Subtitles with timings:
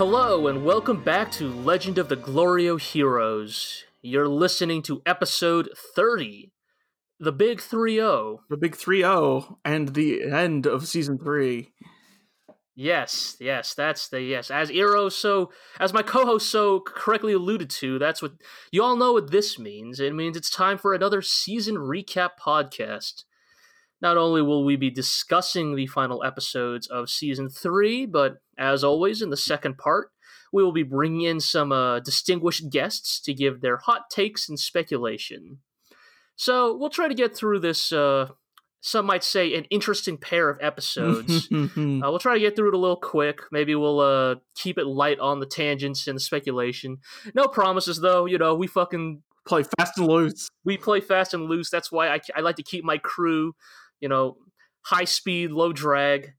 [0.00, 3.84] Hello, and welcome back to Legend of the Glorio Heroes.
[4.00, 6.50] You're listening to episode 30,
[7.18, 8.40] the Big 3 0.
[8.48, 11.72] The big 3 0 and the end of season three.
[12.74, 14.50] Yes, yes, that's the yes.
[14.50, 18.32] As Iro so as my co-host so correctly alluded to, that's what
[18.72, 20.00] you all know what this means.
[20.00, 23.24] It means it's time for another season recap podcast.
[24.02, 29.20] Not only will we be discussing the final episodes of season 3, but as always
[29.22, 30.10] in the second part,
[30.52, 34.58] we will be bringing in some uh, distinguished guests to give their hot takes and
[34.58, 35.58] speculation.
[36.36, 38.28] So, we'll try to get through this uh,
[38.80, 41.48] some might say an interesting pair of episodes.
[41.52, 43.40] uh, we'll try to get through it a little quick.
[43.52, 46.98] Maybe we'll uh, keep it light on the tangents and the speculation.
[47.34, 48.24] No promises, though.
[48.24, 50.48] You know, we fucking Play fast and loose.
[50.64, 51.70] we play fast and loose.
[51.70, 53.54] That's why I, I like to keep my crew,
[54.00, 54.36] you know,
[54.82, 56.32] high speed, low drag.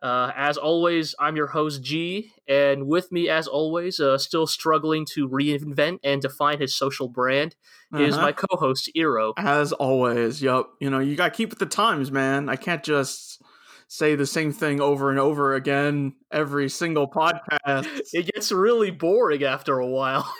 [0.00, 5.04] Uh, as always, I'm your host G, and with me, as always, uh, still struggling
[5.14, 7.56] to reinvent and define his social brand,
[7.98, 8.26] is Uh-huh.
[8.26, 9.32] my co-host Iro.
[9.36, 10.70] As always, yup.
[10.78, 12.48] You know, you gotta keep with the times, man.
[12.48, 13.42] I can't just
[13.88, 17.88] say the same thing over and over again every single podcast.
[18.12, 20.32] It gets really boring after a while.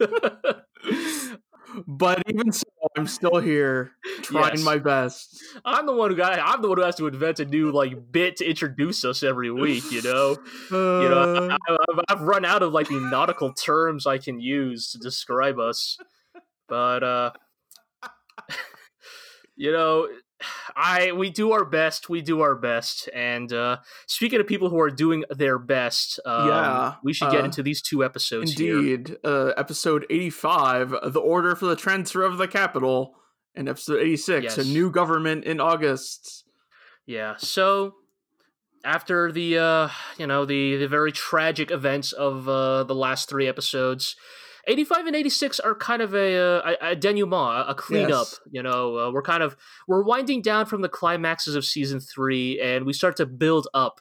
[1.86, 2.64] but even so,
[2.96, 4.64] I'm still here trying Yes.
[4.64, 5.42] my best.
[5.64, 6.38] I'm the one who got.
[6.38, 9.50] I'm the one who has to invent a new like bit to introduce us every
[9.50, 9.90] week.
[9.90, 10.36] You know,
[10.70, 11.48] you know.
[11.50, 14.98] Uh, I, I've, I've run out of like the nautical terms I can use to
[14.98, 15.98] describe us,
[16.68, 17.30] but uh,
[19.56, 20.08] you know,
[20.76, 22.08] I we do our best.
[22.08, 23.08] We do our best.
[23.14, 27.42] And uh, speaking of people who are doing their best, um, Yeah, we should get
[27.42, 28.78] uh, into these two episodes here.
[28.78, 29.16] Indeed.
[29.24, 33.14] Uh, episode 85, The Order for the Transfer of the Capital.
[33.54, 36.44] And episode 86, A New Government in August.
[37.06, 37.36] Yeah.
[37.38, 37.94] So
[38.84, 39.88] after the uh
[40.18, 44.14] you know the the very tragic events of uh the last three episodes
[44.66, 48.40] 85 and 86 are kind of a uh, a, a denouement a cleanup Yes.
[48.50, 49.56] you know uh, we're kind of
[49.88, 54.00] we're winding down from the climaxes of season 3 and we start to build up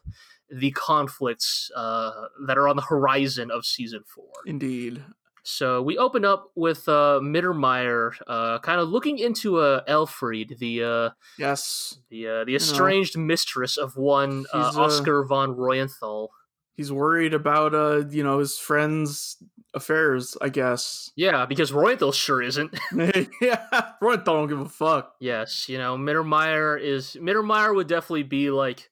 [0.50, 2.12] the conflicts uh
[2.48, 5.04] that are on the horizon of season 4 Indeed.
[5.44, 10.84] so we open up with uh Mittermeier uh kind of looking into uh Elfried the
[10.84, 11.10] uh
[11.40, 11.98] Yes.
[12.10, 16.28] the uh, the know, estranged mistress of one uh, uh, Oscar von Reuenthal.
[16.76, 19.38] He's worried about, uh, you know, his friend's
[19.74, 21.12] affairs, I guess.
[21.16, 22.74] Yeah, because Reuenthal sure isn't.
[23.42, 23.92] yeah.
[24.02, 25.14] Roy don't give a fuck.
[25.20, 28.90] yes, you know Mittermeier is Mittermeier would definitely be like,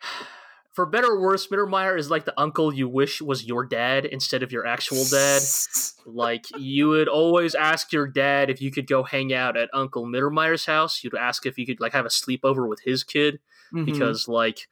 [0.72, 4.42] for better or worse, Mittermeier is like the uncle you wish was your dad instead
[4.42, 5.42] of your actual dad.
[6.06, 10.06] Like you would always ask your dad if you could go hang out at Uncle
[10.06, 11.04] Mittermeier's house.
[11.04, 13.38] You'd ask if you could like have a sleepover with his kid.
[13.72, 13.84] Mhm.
[13.86, 14.66] because like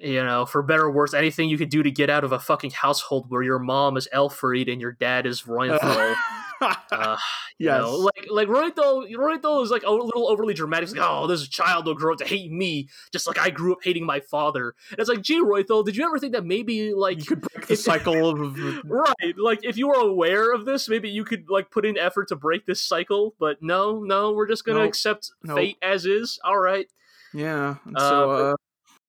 [0.00, 2.38] you know for better or worse anything you could do to get out of a
[2.38, 6.14] fucking household where your mom is Elfried and your dad is Reuenthal
[6.60, 7.16] uh,
[7.58, 7.80] you yes.
[7.80, 11.46] know, like like Reuenthal Reuenthal is like a little overly dramatic He's like oh this
[11.48, 14.74] child will grow up to hate me just like I grew up hating my father
[14.90, 17.66] and it's like gee Reuenthal did you ever think that maybe like you could break
[17.66, 18.58] the cycle of.
[18.84, 22.28] Right, like if you were aware of this, maybe you could like put in effort
[22.28, 23.34] to break this cycle.
[23.38, 24.88] But no, no, we're just gonna Nope.
[24.88, 25.56] accept Nope.
[25.58, 26.38] fate as is.
[26.44, 26.86] All right.
[27.32, 27.76] Yeah.
[27.84, 28.56] and Uh, so, but- uh,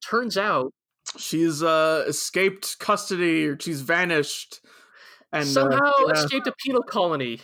[0.02, 0.74] Turns out
[1.18, 4.62] she's uh, escaped custody or she's vanished.
[5.32, 6.14] And uh, somehow yeah.
[6.14, 7.40] escaped a penal colony.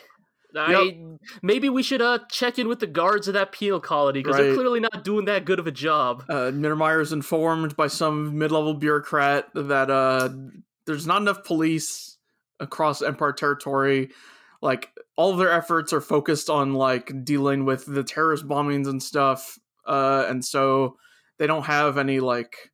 [0.55, 0.95] I
[1.41, 4.53] maybe we should uh check in with the guards of that penal colony because they're
[4.53, 6.25] clearly not doing that good of a job.
[6.29, 10.29] uh, Mittermeier is informed by some mid-level bureaucrat that uh,
[10.85, 12.17] there's not enough police
[12.59, 14.11] across Empire territory.
[14.61, 19.01] Like all of their efforts are focused on like dealing with the terrorist bombings and
[19.01, 20.97] stuff, uh, and so
[21.39, 22.71] they don't have any like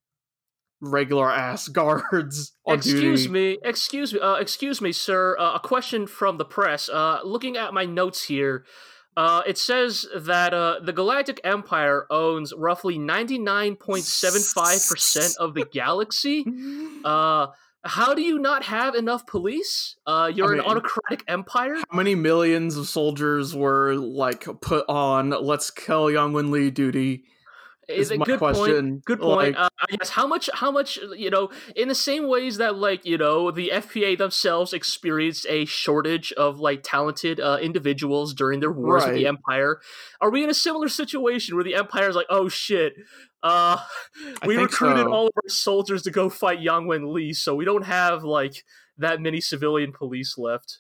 [0.81, 3.33] regular ass guards on excuse duty.
[3.33, 5.37] me, excuse me, uh, excuse me, sir.
[5.39, 6.89] Uh, a question from the press.
[6.89, 8.65] Uh, looking at my notes here,
[9.17, 14.79] uh, it says that uh, the Galactic Empire owns roughly ninety nine point seven five
[14.89, 16.45] percent of the galaxy.
[17.05, 17.47] Uh,
[17.85, 19.95] how do you not have enough police?
[20.05, 21.75] Uh, you're mean- an autocratic empire.
[21.75, 27.23] How many millions of soldiers were like put on "Let's kill Yang Wen Li" duty?
[27.89, 28.55] Is is a my good point.
[28.55, 29.01] question.
[29.05, 29.55] Good point.
[29.55, 32.75] Like- uh, I guess how much, how much, you know, in the same ways that
[32.75, 38.59] like you know the FPA themselves experienced a shortage of like talented uh, individuals during
[38.59, 39.79] their wars with the Empire.
[40.21, 42.93] Are we in a similar situation where the Empire is like, oh shit,
[43.43, 43.77] uh,
[44.45, 45.11] we recruited so.
[45.13, 48.63] all of our soldiers to go fight Yang Wen Li, so we don't have like
[48.97, 50.79] that many civilian police left.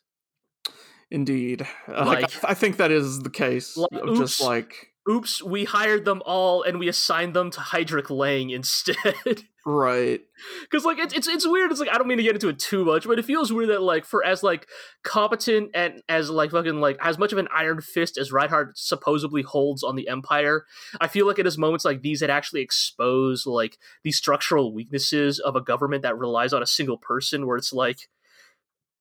[1.11, 3.75] Indeed, Uh, Like- like, I, I think that is the case.
[3.75, 8.09] Like, of just like oops, we hired them all and we assigned them to Heidrich
[8.09, 8.95] Lang instead.
[9.65, 10.21] right.
[10.61, 11.71] Because like it's, it's it's weird.
[11.71, 13.69] It's like I don't mean to get into it too much, but it feels weird
[13.69, 14.67] that like for as like
[15.03, 19.41] competent and as like fucking like as much of an iron fist as Reinhard supposedly
[19.41, 20.65] holds on the Empire,
[21.01, 25.39] I feel like it is moments like these that actually expose like the structural weaknesses
[25.39, 28.07] of a government that relies on a single person, where it's like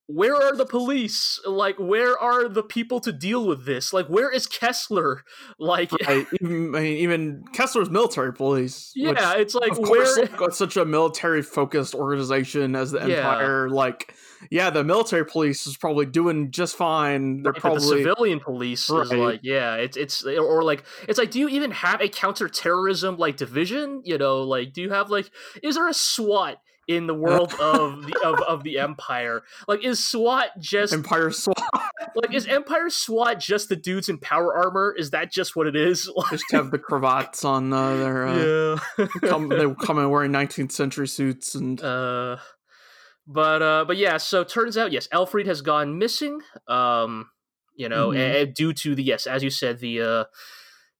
[0.09, 1.39] where are the police?
[1.47, 3.93] Like, where are the people to deal with this?
[3.93, 5.23] Like, where is Kessler?
[5.59, 6.27] Like, right.
[6.41, 8.91] even, I mean, even Kessler's military police.
[8.97, 13.17] Yeah, which, it's like of where got such a military focused organization as the Yeah.
[13.17, 13.69] Empire.
[13.69, 14.15] Like,
[14.51, 17.43] yeah, the military police is probably doing just fine.
[17.43, 19.19] They're Right, but the probably civilian police is Right.
[19.19, 23.37] like, yeah, it's it's or like it's like, do you even have a counterterrorism like
[23.37, 24.01] division?
[24.07, 25.31] You know, like, do you have like,
[25.63, 29.43] is there a SWAT in the world of the of, of the Empire?
[29.69, 31.57] Like, is SWAT just Empire SWAT.
[32.17, 34.95] like is Empire SWAT just the dudes in power armor?
[34.99, 36.11] Is that just what it is?
[36.17, 38.27] Like, just have the cravats on uh, their.
[38.27, 39.07] Uh, yeah.
[39.29, 42.39] come, they come in wearing 19th century suits and Uh,
[43.27, 44.17] but uh, but yeah.
[44.17, 46.41] So turns out, yes, Alfred has gone missing.
[46.67, 47.29] Um,
[47.77, 48.43] you know, Mhm.
[48.43, 50.25] and due to the yes, as you said, the uh,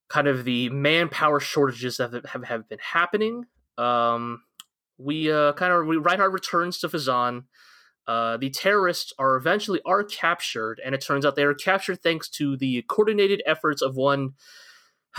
[0.09, 3.45] kind of the manpower shortages that have have, have been happening.
[3.77, 4.43] Um,
[4.99, 7.45] we uh, kind of we, Reinhard returns to Phezzan.
[8.07, 12.27] Uh, the terrorists are eventually are captured, and it turns out they are captured thanks
[12.29, 14.31] to the coordinated efforts of one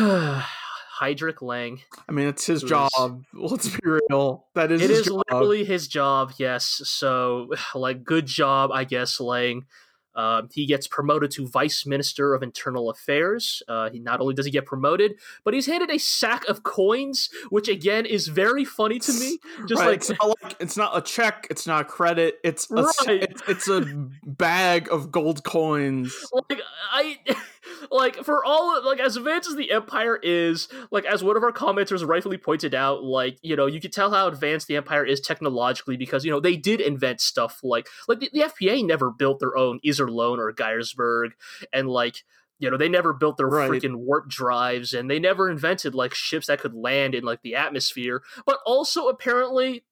[1.00, 1.80] Heidrich Lang.
[2.08, 2.90] I mean, it's his job.
[3.34, 3.78] Let's be
[4.10, 4.46] real.
[4.54, 5.22] That is It is job.
[5.28, 6.82] literally his job, yes.
[6.84, 9.66] So, like, good job, I guess, Lang.
[10.14, 13.62] Um, he gets promoted to Vice Minister of Internal Affairs.
[13.68, 15.14] Uh, he not only does he get promoted,
[15.44, 19.38] but he's handed a sack of coins, which again is very funny to me.
[19.68, 22.70] Just Right, like it's not like it's not a check, it's not a credit, it's
[22.70, 23.22] a, Right.
[23.22, 23.82] it's, it's a
[24.24, 26.14] bag of gold coins.
[26.32, 26.60] like
[26.92, 27.18] I
[27.90, 31.52] like for all like as advanced as the empire is, like as one of our
[31.52, 35.20] commenters rightfully pointed out, like you know you can tell how advanced the empire is
[35.20, 39.40] technologically because you know they did invent stuff like like the, the FPA never built
[39.40, 41.32] their own Iserlohn or Geiersburg,
[41.72, 42.24] and like.
[42.62, 43.70] You know, they never built their Right.
[43.70, 47.54] freaking warp drives and they never invented like ships that could land in like the
[47.54, 48.22] atmosphere.
[48.44, 49.86] But also apparently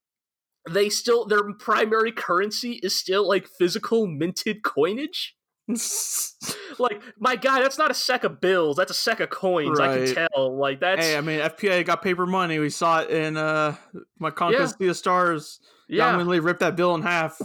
[0.69, 5.35] they still their primary currency is still like physical minted coinage
[6.79, 9.97] like my guy that's not a sack of bills that's a sack of coins i
[9.97, 12.59] can tell like that's hey, I mean, FPA got paper money.
[12.59, 13.77] We saw it in uh,
[14.19, 15.61] my Conquest of the Stars.
[15.89, 16.23] yeah Yeah.
[16.25, 17.41] They ripped that bill in half.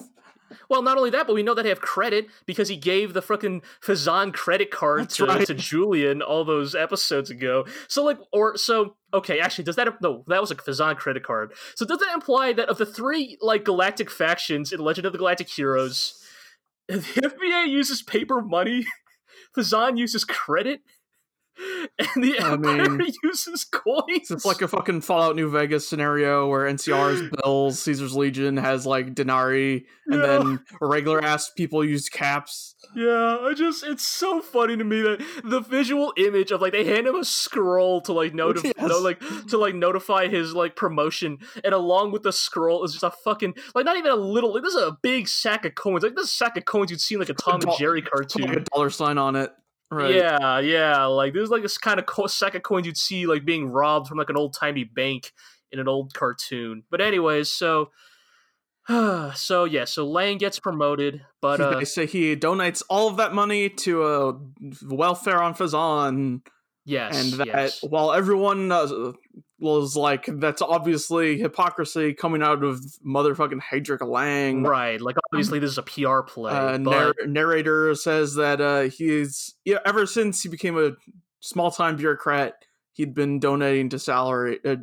[0.69, 3.21] Well not only that but we know that they have credit because he gave the
[3.21, 5.47] fucking phezzan credit card to, right.
[5.47, 7.65] to julian all those episodes ago.
[7.88, 11.53] So like or so okay actually does that no that was a phezzan credit card.
[11.75, 15.19] So does that imply that of the three like galactic factions in legend of the
[15.19, 16.19] galactic heroes
[16.88, 18.85] the fpa uses paper money
[19.57, 20.81] phezzan uses credit
[22.00, 26.47] and the I empire mean, uses coins It's like a fucking Fallout New Vegas scenario
[26.47, 30.25] where NCR's bills, Caesar's Legion has like denarii, and Yeah.
[30.25, 32.75] then regular ass people use caps.
[32.95, 36.83] Yeah, I just it's so funny to me that the visual image of like they
[36.85, 38.89] hand him a scroll to like notify Yes.
[38.89, 43.03] no, like to like notify his like promotion and along with the scroll is just
[43.03, 46.04] a fucking like not even a little like this is a big sack of coins
[46.04, 48.57] like this sack of coins you'd see in like a Tom and Jerry cartoon, like
[48.57, 49.51] a dollar sign on it.
[49.92, 50.16] Right.
[50.16, 53.28] Yeah, yeah, like this is like this kind of co- sack of coins you'd see
[53.28, 55.31] like being robbed from like an old timey bank
[55.71, 56.83] in an old cartoon.
[56.90, 57.92] But anyways, so
[59.35, 63.33] so yeah, so Lang gets promoted, but uh they say he donates all of that
[63.33, 64.33] money to uh,
[64.90, 66.42] welfare on Phezzan,
[66.85, 67.83] yes, and that yes.
[67.83, 69.13] while everyone uh,
[69.63, 75.71] was like, "That's obviously hypocrisy coming out of motherfucking Heidrich Lang." Right, like obviously this
[75.71, 80.43] is a PR play, Uh, but narr- narrator says that uh, he's yeah, ever since
[80.43, 80.91] he became a
[81.39, 82.53] small time bureaucrat,
[82.91, 84.75] he'd been donating to salary, uh,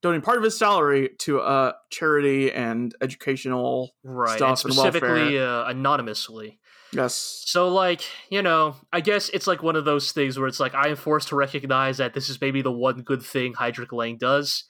[0.00, 3.90] donating part of his salary to uh, charity and educational.
[4.02, 6.58] right, and stuff and specifically uh, anonymously.
[6.92, 10.60] Yes, So, like, you know, I guess it's like one of those things where it's
[10.60, 13.92] like I am forced to recognize that this is maybe the one good thing Heidrich
[13.92, 14.64] Lang does.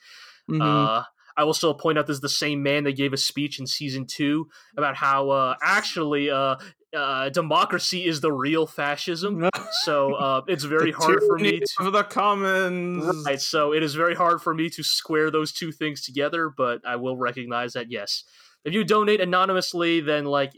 [0.48, 0.60] Mhm.
[0.62, 1.04] Uh,
[1.36, 3.66] I will still point out this is the same man that gave a speech in
[3.66, 6.56] season two about how uh, actually uh,
[6.94, 9.48] uh, democracy is the real fascism.
[9.84, 11.90] So uh, it's very hard for me to.
[11.90, 13.24] the commons.
[13.24, 16.86] Right, so it is very hard for me to square those two things together, but
[16.86, 18.24] I will recognize that yes,
[18.64, 20.52] if you donate anonymously, then like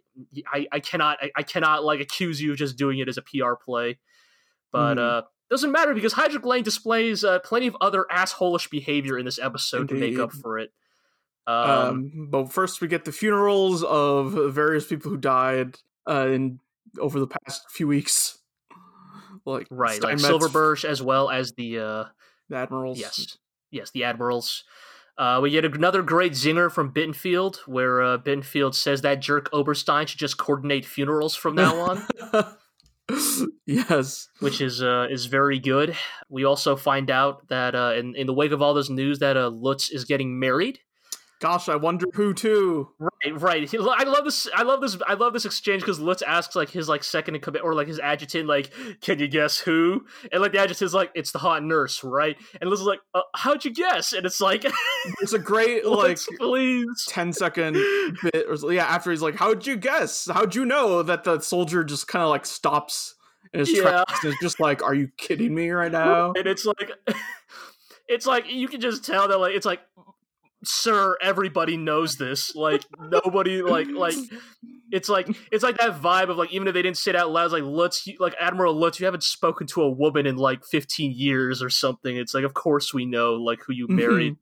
[0.52, 3.22] I, I cannot I, I cannot like accuse you of just doing it as a
[3.22, 3.98] PR play.
[4.72, 5.00] But Mhm.
[5.00, 9.38] uh doesn't matter because Heidrich Lang displays uh, plenty of other assholish behavior in this
[9.38, 10.72] episode to make up for it.
[11.46, 15.76] Um, Um, but first, we get the funerals of various people who died
[16.08, 16.60] uh, in
[16.98, 18.38] over the past few weeks.
[19.44, 22.04] like right, like Steinmetz, Silverberg as well as the uh,
[22.48, 22.98] the admirals.
[22.98, 23.36] yes,
[23.70, 24.64] yes, the admirals.
[25.16, 30.06] Uh, we get another great zinger from Bittenfeld, where uh, Bittenfeld says that jerk Oberstein
[30.06, 32.56] should just coordinate funerals from now on.
[33.66, 34.28] yes.
[34.40, 35.96] which is uh, is very good.
[36.28, 39.36] We also find out that uh, in in the wake of all this news that
[39.36, 40.80] uh, Lutz is getting married.
[41.44, 42.88] Gosh, I wonder who too.
[42.98, 43.68] Right, right.
[43.70, 44.48] He- I love this.
[44.54, 44.96] I love this.
[45.06, 47.86] I love this exchange because Lutz asks like his like second in command or like
[47.86, 48.72] his adjutant, like,
[49.02, 52.70] "Can you guess who?" And like the adjutant's like, "It's the hot nurse, right?" And
[52.70, 54.64] Lutz is like, uh, "How'd you guess?" And it's like,
[55.20, 56.86] It's a great like please.
[57.08, 57.74] 10 second
[58.22, 61.84] bit or yeah after he's like how'd you guess how'd you know that the soldier
[61.84, 63.14] just kind of like stops
[63.52, 63.82] in his Yeah.
[63.82, 66.90] tracks and is just like are you kidding me right now and it's like
[68.08, 69.80] it's like you can just tell that like it's like
[70.66, 72.54] sir everybody knows this.
[72.54, 74.14] Like nobody like like
[74.92, 77.30] it's like it's like that vibe of like even if they didn't say it out
[77.30, 80.64] loud it's like let's like admiral Lutz you haven't spoken to a woman in like
[80.64, 82.16] 15 years or something.
[82.16, 83.96] It's like of course we know like who you Mhm.
[83.96, 84.36] married.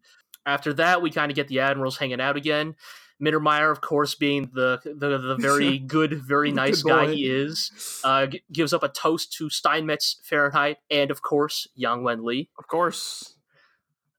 [0.44, 2.74] After that we kind of get the admirals hanging out again.
[3.22, 8.00] Mittermeier, of course, being the the, the very good, very Good nice guy he is,
[8.02, 12.48] uh, g- gives up a toast to Steinmetz Fahrenheit and, of course, Yang Wen Li.
[12.58, 13.36] of course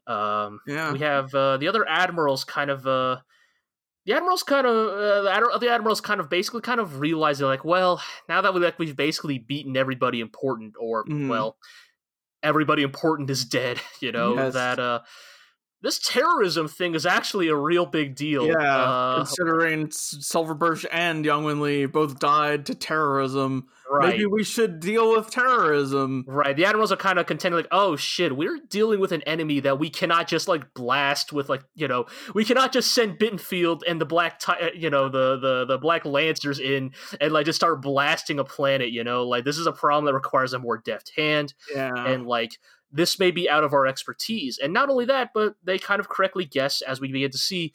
[0.08, 3.18] Um, yeah we have uh, the other admirals kind of uh,
[4.06, 7.48] the admirals kind of uh, the, admiral, the admirals kind of basically kind of realizing
[7.48, 11.30] like well now that we like we've basically beaten everybody important or Mhm.
[11.30, 11.58] well
[12.44, 14.54] everybody important is dead you know Yes.
[14.54, 15.02] that uh
[15.84, 21.24] this terrorism thing is actually a real big deal yeah uh, considering S- silverberg and
[21.24, 26.56] Yang Wen Li both died to terrorism right maybe we should deal with terrorism Right.
[26.56, 29.80] The admirals are kind of contending, like, oh shit, we're dealing with an enemy that
[29.80, 34.00] we cannot just like blast with, like, you know, we cannot just send Bittenfeld and
[34.00, 37.58] the black, ti- uh, you know, the the the black lancers in and like just
[37.58, 38.92] start blasting a planet.
[38.92, 42.26] You know, like this is a problem that requires a more deft hand, yeah and
[42.26, 42.58] like
[42.94, 44.60] this may be out of our expertise.
[44.60, 47.74] And not only that, but they kind of correctly guess as we begin to see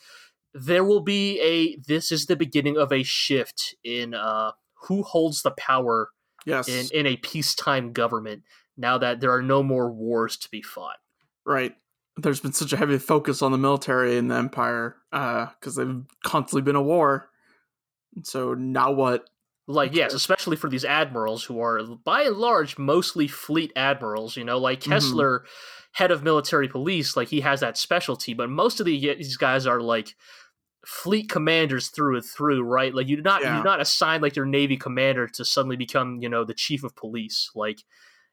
[0.54, 4.52] there will be a this is the beginning of a shift in uh
[4.86, 6.10] who holds the power
[6.46, 8.42] yes in, in a peacetime government
[8.76, 10.96] now that there are no more wars to be fought.
[11.44, 11.74] right
[12.16, 16.62] there's been such a heavy focus on the military in the empire because they've constantly
[16.62, 17.28] been a war
[18.22, 19.28] so now what
[19.70, 24.36] Like, yes, especially for these admirals who are, by and large, mostly fleet admirals.
[24.36, 24.90] You know, like Mhm.
[24.90, 25.44] Kessler,
[25.92, 29.66] head of military police, like he has that specialty, but most of the, these guys
[29.66, 30.16] are like
[30.86, 32.94] fleet commanders through and through, right?
[32.94, 33.56] Like you do not Yeah.
[33.56, 36.82] you do not assign like your navy commander to suddenly become, you know, the chief
[36.82, 37.50] of police.
[37.54, 37.78] Like,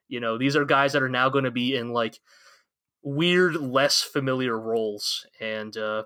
[0.08, 2.20] you know, these are guys that are now going to be in like
[3.04, 6.04] weird, less familiar roles, and uh,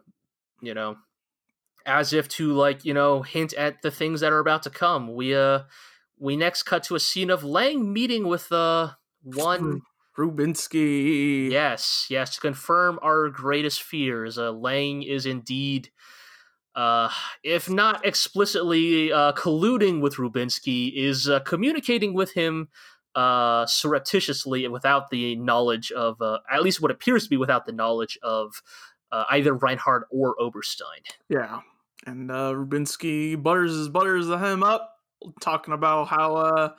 [0.62, 0.98] you know,
[1.89, 5.13] as if to like you know hint at the things that are about to come.
[5.13, 5.62] We uh
[6.17, 8.91] we next cut to a scene of Lang meeting with uh
[9.24, 9.81] one
[10.19, 11.50] Rubinsky.
[11.50, 15.91] Yes, yes, to confirm our greatest fears, uh, Lang is indeed,
[16.75, 17.10] uh,
[17.41, 22.67] if not explicitly uh, colluding with Rubinsky, is uh, communicating with him
[23.15, 27.65] uh, surreptitiously and without the knowledge of, uh, at least what appears to be without
[27.65, 28.62] the knowledge of
[29.12, 31.01] uh, either Reinhard or Oberstein.
[31.29, 31.62] Yeah.
[32.06, 34.96] And uh, Rubinsky butters butters the him up,
[35.41, 36.70] talking about how, uh,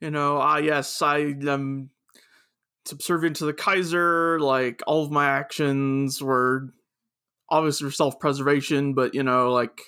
[0.00, 1.90] you know, ah, yes, I am
[2.84, 4.40] subservient to the Kaiser.
[4.40, 6.70] Like, all of my actions were
[7.48, 9.80] obviously for self preservation, but, you know, like,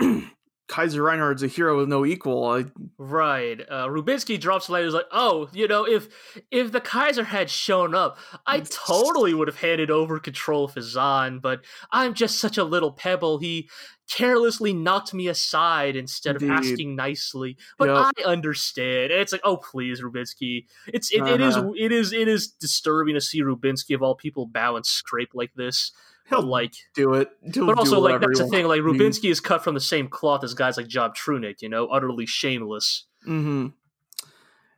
[0.72, 2.44] Kaiser Reinhard's a hero with no equal.
[2.46, 2.64] I,
[2.96, 3.60] Right.
[3.60, 4.84] Uh, Rubinsky drops line.
[4.84, 6.08] He's like, "Oh, you know, if
[6.50, 11.42] if the Kaiser had shown up, I totally would have handed over control of Phezzan.
[11.42, 11.60] But
[11.90, 13.38] I'm just such a little pebble.
[13.38, 13.68] He
[14.10, 17.56] carelessly knocked me aside instead of asking nicely.
[17.78, 18.12] But Yep.
[18.18, 19.12] I understand.
[19.12, 20.64] And it's like, oh, please, Rubinsky.
[20.86, 21.72] It's it, it is Uh-huh.
[21.78, 25.52] it is it is disturbing to see Rubinsky of all people bow and scrape like
[25.54, 25.92] this.
[26.40, 27.28] He'll like, do it.
[27.54, 28.66] He'll but do also like that's the thing.
[28.66, 28.98] Like wants.
[28.98, 31.62] Rubinsky is cut from the same cloth as guys like Job Trunicht.
[31.62, 33.06] You know, utterly shameless.
[33.26, 33.68] Mm-hmm.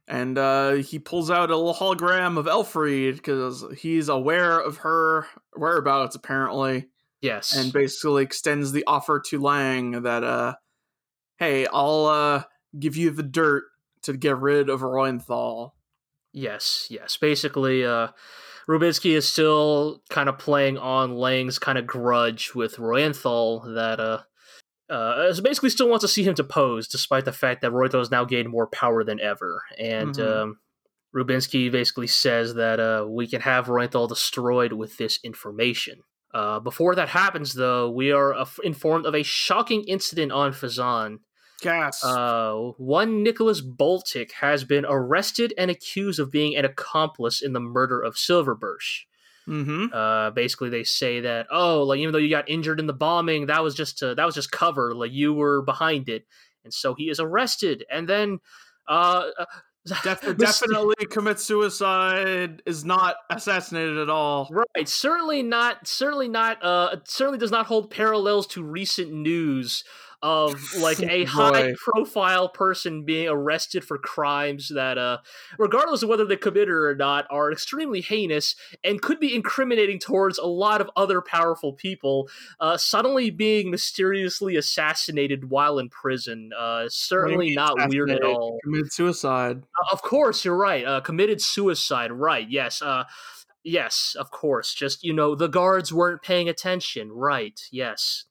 [0.07, 5.27] And uh, he pulls out a little hologram of Elfried because he's aware of her
[5.57, 6.89] whereabouts, apparently,
[7.23, 7.57] Yes.
[7.57, 10.57] and basically extends the offer to Lang that, uh,
[11.39, 12.43] hey, I'll uh,
[12.79, 13.65] give you the dirt
[14.03, 15.71] to get rid of Reuenthal.
[16.33, 17.17] Yes, yes.
[17.17, 18.09] Basically, uh,
[18.69, 24.23] Rubinsky is still kind of playing on Lang's kind of grudge with Reuenthal that uh,
[24.91, 28.25] uh, basically still wants to see him depose, despite the fact that Reuenthal has now
[28.25, 29.63] gained more power than ever.
[29.79, 30.43] And Mhm.
[30.43, 30.61] um,
[31.15, 36.01] Rubinsky basically says that uh, we can have Reuenthal destroyed with this information.
[36.33, 41.19] Uh, before that happens, though, we are informed of a shocking incident on Phezzan.
[41.65, 42.05] Gas.
[42.05, 47.61] Uh, one Nicolas Boltec has been arrested and accused of being an accomplice in the
[47.61, 48.81] murder of Silverberg.
[49.49, 49.87] mm-hmm.
[49.93, 53.47] Uh, basically, they say that oh, like even though you got injured in the bombing,
[53.47, 56.27] that was just uh, that was just cover, like you were behind it,
[56.65, 58.41] and so he is arrested, and then
[58.87, 59.31] uh,
[60.03, 62.63] Def- definitely commits suicide.
[62.65, 64.49] Is not assassinated at all.
[64.51, 65.87] Right, certainly not.
[65.87, 66.63] Certainly not.
[66.63, 69.85] Uh, certainly does not hold parallels to recent news
[70.25, 75.19] of like a high-profile person being arrested for crimes that, uh,
[75.59, 80.39] regardless of whether they committed or not, are extremely heinous and could be incriminating towards
[80.39, 82.31] a lot of other powerful people.
[82.59, 86.51] Uh, suddenly being mysteriously assassinated while in prison.
[86.59, 88.59] Uh, certainly not weird at all.
[88.65, 89.59] Committed suicide.
[89.59, 90.87] Uh, of course, you're right.
[90.87, 92.11] Uh, committed suicide.
[92.11, 92.49] Right.
[92.49, 92.81] Yes.
[92.81, 93.05] Uh,
[93.63, 94.17] yes.
[94.19, 94.73] Of course.
[94.73, 97.13] Just you know, the guards weren't paying attention.
[97.13, 97.61] Right.
[97.71, 98.25] Yes.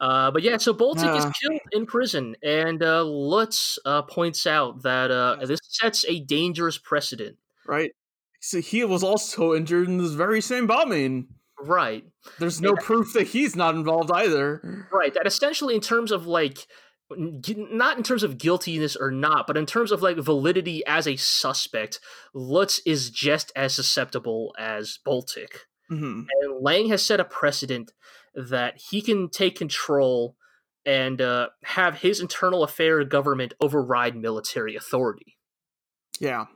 [0.00, 1.32] Uh, but yeah, so Boltec is Uh.
[1.42, 6.78] killed in prison, and uh, Lutz uh, points out that uh, this sets a dangerous
[6.78, 7.36] precedent.
[7.66, 7.92] Right.
[8.40, 11.28] So he was also injured in this very same bombing.
[11.62, 12.04] Right,
[12.38, 14.86] There's no proof that he's not involved either.
[14.90, 15.12] right.
[15.12, 16.66] That essentially, in terms of like,
[17.14, 21.16] not in terms of guiltiness or not, but in terms of like validity as a
[21.16, 22.00] suspect,
[22.32, 25.50] Lutz is just as susceptible as Boltec.
[25.90, 27.92] hmm And Lang has set a precedent
[28.34, 30.36] that he can take control
[30.86, 35.36] and uh, have his internal affair government override military authority.
[36.18, 36.46] Yeah.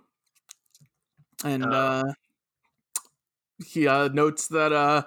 [1.45, 2.13] And Uh, uh,
[3.67, 5.03] he uh, notes that uh,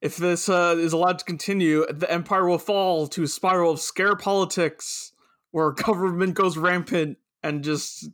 [0.00, 3.80] if this uh, is allowed to continue, the empire will fall to a spiral of
[3.80, 5.12] scare politics
[5.50, 8.08] where government goes rampant and just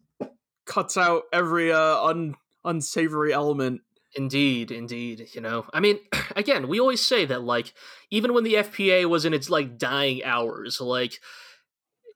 [0.65, 3.81] cuts out every uh, un- unsavory element.
[4.15, 5.29] Indeed, indeed.
[5.33, 5.99] You know, I mean,
[6.37, 7.73] again, we always say that, like,
[8.11, 11.15] even when the FPA was in its like dying hours, like,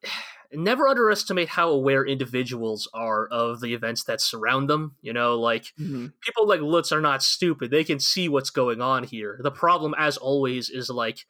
[0.53, 4.95] never underestimate how aware individuals are of the events that surround them.
[5.01, 6.07] You know, like mm-hmm.
[6.21, 9.41] people like Lutz are not stupid; they can see what's going on here.
[9.43, 11.27] The problem, as always, is like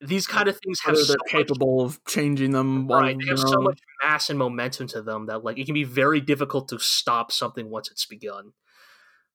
[0.00, 2.86] these kind of things have Whether so they're much capable of changing them.
[2.86, 5.84] right they have so much mass and momentum to them that like it can be
[5.84, 8.52] very difficult to stop something once it's begun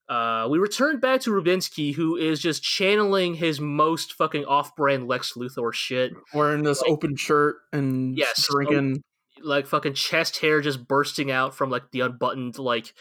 [0.10, 5.34] uh, we return back to Rubinsky, who is just channeling his most fucking off-brand Lex
[5.34, 9.04] Luthor shit, wearing this open shirt and Yes, so- drinking.
[9.42, 12.94] like fucking chest hair just bursting out from like the unbuttoned like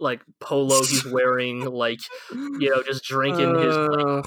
[0.00, 2.00] like polo he's wearing, like
[2.32, 4.22] you know, just drinking his like, Uh,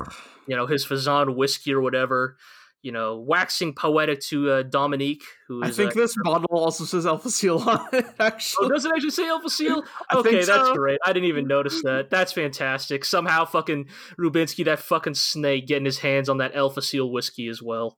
[0.48, 2.38] you know his Phezzan whiskey or whatever,
[2.86, 6.84] you know, waxing poetic to uh, Dominique, who I is think uh, this bottle also
[6.84, 8.06] says Alpha Seal on it.
[8.20, 9.84] Oh, Actually, does it actually say Alpha Seal?
[10.14, 11.00] Okay, think that's great.
[11.04, 12.12] I didn't even notice that.
[12.12, 13.04] That's fantastic.
[13.04, 13.88] Somehow, fucking
[14.20, 17.98] Rubinsky, that fucking snake, getting his hands on that Alpha Seal whiskey as well.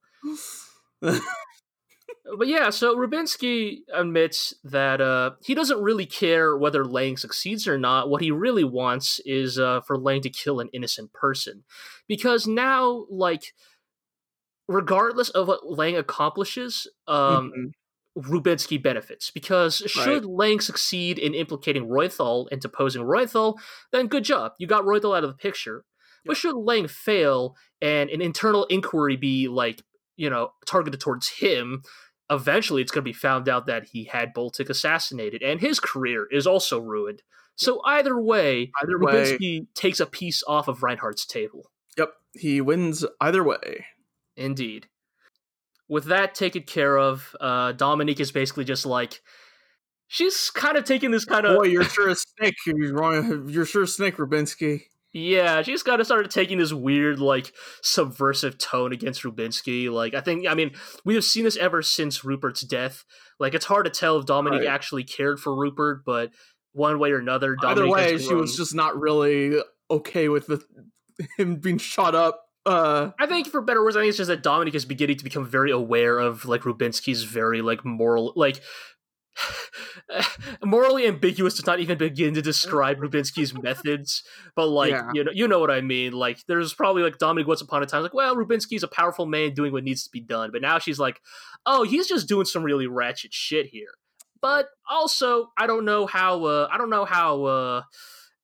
[2.38, 7.78] But yeah, so Rubinsky admits that uh, he doesn't really care whether Lang succeeds or
[7.78, 8.10] not.
[8.10, 11.63] What he really wants is uh, for Lang to kill an innocent person.
[12.06, 13.54] Because now, like,
[14.68, 17.72] regardless of what Lang accomplishes, um, Mhm.
[18.18, 23.60] Rubinsky benefits because should Lang succeed in implicating Reuenthal and deposing Reuenthal,
[23.92, 25.86] then good job, you got Reuenthal out of the picture.
[26.26, 29.84] But should Lang fail and an internal inquiry be like
[30.18, 31.84] you know targeted towards him,
[32.30, 36.28] eventually it's going to be found out that he had Boltec assassinated, and his career
[36.32, 37.22] is also ruined.
[37.56, 41.72] So either way, Either way, Rubinsky takes a piece off of Reinhard's table.
[41.98, 43.86] yep, he wins either way.
[44.38, 44.88] Indeed.
[45.89, 49.21] With that taken care of, uh, Dominique is basically just like
[50.08, 52.56] she's kind of taking this kind of Boy, you're sure a snake.
[52.65, 53.50] You're wrong.
[53.50, 54.84] You're sure a snake, Rubinsky.
[55.13, 55.62] yeah.
[55.62, 59.89] She's kind of started taking this weird like subversive tone against Rubinsky.
[59.89, 60.71] Like I think I mean
[61.06, 63.06] we have seen this ever since Rupert's death.
[63.39, 64.69] Like it's hard to tell if Dominique Right.
[64.69, 66.32] actually cared for Rupert, but
[66.73, 70.62] one way or another, Either way, she was just not really okay with the
[71.38, 72.43] him being shot up.
[72.68, 75.18] Uh, I think for better or worse, I think it's just that Dominic is beginning
[75.18, 78.60] to become very aware of like Rubinsky's very like moral like
[80.64, 84.24] morally ambiguous to not even begin to describe Rubinsky's methods,
[84.56, 85.10] but like Yeah.
[85.14, 86.12] you know you know what I mean.
[86.14, 89.54] Like there's probably like Dominic once upon a time like, well, Rubinsky's a powerful man
[89.54, 91.22] doing what needs to be done, but now she's like,
[91.66, 93.92] oh, he's just doing some really ratchet shit here.
[94.42, 97.82] But also, I don't know how uh, I don't know how uh,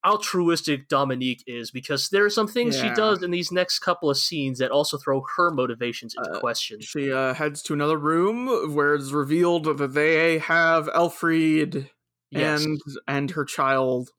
[0.05, 4.17] altruistic Dominique is because there are some things she does in these next couple of
[4.17, 6.79] scenes that also throw her motivations into Uh, question.
[6.81, 11.89] she uh, heads to another room where it's revealed that they have Elfried
[12.31, 12.63] Yes.
[12.65, 14.09] and and her child.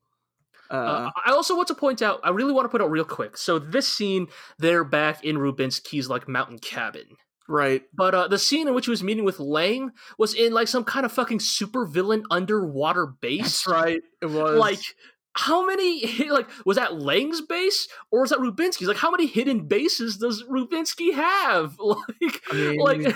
[0.70, 3.05] Uh, Uh, I also want to point out, I really want to point out real
[3.05, 3.37] quick.
[3.37, 7.16] So this scene, they're back in Rubinsky's like mountain cabin.
[7.47, 7.83] Right.
[7.92, 10.83] But uh, the scene in which he was meeting with Lang was in like some
[10.85, 13.64] kind of fucking super villain underwater base.
[13.64, 14.01] That's right.
[14.23, 14.81] It was Like,
[15.35, 18.88] how many like was that Lang's base or was that Rubinsky's?
[18.88, 21.79] Like, how many hidden bases does Rubinsky have?
[21.85, 23.14] Like, I mean, like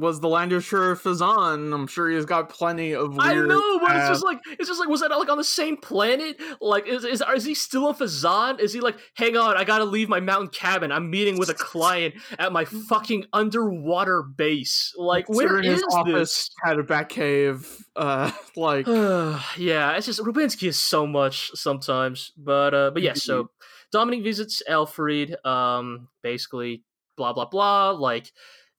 [0.00, 1.72] was the, Lancashire Fazan.
[1.74, 3.16] I'm sure he's got plenty of.
[3.16, 5.44] Weird I know, but it's just like it's just like was that like on the
[5.44, 6.40] same planet?
[6.60, 8.60] Like, is is, is he still a Phezzan?
[8.60, 10.90] Is he like, hang on, I gotta leave my mountain cabin.
[10.90, 14.94] I'm meeting with a client at my fucking underwater base.
[14.96, 16.50] Like, where Considering is his office this?
[16.64, 17.84] had a back cave.
[17.94, 18.86] Uh, like
[19.56, 23.50] yeah, it's just Rubinsky is so much sometimes, but uh, but yeah, so
[23.92, 25.36] Dominic visits Alfred.
[25.44, 26.82] Um, basically,
[27.16, 27.90] blah blah blah.
[27.90, 28.32] Like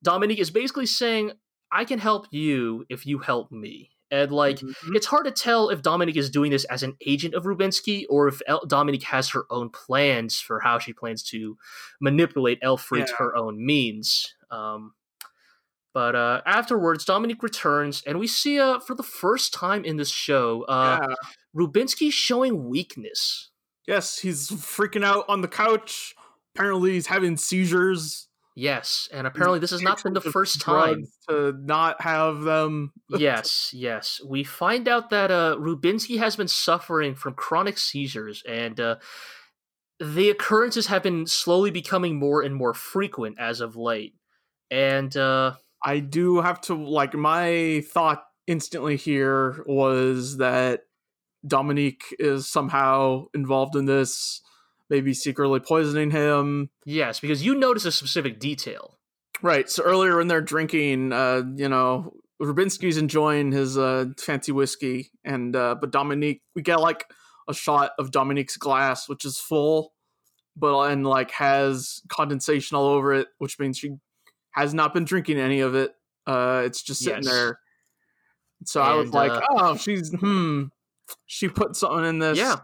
[0.04, 1.32] Dominic is basically saying,
[1.72, 4.74] "I can help you if you help me," and like mhm.
[4.96, 8.28] it's hard to tell if Dominic is doing this as an agent of Rubinsky or
[8.28, 11.58] if El- Dominic has her own plans for how she plans to
[12.00, 14.36] manipulate Alfred to her own means.
[14.52, 14.94] Um,
[15.94, 20.12] but uh, afterwards, Dominic returns, and we see uh, for the first time in this
[20.12, 21.16] show uh, yeah.
[21.58, 23.50] Rubinsky showing weakness.
[23.88, 26.14] Yes, he's freaking out on the couch.
[26.56, 28.28] Apparently, he's having seizures.
[28.56, 31.06] Yes, and apparently this has not been the first time.
[31.30, 32.92] To not have them.
[33.10, 34.20] yes, yes.
[34.26, 38.96] We find out that uh, Rubinsky has been suffering from chronic seizures, and uh,
[40.00, 44.16] the occurrences have been slowly becoming more and more frequent as of late.
[44.72, 50.87] And uh, I do have to like my thought instantly here was that
[51.48, 54.42] Dominique is somehow involved in this,
[54.90, 56.70] maybe secretly poisoning him.
[56.86, 58.98] yes, because you notice a specific detail.
[59.42, 59.70] Right.
[59.70, 65.56] So earlier when they're drinking, uh, you know, Rubinsky's enjoying his uh fancy whiskey, and
[65.56, 67.06] uh, but Dominique, we get like
[67.48, 69.94] a shot of Dominique's glass, which is full,
[70.56, 73.92] but and like has condensation all over it, which means she
[74.52, 75.92] has not been drinking any of it.
[76.26, 77.32] Uh, it's just sitting Yes.
[77.32, 77.60] there.
[78.66, 80.64] So I was like, uh, oh, she's hmm,
[81.26, 82.38] she put something in this.
[82.38, 82.58] Yeah.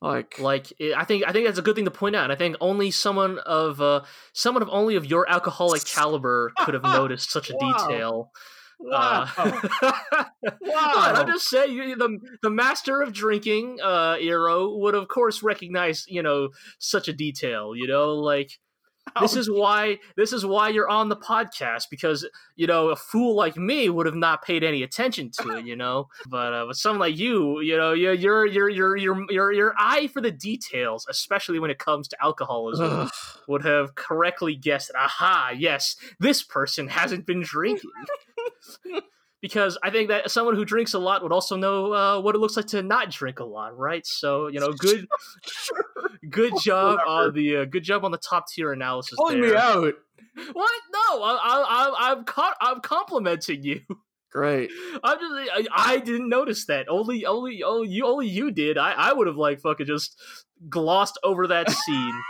[0.00, 2.24] Like, Like it, I think I think that's a good thing to point out.
[2.24, 4.02] And I think only someone of uh,
[4.32, 7.72] someone of only of your alcoholic caliber could have noticed such a Wow.
[7.88, 8.30] detail.
[8.78, 9.52] wow, Uh,
[10.60, 15.42] What, I'm just saying, you- the the master of drinking, uh, Iro would of course
[15.42, 17.74] recognize, you know, such a detail.
[17.74, 18.52] You know, like
[19.20, 23.34] this is why this is why you're on the podcast because you know a fool
[23.36, 25.66] like me would have not paid any attention to it.
[25.66, 29.26] You know, but uh, but someone like you, you know, your your your your your
[29.30, 33.10] your your eye for the details, especially when it comes to alcoholism, Ugh.
[33.46, 34.90] would have correctly guessed.
[34.96, 37.90] Aha, yes, this person hasn't been drinking.
[39.40, 42.38] because I think that someone who drinks a lot would also know uh, what it
[42.38, 44.06] looks like to not drink a lot, right?
[44.06, 45.06] So you know, good,
[46.30, 49.16] good job on the uh, good job on the top tier analysis.
[49.16, 49.50] Calling there.
[49.50, 49.94] me out.
[50.52, 50.70] What?
[50.92, 53.80] No, I, I'm co- I'm complimenting you.
[54.30, 54.70] Great.
[55.02, 56.88] I'm just I, I didn't notice that.
[56.88, 58.78] Only only oh you only you did.
[58.78, 60.20] I I would have like fucking just
[60.68, 62.14] glossed over that scene.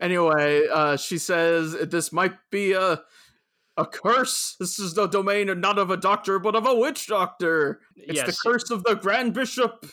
[0.00, 3.00] Anyway, uh, she says this might be a
[3.76, 4.56] a curse.
[4.60, 7.80] This is the domain not of a doctor, but of a witch doctor.
[7.96, 8.26] It's yes.
[8.26, 9.86] the curse of the Grand Bishop,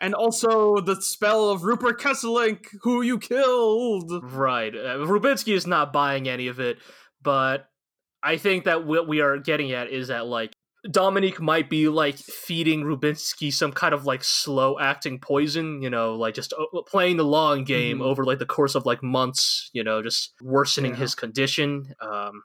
[0.00, 4.10] and also the spell of Rupert Kesselring, who you killed.
[4.22, 4.74] Right.
[4.74, 6.78] Uh, Rubinsky is not buying any of it,
[7.22, 7.68] but
[8.22, 10.52] I think that what we are getting at is that like
[10.90, 16.14] Dominique might be like feeding Rubinsky some kind of like slow acting poison, you know,
[16.14, 18.04] like just uh, playing the long game Mhm.
[18.04, 20.98] over like the course of like months, you know, just worsening Yeah.
[20.98, 21.94] his condition.
[22.00, 22.42] Um.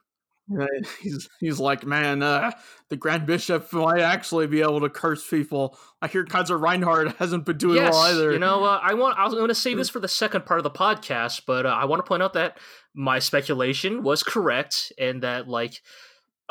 [1.00, 2.50] He's he's like, man, uh,
[2.88, 5.78] the Grand Bishop might actually be able to curse people.
[6.02, 8.32] I hear Kaiser Reinhard hasn't been doing yes, well either.
[8.32, 10.58] you know, uh, I want I was going to save this for the second part
[10.58, 12.58] of the podcast, but uh, I want to point out that
[12.94, 15.80] my speculation was correct and that like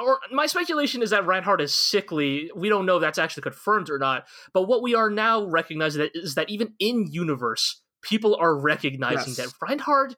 [0.01, 2.49] or my speculation is that Reinhard is sickly.
[2.55, 4.27] We don't know if that's actually confirmed or not.
[4.53, 9.33] But what we are now recognizing that is that even in universe, people are recognizing
[9.35, 9.37] Yes.
[9.37, 10.15] that Reinhard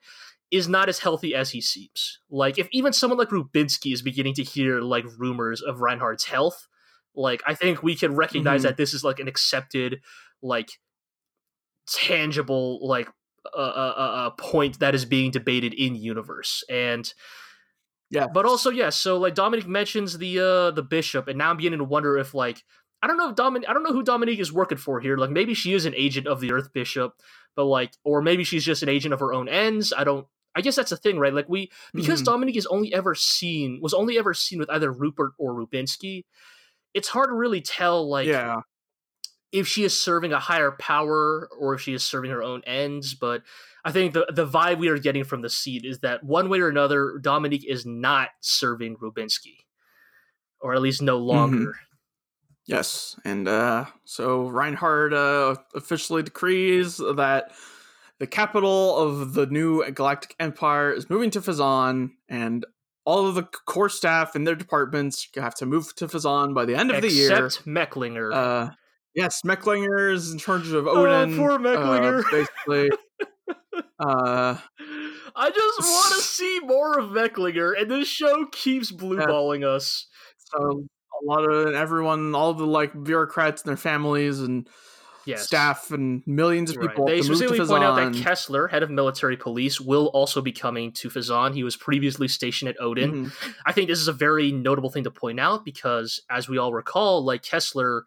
[0.52, 2.20] is not as healthy as he seems.
[2.30, 6.68] Like if even someone like Rubinsky is beginning to hear like rumors of Reinhard's health,
[7.16, 8.64] like I think we can recognize Mhm.
[8.64, 10.02] that this is like an accepted,
[10.42, 10.70] like
[11.88, 13.10] tangible, like
[13.54, 17.12] a uh, uh, uh, point that is being debated in universe and
[18.12, 18.28] yeah.
[18.32, 21.80] but also yes so like dominic mentions the uh the bishop and now i'm beginning
[21.80, 22.62] to wonder if like
[23.02, 25.32] i don't know if dominic i don't know who dominique is working for here like
[25.32, 27.16] maybe she is an agent of the earth bishop
[27.56, 30.62] but like or maybe she's just an agent of her own ends i don't i
[30.62, 32.26] guess that's the thing right like we because Mhm.
[32.26, 36.24] dominic is only ever seen was only ever seen with either rupert or rubinsky
[36.94, 38.62] it's hard to really tell like yeah.
[39.52, 43.14] if she is serving a higher power or if she is serving her own ends.
[43.14, 43.44] But
[43.86, 46.60] I think the the vibe we are getting from the seat is that one way
[46.60, 49.58] or another, Dominique is not serving Rubinsky,
[50.60, 51.58] or at least no longer.
[51.58, 51.72] Mm-hmm.
[52.68, 57.52] Yes, and uh, so Reinhard uh, officially decrees that
[58.22, 62.64] the capital of the new Galactic Empire is moving to Phezzan, and
[63.04, 66.76] all of the core staff and their departments have to move to Phezzan by the
[66.76, 67.46] end of Except the year.
[67.48, 68.32] Except Mecklinger.
[68.32, 68.70] Uh,
[69.16, 71.34] yes, Mecklinger is in charge of oh, Odin.
[71.34, 72.20] Oh, poor Mecklinger.
[72.20, 72.92] Uh, basically.
[74.00, 74.58] uh,
[75.36, 80.06] I just want to see more of Mecklinger, and this show keeps blueballing us.
[80.38, 80.84] So
[81.24, 84.70] a lot of everyone, all the like bureaucrats and their families and
[85.26, 85.46] yes.
[85.46, 87.06] staff and millions of people.
[87.06, 87.16] Right.
[87.16, 91.10] They specifically point out that Kessler, head of military police, will also be coming to
[91.10, 91.54] Phezzan.
[91.54, 93.26] He was previously stationed at Odin.
[93.26, 93.52] Mm-hmm.
[93.66, 96.74] I think this is a very notable thing to point out because, as we all
[96.74, 98.06] recall, like Kessler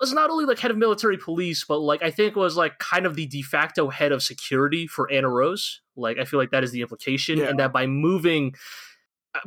[0.00, 3.06] was not only like head of military police, but like I think was like kind
[3.06, 5.78] of the de facto head of security for Annerose.
[5.96, 7.48] Like I feel like that is the implication, yeah.
[7.48, 8.54] and that by moving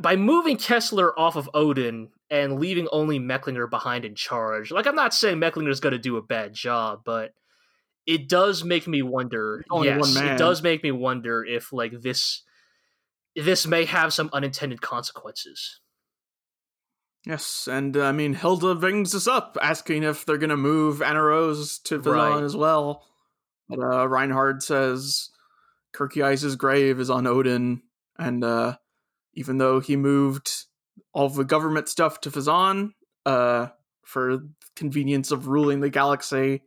[0.00, 4.70] by moving Kessler off of Odin and leaving only Mecklinger behind in charge.
[4.70, 7.32] Like I'm not saying Mecklinger's going to do a bad job, but
[8.06, 9.64] it does make me wonder.
[9.82, 12.42] Yes, it does make me wonder if like this
[13.34, 15.80] this may have some unintended consequences.
[17.26, 21.00] Yes, and uh, I mean Hilda brings us up asking if they're going to move
[21.00, 22.42] Annerose to Phezzan right.
[22.42, 23.04] as well.
[23.68, 25.30] But uh, Reinhard says
[25.92, 27.82] Kircheis's grave is on Odin,
[28.16, 28.76] and uh,
[29.34, 30.66] even though he moved
[31.12, 32.90] all the government stuff to Phezzan.
[33.26, 33.68] uh,
[34.06, 34.38] for
[34.76, 36.62] convenience of ruling the galaxy.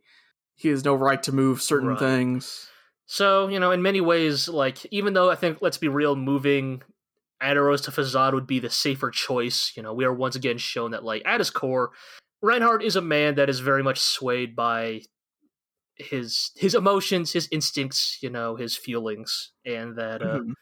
[0.54, 1.98] He has no right to move certain right.
[1.98, 2.68] things.
[3.06, 6.82] So, you know, in many ways, like, even though I think, let's be real, moving
[7.42, 10.90] Annerose to Phezzan would be the safer choice, you know, we are once again shown
[10.92, 11.90] that, like, at his core,
[12.42, 15.00] Reinhard is a man that is very much swayed by
[15.96, 20.52] his his emotions, his instincts, you know, his feelings, and that uh, mm-hmm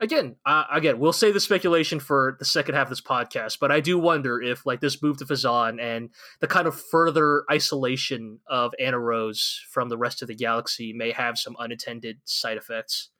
[0.00, 3.72] again, uh, again, we'll say the speculation for the second half of this podcast, but
[3.72, 8.40] I do wonder if like this move to Phezzan and the kind of further isolation
[8.46, 13.10] of Annerose from the rest of the galaxy may have some unintended side effects.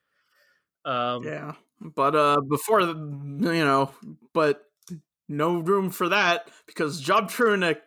[0.85, 3.91] Um, yeah, but uh, before the, you know,
[4.33, 4.63] but
[5.29, 7.81] no room for that because Job Trunicht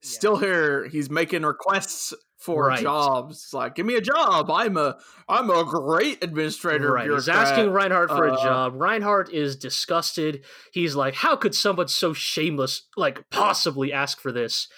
[0.00, 0.46] still yeah.
[0.46, 0.88] here.
[0.88, 2.80] He's making requests for right.
[2.80, 3.36] jobs.
[3.36, 4.50] It's like, give me a job.
[4.50, 6.92] I'm a I'm a great administrator.
[6.92, 7.10] Right.
[7.10, 8.74] He's asking Reinhard for uh, a job.
[8.80, 10.44] Reinhard is disgusted.
[10.72, 14.68] He's like, how could someone so shameless like possibly ask for this?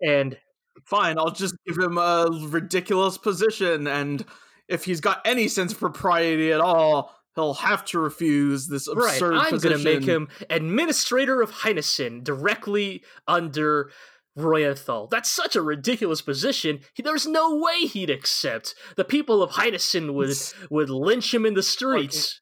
[0.00, 0.36] And
[0.84, 4.24] fine, I'll just give him a ridiculous position and
[4.68, 9.34] if he's got any sense of propriety at all, he'll have to refuse this absurd
[9.34, 9.52] right.
[9.52, 13.90] I'm going to make him administrator of Heinessen directly under
[14.36, 15.08] Reuenthal.
[15.10, 16.80] That's such a ridiculous position.
[16.98, 18.74] There's no way he'd accept.
[18.96, 20.36] The people of Heinessen would
[20.70, 22.40] would lynch him in the streets.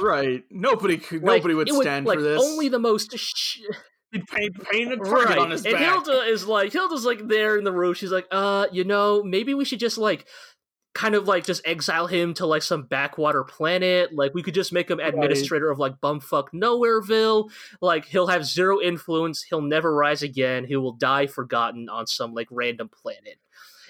[0.00, 0.44] Right.
[0.50, 1.22] Nobody could.
[1.22, 2.42] Like, nobody would stand would, for this.
[2.42, 3.16] Only the most.
[3.16, 3.58] Sh-
[4.12, 5.38] He'd paint, paint a target right.
[5.38, 5.82] on his and back.
[5.82, 7.92] Hilda is like Hilda's like there in the room.
[7.92, 10.26] She's like, uh, you know, maybe we should just like
[10.96, 14.14] kind of like just exile him to like some backwater planet.
[14.14, 15.72] Like we could just make him administrator right.
[15.72, 17.50] of like bumfuck Nowhereville.
[17.82, 19.42] Like he'll have zero influence.
[19.42, 20.64] He'll never rise again.
[20.64, 23.38] He will die forgotten on some like random planet.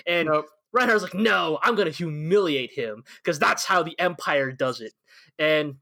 [0.04, 0.48] And nope.
[0.72, 4.92] Reinhard's like, no, I'm gonna humiliate him because that's how the Empire does it.
[5.38, 5.76] And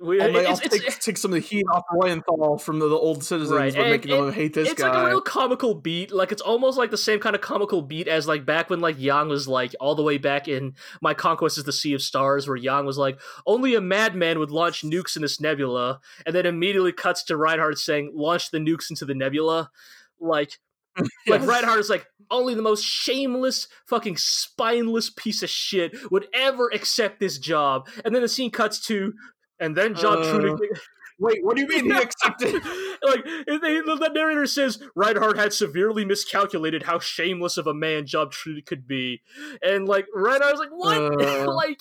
[0.00, 2.96] we, I'll, it's, I'll take, take, some of the heat off Reuenthal from the, the,
[2.96, 3.74] old citizens right.
[3.74, 4.88] by making them hate this it's guy.
[4.88, 6.10] It's like a real comical beat.
[6.10, 8.98] Like it's almost like the same kind of comical beat as like back when like
[8.98, 12.48] Yang was like all the way back in My Conquest is the Sea of Stars,
[12.48, 16.46] where Yang was like, only a madman would launch nukes in this nebula, and then
[16.46, 19.70] immediately cuts to Reinhard saying, launch the nukes into the nebula.
[20.18, 20.58] Like
[20.98, 21.08] yes.
[21.26, 26.70] Like Reinhard is like only the most shameless, fucking spineless piece of shit would ever
[26.72, 27.88] accept this job.
[28.04, 29.12] And then the scene cuts to
[29.60, 30.56] and then John uh,
[31.20, 32.54] Wait, what do you mean he accepted?
[33.02, 38.32] like they, the narrator says, Reinhard had severely miscalculated how shameless of a man Job
[38.32, 39.20] Trunicht could be,
[39.62, 41.00] and like Reinhard's like, what?
[41.20, 41.80] Uh, like,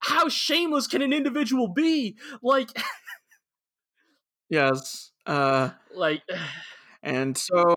[0.00, 2.16] how shameless can an individual be?
[2.42, 2.68] Like,
[4.50, 6.22] yes, uh, like,
[7.02, 7.74] and so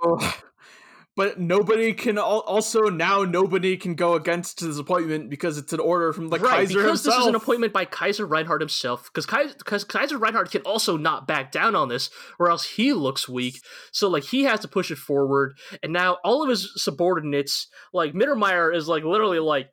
[1.18, 6.14] but nobody can also now nobody can go against his appointment because it's an order
[6.14, 7.16] from the right, Kaiser because himself.
[7.16, 9.10] this is an appointment by Kaiser Reinhard himself.
[9.12, 13.28] Because Kaiser, Kaiser Reinhard can also not back down on this, or else he looks
[13.28, 13.60] weak.
[13.92, 18.14] So like he has to push it forward, and now all of his subordinates, like
[18.14, 19.72] Mittermeier, is like literally like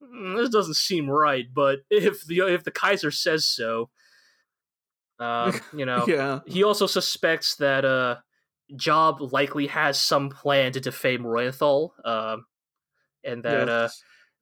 [0.00, 1.46] mm, this doesn't seem right.
[1.52, 3.90] But if the if the Kaiser says so,
[5.18, 6.38] uh, you know, yeah.
[6.46, 8.18] he also suspects that uh
[8.76, 12.46] Job likely has some plan to defame Reuenthal, um,
[13.22, 13.88] and that uh,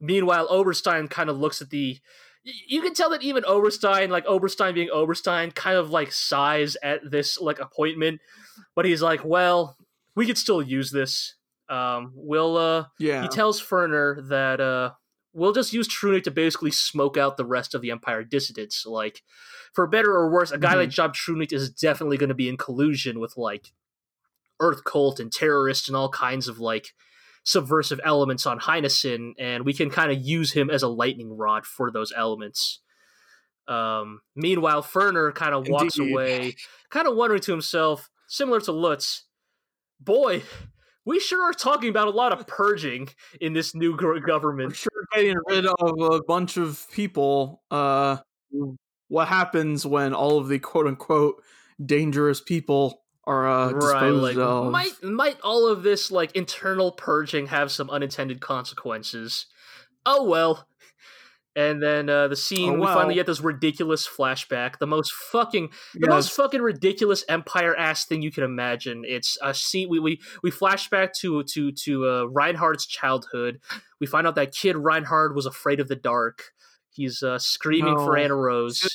[0.01, 1.99] meanwhile Oberstein kind of looks at the.
[2.45, 7.09] You can tell that even Oberstein, like Oberstein being Oberstein, kind of like sighs at
[7.09, 8.21] this like appointment,
[8.75, 9.77] but he's like, "Well,
[10.17, 11.37] we could still use this.
[11.69, 13.23] Um, we'll uh, yeah.
[13.23, 14.91] he tells Ferner that uh,
[15.33, 18.85] we'll just use Trunicht to basically smoke out the rest of the Empire dissidents.
[18.85, 19.23] Like,
[19.73, 20.79] for better or worse, a guy Mhm.
[20.79, 23.73] like Job Trunicht is definitely going to be in collusion with like
[24.62, 26.94] Earth cult and terrorists and all kinds of like
[27.44, 31.66] subversive elements on Heinesen, and we can kind of use him as a lightning rod
[31.66, 32.81] for those elements.
[33.68, 36.55] Um, meanwhile, Ferner kind of walks away,
[36.90, 39.25] kind of wondering to himself, similar to Lutz,
[40.01, 40.42] boy,
[41.05, 43.09] we sure are talking about a lot of purging
[43.40, 44.77] in this new gr- We're government.
[44.77, 47.62] sure getting rid of a bunch of people.
[47.70, 48.18] Uh,
[49.09, 51.42] what happens when all of the quote unquote
[51.85, 54.71] dangerous people are uh, disposed like of?
[54.71, 59.47] might might all of this like internal purging have some unintended consequences?
[60.05, 60.67] Oh well.
[61.55, 65.69] And then uh, the scene Oh, we finally get this ridiculous flashback, the most fucking
[65.95, 69.03] the most fucking ridiculous empire ass thing you can imagine.
[69.07, 73.61] It's a scene we we, we flash back to to to uh, Reinhard's childhood.
[74.01, 76.53] We find out that kid Reinhard was afraid of the dark.
[76.89, 78.87] He's uh, screaming for Annerose.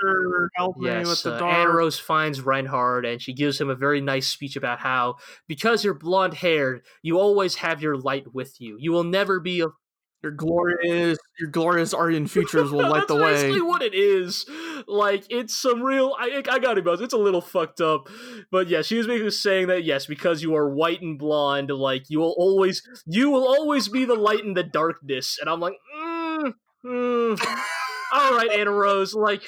[0.00, 1.68] Sister, help me with Yes, the uh, dark.
[1.68, 5.94] Annerose finds Reinhard and she gives him a very nice speech about how, because you're
[5.94, 8.76] blonde haired, you always have your light with you.
[8.78, 9.66] You will never be a.
[10.20, 13.34] Your glorious, your glorious Aryan features will light the way.
[13.34, 14.46] basically what it is.
[14.88, 16.12] Like, it's some real.
[16.18, 17.00] I, I got it, Buzz.
[17.00, 18.08] It's a little fucked up.
[18.50, 22.10] But yeah, she was basically saying that, yes, because you are white and blonde, like,
[22.10, 22.82] you will always.
[23.06, 25.38] You will always be the light in the darkness.
[25.40, 26.52] And I'm like, mm,
[26.84, 27.40] mm.
[28.12, 29.14] All right, Annerose.
[29.14, 29.42] Like,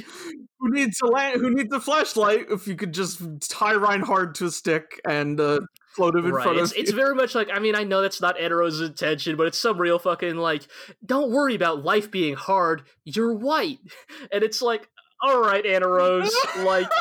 [0.61, 2.47] Who needs a la- Who needs a flashlight?
[2.51, 3.21] If you could just
[3.51, 5.61] tie Reinhard to a stick and uh,
[5.95, 6.43] float him in right.
[6.43, 6.97] front It's, of it's you.
[6.97, 9.99] very much like I mean I know that's not Annerose's intention, but it's some real
[9.99, 10.63] fucking like
[11.05, 12.83] don't worry about life being hard.
[13.05, 13.79] You're white,
[14.33, 14.89] and it's like
[15.23, 16.33] all right, Annerose,
[16.65, 16.89] like.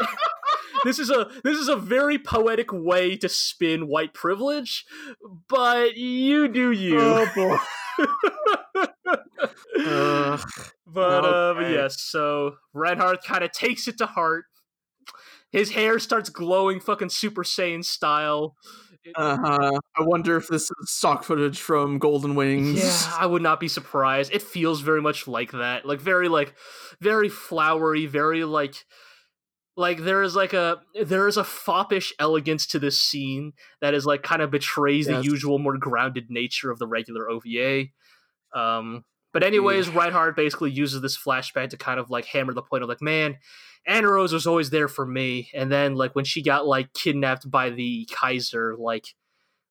[0.85, 4.85] This is a this is a very poetic way to spin white privilege,
[5.49, 6.97] but you do you.
[7.01, 8.85] Oh boy.
[9.85, 10.37] Uh,
[10.85, 14.45] But uh, but yes, so Reinhard kind of takes it to heart.
[15.51, 18.55] His hair starts glowing, fucking Super Saiyan style.
[19.15, 19.79] uh-huh.
[19.97, 22.83] I wonder if this is stock footage from Golden Wings.
[22.83, 24.31] Yeah, I would not be surprised.
[24.33, 25.85] It feels very much like that.
[25.85, 26.53] Like very like
[26.99, 28.75] very flowery, very like
[29.77, 34.05] like there is like a there is a foppish elegance to this scene that is
[34.05, 35.17] like kind of betrays Yes.
[35.17, 37.85] the usual more grounded nature of the regular OVA.
[38.53, 42.81] Um but anyways, Reinhard basically uses this flashback to kind of like hammer the point
[42.81, 43.37] of like, man,
[43.87, 45.51] Annerose was always there for me.
[45.53, 49.05] And then like when she got like kidnapped by the Kaiser, like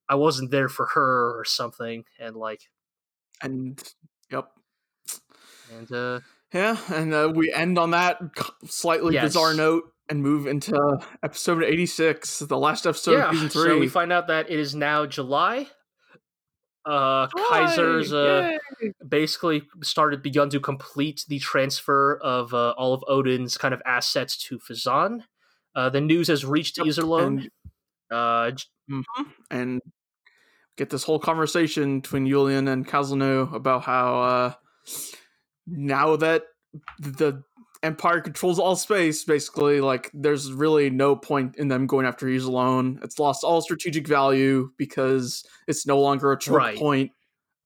[0.08, 2.04] I wasn't there for her or something.
[2.20, 2.62] And like
[3.42, 3.82] And
[4.30, 4.48] yep.
[5.76, 6.20] and uh
[6.54, 8.20] Yeah, and uh, we end on that
[8.66, 9.24] slightly Yes.
[9.24, 13.78] bizarre note and move into episode 86, the last episode yeah, of season so 3.
[13.80, 15.66] we find out that it is now July.
[16.88, 18.57] Uh, Kaiser's uh,
[19.07, 24.37] basically started begun to complete the transfer of uh, all of Odin's kind of assets
[24.48, 25.20] to Phezzan.
[25.74, 27.27] Uh, the news has reached Yep, Iserlohn.
[27.27, 27.51] and,
[28.11, 29.83] Uh, j- mhm, and
[30.79, 34.53] get this whole conversation between Julian and Caselnes about how uh,
[35.66, 36.44] now that
[36.98, 37.42] the
[37.82, 43.02] Empire controls all space, basically, like there's really no point in them going after Iserlohn.
[43.04, 46.76] It's lost all strategic value because it's no longer a choke Right.
[46.78, 47.12] point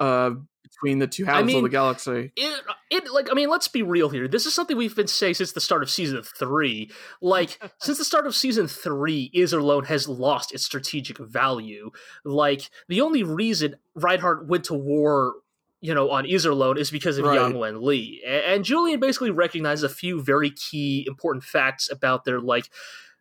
[0.01, 2.33] uh, between the two halves of mean, the galaxy.
[2.37, 4.29] it, it like I mean, let's be real here.
[4.29, 6.91] This is something we've been saying since the start of season three.
[7.21, 11.91] Like since the start of season three, Iserlohn has lost its strategic value.
[12.25, 15.35] Like the only reason Reinhard went to war,
[15.83, 17.35] you know, on Iserlohn is because of Right.
[17.35, 22.41] Yang Wen Li, and Julian basically recognizes a few very key important facts about their
[22.41, 22.71] like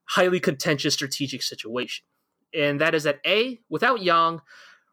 [0.05, 2.05] highly contentious strategic situation,
[2.53, 4.39] and that is that a without Yang,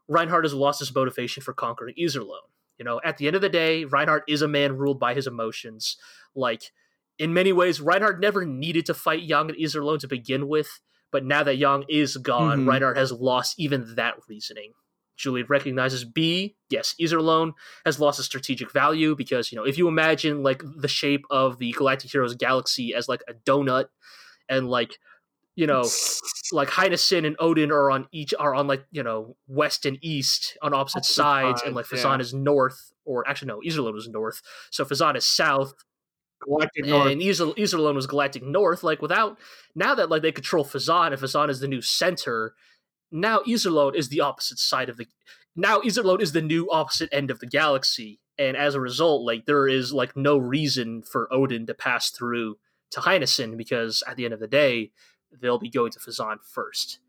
[0.09, 2.48] Reinhard has lost his motivation for conquering Iserlohn.
[2.79, 5.27] You know, at the end of the day, Reinhard is a man ruled by his
[5.27, 5.96] emotions.
[6.35, 6.71] Like,
[7.19, 11.25] in many ways, Reinhard never needed to fight Yang and Iserlohn to begin with, but
[11.25, 12.69] now that Yang is gone, Mhm.
[12.69, 14.75] Reinhard has lost even that reasoning.
[15.19, 17.52] Julian recognizes B, yes, Iserlohn
[17.85, 21.58] has lost its strategic value because, you know, if you imagine like the shape of
[21.58, 23.87] the Galactic Heroes galaxy as like a donut
[24.48, 24.98] and like,
[25.56, 25.83] you know,
[26.52, 30.56] like Heinesen and Odin are on each are on like you know west and east
[30.62, 31.98] on opposite sides, and like yeah.
[31.98, 34.40] Phezzan is north, or actually no, Iserlohn is north,
[34.71, 35.75] so Phezzan is south.
[36.40, 37.10] Galactic North.
[37.10, 38.85] and Iser, Iserlohn was Galactic North.
[38.85, 39.37] Like without
[39.75, 42.54] now that like they control Phezzan, and Phezzan is the new center.
[43.11, 45.06] Now Iserlohn is the opposite side of the.
[45.56, 49.46] Now Iserlohn is the new opposite end of the galaxy, and as a result, like
[49.46, 52.59] there is like no reason for Odin to pass through
[52.90, 54.92] to Heinessen because at the end of the day,
[55.40, 57.00] they'll be going to Phezzan first.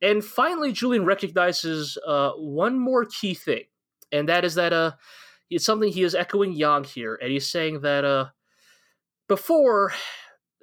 [0.00, 3.64] And finally, Julian recognizes uh, one more key thing,
[4.10, 4.92] and that is that uh,
[5.50, 8.26] it's something he is echoing Yang here, and he's saying that uh,
[9.28, 9.92] before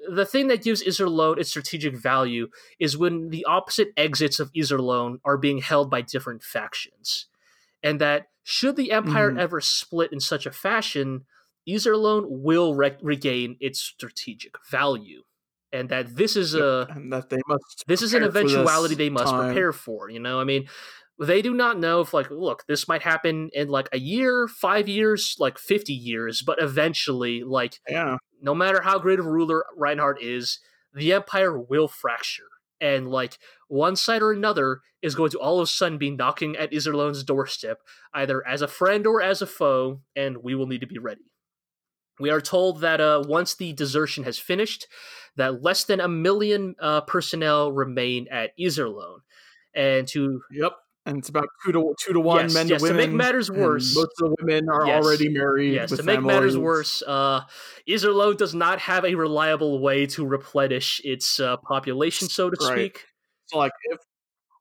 [0.07, 2.47] the thing that gives Iserlohn its strategic value
[2.79, 7.25] is when the opposite exits of Iserlohn are being held by different factions,
[7.83, 9.39] and that should the Empire Mhm.
[9.39, 11.25] ever split in such a fashion,
[11.67, 15.23] Iserlohn will re- regain its strategic value,
[15.71, 17.83] and that this is a and that they must.
[17.87, 19.45] this is an prepare for this eventuality they must time.
[19.45, 20.67] prepare for you know i mean
[21.19, 24.87] they do not know if like look this might happen in like a year five
[24.89, 29.65] years like 50 years but eventually like Yeah, no matter how great of a ruler
[29.75, 30.59] reinhard is
[30.93, 32.49] the empire will fracture
[32.81, 33.37] and like
[33.67, 37.23] one side or another is going to all of a sudden be knocking at Iserlohn's
[37.23, 37.79] doorstep,
[38.13, 41.21] either as a friend or as a foe, and we will need to be ready.
[42.19, 44.87] We are told that uh, once the desertion has finished,
[45.37, 49.19] that less than a million uh, personnel remain at Iserlohn.
[49.73, 50.73] And to yep.
[51.09, 53.01] And it's about two to two to one Yes, men yes, to women.
[53.01, 55.73] to make matters worse- most of the women are Yes, already married.
[55.73, 57.41] yes, to make matters worse, uh,
[58.37, 62.95] does not have a reliable way to replenish its uh, population, so to Right.
[62.95, 63.07] speak.
[63.47, 63.99] So like if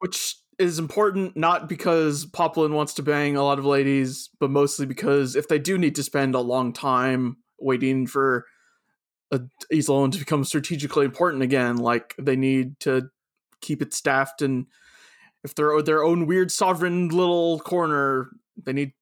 [0.01, 4.87] which is important not because Poplin wants to bang a lot of ladies, but mostly
[4.87, 8.47] because if they do need to spend a long time waiting for
[9.31, 9.41] a
[10.13, 13.11] to become strategically important again, like they need to
[13.61, 14.67] keep it staffed and
[15.45, 18.31] if they're their own weird sovereign little corner,
[18.65, 18.93] they need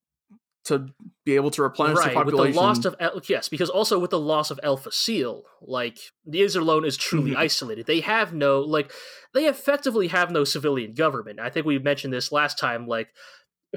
[0.64, 0.88] to
[1.24, 2.56] be able to replenish right, the with the population.
[2.56, 6.84] loss of El- yes, because also with the loss of El Facil, like the Iserlohn
[6.84, 7.36] is truly Mhm.
[7.36, 7.86] isolated.
[7.86, 8.92] They have no like
[9.32, 11.38] they effectively have no civilian government.
[11.38, 12.88] I think we mentioned this last time.
[12.88, 13.10] Like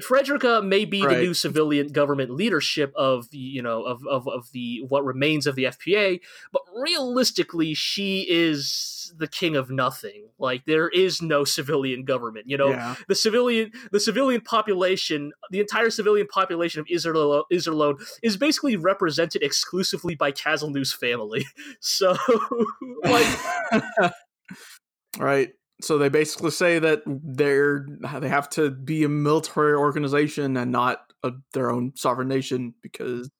[0.02, 4.50] Frederica may be the new civilian government leadership of the you know of, of of
[4.52, 6.20] the what remains of the FPA,
[6.52, 10.28] but realistically, she is the king of nothing.
[10.38, 12.48] Like there is no civilian government.
[12.48, 12.94] You know, yeah.
[13.08, 19.42] the civilian the civilian population the entire civilian population of Iserlohn, Iserlohn is basically represented
[19.42, 21.46] exclusively by Caselnes's family
[21.80, 22.16] so
[23.04, 23.26] like
[25.18, 25.50] right.
[25.82, 27.86] So they basically say that they're
[28.18, 33.30] they have to be a military organization and not a, their own sovereign nation because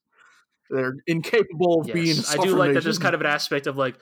[0.70, 2.06] they're incapable of being.
[2.06, 3.96] A yes, i do like that there's kind of an aspect of like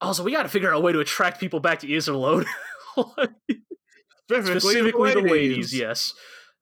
[0.00, 2.46] also we got to figure out a way to attract people back to Iserlohn
[4.30, 5.74] specifically the ladies.
[5.74, 6.12] yes.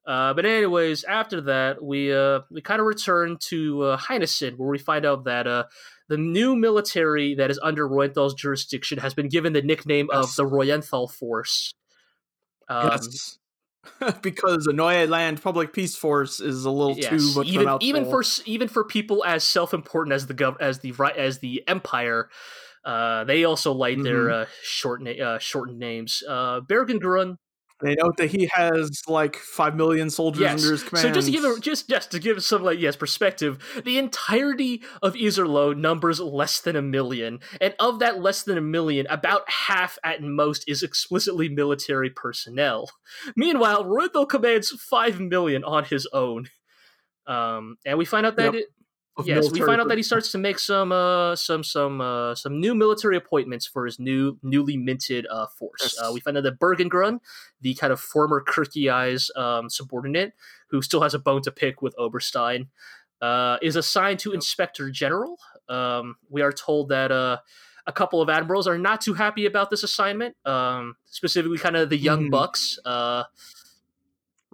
[0.05, 4.69] Uh, but anyways after that we uh, we kind of return to uh, Heinessen where
[4.69, 5.63] we find out that uh,
[6.09, 10.43] the new military that is under Reuenthal's jurisdiction has been given the nickname of the
[10.45, 11.73] Reuenthal Force.
[12.69, 13.37] Um, Yes.
[14.23, 18.23] because the Neue Land Public Peace Force is a little too much even even for
[18.45, 22.29] even for people as self important as the gov as the right as the Empire,
[22.83, 24.41] uh, they also like their Mm-hmm.
[24.41, 26.23] uh, short na- uh, shortened names.
[26.27, 26.61] Uh.
[27.85, 30.59] They note that he has like five million soldiers Yes.
[30.61, 31.01] under his command.
[31.03, 34.83] So just to give a, just just to give some like yes perspective, the entirety
[35.01, 39.49] of Iserlohn numbers less than a million, and of that less than a million, about
[39.49, 42.89] half at most is explicitly military personnel.
[43.35, 46.47] Meanwhile, Reuenthal commands five million on his own.
[47.27, 48.55] Um, and we find out that Yep.
[48.55, 48.65] it,
[49.23, 52.59] yes, we find out that he starts to make some uh, some some uh, some
[52.59, 55.81] new military appointments for his new newly minted uh, force.
[55.81, 55.95] Yes.
[55.99, 57.19] Uh, we find out that Bergengruen,
[57.61, 60.33] the kind of former Kircheis um, subordinate,
[60.67, 62.67] who still has a bone to pick with Oberstein,
[63.21, 65.39] uh, is assigned to Inspector General.
[65.69, 67.37] Um, we are told that uh,
[67.87, 71.89] a couple of admirals are not too happy about this assignment, um, specifically kind of
[71.89, 72.31] the young Mhm.
[72.31, 72.79] bucks.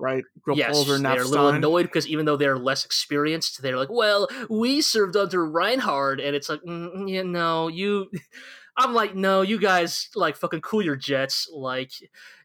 [0.01, 0.23] Right.
[0.55, 4.27] yes, Grillpulver, they're a little annoyed because even though they're less experienced, they're like, "Well,
[4.49, 8.09] we served under Reinhard," and it's like, mm, "Yeah, no, you."
[8.77, 11.91] I'm like, "No, you guys like fucking cool your jets." Like,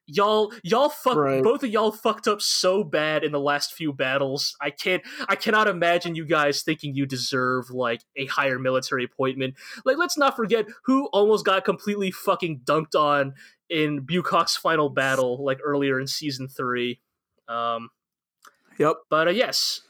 [0.06, 1.42] y'all, y'all fuck, Right.
[1.42, 4.54] both of y'all fucked up so bad in the last few battles.
[4.60, 9.54] I can't, I cannot imagine you guys thinking you deserve like a higher military appointment.
[9.84, 13.34] Like, let's not forget who almost got completely fucking dunked on
[13.68, 17.00] in Bucock's final battle, like earlier in season three.
[17.48, 17.88] Um,
[18.78, 18.96] Yep.
[19.10, 19.80] but uh, yes,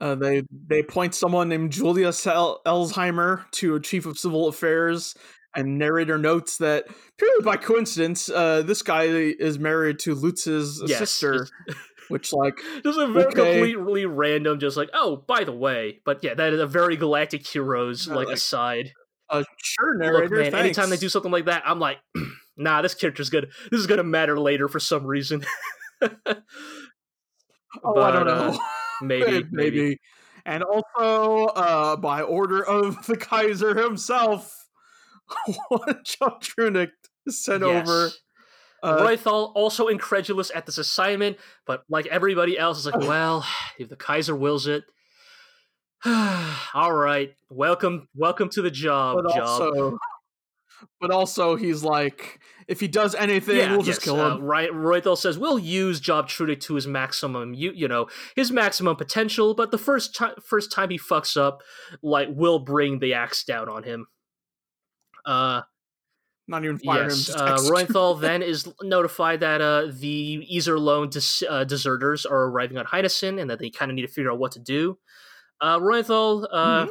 [0.00, 5.14] Uh, they they point someone named Julius El- Elsheimer to a chief of civil affairs,
[5.54, 6.84] and narrator notes that
[7.16, 11.48] purely by coincidence, uh, this guy is married to Lutz's Yes, sister.
[12.08, 13.52] which like just a very okay.
[13.52, 17.44] completely random, just like, oh, by the way, but yeah, that is a very Galactic
[17.46, 18.92] Heroes like, like, aside.
[19.30, 20.36] uh, sure narrator.
[20.36, 21.98] Look, man, anytime they do something like that, I'm like,
[22.56, 23.50] nah, this character's good.
[23.70, 25.44] This is gonna matter later for some reason.
[27.84, 28.60] oh, I don't but, uh, know.
[29.02, 30.00] maybe, maybe.
[30.44, 34.66] And also, uh, by order of the Kaiser himself,
[36.04, 36.92] Chuck Trunicht
[37.28, 38.04] sent over.
[38.04, 38.18] Yes.
[38.82, 43.44] Uh, Reuenthal also incredulous at this assignment, but like everybody else is like, well,
[43.78, 44.84] if the Kaiser wills it,
[46.04, 49.46] all right, welcome, welcome to the job, but job.
[49.46, 49.98] also,
[51.00, 52.38] but also, he's like,
[52.68, 54.42] if he does anything, we'll just yes, kill uh, him.
[54.42, 58.96] right, Reuenthal says we'll use Job Trunicht to his maximum, you you know, his maximum
[58.96, 59.54] potential.
[59.54, 61.62] But the first time, first time he fucks up,
[62.02, 64.06] like, we'll bring the axe down on him.
[65.24, 65.62] Uh,
[66.48, 67.08] Not even fire him.
[67.10, 67.88] yes, Just uh, execute.
[67.88, 73.40] Reuenthal then is notified that uh, the Iserlohn dis- uh, deserters are arriving on Heinessen
[73.40, 74.98] and that they kind of need to figure out what to do.
[75.60, 76.86] Uh, Reuenthal, uh,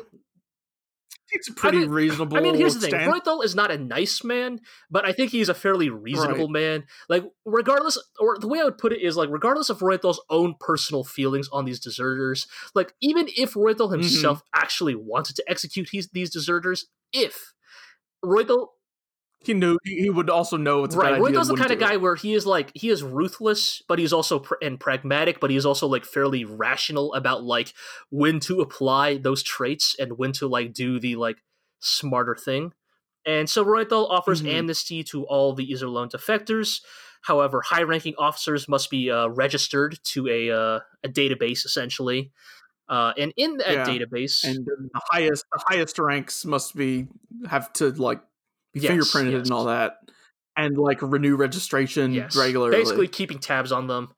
[1.32, 2.38] It's a pretty mean- reasonable.
[2.38, 3.22] I mean, here's the thing: stand.
[3.44, 4.60] Is not a nice man,
[4.92, 6.86] but I think he's a fairly reasonable man.
[7.10, 10.56] Like, regardless, or the way I would put it is like, regardless of Reuenthal's own
[10.60, 14.02] personal feelings on these deserters, like even if Reuenthal Mm-hmm.
[14.02, 17.54] himself actually wanted to execute these, these deserters, if
[18.24, 18.68] Reuenthal
[19.46, 19.78] He knew.
[19.84, 21.44] He would also know it's right idea.
[21.44, 24.56] The kind of guy where he is like he is ruthless but he's also pr-
[24.62, 27.74] and pragmatic but he's also like fairly rational about like
[28.10, 31.38] when to apply those traits and when to like do the like
[31.80, 32.72] smarter thing
[33.26, 34.54] and so Reuenthal offers Mhm.
[34.54, 36.82] amnesty to all the Iserlohn defectors
[37.22, 42.32] however high-ranking officers must be uh, registered to a uh, a database essentially
[42.88, 43.86] uh, and in that Yeah.
[43.86, 44.44] database.
[44.44, 47.08] And the highest, the highest ranks must be
[47.50, 48.22] have to like
[48.76, 49.42] Yes, fingerprinted yes.
[49.44, 49.94] and all that,
[50.56, 52.78] and like renew registration yes, regularly.
[52.78, 54.10] basically keeping tabs on them.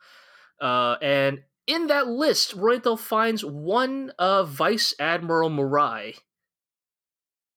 [0.59, 6.15] Uh, and in that list, Reuenthal finds one uh, Vice Admiral Murai,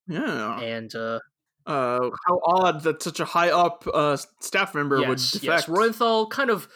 [0.07, 0.61] yeah.
[0.61, 1.21] and uh,
[1.67, 5.45] Uh, how odd that such a high up uh, staff member would defect.
[5.45, 6.69] yes, Reuenthal kind of.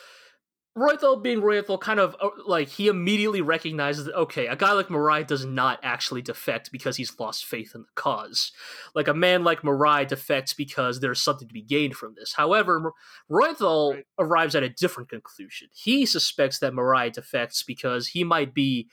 [0.77, 4.89] Reuenthal being Reuenthal, kind of uh, like he immediately recognizes that okay, a guy like
[4.89, 8.51] Murai does not actually defect because he's lost faith in the cause.
[8.93, 12.33] Like a man like Murai defects because there's something to be gained from this.
[12.33, 12.93] However,
[13.31, 14.07] Reuenthal Right.
[14.19, 15.69] arrives at a different conclusion.
[15.73, 18.89] He suspects that Murai defects because he might be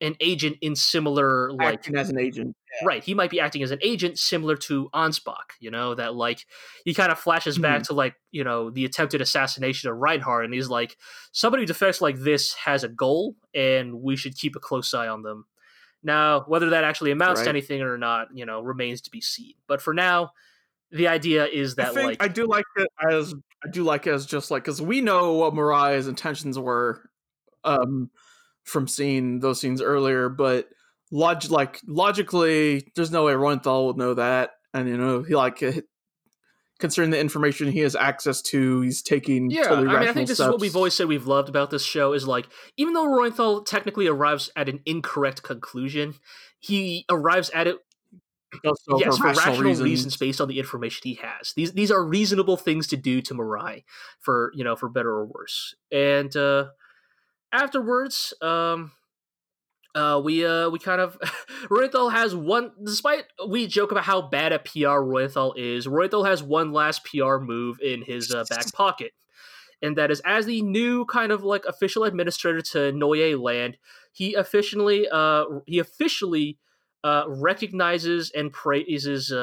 [0.00, 2.56] an agent in similar like acting as an agent.
[2.84, 6.46] Right he might be acting as an agent similar to ansbach you know that like
[6.84, 10.54] he kind of flashes back to like you know the attempted assassination of reinhard and
[10.54, 10.96] he's like
[11.32, 15.08] somebody who defects like this has a goal and we should keep a close eye
[15.08, 15.46] on them.
[16.02, 19.54] Now whether that actually amounts to anything or not you know remains to be seen
[19.66, 20.30] but for now
[20.90, 24.06] the idea is I that think like I do like it as I do like
[24.06, 27.10] it as just like because we know what Murai's intentions were,
[27.64, 28.10] um,
[28.64, 30.68] from seeing those scenes earlier, but
[31.10, 35.62] log like logically, there's no way Reuenthal would know that, and you know he like
[35.62, 35.72] uh,
[36.78, 40.28] considering the information he has access to, he's taking Yeah, totally I mean, I think
[40.28, 40.46] this steps.
[40.46, 43.64] is what we've always said we've loved about this show is like, even though Reuenthal
[43.66, 46.14] technically arrives at an incorrect conclusion,
[46.60, 47.76] he arrives at it
[48.64, 49.84] Also yes, for rational rational reasons.
[49.84, 50.16] reasons.
[50.16, 51.52] based on the information he has.
[51.54, 53.84] These these are reasonable things to do to Murai,
[54.20, 55.74] for you know for better or worse.
[55.92, 56.68] And uh,
[57.52, 58.92] afterwards, um,
[59.94, 61.18] uh, we uh, we kind of
[61.70, 62.72] Reuenthal has one.
[62.84, 67.38] Despite we joke about how bad a PR Reuenthal is, Reuenthal has one last PR
[67.38, 69.12] move in his uh, back pocket.
[69.80, 73.78] And that is, as the new kind of like official administrator to Neue Land,
[74.12, 76.58] he officially, uh, he officially
[77.04, 79.36] uh, recognizes and praises, uh,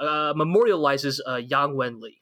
[0.00, 2.16] uh, memorializes uh, Yang Wenli.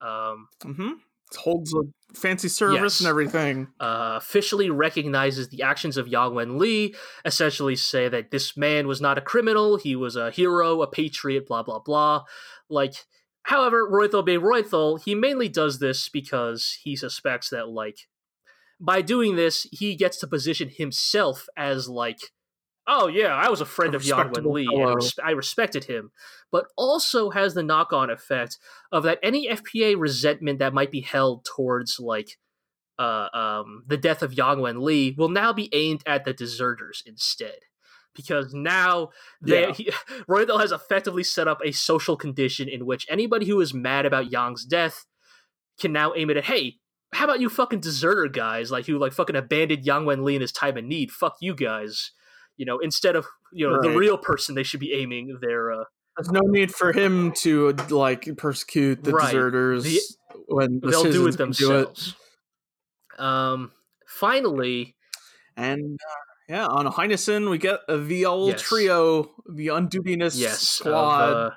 [0.00, 0.92] Um, hmm
[1.36, 1.82] Holds a
[2.14, 3.00] fancy service Yes.
[3.00, 3.68] and everything.
[3.80, 9.18] uh, officially recognizes the actions of Yang Wenli, essentially say that this man was not
[9.18, 12.24] a criminal, he was a hero, a patriot, blah, blah, blah.
[12.70, 12.94] Like,
[13.42, 18.08] however, Reuenthal being Reuenthal, he mainly does this because he suspects that, like,
[18.80, 22.20] by doing this, he gets to position himself as, like,
[22.88, 24.86] oh yeah, I was a friend A of Wenli, fellow.
[24.88, 26.10] and res- I respected him,
[26.50, 28.58] but also has the knock-on effect
[28.90, 32.38] of that any FPA resentment that might be held towards, like,
[32.98, 37.02] uh, um, the death of Yang Wen Li will now be aimed at the deserters
[37.06, 37.58] instead.
[38.16, 39.10] Because now
[39.40, 39.72] they, Yeah.
[39.72, 39.90] he,
[40.28, 44.64] has effectively set up a social condition in which anybody who is mad about Yang's
[44.64, 45.04] death
[45.78, 46.78] can now aim it at, hey,
[47.12, 50.40] how about you fucking deserter guys, like who like fucking abandoned Yang Wen Li in
[50.40, 51.12] his time of need?
[51.12, 52.10] Fuck you guys.
[52.58, 55.84] You know, instead of you know the real person they should be aiming their uh,
[56.16, 59.26] There's no need for him to like persecute the Right.
[59.32, 60.00] deserters The-
[60.48, 62.14] when the they'll do it themselves.
[63.18, 63.72] Um,
[64.06, 64.94] finally,
[65.56, 66.14] And uh,
[66.48, 68.62] yeah, on Heinesen, we get uh, the old Yes.
[68.62, 71.50] trio, the Undutiness yes, squad, of, uh,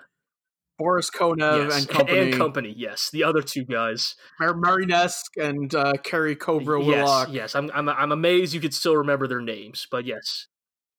[0.79, 2.73] Boris Konev yes, and company, and company.
[2.75, 4.15] Yes, the other two guys.
[4.39, 7.29] Mar- Marinesk and uh, Carrie Cobra yes, Willock.
[7.31, 7.55] yes.
[7.55, 10.47] I'm, I'm, I'm amazed you could still remember their names, but yes.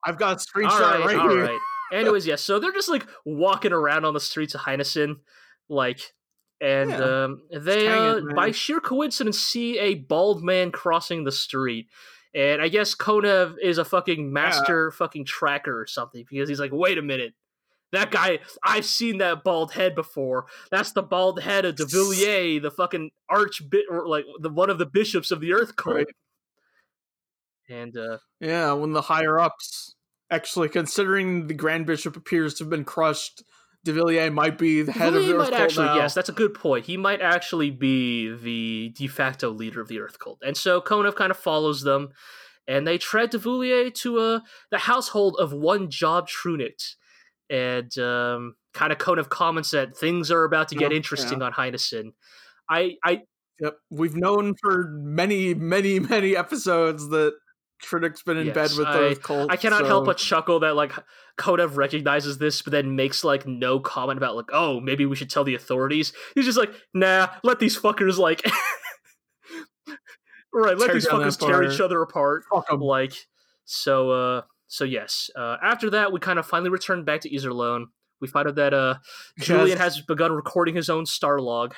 [0.05, 1.42] I've got a screenshot all right, right all here.
[1.44, 1.59] right.
[1.92, 2.40] Anyways, yes.
[2.42, 5.16] So they're just like walking around on the streets of Heinesen,
[5.68, 6.00] like,
[6.61, 7.24] and Yeah.
[7.24, 11.88] um, they uh, by sheer coincidence see a bald man crossing the street.
[12.34, 16.70] And I guess Konev is a fucking master fucking tracker or something because he's like,
[16.72, 17.34] wait a minute.
[17.92, 20.46] That guy, I've seen that bald head before.
[20.70, 24.70] That's the bald head of De Villiers, the fucking arch bit, or like the one
[24.70, 25.96] of the bishops of the Earth Cult.
[25.96, 26.07] Right.
[27.72, 29.94] And uh, Yeah, when the higher ups
[30.30, 33.42] actually considering the Grand Bishop appears to have been crushed,
[33.84, 35.96] De Villiers might be the head He of the Earth might Cult actually, now.
[35.96, 36.86] yes, that's a good point.
[36.86, 41.16] He might actually be the de facto leader of the Earth Cult, and so Konev
[41.16, 42.10] kind of follows them,
[42.68, 46.94] and they tread de Villier to uh, the household of one Job Trunicht,
[47.50, 51.52] and um, kind of Konev comments that things are about to get Yeah, interesting on
[51.52, 52.12] Heinesen.
[52.70, 53.22] I, I,
[53.60, 57.34] Yep, we've known for many, many, many episodes that
[57.82, 59.50] Trunicht's been in Yes, bed with I- Cult.
[59.50, 60.92] I cannot so- help but chuckle that like
[61.38, 65.30] Konev recognizes this, but then makes like no comment about like, oh, maybe we should
[65.30, 66.12] tell the authorities.
[66.34, 68.42] He's just like, nah, let these fuckers like,
[70.52, 72.44] right, let Tear these fuckers tear each other apart.
[72.78, 73.14] Like,
[73.64, 75.30] so, uh, so yes.
[75.36, 77.86] Uh, after that, we kind of finally return back to Iserlohn.
[78.20, 78.96] We find out that uh,
[79.40, 79.80] Julian Yes.
[79.96, 81.74] has begun recording his own star log.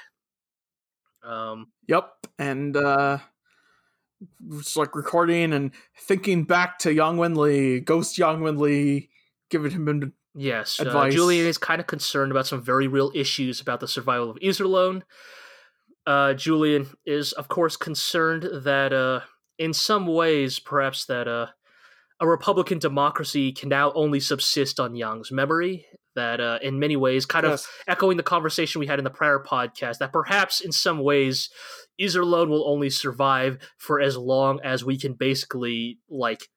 [1.26, 3.18] Um, Yep, and uh
[4.52, 9.08] it's like recording and thinking back to Yang Wenli, Ghost Yang Wenli,
[9.50, 11.14] giving him Yes, uh, advice.
[11.14, 15.02] Julian is kind of concerned about some very real issues about the survival of Iserlohn.
[16.06, 19.20] Uh, Julian is, of course, concerned that, uh,
[19.58, 21.46] in some ways, perhaps that uh,
[22.20, 25.86] a Republican democracy can now only subsist on Yang's memory.
[26.16, 29.40] That, uh, in many ways, kind of echoing the conversation we had in the prior
[29.40, 31.50] podcast, that perhaps in some ways,
[32.00, 36.48] Iserlohn will only survive for as long as we can basically like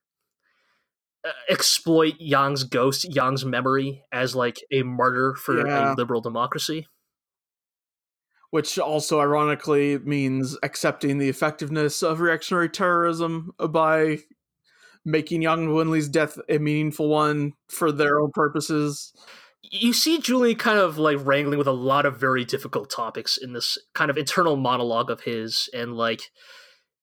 [1.49, 5.93] exploit Yang's ghost, Yang's memory as like a martyr for Yeah.
[5.93, 6.87] a liberal democracy.
[8.49, 14.19] which also ironically means accepting the effectiveness of reactionary terrorism by
[15.03, 19.11] making Yang Wenli's death a meaningful one for their own purposes.
[19.61, 23.53] You see Julian kind of like wrangling with a lot of very difficult topics in
[23.53, 26.21] this kind of internal monologue of his, and like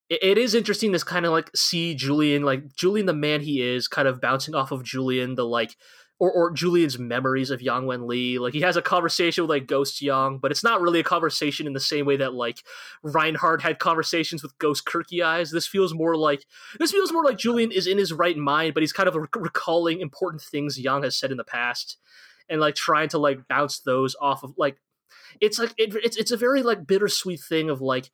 [0.08, 3.88] it, is interesting to kind of like see Julian, like Julian, the man he is,
[3.88, 5.76] kind of bouncing off of Julian, the like.
[6.20, 8.38] Or, or Julian's memories of Yang Wen Li.
[8.38, 11.66] Like he has a conversation with like Ghost Yang, but it's not really a conversation
[11.66, 12.58] in the same way that like
[13.02, 15.50] Reinhard had conversations with Ghost Kircheis.
[15.50, 16.46] This feels more like
[16.78, 19.34] this feels more like Julian is in his right mind, but he's kind of rec-
[19.34, 21.98] recalling important things Yang has said in the past,
[22.48, 24.76] and like trying to like bounce those off of like
[25.40, 28.10] it's like it, it's it's a very like bittersweet thing of like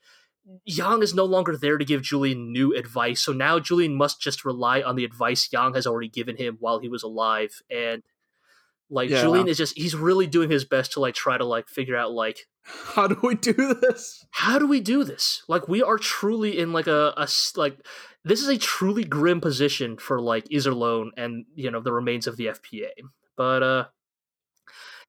[0.64, 4.44] Yang is no longer there to give Julian new advice, so now Julian must just
[4.44, 8.02] rely on the advice Yang has already given him while he was alive, and
[8.88, 9.20] like Yeah.
[9.20, 12.12] Julian is just he's really doing his best to like try to like figure out
[12.12, 14.24] like How do we do this?
[14.30, 15.42] how do we do this?
[15.46, 17.78] Like we are truly in like a, a like
[18.24, 22.36] this is a truly grim position for like Iserlohn and you know the remains of
[22.36, 22.90] the FPA.
[23.36, 23.84] But uh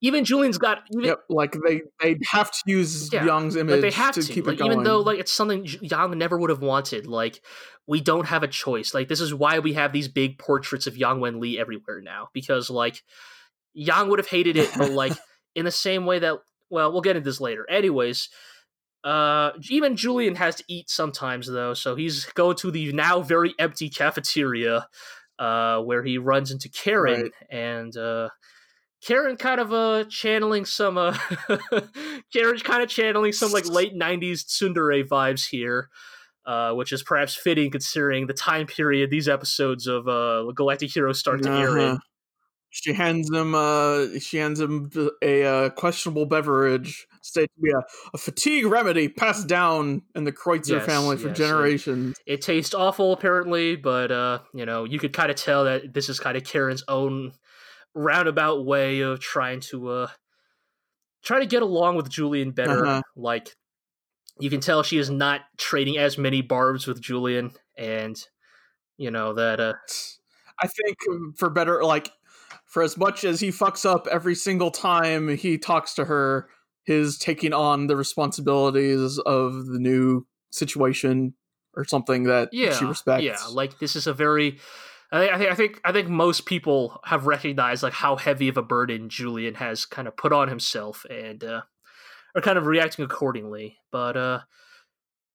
[0.02, 3.82] even Julian's got even Yep, like they they have to use Yeah, Yang's image like
[3.82, 4.72] they have to, to, keep like, it going.
[4.72, 7.06] even though like it's something Yang never would have wanted.
[7.06, 7.42] Like
[7.88, 8.94] we don't have a choice.
[8.94, 12.30] Like this is why we have these big portraits of Yang Wen Li everywhere now
[12.34, 13.04] because like
[13.74, 15.14] Yang would have hated it, but like
[15.56, 16.38] in the same way that
[16.70, 17.70] well, we'll get into this later.
[17.70, 18.30] Anyways,
[19.04, 23.54] uh, even Julian has to eat sometimes though, so he's going to the now very
[23.60, 24.88] empty cafeteria,
[25.38, 27.32] uh, where he runs into Karen Right.
[27.52, 28.30] and uh.
[29.02, 31.18] Karen kind of uh channeling some uh
[32.34, 35.90] Karen's kind of channeling some like late '90s tsundere vibes here,
[36.46, 41.20] uh, which is perhaps fitting considering the time period these episodes of uh Galactic Heroes
[41.20, 41.90] start to air in.
[41.90, 41.98] Uh-huh.
[42.70, 44.90] She hands him uh she hands him
[45.22, 47.82] a uh, questionable beverage, stated to be a,
[48.14, 52.16] a fatigue remedy passed down in the Kreutzer Yes, family for yes, generations.
[52.26, 56.08] It tastes awful apparently, but uh, you know you could kind of tell that this
[56.08, 57.34] is kind of Karen's own
[57.94, 60.08] roundabout way of trying to uh
[61.24, 62.86] try to get along with Julian better.
[62.86, 63.02] Uh-huh.
[63.16, 63.56] Like
[64.40, 68.18] you can tell she is not trading as many barbs with Julian, and
[68.98, 69.74] you know that uh
[70.60, 72.12] I think um, for better like
[72.66, 76.48] for as much as he fucks up every single time he talks to her,
[76.84, 81.34] his taking on the responsibilities of the new situation
[81.74, 83.24] or something that yeah, she respects.
[83.24, 84.60] Yeah, like this is a very.
[85.12, 88.62] I think, I think I think most people have recognized like how heavy of a
[88.62, 91.62] burden Julian has kind of put on himself and uh,
[92.36, 93.78] are kind of reacting accordingly.
[93.92, 94.40] But uh,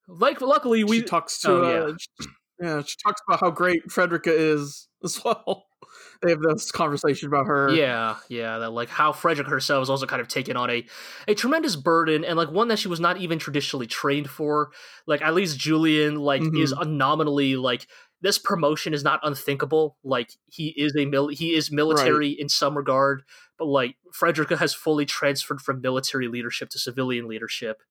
[0.09, 2.27] like luckily we she talks to oh, uh, yeah.
[2.61, 5.67] yeah she talks about how great Frederica is as well.
[6.23, 7.71] they have this conversation about her.
[7.71, 10.87] Yeah, yeah, that like how Frederick herself has also kind of taken on a
[11.29, 14.71] a tremendous burden and like one that she was not even traditionally trained for.
[15.07, 16.63] Like at least Julian like Mhm.
[16.63, 17.87] is nominally like
[18.21, 19.97] this promotion is not unthinkable.
[20.03, 23.23] Like he is a mil- he is military in some regard,
[23.59, 27.83] but like Frederica has fully transferred from military leadership to civilian leadership.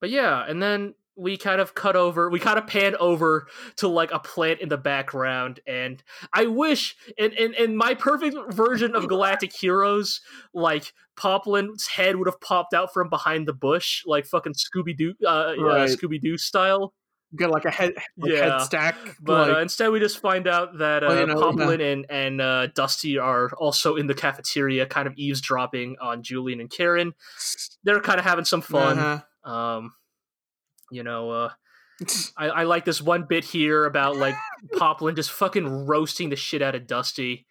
[0.00, 3.46] But yeah, and then we kind of cut over, we kind of pan over
[3.76, 8.36] to like a plant in the background, and I wish in in, in my perfect
[8.54, 10.20] version of Galactic Heroes,
[10.54, 15.14] like Poplin's head would have popped out from behind the bush, like fucking Scooby Doo,
[15.26, 15.54] uh, uh,
[15.88, 16.94] Scooby Doo style.
[17.36, 18.96] Get like a head, like Yeah, head stack.
[19.20, 22.06] But like, uh, instead, we just find out that uh, Well, you know, Poplin and
[22.10, 27.12] and uh, Dusty are also in the cafeteria, kind of eavesdropping on Julian and Karen.
[27.84, 28.98] They're kind of having some fun.
[28.98, 29.50] uh-huh.
[29.52, 29.92] Um,
[30.90, 31.50] you know, uh,
[32.36, 34.34] I, I like this one bit here about like
[34.76, 37.46] Poplin just fucking roasting the shit out of Dusty.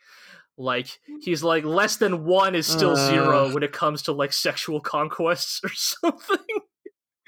[0.57, 3.09] Like he's like less than one is still Uh.
[3.09, 6.37] zero when it comes to like sexual conquests or something.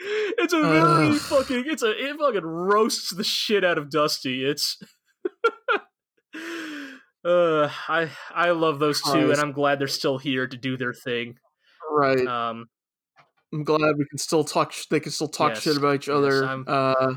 [0.04, 1.16] It's a very Ugh.
[1.18, 4.43] fucking it's a it fucking roasts the shit out of Dusty.
[4.43, 4.78] It's
[7.24, 10.93] uh I I love those two and I'm glad they're still here to do their
[10.93, 11.36] thing.
[11.91, 12.26] right.
[12.26, 12.66] Um
[13.54, 14.74] I'm glad we can still talk.
[14.89, 16.45] They can still talk Yes, shit about each other.
[16.45, 17.16] I'm- uh,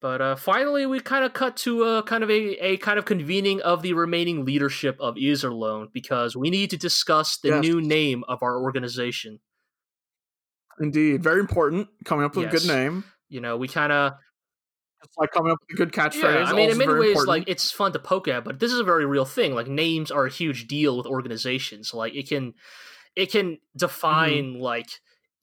[0.00, 3.04] But uh, finally, we kind of cut to a kind of a, a kind of
[3.04, 7.62] convening of the remaining leadership of Iserlohn because we need to discuss the Yes.
[7.62, 9.40] new name of our organization.
[10.80, 11.88] Indeed, very important.
[12.04, 13.04] Coming up with a good name.
[13.28, 14.12] You know, we kind of
[15.02, 16.22] It's like coming up with a good catchphrase.
[16.22, 16.44] yeah.
[16.44, 17.28] I mean, in many ways, important.
[17.28, 19.54] like it's fun to poke at, but this is a very real thing.
[19.54, 21.92] Like names are a huge deal with organizations.
[21.94, 22.54] Like it can
[23.16, 23.78] it can mm-hmm.
[23.78, 24.88] define like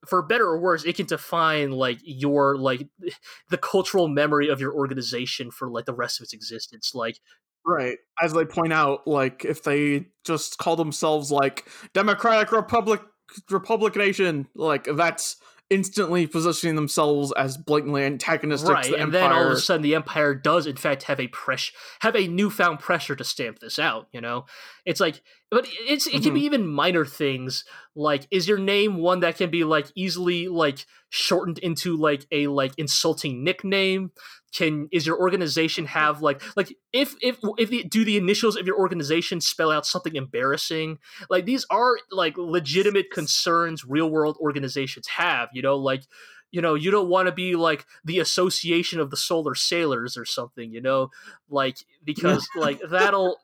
[0.07, 2.87] for better or worse, it can define like your like
[3.49, 6.93] the cultural memory of your organization for like the rest of its existence.
[6.93, 7.17] Like
[7.65, 7.97] Right.
[8.21, 13.01] As they point out, like if they just call themselves like Democratic Republic
[13.49, 15.37] Republic Nation, like that's
[15.69, 19.21] instantly positioning themselves as blatantly antagonistic right, to the and Empire.
[19.21, 21.71] then all of a sudden the Empire does in fact have a press
[22.01, 24.07] have a newfound pressure to stamp this out.
[24.11, 24.45] You know,
[24.85, 26.23] it's like, but it's it Mm-hmm.
[26.23, 27.63] can be even minor things
[27.95, 32.47] like is your name one that can be like easily like shortened into like a
[32.47, 34.11] like insulting nickname
[34.53, 38.67] can is your organization have like like if if if the, do the initials of
[38.67, 40.99] your organization spell out something embarrassing?
[41.29, 46.03] Like these are like legitimate concerns real world organizations have you know like
[46.51, 50.25] you know you don't want to be like the association of the solar sailors or
[50.25, 51.09] something you know?
[51.49, 53.37] Like because like that'll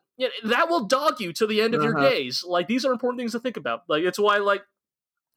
[0.44, 2.10] that will dog you to the end of your Uh-huh.
[2.10, 2.44] days.
[2.46, 3.82] Like these are important things to think about.
[3.88, 4.62] Like it's why like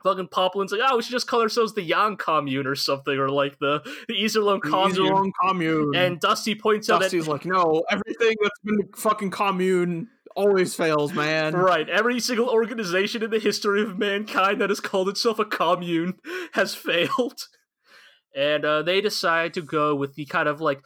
[0.03, 3.29] fucking Poplin's like, oh, we should just call ourselves the Yang Commune or something, or
[3.29, 5.07] like the the Iserlohn The Commune.
[5.07, 5.95] Iserlohn commune.
[5.95, 11.13] And Dusty points out Dusty's like, no, everything that's been a fucking commune always fails,
[11.13, 11.53] man.
[11.53, 16.15] right, every single organization in the history of mankind that has called itself a commune
[16.53, 17.47] has failed.
[18.35, 20.81] And uh, they decide to go with the kind of like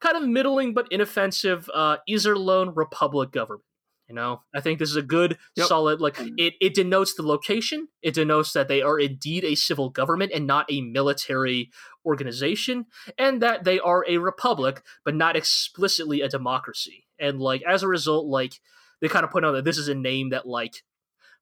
[0.00, 3.65] kind of middling but inoffensive uh, Iserlohn Republic government.
[4.08, 5.66] You know, I think this is a good, Yep.
[5.66, 6.54] solid like it.
[6.60, 7.88] It denotes the location.
[8.02, 11.70] It denotes that they are indeed a civil government and not a military
[12.04, 12.86] organization,
[13.18, 17.06] and that they are a republic, but not explicitly a democracy.
[17.18, 18.60] And like as a result, like
[19.00, 20.84] they kind of point out that this is a name that like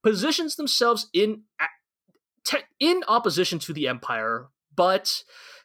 [0.02, 1.42] positions themselves in
[2.80, 5.22] in opposition to the empire, but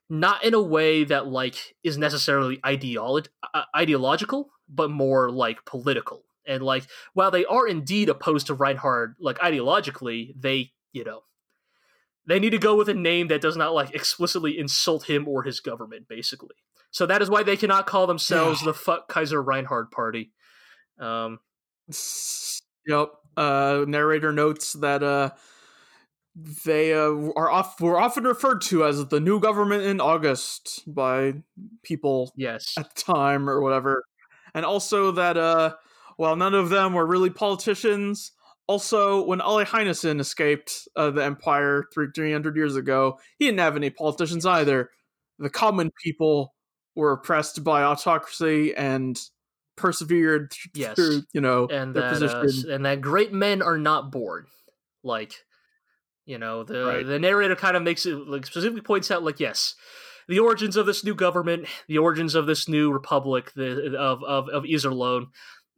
[0.10, 6.24] not in a way that like is necessarily ideolo- uh, ideological, but more like political.
[6.50, 6.84] And like
[7.14, 11.22] while they are indeed opposed to Reinhard, like ideologically, they you know
[12.26, 15.44] they need to go with a name that does not like explicitly insult him or
[15.44, 16.56] his government, basically.
[16.92, 20.32] So that is why they cannot call themselves the fuck Kaiser Reinhard Party.
[21.00, 21.40] Um,
[22.88, 23.10] Yep.
[23.38, 25.30] Uh, narrator notes that uh,
[26.66, 31.36] they uh, are off were often referred to as the new government in August by
[31.84, 34.04] people yes, at the time or whatever,
[34.54, 35.76] and also that uh,
[36.20, 38.34] while none of them were really politicians,
[38.68, 43.62] also when Ole Heinesen escaped uh, the Empire three three hundred years ago, he didn't
[43.62, 44.90] have any politicians either.
[45.38, 46.54] The common people
[46.94, 49.18] were oppressed by autocracy and
[49.78, 50.96] persevered th- Yes.
[50.96, 54.48] through, you know, and their that uh, and that great men are not born.
[55.06, 55.32] Like,
[56.26, 57.08] you know, the Right.
[57.08, 59.74] the narrator kind of makes it like specifically points out like yes,
[60.28, 64.50] the origins of this new government, the origins of this new republic, the of of
[64.50, 65.28] of Iserlohn,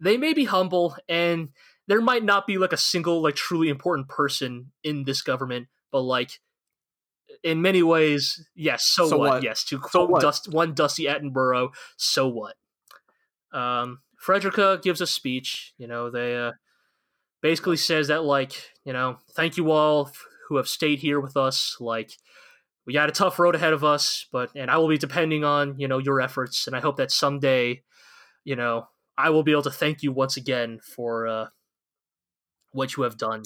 [0.01, 1.49] they may be humble, and
[1.87, 6.01] there might not be like a single like truly important person in this government, but
[6.01, 6.39] like
[7.43, 8.85] in many ways, yes.
[8.85, 9.29] So, So what?
[9.29, 9.43] what?
[9.43, 10.21] Yes, to So quote what?
[10.21, 11.69] Dust, one Dusty Attenborough.
[11.97, 12.55] So what?
[13.53, 15.73] Um, Frederica gives a speech.
[15.77, 16.51] You know, they uh,
[17.41, 21.37] basically says that like you know, thank you all f- who have stayed here with
[21.37, 21.77] us.
[21.79, 22.11] Like
[22.85, 25.79] we got a tough road ahead of us, but and I will be depending on
[25.79, 27.83] you know your efforts, and I hope that someday,
[28.43, 28.87] you know,
[29.21, 31.45] I will be able to thank you once again for uh,
[32.71, 33.43] what you have done.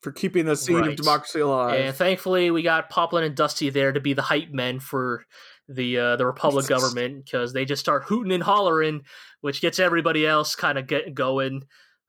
[0.00, 0.88] for keeping the seed Right.
[0.90, 1.78] of democracy alive.
[1.80, 5.24] And thankfully, we got Poplin and Dusty there to be the hype men for
[5.68, 9.02] the uh, the Republic government because they just start hooting and hollering,
[9.42, 11.62] which gets everybody else kind of get going.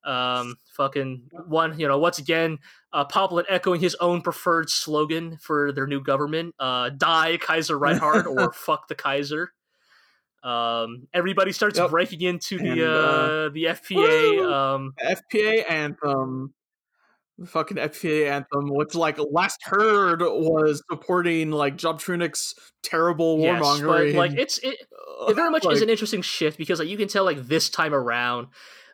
[0.05, 2.57] Um, fucking one, you know, once again,
[2.91, 8.27] uh, Poplin echoing his own preferred slogan for their new government: uh, "Die Kaiser Reinhard"
[8.27, 9.53] or "Fuck the Kaiser."
[10.43, 11.89] Um, everybody starts Yep.
[11.91, 14.51] breaking into And, the uh, uh, the FPA.
[14.51, 16.53] Um, FPA anthem.
[17.39, 23.59] The fucking FPA anthem, which like last heard was supporting like Job Trunicht's terrible yes,
[23.59, 24.13] but warmongering.
[24.13, 24.75] like it's it,
[25.27, 27.91] it very much is an interesting shift because like you can tell like this time
[27.93, 28.49] around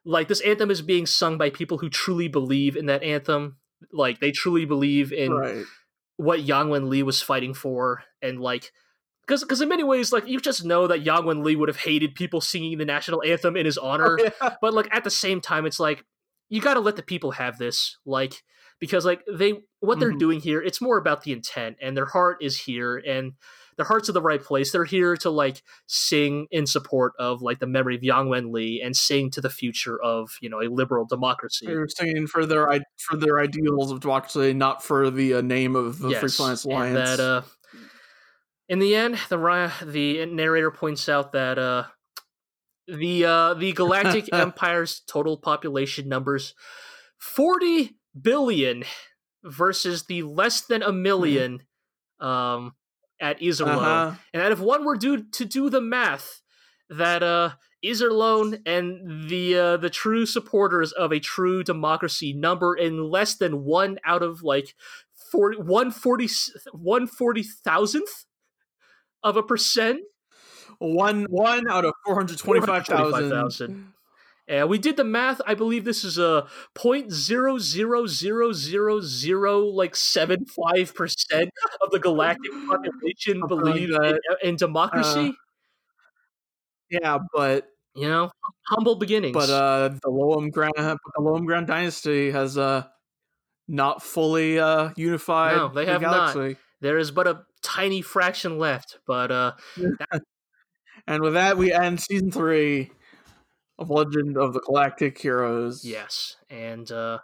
[0.05, 3.57] like this anthem is being sung by people who truly believe in that anthem
[3.91, 5.65] like they truly believe in right.
[6.15, 8.71] what Yang Wen Li was fighting for and like
[9.29, 11.77] because because in many ways like you just know that Yang Wen Li would have
[11.77, 14.55] hated people singing the national anthem in his honor yeah.
[14.59, 16.03] but like at the same time it's like
[16.49, 18.41] you got to let the people have this like
[18.79, 20.19] because like they what they're Mhm.
[20.19, 23.33] doing here it's more about the intent and their heart is here and
[23.77, 27.59] their heart's in the right place they're here to like sing in support of like
[27.59, 30.67] the memory of Yang Wen Li and sing to the future of you know a
[30.67, 32.67] liberal democracy They're singing for their
[32.97, 36.65] for their ideals of democracy, not for the uh, name of the Free yes Science
[36.65, 37.43] and that uh
[38.69, 41.83] in the end the the narrator points out that uh
[42.87, 46.53] the uh the galactic empire's total population numbers
[47.17, 48.83] 40 billion
[49.43, 51.61] versus the less than a 1000000
[52.25, 52.75] um
[53.21, 53.77] at Iserlohn.
[53.77, 54.15] uh-huh.
[54.33, 56.41] And that if one were due to do the math,
[56.89, 57.51] that uh
[57.83, 63.63] Iserlohn and the uh, the true supporters of a true democracy number in less than
[63.63, 64.75] one out of like
[65.31, 66.27] 40, 140
[66.73, 68.25] 140,000th
[69.23, 70.01] of a percent.
[70.79, 73.29] One one out of four hundred twenty-five thousand.
[73.29, 73.93] 425,000.
[74.49, 75.39] And we did the math.
[75.45, 81.51] I believe this is a point zero zero zero zero zero like seven five percent
[81.81, 85.35] of the galactic population believe in, in democracy.
[86.89, 88.31] Yeah, but you know,
[88.67, 89.33] humble beginnings.
[89.33, 92.85] but uh, the Lohengramm the Lohengramm Dynasty has uh
[93.67, 95.57] not fully uh unified.
[95.57, 96.35] No, they the have not.
[96.81, 98.99] there is but a tiny fraction left.
[99.05, 99.53] But uh,
[101.07, 102.91] And with that, we end season three
[103.79, 105.83] of Legend of the Galactic Heroes.
[105.83, 107.19] yes, and uh,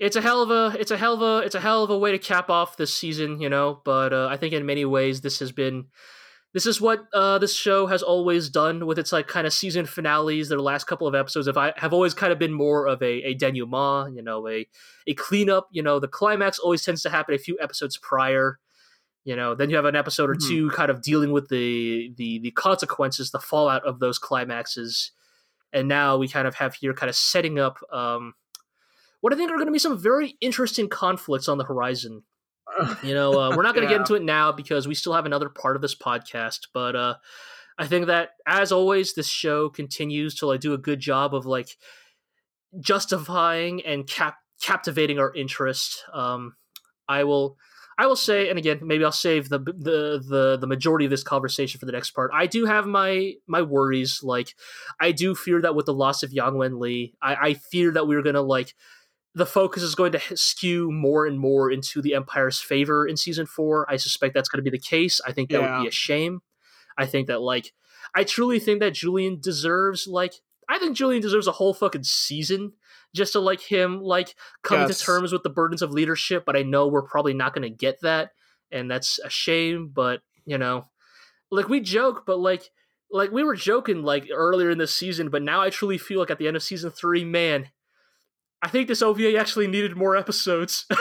[0.00, 1.98] it's a hell of a it's a hell of a it's a hell of a
[1.98, 3.40] way to cap off this season.
[3.40, 5.86] You know, but uh, I think in many ways this has been.
[6.52, 9.86] This is what uh, this show has always done with its like kind of season
[9.86, 10.48] finales.
[10.48, 13.22] Their last couple of episodes have I have always kind of been more of a,
[13.24, 14.64] a denouement, you know, a
[15.08, 15.66] a cleanup.
[15.72, 18.60] You know, the climax always tends to happen a few episodes prior.
[19.24, 20.48] You know, then you have an episode or Mhm.
[20.48, 25.12] two kind of dealing with the the the consequences, the fallout of those climaxes,
[25.72, 28.34] and now we kind of have here kind of setting up um,
[29.20, 32.24] what I think are going to be some very interesting conflicts on the horizon.
[33.02, 33.98] You know, uh, we're not going to Yeah.
[33.98, 37.14] get into it now because we still have another part of this podcast, but uh,
[37.78, 41.44] I think that as always, this show continues to like do a good job of
[41.46, 41.76] like
[42.80, 46.04] justifying and cap- captivating our interest.
[46.12, 46.56] Um,
[47.08, 47.56] I will,
[47.98, 51.22] I will say, and again, maybe I'll save the the the the majority of this
[51.22, 52.30] conversation for the next part.
[52.34, 54.22] I do have my my worries.
[54.22, 54.54] Like,
[55.00, 58.06] I do fear that with the loss of Yang Wen Li, I, I fear that
[58.06, 58.74] we're gonna like
[59.36, 63.46] the focus is going to skew more and more into the Empire's favor in season
[63.46, 63.84] four.
[63.90, 65.20] I suspect that's going to be the case.
[65.26, 65.76] I think that Yeah.
[65.78, 66.40] would be a shame.
[66.96, 67.72] I think that like
[68.14, 70.34] I truly think that Julian deserves like
[70.68, 72.72] I think Julian deserves a whole fucking season
[73.14, 74.98] just to like him like coming Yes.
[74.98, 76.44] to terms with the burdens of leadership.
[76.44, 78.30] But I know we're probably not going to get that,
[78.70, 79.90] and that's a shame.
[79.94, 80.86] But you know,
[81.50, 82.70] like we joke, but like
[83.10, 86.30] like we were joking like earlier in the season, but now I truly feel like
[86.30, 87.68] at the end of season three, man,
[88.62, 90.86] I think this OVA actually needed more episodes.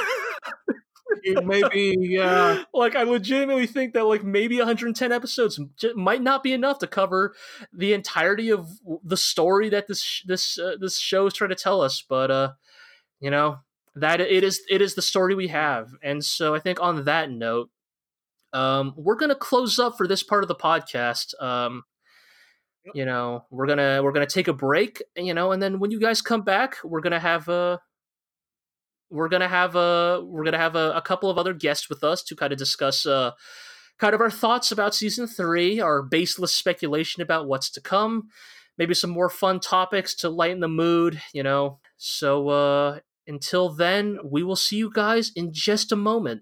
[1.24, 2.64] Maybe yeah.
[2.74, 5.60] like I legitimately think that like maybe 110 episodes
[5.96, 7.34] might not be enough to cover
[7.72, 8.68] the entirety of
[9.04, 12.04] the story that this this uh, this show is trying to tell us.
[12.08, 12.52] But uh,
[13.20, 13.60] you know
[13.96, 17.30] that it is it is the story we have, and so I think on that
[17.30, 17.70] note,
[18.52, 21.40] um, we're gonna close up for this part of the podcast.
[21.42, 21.84] Um,
[22.94, 26.00] you know, we're gonna we're gonna take a break, you know, and then when you
[26.00, 27.80] guys come back, we're gonna have a
[29.14, 32.24] we're gonna have a we're gonna have a, a couple of other guests with us
[32.24, 33.32] to kind of discuss uh
[34.00, 38.30] kind of our thoughts about season three, our baseless speculation about what's to come,
[38.76, 41.80] maybe some more fun topics to lighten the mood, you know.
[41.98, 46.42] So uh until then, we will see you guys in just a moment.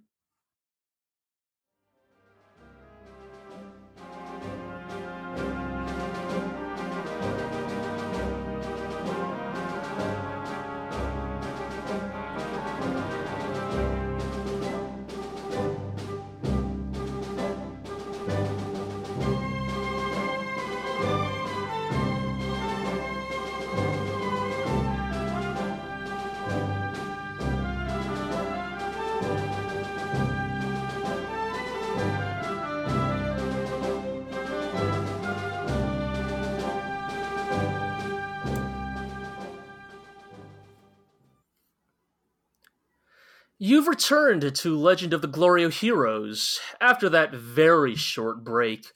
[43.64, 48.88] You've returned to Legend of the Glorio Heroes after that very short break.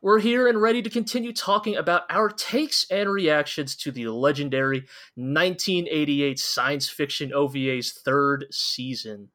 [0.00, 4.86] We're here and ready to continue talking about our takes and reactions to the legendary
[5.16, 9.28] 1988 science fiction OVA's third season.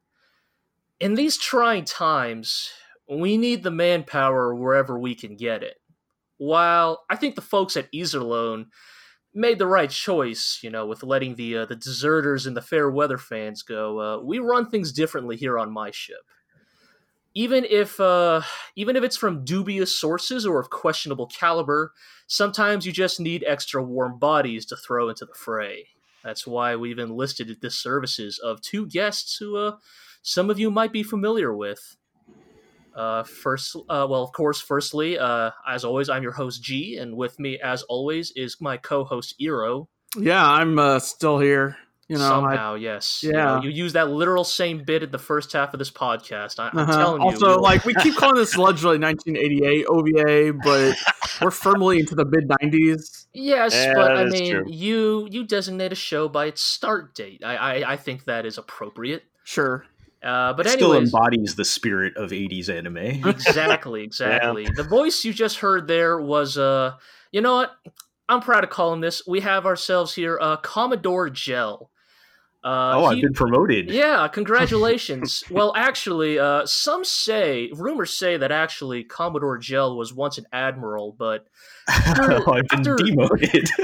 [1.00, 2.72] In these trying times,
[3.08, 5.76] we need the manpower wherever we can get it.
[6.38, 8.66] While I think the folks at Iserlohn
[9.34, 12.90] made the right choice, you know, with letting the uh, the deserters and the fair
[12.90, 14.00] weather fans go.
[14.00, 16.22] Uh, we run things differently here on my ship.
[17.34, 18.42] Even if uh,
[18.76, 21.94] even if it's from dubious sources or of questionable caliber,
[22.28, 25.88] sometimes you just need extra warm bodies to throw into the fray.
[26.24, 29.78] That's why we've enlisted the services of two guests who uh,
[30.22, 31.96] some of you might be familiar with.
[32.96, 37.16] Uh, first, uh, well, of course, firstly, uh, as always, I'm your host G, and
[37.16, 39.88] with me, as always, is my co-host Iro.
[40.18, 41.78] Yeah, I'm uh, still here.
[42.10, 43.62] You know, I- Somehow, yes, You know, Yeah.
[43.62, 46.60] you, use that literal same bit in the first half of this podcast.
[46.60, 46.92] I, I'm uh-huh.
[46.92, 47.28] telling you.
[47.28, 50.98] also, you'll- like we keep calling this allegedly 1988 OVA, but
[51.42, 53.28] we're firmly into the mid 90s.
[53.34, 54.66] yes, Yeah, but I mean, true.
[54.68, 57.42] you you designate a show by its start date.
[57.46, 59.24] I I, I think that is appropriate.
[59.46, 59.86] Sure.
[60.24, 63.28] Uh, but It still embodies the spirit of 80s anime.
[63.28, 64.68] exactly, exactly.
[64.70, 66.94] The voice you just heard there was uh
[67.32, 67.72] you know what?
[68.30, 69.26] I'm proud to call him this.
[69.28, 71.90] We have ourselves here uh Commodore Gel.
[72.64, 73.90] Uh oh, I've he- been promoted.
[73.90, 75.44] Yeah, congratulations.
[75.50, 81.16] well, actually, uh some say rumors say that actually Commodore Gel was once an admiral,
[81.18, 81.48] but
[81.90, 83.68] Oh, I've been after- demoted.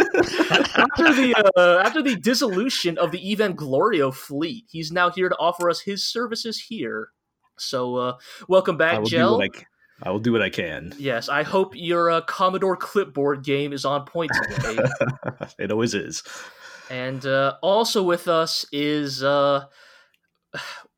[0.78, 5.70] after the uh, after the dissolution of the Evanglorio fleet, he's now here to offer
[5.70, 7.10] us his services here.
[7.58, 8.18] So, uh
[8.48, 9.38] welcome back, will do Gel.
[9.40, 9.66] what I, c-
[10.04, 10.94] I will do what I can.
[11.00, 14.78] Yes, I hope your uh, Commodore clipboard game is on point today.
[15.58, 16.22] it always is.
[16.90, 19.66] And uh, also with us is uh,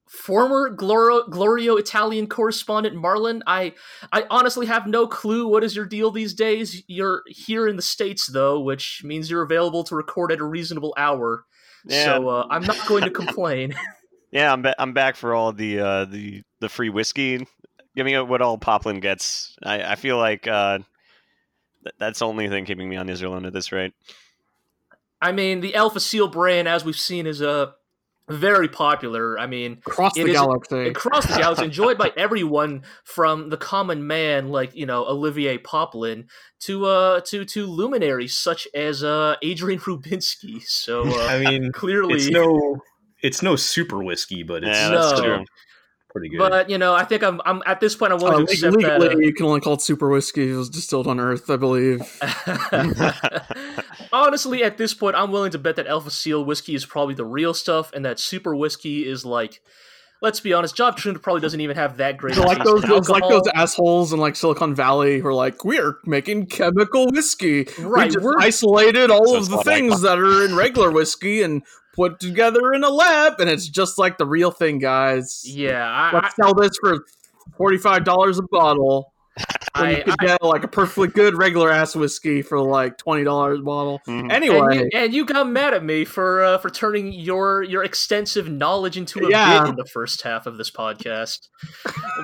[0.09, 3.41] former Gloro- Glorio Italian correspondent Marlon.
[3.47, 3.73] I
[4.11, 6.83] I honestly have no clue what is your deal these days.
[6.87, 10.93] You're here in the states though, which means you're available to record at a reasonable
[10.97, 11.45] hour.
[11.85, 13.73] Yeah, So uh, I'm not going to complain.
[14.31, 17.45] yeah, I'm ba- I'm back for all the uh, the the free whiskey.
[17.95, 19.57] Give me what all Poplin gets.
[19.63, 20.79] I, I feel like uh,
[21.83, 23.93] th- that's the only thing keeping me on Iserlohn at this rate.
[25.21, 27.71] I mean, the Alpha Seal brand, as we've seen, is uh,
[28.29, 29.37] very popular.
[29.39, 30.85] I mean, Across the galaxy.
[30.87, 36.27] across the galaxy, enjoyed by everyone from the common man, like you know Olivier Poplin,
[36.61, 40.61] to uh to to luminaries such as uh Adrian Rubinsky.
[40.65, 42.81] So uh, I mean, clearly, it's no,
[43.21, 45.45] it's no super whiskey, but it's Yeah, that's still true.
[46.11, 46.37] pretty good.
[46.39, 48.75] but you know, I think I'm I'm at this point I'm Uh, to leg- accept
[48.81, 49.01] that.
[49.01, 50.51] uh, you can only call it super whiskey.
[50.51, 52.01] It was distilled on Earth, I believe.
[54.11, 57.25] Honestly, at this point, I'm willing to bet that Alpha Seal whiskey is probably the
[57.25, 59.61] real stuff, and that Super whiskey is like,
[60.21, 62.31] let's be honest, Job True probably doesn't even have that great.
[62.31, 65.63] It's a like taste those, like those assholes in like Silicon Valley who are like,
[65.63, 67.67] we're making chemical whiskey.
[67.79, 70.91] Right, we we're isolated all So of the not like- things that are in regular
[70.91, 71.61] whiskey and
[71.95, 75.43] put together in a lab, and it's just like the real thing, guys.
[75.45, 77.05] Yeah, I, Let's sell this for
[77.57, 79.13] forty-five dollars a bottle.
[79.75, 83.23] When I, you could get like a perfectly good regular ass whiskey for like twenty
[83.23, 84.01] dollars a bottle.
[84.07, 84.31] Mhm.
[84.31, 87.83] Anyway, and, you, and you got mad at me for uh, for turning your your
[87.83, 89.61] extensive knowledge into a Yeah.
[89.61, 91.47] bit in the first half of this podcast.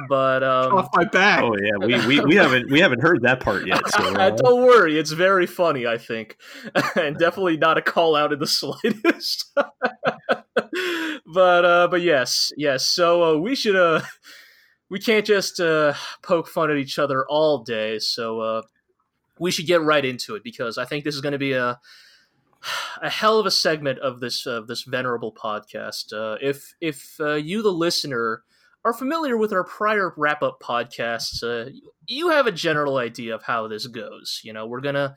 [0.09, 1.43] but um, off my back.
[1.43, 3.81] oh yeah, we, we, we haven't we haven't heard that part yet.
[3.89, 5.85] So, uh, don't worry, it's very funny.
[5.85, 6.37] I think,
[6.95, 9.51] and definitely not a call out in the slightest.
[11.25, 12.85] but uh, but yes, yes.
[12.87, 14.01] So uh, we should uh.
[14.89, 17.99] We can't just uh, poke fun at each other all day.
[17.99, 18.61] So uh,
[19.39, 21.79] we should get right into it because I think this is going to be a
[23.01, 26.13] a hell of a segment of this of this venerable podcast.
[26.13, 28.43] Uh, if if uh, you, the listener,
[28.83, 31.71] are familiar with our prior wrap up podcasts, uh,
[32.07, 34.41] you have a general idea of how this goes.
[34.43, 35.15] You know, we're gonna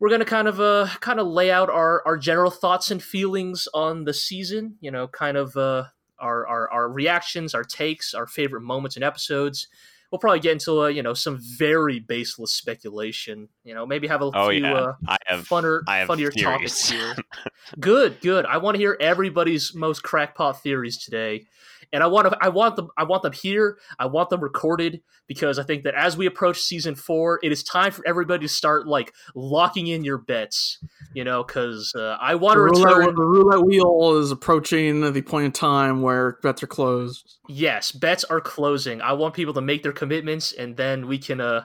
[0.00, 3.68] we're gonna kind of uh kind of lay out our our general thoughts and feelings
[3.72, 4.76] on the season.
[4.80, 5.84] You know, kind of uh
[6.18, 9.68] our our, our reactions, our takes, our favorite moments and episodes.
[10.10, 13.48] We'll probably get into uh, you know some very baseless speculation.
[13.64, 16.30] You know, maybe have a Oh few yeah, uh, I have funner I have funnier
[16.30, 16.78] theories.
[16.78, 17.14] topics here.
[17.80, 18.46] good, good.
[18.46, 21.44] I want to hear everybody's most crackpot theories today,
[21.92, 22.38] and I want to.
[22.40, 22.88] I want them.
[22.96, 23.78] I want them here.
[23.98, 27.62] I want them recorded because I think that as we approach season four, it is
[27.62, 30.78] time for everybody to start like locking in your bets.
[31.14, 33.14] You know, because uh, I want to roulette, return.
[33.14, 37.38] the roulette wheel is approaching the point in time where bets are closed.
[37.48, 39.00] Yes, bets are closing.
[39.00, 41.64] I want people to make their commitments, and then we can uh,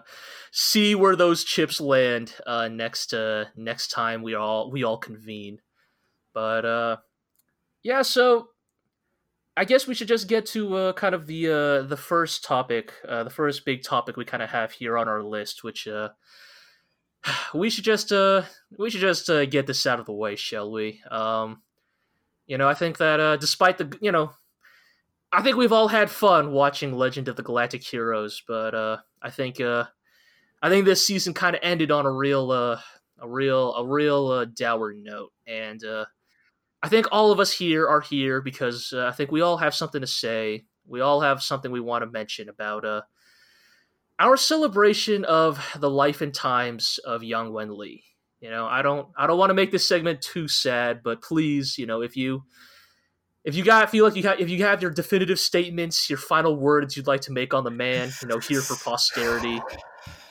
[0.51, 5.59] see where those chips land uh, next uh, next time we all we all convene.
[6.33, 6.97] But uh,
[7.83, 8.47] yeah, so
[9.55, 12.93] I guess we should just get to uh, kind of the uh, the first topic,
[13.07, 16.09] uh, the first big topic we kind of have here on our list, which uh,
[17.53, 18.43] we should just uh,
[18.77, 21.01] we should just uh, get this out of the way, shall we?
[21.11, 21.61] Um,
[22.47, 24.31] you know, I think that uh, despite the you know
[25.33, 29.31] I think we've all had fun watching Legend of the Galactic Heroes, but uh, I
[29.31, 29.85] think uh,
[30.61, 32.79] I think this season kind of ended on a real uh,
[33.19, 36.05] a real a real uh, dour note, and uh,
[36.83, 39.73] I think all of us here are here because uh, I think we all have
[39.73, 40.65] something to say.
[40.85, 43.01] We all have something we want to mention about uh,
[44.19, 48.03] our celebration of the life and times of Yang Wen Li.
[48.41, 51.77] You know, I don't I don't want to make this segment too sad, but please,
[51.77, 52.43] you know, if you
[53.45, 56.97] if you got feel like you if you have your definitive statements, your final words
[56.97, 59.61] you'd like to make on the man, you know, here for posterity,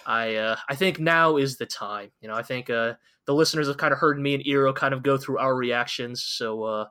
[0.05, 2.11] I uh, I think now is the time.
[2.21, 2.95] You know, I think uh,
[3.27, 6.23] the listeners have kind of heard me and Iro kind of go through our reactions.
[6.23, 6.85] So, uh,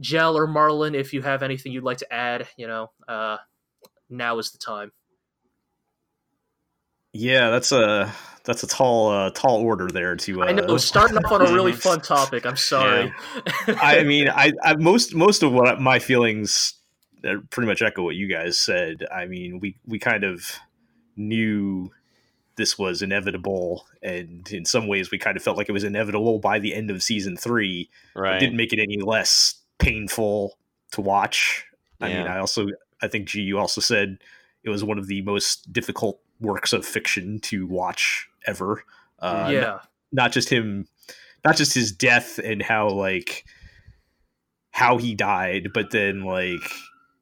[0.00, 3.38] Gel or Marlin, if you have anything you'd like to add, you know, uh,
[4.10, 4.92] now is the time.
[7.12, 8.12] Yeah, that's a
[8.44, 10.42] that's a tall uh, tall order there to.
[10.42, 12.44] Uh, I know, starting off on a really fun topic.
[12.44, 13.12] I'm sorry.
[13.66, 16.74] I mean, I, I most most of what my feelings
[17.24, 19.06] uh, pretty much echo what you guys said.
[19.10, 20.44] I mean, we we kind of
[21.16, 21.90] knew
[22.56, 26.38] this was inevitable, and in some ways, we kind of felt like it was inevitable
[26.38, 27.90] by the end of season three.
[28.36, 30.58] It didn't make it any less painful
[30.92, 31.64] to watch.
[32.00, 32.66] I mean, I also
[33.02, 34.18] I think G, you also said
[34.64, 38.84] it was one of the most difficult works of fiction to watch ever.
[39.18, 39.78] Uh, yeah,
[40.12, 40.86] not just him
[41.44, 43.44] not just his death and how like
[44.72, 46.70] how he died but then like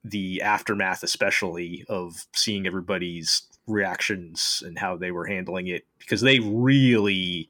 [0.03, 6.39] the aftermath especially of seeing everybody's reactions and how they were handling it because they
[6.41, 7.49] really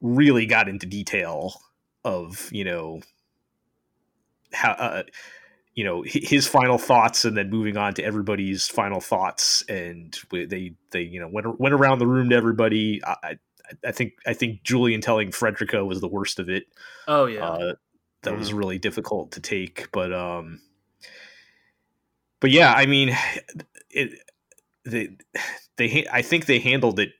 [0.00, 1.54] really got into detail
[2.04, 3.00] of you know
[4.52, 5.02] how uh,
[5.74, 9.62] you know his final thoughts and then moving on to everybody's final thoughts.
[9.68, 13.02] And they they you know went went around the room to everybody.
[13.04, 13.38] I, I
[13.86, 16.64] I think I think Julian telling Frederica was the worst of it.
[17.08, 17.74] oh yeah, Uh,
[18.22, 20.60] that was really difficult to take, but um,
[22.40, 23.16] but yeah, I mean,
[23.90, 24.18] it
[24.84, 25.16] they
[25.76, 27.12] they I think they handled it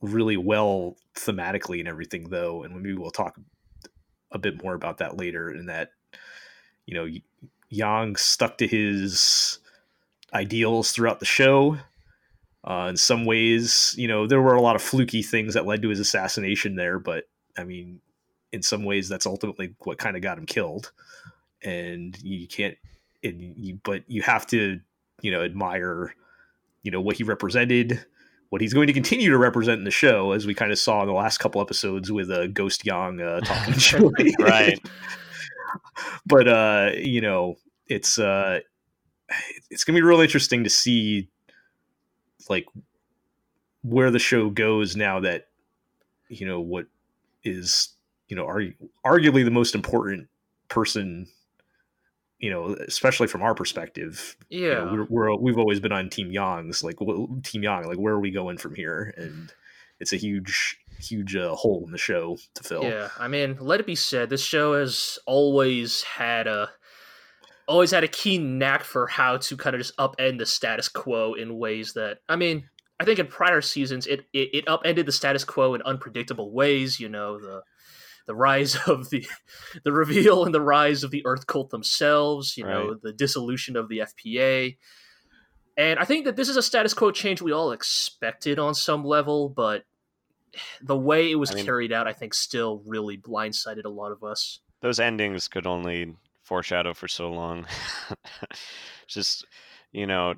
[0.00, 3.38] really well thematically and everything though, and maybe we'll talk
[4.30, 5.50] a bit more about that later.
[5.50, 5.92] In that,
[6.86, 7.08] you know,
[7.70, 9.58] Yang stuck to his
[10.32, 11.78] ideals throughout the show.
[12.64, 15.80] Uh, in some ways, you know, there were a lot of fluky things that led
[15.82, 17.24] to his assassination there, but
[17.56, 18.00] I mean,
[18.52, 20.92] in some ways, that's ultimately what kind of got him killed.
[21.62, 22.76] And you can't,
[23.22, 24.80] and you, but you have to,
[25.22, 26.14] you know, admire,
[26.88, 28.02] you know, what he represented,
[28.48, 31.02] what he's going to continue to represent in the show, as we kind of saw
[31.02, 34.34] in the last couple episodes with uh, Ghost Yang uh, talking to.
[34.40, 34.80] Right.
[36.26, 37.56] but uh, you know,
[37.88, 38.60] it's uh,
[39.68, 41.28] it's gonna be real interesting to see
[42.48, 42.64] like
[43.82, 45.48] where the show goes now that
[46.30, 46.86] you know what
[47.44, 47.90] is
[48.28, 48.62] you know are
[49.04, 50.26] arguably the most important
[50.68, 51.26] person
[52.38, 54.74] you know especially from our perspective you yeah.
[54.74, 56.96] know, we're, we're we've always been on team Yang's like
[57.42, 59.52] team Yang like where are we going from here and
[60.00, 63.80] it's a huge huge uh, hole in the show to fill Yeah, I mean, let
[63.80, 66.70] it be said, this show has always had a
[67.66, 71.34] always had a keen knack for how to kind of just upend the status quo
[71.34, 75.12] in ways that I mean, I think in prior seasons it it, it upended the
[75.12, 76.98] status quo in unpredictable ways.
[76.98, 77.62] You know, the
[78.28, 79.26] the rise of the
[79.82, 82.56] the reveal and the rise of the Earth cult themselves.
[82.56, 84.76] You know, the dissolution of the FPA.
[85.76, 89.04] And I think that this is a status quo change we all expected on some
[89.04, 89.84] level, but
[90.82, 94.12] the way it was I mean- carried out, I think, still really blindsided a lot
[94.12, 94.60] of us.
[94.80, 97.66] those endings could only foreshadow for so long.
[99.06, 99.46] Just
[99.92, 100.34] you know,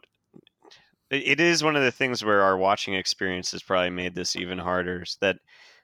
[1.10, 4.36] it, it is one of the things where our watching experience has probably made this
[4.36, 5.04] even harder.
[5.20, 5.38] that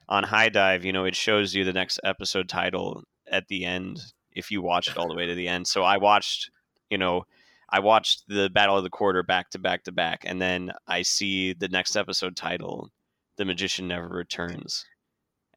[0.09, 3.99] on HIDIVE, you know, it shows you the next episode title at the end
[4.31, 5.67] if you watch it all the way to the end.
[5.67, 6.49] So I watched,
[6.89, 7.23] you know.
[7.69, 11.01] I watched the Battle of the Quarter back to back to back, and then I
[11.01, 12.91] see the next episode title,
[13.35, 14.85] "The Magician Never Returns,"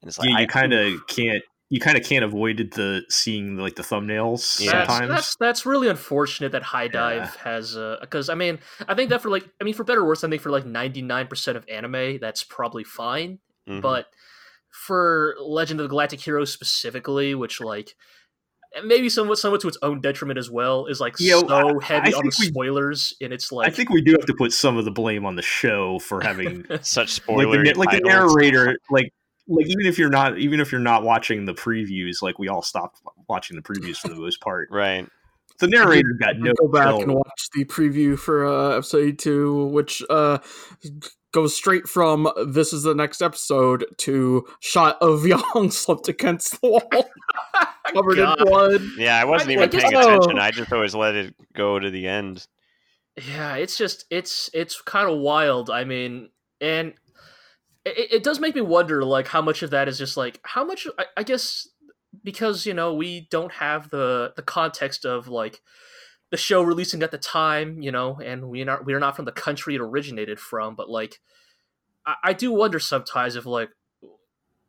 [0.02, 1.44] and it's like yeah, I you kind of can't.
[1.68, 4.72] You kind of can't avoid it, the seeing like the thumbnails Yeah.
[4.72, 5.08] That's, sometimes.
[5.08, 7.30] that's that's really unfortunate that HIDIVE Yeah.
[7.44, 8.58] has because I mean
[8.88, 10.66] I think that for like I mean for better or worse I think for like
[10.66, 13.82] ninety nine percent of anime that's probably fine Mhm.
[13.82, 14.06] but
[14.70, 17.94] for Legend of the Galactic Heroes specifically, which like
[18.84, 22.14] maybe somewhat somewhat to its own detriment as well, is like Yeah, so I- heavy
[22.14, 24.34] I on the think we- spoilers, and it's like I think we do have to
[24.34, 28.00] put some of the blame on the show for having such like the like the
[28.04, 29.12] narrator like
[29.48, 32.62] like even if you're not even if you're not watching the previews like we all
[32.62, 34.68] stopped watching the previews for the most part.
[34.70, 35.06] Right.
[35.58, 37.02] The narrator got no go back chill.
[37.02, 40.38] and watch the preview for uh, episode two, which uh,
[41.32, 46.68] goes straight from "this is the next episode" to shot of Yang slumped against the
[46.68, 47.10] wall,
[47.92, 48.40] covered God.
[48.40, 48.82] in blood.
[48.96, 51.90] yeah i wasn't I even guess- paying attention i just always let it go to
[51.90, 52.46] the end
[53.16, 55.68] Yeah, it's just it's it's kind of wild.
[55.68, 56.30] I mean,
[56.60, 56.94] and
[57.84, 60.64] it, it does make me wonder, like, how much of that is just like how
[60.64, 60.86] much.
[60.98, 61.68] I, I guess
[62.22, 65.60] because you know we don't have the the context of like
[66.30, 69.24] the show releasing at the time, you know, and we not we are not from
[69.24, 71.20] the country it originated from, but like
[72.06, 73.70] I, I do wonder sometimes if like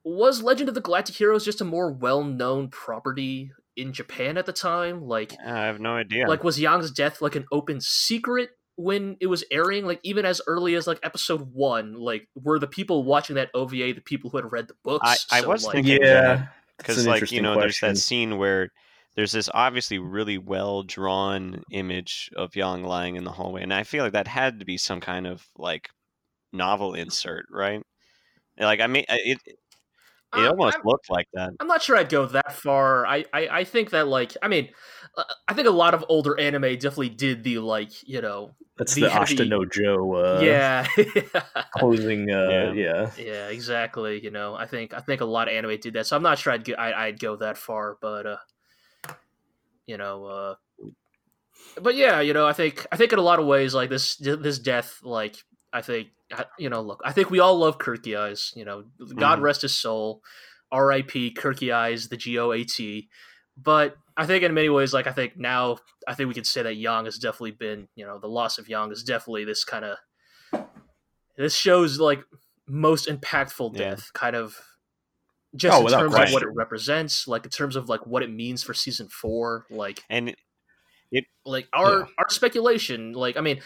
[0.03, 4.45] was Legend of the Galactic Heroes just a more well known property in Japan at
[4.45, 6.27] the time, like i have no idea.
[6.27, 9.85] like was Yang's death like an open secret when it was airing?
[9.85, 13.93] Like even as early as like episode 1 like were the people watching that OVA
[13.93, 15.27] the people who had read the books?
[15.31, 16.47] I- I So, was like, thinking- yeah.
[16.77, 18.69] because like you interesting know there's that scene where
[19.15, 23.83] there's this obviously really well drawn image of Yang lying in the hallway and i
[23.83, 25.89] feel like that had to be some kind of like
[26.53, 27.81] novel insert right
[28.57, 29.57] like i mean it it
[30.33, 33.05] Uh, almost I'm- looked like that I'm not sure I'd go that far.
[33.05, 34.69] I, I, I think that like I mean,
[35.17, 38.95] uh, I think a lot of older anime definitely did the like you know that's
[38.95, 40.87] the the, heavy- Ashita no Joe uh yeah
[41.75, 42.71] closing uh Yeah.
[42.73, 46.07] yeah, yeah exactly you know I think I think a lot of anime did that
[46.07, 48.37] so I'm not sure I'd go, I, I'd go that far but uh
[49.87, 50.55] you know uh
[51.81, 54.15] but yeah you know I think I think in a lot of ways like this
[54.17, 55.35] this death like
[55.73, 58.85] I think I- you know look I think we all love Kircheis you know
[59.15, 59.43] God Mhm.
[59.43, 60.21] rest his soul
[60.71, 61.33] R.I.P.
[61.33, 63.09] Kircheis the G O A T
[63.57, 65.77] but I think in many ways like I think now
[66.07, 68.69] I think we can say that Yang has definitely been you know the loss of
[68.69, 69.97] Yang is definitely this kind of
[71.37, 72.23] this show's like
[72.67, 73.89] most impactful Yeah.
[73.91, 74.57] death kind of
[75.55, 78.31] just Oh, in terms of what it represents like in terms of like what it
[78.31, 80.33] means for season four like and
[81.11, 82.05] it like our Yeah.
[82.17, 83.59] our speculation like i mean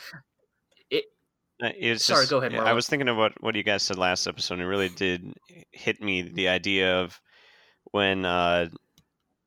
[1.64, 3.82] Uh, It's Sorry, just- go ahead, yeah, I was thinking of what, what you guys
[3.82, 4.56] said last episode.
[4.56, 5.34] and It really did
[5.72, 7.18] hit me the idea of
[7.92, 8.68] when uh,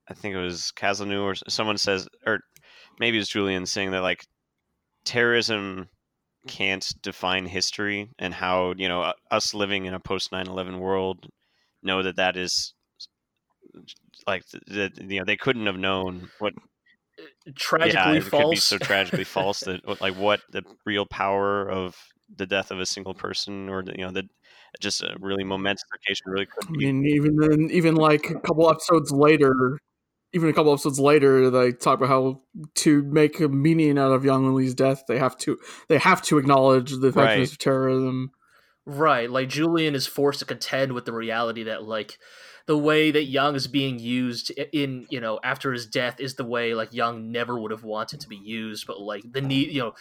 [0.09, 2.41] I think it was Kazanu or someone says, or
[2.99, 4.25] maybe it was Julian saying that like
[5.05, 5.91] terrorism
[6.47, 11.27] can't define history and how you know us living in a post 9-11 world
[11.83, 12.75] know that that is
[14.27, 16.53] like that you know they couldn't have known what
[17.19, 21.07] uh, tragically yeah, it could be false so tragically false that like what the real
[21.07, 21.97] power of
[22.37, 24.25] the death of a single person or you know that
[24.81, 26.87] just a really momentous occasion really could I be.
[26.87, 29.79] mean, even then, even like a couple episodes later,
[30.33, 32.43] even a couple episodes later, they talk about how
[32.77, 36.39] to make a meaning out of Yang Li's death, they have to they have to
[36.39, 37.53] acknowledge the effectiveness Right.
[37.53, 38.31] of terrorism.
[38.91, 42.19] Right, like Julian is forced to contend with the reality that like
[42.65, 46.45] the way that Yang is being used in, you know, after his death is the
[46.45, 49.81] way like Yang never would have wanted to be used, but like the need, you
[49.83, 49.93] know,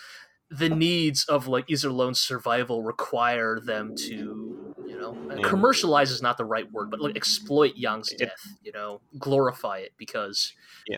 [0.49, 5.41] the needs of like Iserlohn's survival require them to, you know, Yeah.
[5.43, 9.79] commercialize is not the right word, but like exploit Yang's It- death, you know, glorify
[9.79, 10.53] it because
[10.87, 10.97] yeah.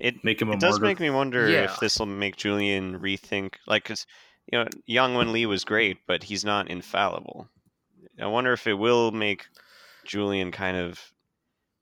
[0.00, 0.84] It make him a it does martyr.
[0.86, 1.64] make me wonder Yeah.
[1.64, 4.04] if this will make Julian rethink like because
[4.50, 7.48] you know Yang Wen Li was great, but he's not infallible.
[8.20, 9.46] I wonder if it will make
[10.04, 11.00] Julian kind of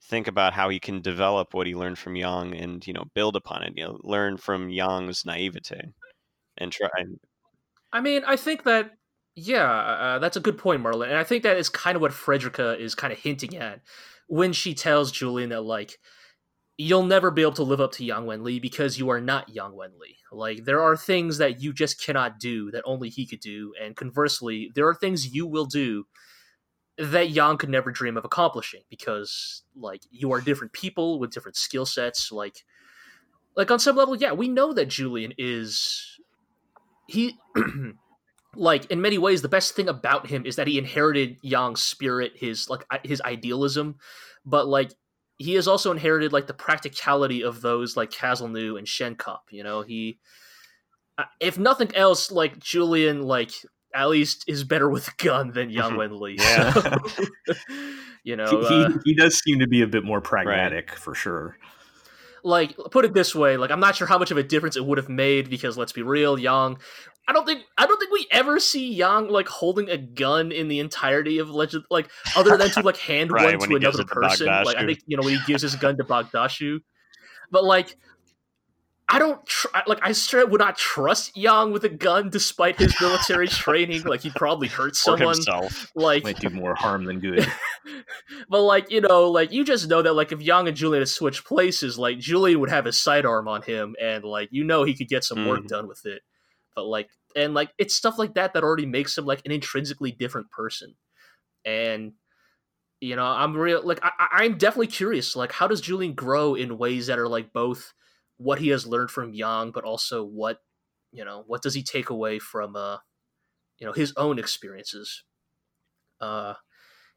[0.04, 3.36] think about how he can develop what he learned from Yang and you know build
[3.36, 3.72] upon it.
[3.76, 5.92] You know, learn from Yang's naivete
[6.56, 6.88] and try.
[7.92, 8.92] I mean, I think that
[9.34, 12.12] yeah, uh, that's a good point, Marlon, and I think that is kind of what
[12.12, 13.80] Frederica is kind of hinting at
[14.26, 15.98] when she tells Julian that like
[16.80, 19.48] you'll never be able to live up to Yang Wen Li because you are not
[19.48, 20.16] Yang Wen Li.
[20.30, 23.96] Like there are things that you just cannot do that only he could do, and
[23.96, 26.06] conversely, there are things you will do
[26.96, 31.56] that Yang could never dream of accomplishing because like you are different people with different
[31.56, 32.30] skill sets.
[32.30, 32.64] Like
[33.56, 36.20] like on some level, yeah, we know that Julian is
[37.08, 37.36] he
[38.54, 42.32] like in many ways the best thing about him is that he inherited Yang's spirit,
[42.36, 43.96] his like his idealism,
[44.46, 44.92] but like
[45.38, 49.40] he has also inherited like the practicality of those like Castle and Schenkopp.
[49.50, 50.18] You know, he
[51.16, 53.52] uh, if nothing else, like Julian, like
[53.94, 56.36] at least is better with a gun than Yang Wen Li.
[56.38, 56.72] Yeah.
[56.72, 56.98] So,
[58.24, 61.56] you know, he, uh, he does seem to be a bit more pragmatic for sure.
[62.44, 64.84] like put it this way, like I'm not sure how much of a difference it
[64.84, 66.78] would have made because let's be real, Yang.
[67.28, 70.68] I don't think I don't think we ever see Yang like holding a gun in
[70.68, 74.08] the entirety of Legend, like other than to like hand Right, one to another it
[74.08, 74.46] to person.
[74.46, 76.80] Like I think you know when he gives his gun to Bagdashu,
[77.50, 77.96] but like.
[79.10, 80.00] I don't tr- like.
[80.02, 84.02] I straight would not trust Yang with a gun, despite his military training.
[84.02, 85.34] Like he'd probably hurt someone.
[85.94, 87.50] Like Might do more harm than good.
[88.50, 91.08] but like you know, like you just know that like if Yang and Julian had
[91.08, 94.92] switched places, like Julian would have his sidearm on him, and like you know he
[94.92, 95.68] could get some work Mhm.
[95.68, 96.20] done with it.
[96.78, 100.12] But like and like it's stuff like that that already makes him like an intrinsically
[100.12, 100.94] different person.
[101.64, 102.12] And
[103.00, 105.34] you know, I'm real like I, I- I'm definitely curious.
[105.34, 107.92] Like, how does Julian grow in ways that are like both
[108.36, 110.58] what he has learned from Yang, but also what
[111.10, 112.98] you know what does he take away from uh
[113.80, 115.24] you know his own experiences.
[116.20, 116.54] Uh,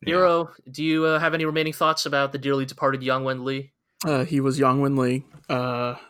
[0.01, 0.13] Yeah.
[0.13, 3.71] Hero, do you uh, have any remaining thoughts about the dearly departed Yang Wen Li?
[4.03, 5.23] Uh, he was Yang Wen Li.
[5.47, 5.93] Uh,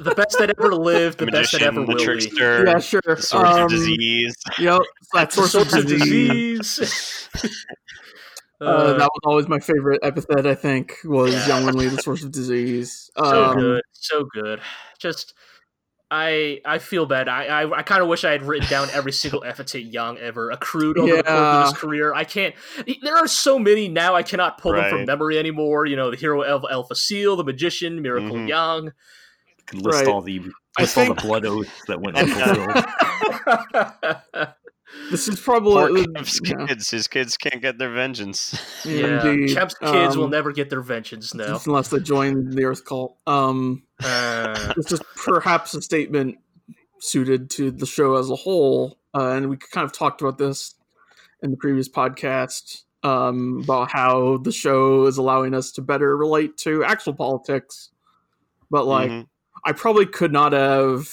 [0.00, 2.30] The best that ever lived, the best that ever the will be.
[2.66, 3.00] yeah, sure.
[3.04, 4.34] the source Um, of disease.
[4.58, 4.80] Yep,
[5.14, 6.76] that source, Source of disease.
[6.76, 7.28] disease.
[8.60, 10.44] Uh, that was always my favorite epithet.
[10.44, 11.60] I think was Yeah.
[11.60, 13.08] Yang Wen the source of disease.
[13.16, 14.60] so Um, good, so good.
[14.98, 15.32] Just,
[16.10, 17.28] I I feel bad.
[17.28, 20.50] I I, I kind of wish I had written down every single epithet Yang ever
[20.50, 22.12] accrued over the course of his career.
[22.12, 22.52] I can't.
[23.00, 24.16] There are so many now.
[24.16, 25.86] I cannot pull them from memory anymore.
[25.86, 28.48] You know, the hero Alpha, Alpha Seal, the magician, Miracle Mhm.
[28.48, 28.92] Yang.
[29.68, 30.08] Could list Right.
[30.08, 30.40] all the
[30.78, 32.84] I list all think- the blood oaths that went unfulfilled.
[35.10, 36.90] This is probably Kempf's yeah, kids.
[36.90, 38.58] His kids can't get their vengeance.
[38.86, 39.54] yeah, indeed.
[39.54, 41.60] Kempf's kids will Um, never get their vengeance now.
[41.66, 43.16] unless they join the Earth Cult.
[43.26, 46.38] Um, Uh, this is perhaps a statement
[47.00, 50.74] suited to the show as a whole, uh, and we kind of talked about this
[51.42, 56.56] in the previous podcast um, about how the show is allowing us to better relate
[56.58, 57.90] to actual politics.
[58.70, 59.26] But like, Mhm.
[59.64, 61.08] I probably could not have,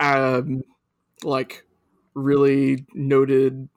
[0.00, 0.62] um,
[1.22, 1.64] like,
[2.14, 3.68] really noted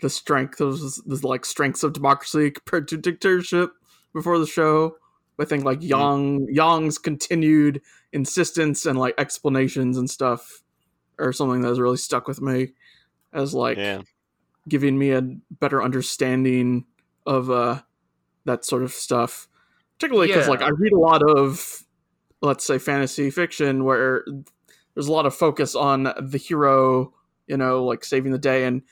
[0.00, 3.70] the strength of the like strengths of democracy compared to dictatorship
[4.12, 4.96] before the show.
[5.38, 7.80] I think like Yang Yang's continued
[8.12, 10.62] insistence and like explanations and stuff
[11.18, 12.72] are something that has really stuck with me
[13.32, 14.02] as like yeah.
[14.68, 16.84] giving me a better understanding
[17.26, 17.80] of uh
[18.44, 19.48] that sort of stuff
[19.98, 20.50] particularly because Yeah.
[20.50, 21.83] like i read a lot of
[22.44, 24.24] let's say fantasy fiction where
[24.94, 27.12] there's a lot of focus on the hero
[27.46, 28.82] you know like saving the day and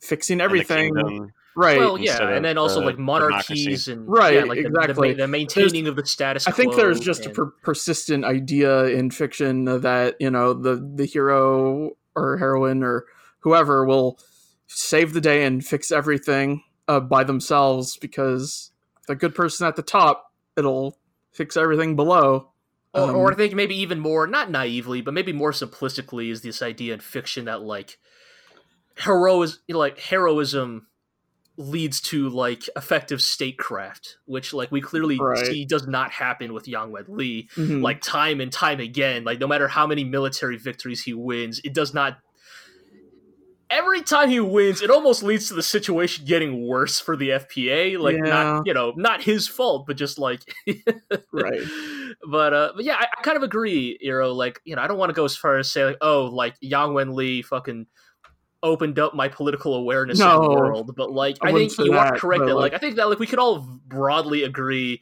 [0.00, 1.32] fixing everything kingdom.
[1.56, 3.92] right well, yeah, instead and then also uh, like monarchies democracy.
[3.92, 5.14] and Right, yeah, like the- the, exactly.
[5.14, 6.46] the, maintaining of the status.
[6.46, 10.76] I think quo there's just a per- persistent idea in fiction that you know the
[10.94, 13.06] the hero or heroine or
[13.40, 14.18] whoever will
[14.68, 18.70] save the day and fix everything uh, by themselves because
[19.06, 20.98] the good person at the top it'll
[21.32, 22.50] fix everything below.
[22.94, 26.42] Or, or I Um, think maybe even more, not naively, but maybe more simplistically, is
[26.42, 27.98] this idea in fiction that like
[28.96, 30.86] heroism, like heroism,
[31.58, 35.34] leads to like effective statecraft, which like we clearly Right.
[35.34, 37.48] see does not happen with Yang Wen Li.
[37.56, 37.82] mhm.
[37.82, 41.74] Like time and time again, like no matter how many military victories he wins, it
[41.74, 42.18] does not.
[43.70, 47.98] Every time he wins, it almost leads to the situation getting worse for the FPA.
[47.98, 48.22] Like Yeah.
[48.30, 50.40] not, you know, not his fault, but just like
[51.32, 51.60] right.
[52.28, 54.32] but uh but yeah I, I kind of agree Iro.
[54.32, 56.54] like you know i don't want to go as far as say like oh like
[56.60, 57.86] yang wen li fucking
[58.62, 60.48] opened up my political awareness of No.
[60.48, 62.72] the world but like I i, think say you are that, correct but, that like,
[62.72, 65.00] like- i think that like we could all broadly agree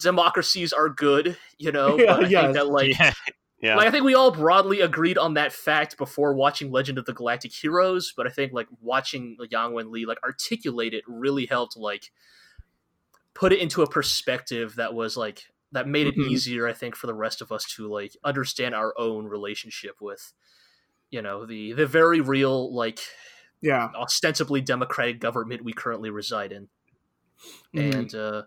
[0.00, 2.42] democracies are good you know Yeah, but i yes.
[2.44, 3.12] think that like yeah.
[3.60, 3.76] Yeah.
[3.76, 7.14] like I think we all broadly agreed on that fact before watching Legend of the
[7.14, 11.76] Galactic Heroes, but I think like watching Yang Wen Li like articulate it really helped
[11.76, 12.10] like
[13.34, 16.30] put it into a perspective that was like that made it Mhm.
[16.30, 20.32] easier, I think, for the rest of us to like understand our own relationship with,
[21.10, 23.00] you know, the the very real like
[23.62, 23.90] Yeah.
[23.94, 26.68] ostensibly democratic government we currently reside in.
[27.74, 27.94] Mhm.
[27.94, 28.42] And uh,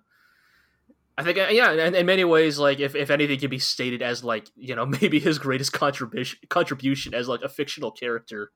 [1.19, 4.01] I think, uh, yeah, in, in many ways, like if, if anything can be stated
[4.01, 8.51] as like you know maybe his greatest contribution contribution as like a fictional character,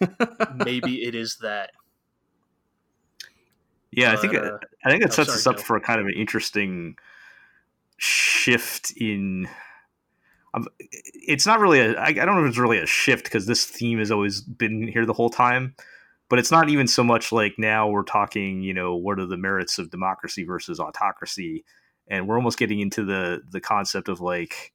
[0.64, 1.70] maybe it is that.
[3.92, 5.62] Yeah, I think it, uh, I think it oh, sets sorry, us up Joe.
[5.62, 6.96] for kind of an interesting
[7.98, 9.48] shift in.
[10.54, 11.92] Um, it's not really a.
[11.92, 14.88] I, I don't know if it's really a shift because this theme has always been
[14.88, 15.76] here the whole time,
[16.28, 18.60] but it's not even so much like now we're talking.
[18.60, 21.64] You know, what are the merits of democracy versus autocracy,
[22.08, 24.72] and we're almost getting into the the concept of like,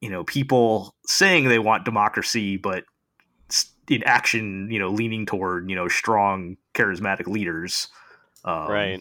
[0.00, 2.84] you know, people saying they want democracy, but
[3.88, 7.88] in action, you know, leaning toward you know strong, charismatic leaders.
[8.44, 9.00] Um, right.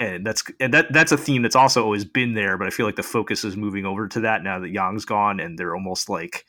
[0.00, 2.84] and that's and that that's a theme that's also always been there but i feel
[2.84, 6.08] like the focus is moving over to that now that yang's gone and they're almost
[6.08, 6.44] like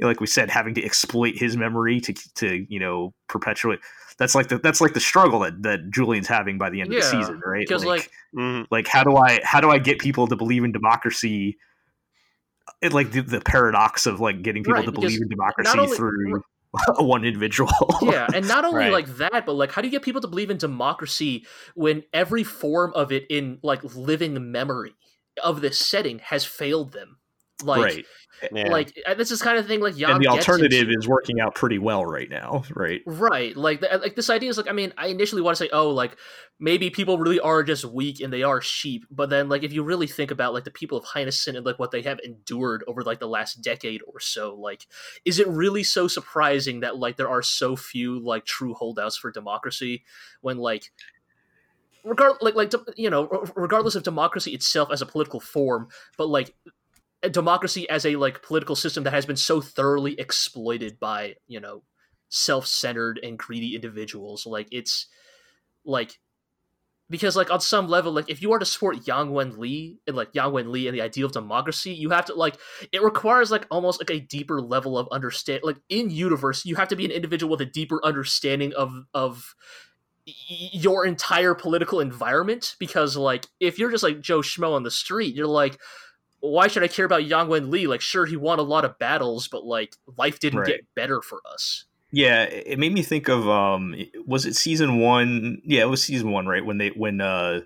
[0.00, 3.80] you know, like we said having to exploit his memory to to you know perpetuate
[4.16, 6.96] that's like the that's like the struggle that that julian's having by the end of
[6.96, 8.66] the season right Because like Mhm.
[8.70, 11.58] like how do i how do i get people to believe in democracy
[12.80, 15.96] it like the, the paradox of like getting people Right, to believe in democracy only-
[15.96, 16.42] through
[16.98, 17.70] one individual
[18.00, 18.92] yeah and not only Right.
[18.92, 21.44] like that but like how do you get people to believe in democracy
[21.74, 24.94] when every form of it in like living memory
[25.42, 27.18] of this setting has failed them
[27.62, 28.06] like right
[28.52, 28.68] Yeah.
[28.70, 30.98] like uh, this is kind of thing like Jan and the gets alternative into.
[30.98, 34.56] is working out pretty well right now right right like the, like this idea is
[34.56, 36.16] like i mean i initially want to say oh like
[36.58, 39.82] maybe people really are just weak and they are sheep but then like if you
[39.82, 43.02] really think about like the people of Heinesen and like what they have endured over
[43.02, 44.86] like the last decade or so like
[45.24, 49.30] is it really so surprising that like there are so few like true holdouts for
[49.30, 50.04] democracy
[50.40, 50.90] when like
[52.04, 56.54] regard like like you know regardless of democracy itself as a political form but like
[56.66, 56.70] a
[57.28, 61.82] democracy as a like political system that has been so thoroughly exploited by you know
[62.30, 65.06] self-centered and greedy individuals like it's
[65.84, 66.18] like
[67.10, 70.16] because like on some level like if you are to support yang wen li and
[70.16, 72.56] like yang wen li and the ideal of democracy you have to like
[72.92, 76.88] it requires like almost like a deeper level of understand like in universe you have
[76.88, 79.54] to be an individual with a deeper understanding of of
[80.72, 85.34] your entire political environment because like if you're just like joe schmo on the street
[85.34, 85.78] you're like
[86.40, 88.98] why should i care about yang wen li like sure he won a lot of
[88.98, 90.66] battles but like life didn't Right.
[90.68, 93.94] get better for us Yeah, it made me think of um
[94.26, 95.62] was it season 1?
[95.64, 96.64] Yeah, it was season 1, right?
[96.64, 97.60] When they when uh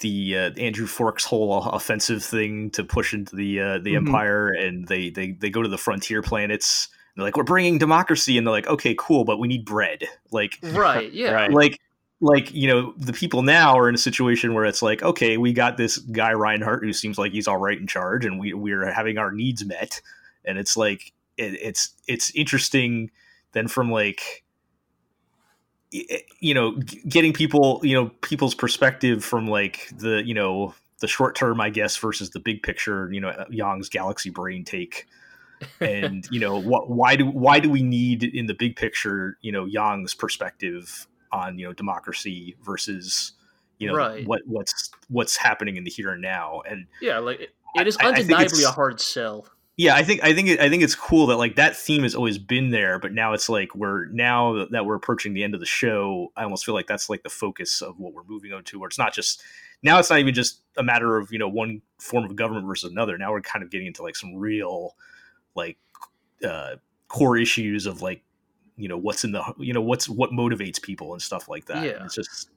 [0.00, 3.96] the uh, Andrew Fork's whole offensive thing to push into the uh, the Mhm.
[3.96, 6.88] empire and they they they go to the frontier planets.
[7.14, 10.04] They're like we're bringing democracy and they're like okay, cool, but we need bread.
[10.30, 11.52] Like right yeah Right.
[11.52, 11.78] like
[12.22, 15.52] like you know the people now are in a situation where it's like okay we
[15.52, 18.90] got this guy reinhard who seems like he's all right in charge and we we're
[18.90, 20.00] having our needs met.
[20.44, 23.10] And it's like it, it's it's interesting
[23.52, 24.44] then from like
[25.90, 26.72] you know
[27.08, 31.68] getting people you know people's perspective from like the you know the short term i
[31.68, 35.06] guess versus the big picture you know yang's galaxy brain take.
[35.80, 39.50] And you know what why do why do we need in the big picture you
[39.50, 43.32] know Yang's perspective on you know democracy versus
[43.78, 44.26] you know Right.
[44.26, 46.62] what what's what's happening in the here and now.
[46.68, 49.46] And yeah like it, it is I- undeniably a hard sell.
[49.78, 52.14] Yeah i think i think it, i think it's cool that like that theme has
[52.14, 55.60] always been there but now it's like we're now that we're approaching the end of
[55.60, 58.62] the show i almost feel like that's like the focus of what we're moving on
[58.64, 59.42] to where it's not just
[59.82, 62.90] now it's not even just a matter of you know one form of government versus
[62.92, 63.16] another.
[63.18, 64.94] Now we're kind of getting into like some real
[65.56, 65.78] like
[66.46, 66.76] uh
[67.08, 68.22] core issues of like
[68.76, 71.84] you know what's in the you know what's what motivates people and stuff like that
[71.84, 71.92] Yeah.
[71.92, 72.50] And it's just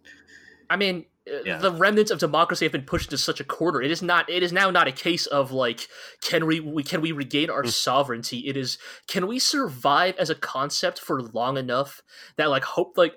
[0.67, 1.57] I mean, uh, Yeah.
[1.59, 3.83] the remnants of democracy have been pushed to such a corner.
[3.83, 4.27] It is not.
[4.31, 5.87] It is now not a case of like,
[6.21, 7.69] can we, we can we regain our Mm.
[7.71, 8.39] sovereignty?
[8.47, 12.01] It is, can we survive as a concept for long enough
[12.37, 13.13] that like hope like,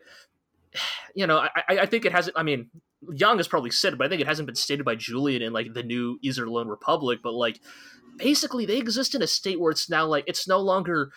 [1.14, 2.36] you know, I I- I think it hasn't.
[2.38, 2.68] I mean,
[3.14, 5.54] Yang has probably said it, but I think it hasn't been stated by Julian in
[5.54, 7.20] like the new Iserlohn Republic.
[7.22, 7.60] But like,
[8.18, 11.12] basically, they exist in a state where it's now like it's no longer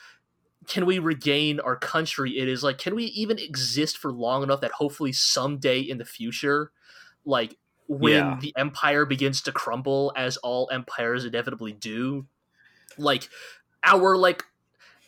[0.68, 4.62] can we regain our country it is like can we even exist for long enough
[4.62, 6.72] that hopefully someday in the future
[7.26, 7.58] like
[7.88, 8.40] when Yeah.
[8.40, 12.26] the empire begins to crumble as all empires inevitably do
[12.98, 13.30] like
[13.84, 14.44] our like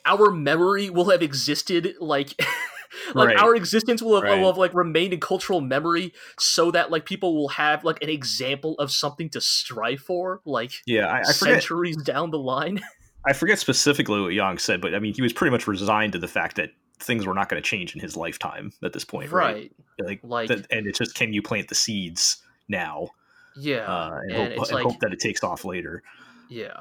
[0.06, 2.34] our memory will have existed like
[3.16, 3.38] like Right.
[3.38, 4.40] our existence will have, Right.
[4.40, 8.10] will have like remained in cultural memory so that like people will have like an
[8.10, 12.82] example of something to strive for like yeah i, I forget centuries down the line
[13.26, 16.20] I forget specifically what Yang said, but I mean, he was pretty much resigned to
[16.20, 19.32] the fact that things were not going to change in his lifetime at this point,
[19.32, 19.56] right?
[19.56, 19.72] right
[20.08, 22.38] Like, Like- that- and it's just can you plant the seeds
[22.68, 23.10] now
[23.56, 26.02] yeah uh, and, and hope, and like hope that it takes off later.
[26.50, 26.78] Yeah,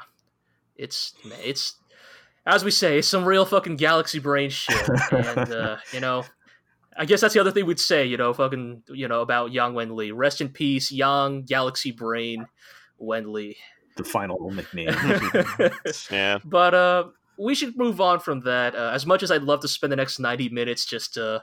[0.77, 1.15] it's
[1.45, 1.77] it's
[2.47, 4.89] as we say, some real fucking galaxy brain shit.
[5.13, 6.25] and uh, you know,
[6.97, 8.05] I guess that's the other thing we'd say.
[8.07, 10.13] You know, fucking you know about Yang Wen Li.
[10.13, 12.47] Rest in peace, Yang Galaxy Brain
[12.99, 13.57] Wen Li.
[13.97, 14.89] The final nickname.
[16.11, 16.39] yeah.
[16.45, 17.05] But uh,
[17.37, 18.75] we should move on from that.
[18.75, 21.41] Uh, as much as I'd love to spend the next ninety minutes just uh,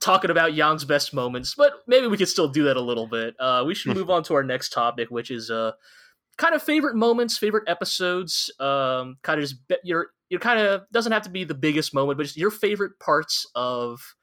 [0.00, 3.34] talking about Yang's best moments, but maybe we could still do that a little bit.
[3.38, 5.72] Uh, we should move on to our next topic, which is uh,
[6.36, 8.50] kind of favorite moments, favorite episodes.
[8.60, 11.94] Um, kind of just be- your your kind of doesn't have to be the biggest
[11.94, 14.14] moment, but just your favorite parts of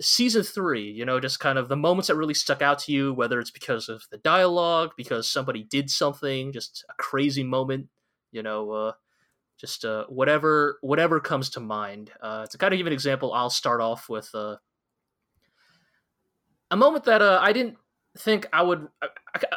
[0.00, 0.90] season three.
[0.90, 3.50] You know, just kind of the moments that really stuck out to you, whether it's
[3.50, 7.88] because of the dialogue, because somebody did something, just a crazy moment.
[8.32, 8.92] You know, uh,
[9.58, 12.10] just uh, whatever whatever comes to mind.
[12.20, 14.56] Uh, to kind of give an example, I'll start off with uh,
[16.70, 17.76] a moment that uh, I didn't
[18.18, 18.88] think I would.
[19.02, 19.08] A,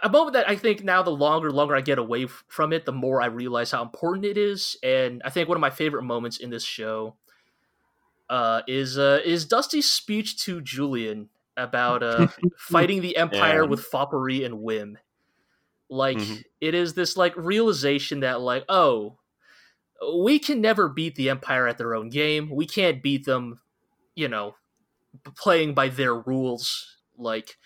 [0.04, 2.92] a moment that I think now, the longer longer I get away from it, the
[2.92, 4.78] more I realize how important it is.
[4.84, 7.18] And I think one of my favorite moments in this show
[8.30, 13.68] uh, is uh, is Dusty's speech to Julian about uh, fighting the Empire Yeah.
[13.68, 14.98] with foppery and whim.
[15.90, 16.44] Like Mhm.
[16.62, 19.20] it is this like realization that like oh
[20.16, 23.60] we can never beat the empire at their own game we can't beat them
[24.16, 24.56] you know
[25.36, 27.58] playing by their rules like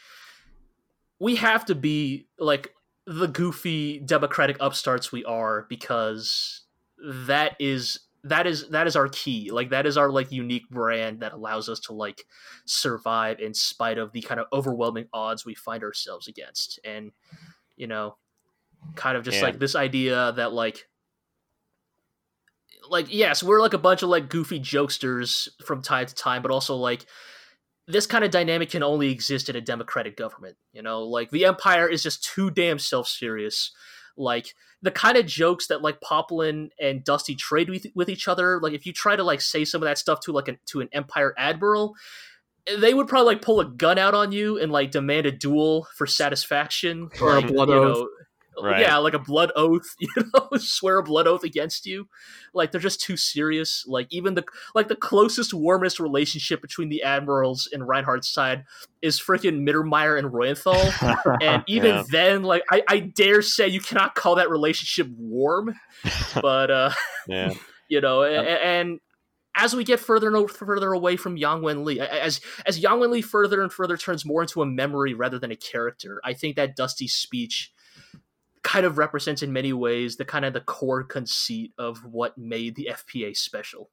[1.20, 2.74] we have to be like
[3.06, 6.66] the goofy democratic upstarts we are because
[7.04, 11.22] that is that is that is our key like that is our like unique brand
[11.22, 12.24] that allows us to like
[12.66, 16.80] survive in spite of the kind of overwhelming odds we find ourselves against.
[16.84, 17.12] And
[17.78, 18.18] you know
[18.96, 19.44] kind of just Yeah.
[19.44, 20.88] like this idea that like
[22.90, 26.52] like yes we're like a bunch of like goofy jokesters from time to time but
[26.52, 27.06] also like
[27.88, 31.04] this kind of dynamic can only exist in a democratic government you know?
[31.04, 33.72] Like the empire is just too damn self-serious.
[34.18, 38.60] Like the kind of jokes that like poplin and dusty trade with, with each other
[38.62, 40.82] like if you try to like say some of that stuff to like an to
[40.82, 41.96] an empire admiral
[42.78, 45.88] they would probably like pull a gun out on you and like demand a duel
[45.96, 47.98] for satisfaction Or a blood oath.
[47.98, 48.10] know,
[48.62, 48.82] Right.
[48.82, 52.08] yeah like a blood oath you know swear a blood oath against you
[52.54, 54.44] like they're just too serious like even the
[54.76, 58.66] like the closest warmest relationship between the admirals and reinhard's side
[59.02, 62.04] is freaking mittermeier and reuenthal and even Yeah.
[62.12, 65.74] then like I, I dare say you cannot call that relationship warm
[66.42, 66.92] but uh
[67.28, 67.54] yeah.
[67.88, 69.00] you know, a- a- and
[69.56, 73.12] as we get further and further away from Yang Wen Li, as as Yang Wen
[73.12, 76.56] Li further and further turns more into a memory rather than a character, I think
[76.56, 77.70] that Dusty speech
[78.64, 82.76] kind of represents in many ways the kind of the core conceit of what made
[82.76, 83.90] the FPA special.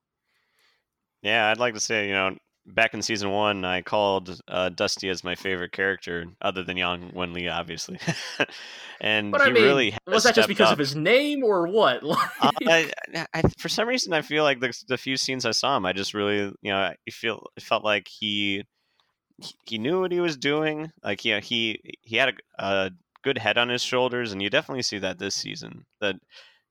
[1.23, 2.37] Yeah, I'd like to say, you know,
[2.67, 7.13] back in season one, I called uh, Dusty as my favorite character, other than Yang
[7.15, 7.99] Wen Li, obviously.
[9.01, 10.75] and But he I mean, really was that just because up.
[10.75, 12.03] of his name or what?
[12.41, 12.93] Uh, I,
[13.35, 15.93] I, for some reason, I feel like the, the few scenes I saw him, I
[15.93, 18.65] just really, you know, I feel it felt like he
[19.65, 20.91] he- knew what he was doing.
[21.03, 22.29] Like, yeah, he he had
[22.59, 22.91] a, a
[23.29, 25.49] good head on his shoulders, and you definitely see that this mm-hmm.
[25.49, 25.87] season.
[26.01, 26.17] That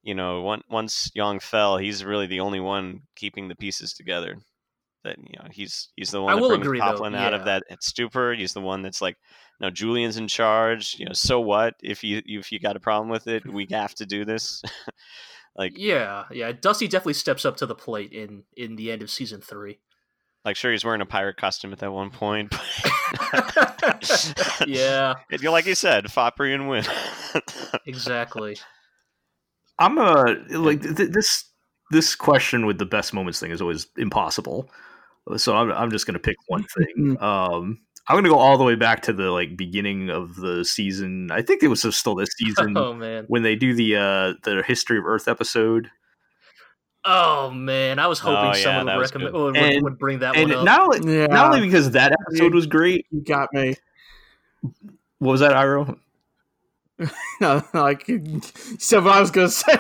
[0.04, 4.38] you know, one, once Yang fell, he's really the only one keeping the pieces together.
[5.04, 7.46] That you know, he's he's the one I that will brings agree, Poplin out of
[7.46, 8.34] that stupor.
[8.34, 9.18] He's the one that's like,
[9.62, 10.96] no, Julian's in charge.
[10.98, 13.46] You know, so what if you if you got a problem with it?
[13.46, 14.64] We have to do this.
[15.56, 19.12] like yeah, yeah, Dusty definitely steps up to the plate in in the end of
[19.12, 19.80] season three.
[20.48, 22.56] Like, sure, he's wearing a pirate costume at that one point.
[23.32, 26.86] But yeah, It- like you said, foppery and win.
[27.86, 28.58] exactly.
[29.78, 31.44] I'm a like th- this
[31.92, 34.70] this question with the best moments thing is always impossible.
[35.36, 37.18] So I'm I'm just gonna pick one thing.
[37.20, 41.30] Um, I'm gonna go all the way back to the like beginning of the season.
[41.30, 43.26] I think it was still this season Oh man.
[43.28, 45.92] when they do the uh the history of Earth episode.
[47.10, 50.20] Oh man, I was hoping Oh, yeah, someone that would recommend would, And- would bring
[50.20, 50.66] that And one up.
[50.66, 53.06] not only, Yeah, not only because that episode was great.
[53.12, 53.76] you got me.
[55.20, 55.98] What was that, Iro?
[57.42, 58.42] No, like you
[58.80, 59.74] said what I was gonna say.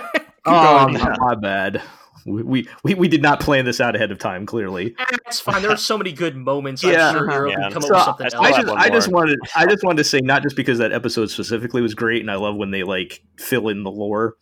[0.49, 0.93] Oh, going.
[0.93, 1.81] my, my bad.
[2.25, 4.45] We, we we we did not plan this out ahead of time.
[4.45, 5.61] Clearly, ah, that's fine.
[5.61, 6.81] There are so many good moments.
[6.83, 7.09] Yeah.
[7.09, 7.69] I'm sure Yeah.
[7.69, 8.57] come So, up with something I- else.
[8.57, 11.29] I just I just wanted I just wanted to say not just because that episode
[11.31, 14.35] specifically was great and I love when they like fill in the lore,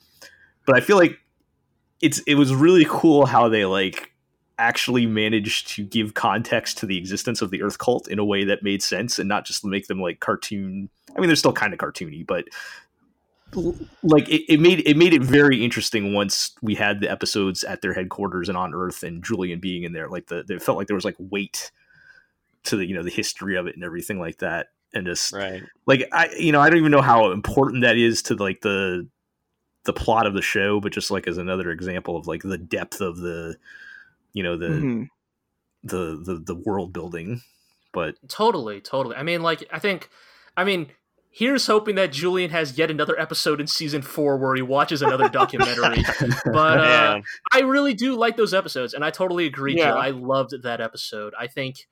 [0.67, 1.17] but I feel like
[2.01, 4.11] it's it was really cool how they like
[4.57, 8.45] actually managed to give context to the existence of the Earth cult in a way
[8.45, 10.89] that made sense and not just make them like cartoon.
[11.15, 12.45] I mean, they're still kind of cartoony, but
[14.03, 17.81] like it, it made it made it very interesting once we had the episodes at
[17.81, 20.09] their headquarters and on Earth and Julian being in there.
[20.09, 21.71] Like the it felt like there was like weight
[22.63, 25.63] to the you know the history of it and everything like that, and just right.
[25.85, 29.07] like I you know I don't even know how important that is to like the
[29.85, 33.01] the plot of the show, but just like as another example of like the depth
[33.01, 33.55] of the,
[34.33, 35.09] you know, the Mhm.
[35.83, 37.41] the the the world building.
[37.93, 39.15] But Totally, totally.
[39.15, 40.09] I mean, like, I think,
[40.57, 40.87] I mean,
[41.29, 45.29] here's hoping that Julian has yet another episode in season four where he watches another
[45.29, 46.03] documentary.
[46.45, 47.21] But uh,
[47.53, 49.91] I really do like those episodes, and I totally agree, Yeah.
[49.91, 49.97] Jill.
[49.97, 51.33] I loved that episode.
[51.39, 51.87] I think,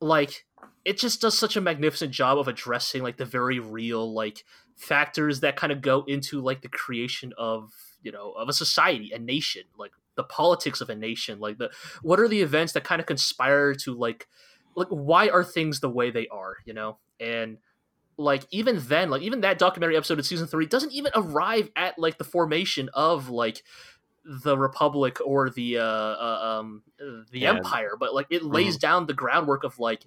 [0.00, 0.46] like,
[0.84, 4.44] it just does such a magnificent job of addressing like the very real like
[4.78, 7.72] factors that kind of go into like the creation of
[8.02, 11.70] you know of a society, a nation, like the politics of a nation, like the
[12.02, 14.28] what are the events that kind of conspire to like
[14.76, 17.58] like why are things the way they are, you know, and
[18.16, 21.98] like even then like even that documentary episode of season three doesn't even arrive at
[21.98, 23.62] like the formation of like
[24.24, 26.82] the republic or the uh, uh um
[27.30, 27.54] the Yeah.
[27.54, 30.04] empire but like it lays down the groundwork of like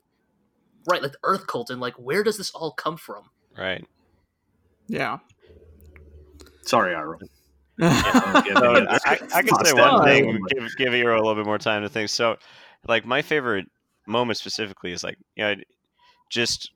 [0.90, 3.86] right like the earth cult and like where does this all come from right.
[4.92, 5.20] Yeah.
[6.64, 7.18] sorry, Iro.
[7.82, 10.40] So, I, I, I can say one thing.
[10.50, 12.10] Give give Iro a little bit more time to think.
[12.10, 12.36] So,
[12.88, 13.66] like my favorite
[14.06, 15.56] moment specifically is like, you know,
[16.30, 16.72] just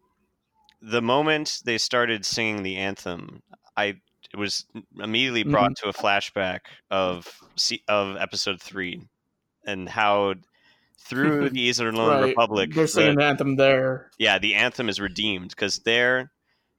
[0.81, 3.43] the moment they started singing the anthem.
[3.77, 3.97] I
[4.33, 4.65] it was
[4.99, 5.51] immediately mm-hmm.
[5.51, 9.01] brought to a flashback of se- of episode three,
[9.65, 10.35] and how
[10.99, 12.21] through the Eastern Right.
[12.23, 14.09] Republic, They're the- singing the anthem there.
[14.17, 16.31] yeah, the anthem is redeemed because there,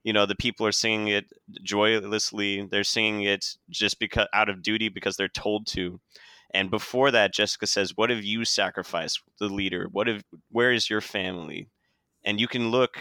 [0.06, 1.24] you know, the people are singing it
[1.64, 2.62] joylessly.
[2.62, 5.98] They're singing it just because out of duty because they're told to.
[6.54, 9.88] And before that, Jessica says, "What have you sacrificed, the leader?
[9.90, 10.22] What have?
[10.52, 11.70] Where is your family?"
[12.24, 12.96] And you can look,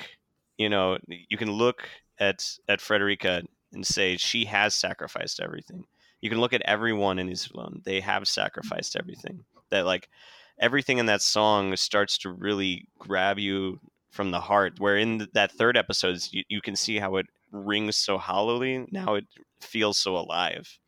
[0.57, 1.87] you know, you can look
[2.19, 5.85] at at Frederica and say she has sacrificed everything.
[6.21, 9.45] You can look at everyone in Iserlohn; they have sacrificed everything.
[9.69, 10.09] That like
[10.59, 13.79] everything in that song starts to really grab you
[14.15, 14.79] from the heart.
[14.79, 18.85] Where in that third episode, you, you can see how it rings so hollowly.
[18.91, 19.25] Now it
[19.61, 20.79] feels so alive.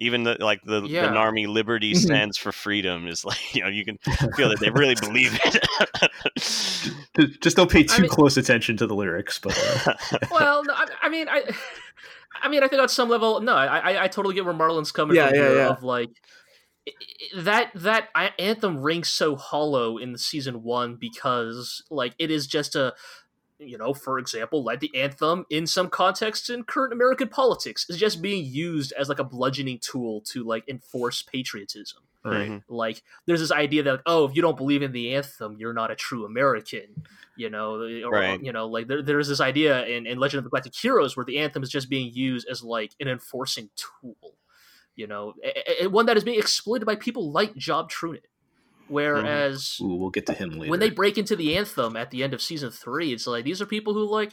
[0.00, 1.02] Even the like the, Yeah.
[1.06, 1.96] the Narmy liberty Mhm.
[1.98, 3.98] stands for freedom is like you know you can
[4.36, 7.40] feel that they really believe it.
[7.40, 9.58] Just don't pay I too mean- close attention to the lyrics, but
[9.88, 9.94] uh,
[10.30, 11.42] well no, I, I mean i
[12.42, 14.92] i mean i think on some level no i i, I totally get where marlon's
[14.92, 15.68] coming Yeah, from yeah, here yeah.
[15.70, 16.16] of like i- i-
[17.36, 18.08] that that
[18.38, 22.94] anthem rings so hollow in season one because like it is just a
[23.58, 27.96] you know for example like the anthem in some contexts in current american politics is
[27.96, 32.48] just being used as like a bludgeoning tool to like enforce patriotism right.
[32.50, 32.62] Mhm.
[32.68, 35.72] like there's this idea that like, oh if you don't believe in the anthem you're
[35.72, 37.04] not a true american
[37.36, 37.74] you know
[38.04, 38.42] or, Right.
[38.42, 41.24] you know like there, there's this idea in, in legend of the galactic heroes where
[41.26, 44.34] the anthem is just being used as like an enforcing tool
[44.98, 48.26] you know a- a- a- one that is being exploited by people like Job Trunicht
[48.88, 50.70] whereas Ooh, we'll get to him later.
[50.70, 53.60] when they break into the anthem at the end of season three, it's like these
[53.62, 54.32] are people who like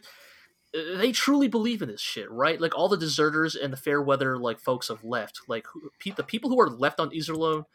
[0.73, 2.59] uh, they truly believe in this shit, right?
[2.59, 5.41] Like all the deserters and the fair weather like folks have left.
[5.47, 7.65] Like who, pe- the people who are left on Iserlohn,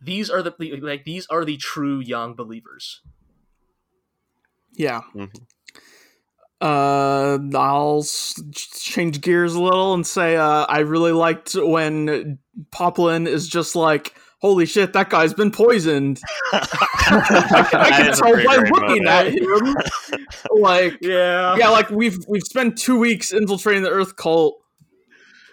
[0.00, 0.52] these are the
[0.82, 3.00] like these are the true Yang believers.
[4.74, 5.00] Yeah.
[5.14, 5.46] Mhm.
[6.66, 8.04] Uh, I'll
[8.52, 12.38] change gears a little and say uh, I really liked when
[12.72, 16.20] Poplin is just like, "Holy shit, that guy's been poisoned."
[16.52, 19.06] I can, I can tell pretty by looking moment.
[19.06, 19.76] at him.
[20.50, 24.56] like, Yeah, yeah, like we've we've spent two weeks infiltrating the Earth cult.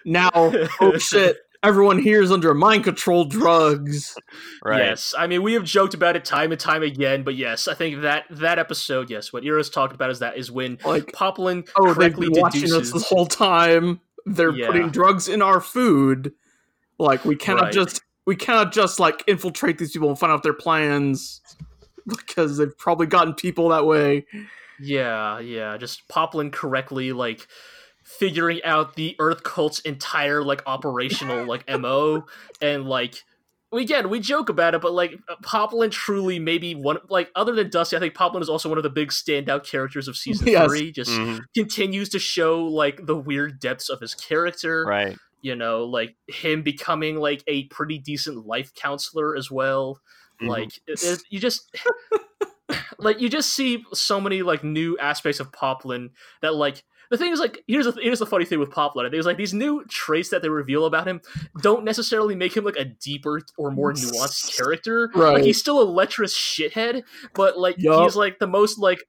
[0.06, 4.15] Now, oh shit, everyone here is under mind control drugs.
[4.64, 4.80] right.
[4.85, 7.73] Yes, I mean we have joked about it time and time again, but yes, I
[7.73, 11.64] think that that episode, yes, what Iro's talked about is that is when Like, Poplin
[11.77, 12.94] oh, they've correctly been watching us deduces.
[12.94, 14.02] this whole time.
[14.26, 14.68] They're Yeah.
[14.68, 16.34] putting drugs in our food.
[16.99, 17.73] Like, we cannot Right.
[17.73, 21.41] just we cannot just like infiltrate these people and find out their plans
[22.07, 24.26] because they've probably gotten people that way.
[24.80, 27.48] Yeah, yeah, just Poplin correctly like
[28.03, 32.25] figuring out the Earth cult's entire like operational like MO
[32.61, 33.23] and like
[33.71, 37.71] we again, we joke about it, but like Poplin truly maybe one like other than
[37.71, 40.67] Dusty, I think Poplin is also one of the big standout characters of season Yes.
[40.67, 40.91] three.
[40.91, 41.39] Just Mhm.
[41.55, 44.85] continues to show like the weird depths of his character.
[44.85, 45.17] Right.
[45.41, 49.99] You know, like him becoming like a pretty decent life counselor as well
[50.41, 50.47] Mhm.
[50.49, 51.73] like it, it- you just
[52.99, 56.11] like you just see so many like new aspects of poplin
[56.41, 56.84] that like
[57.14, 59.53] the thing is like here's the here's the funny thing with poplin there's like these
[59.53, 61.22] new traits that they reveal about him
[61.61, 65.35] don't necessarily make him like a deeper or more nuanced character Right.
[65.35, 67.03] like he's still a lecherous shithead
[67.35, 68.03] but like Yup.
[68.03, 68.99] he's like the most like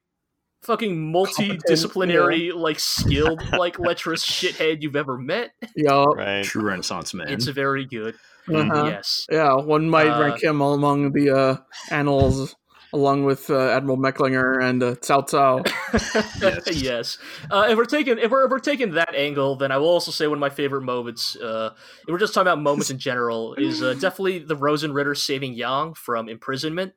[0.63, 6.45] fucking multidisciplinary like skilled like lecherous shithead you've ever met Yeah, right.
[6.45, 7.29] True Renaissance man.
[7.29, 8.15] it's very good
[8.53, 8.85] uh-huh.
[8.87, 9.55] yes yeah.
[9.55, 11.57] One might Uh, rank him among the uh,
[11.91, 12.55] annals
[12.95, 15.67] along with uh, Admiral Mecklinger and uh, Cao Cao.
[16.41, 16.83] yes.
[16.83, 17.19] yes.
[17.51, 20.11] Uh, if we're taking if we're, if we're taking that angle, then I will also
[20.13, 21.35] say one of my favorite moments.
[21.37, 21.75] Uh,
[22.07, 25.95] if we're just talking about moments in general, is uh, definitely the Rosenritter saving Yang
[25.95, 26.93] from imprisonment.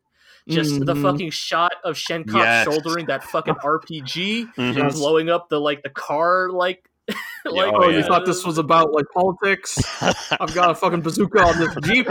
[0.47, 1.01] Just the Mhm.
[1.01, 2.63] fucking shot of Schenkopp Yes.
[2.63, 4.79] shouldering that fucking RPG Mhm.
[4.81, 6.89] and blowing up the like the car like.
[7.45, 9.77] like Oh, Oh, you thought this was about like politics?
[10.01, 12.07] I've got a fucking bazooka on this jeep.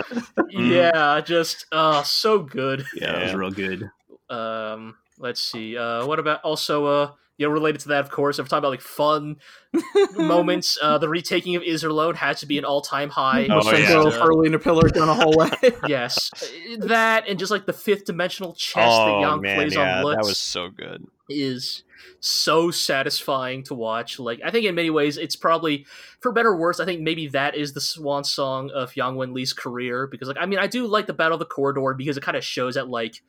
[0.51, 2.85] yeah, just uh so good.
[2.94, 3.90] Yeah, it was real good.
[4.31, 5.77] Um, let's see.
[5.77, 8.38] Uh, what about also uh, you know, related to that, of course.
[8.38, 9.36] If we're talking about like fun
[10.16, 13.46] moments, uh, the retaking of Iserlohn had to be an all-time high.
[13.50, 13.98] Oh, Moshenko yeah.
[13.98, 15.50] Uh, hurling a pillar down a hallway.
[15.88, 16.30] yes,
[16.78, 20.04] that and just like the fifth dimensional chess that oh Young man, plays yeah, on
[20.04, 21.06] Lutz that was so good.
[21.28, 21.84] is
[22.20, 24.18] so satisfying to watch.
[24.18, 25.86] Like I think in many ways it's probably
[26.20, 29.34] for better or worse, I think maybe that is the swan song of Yang Wen
[29.34, 32.16] Li's career because like I mean I do like the Battle of the Corridor because
[32.16, 33.22] it kind of shows that like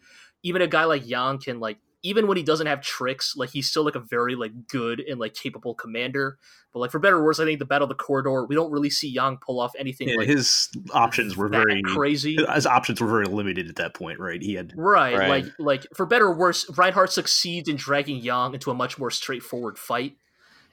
[0.44, 3.70] even a guy like Yang can like even when he doesn't have tricks, like he's
[3.70, 6.38] still like a very like good and like capable commander.
[6.74, 8.72] But like for better or worse, I think the Battle of the Corridor, we don't
[8.72, 12.38] really see Yang pull off anything Yeah, like his options were very crazy.
[12.54, 14.42] His options were very limited at that point, right?
[14.42, 15.30] He had Right, Right.
[15.30, 19.10] like like for better or worse, Reinhard succeeds in dragging Yang into a much more
[19.10, 20.18] straightforward fight,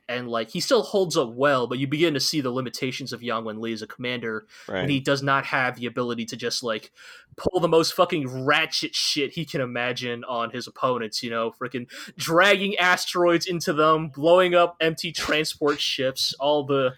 [0.08, 3.22] and like he still holds up well, but you begin to see the limitations of
[3.22, 4.82] Yang Wen Li as a commander Right.
[4.82, 6.92] when he does not have the ability to just like
[7.36, 11.22] pull the most fucking ratchet shit he can imagine on his opponents.
[11.22, 16.92] You know, freaking dragging asteroids into them, blowing up empty transport ships, all the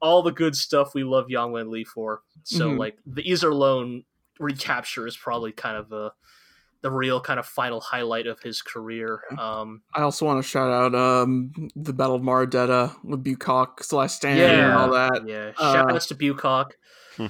[0.00, 2.22] all the good stuff we love Yang Wen Li for.
[2.44, 2.78] So Mhm.
[2.78, 4.04] like the Iserlohn
[4.38, 6.12] recapture is probably kind of a
[6.80, 9.20] the real kind of final highlight of his career.
[9.36, 14.16] Um, I also want to shout out um, the Battle of Mar-Adetta with Bucock, Celeste
[14.16, 15.22] Stand, yeah, and all that.
[15.26, 16.76] Yeah, Uh, shout outs to Bucock.
[17.18, 17.28] yeah.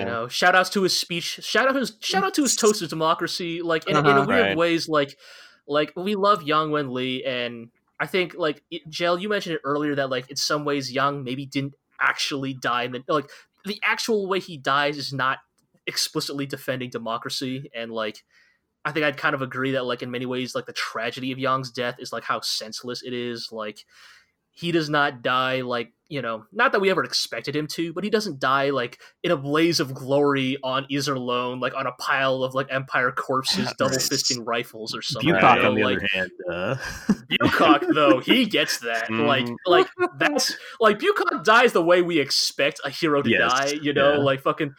[0.00, 1.40] You know, shout outs to his speech.
[1.42, 3.62] Shout out his shout out to his toast of democracy.
[3.62, 4.24] Like in, in a Uh-huh.
[4.28, 4.56] weird Right.
[4.56, 5.16] ways, like
[5.66, 9.60] like we love Yang Wen Li, and I think like it, Jel, you mentioned it
[9.64, 13.28] earlier that like in some ways Yang maybe didn't actually die, and like
[13.64, 15.38] the actual way he dies is not
[15.86, 18.22] explicitly defending democracy, and like.
[18.84, 21.38] I think I'd kind of agree that, like, in many ways, like the tragedy of
[21.38, 23.48] Yang's death is like how senseless it is.
[23.52, 23.84] Like,
[24.50, 28.02] he does not die like you know not that we ever expected him to but
[28.02, 32.42] he doesn't die like in a blaze of glory on Iserlohn like on a pile
[32.42, 35.98] of like empire corpses double fisting rifles or something Bucock, you know, on the like
[35.98, 36.76] other hand, uh,
[37.38, 39.54] Bucock though he gets that like Mhm.
[39.66, 39.86] like
[40.18, 44.14] that's like Bucock dies the way we expect a hero to Yes, die you know
[44.14, 44.18] yeah.
[44.18, 44.74] like fucking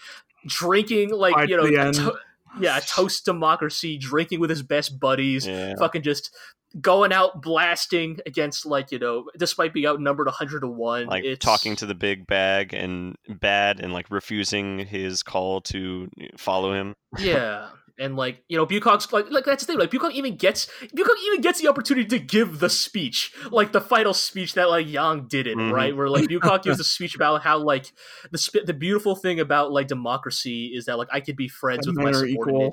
[0.46, 1.94] drinking like Fight you know the end.
[1.96, 2.18] to-
[2.60, 5.74] yeah toast democracy drinking with his best buddies yeah.
[5.78, 6.36] fucking just
[6.80, 11.44] going out blasting against like you know despite being outnumbered 100 to 1 like it's
[11.44, 16.08] talking to the big bag and bad and like refusing his call to
[16.38, 16.96] follow him.
[17.18, 17.70] yeah
[18.00, 21.18] and like you know Bucock's like like that's the thing like Bucock even gets Bucock
[21.28, 25.28] even gets the opportunity to give the speech like the final speech that like Yang
[25.28, 25.72] did it Mhm.
[25.74, 25.96] right?
[25.96, 27.92] Where like Bucock gives a speech about how like
[28.32, 31.86] the sp- the beautiful thing about like democracy is that like I could be friends
[31.86, 32.72] That with my men are equal.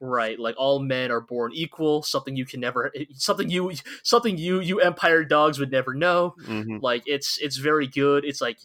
[0.00, 3.72] right like all men are born equal something you can never something you
[4.02, 6.34] something you you empire dogs would never know.
[6.44, 8.24] Hmm like it's it's very good.
[8.24, 8.58] It's like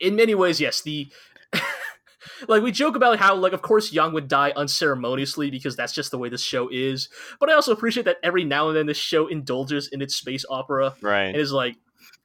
[0.00, 1.08] in many ways yes the
[2.46, 6.10] like we joke about how like of course Yang would die unceremoniously because that's just
[6.10, 7.08] the way this show is
[7.40, 10.44] but i also appreciate that every now and then this show indulges in its space
[10.48, 11.24] opera Right.
[11.28, 11.76] and is like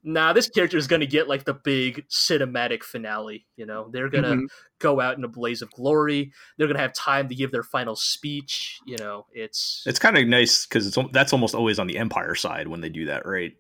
[0.03, 4.35] nah this character is gonna get like the big cinematic finale you know they're gonna
[4.35, 4.47] Mhm.
[4.79, 7.95] go out in a blaze of glory they're gonna have time to give their final
[7.95, 11.97] speech you know it's it's kind of nice because it's that's almost always on the
[11.97, 13.53] Empire side when they do that, right?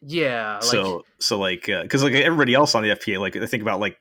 [0.00, 3.62] yeah like, so so like because like everybody else on the FPA, like I think
[3.62, 3.98] about like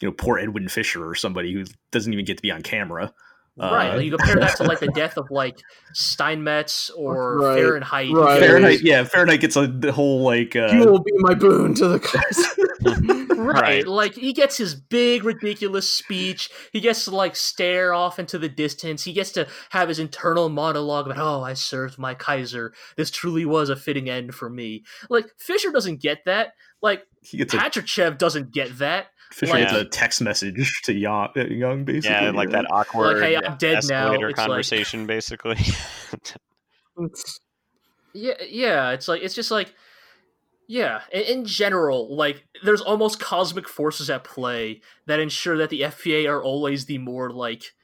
[0.00, 3.12] you know poor Edwin Fisher or somebody who doesn't even get to be on camera.
[3.58, 5.56] Right, Uh, like you compare that to like the death of like
[5.94, 8.08] Steinmetz or Right, Fahrenheit.
[8.08, 8.34] who right.
[8.38, 11.74] gets- Fahrenheit, yeah, Fahrenheit gets a, the whole like uh, you will be my boon
[11.76, 13.22] to the Kaiser.
[13.36, 13.60] Right.
[13.62, 13.86] Right.
[13.86, 16.50] like he gets his big ridiculous speech.
[16.72, 19.04] He gets to like stare off into the distance.
[19.04, 22.72] He gets to have his internal monologue about, "Oh, I served my Kaiser.
[22.96, 26.54] This truly was a fitting end for me." Like Fisher doesn't get that.
[26.82, 29.08] Like he a Patrichev doesn't get that.
[29.36, 32.26] Fisher like- gets a text message to Yang, uh, Yang basically.
[32.26, 35.58] Yeah, like that awkward "Hey, I'm dead now." escalator like- conversation, basically.
[38.14, 38.90] Yeah, yeah.
[38.92, 39.74] It's like it's just like
[40.68, 41.02] yeah.
[41.12, 46.28] In, in general, like there's almost cosmic forces at play that ensure that the FPA
[46.28, 47.74] are always the more like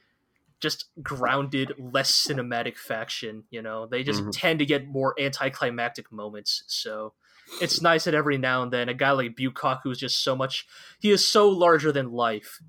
[0.59, 3.43] just grounded, less cinematic faction.
[3.51, 4.31] You know, they just Mhm.
[4.33, 6.63] tend to get more anticlimactic moments.
[6.67, 7.13] So
[7.61, 10.65] it's nice that every now and then a guy like Bucock, who's just so much,
[10.99, 12.59] he is so larger than life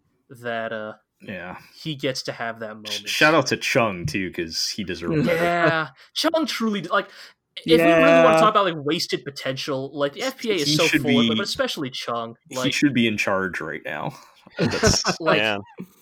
[0.43, 1.59] that uh Yeah.
[1.75, 3.09] he gets to have that moment.
[3.09, 5.27] Shout out to Chung too, because he deserves.
[5.27, 5.43] better.
[5.43, 7.09] Yeah, Chung truly like.
[7.57, 10.75] If we really want to talk about like wasted potential, like the FPA is He
[10.75, 12.35] so should full of it, but especially Chung.
[12.51, 14.13] Like, he should be in charge right now.
[15.21, 15.59] Like yeah.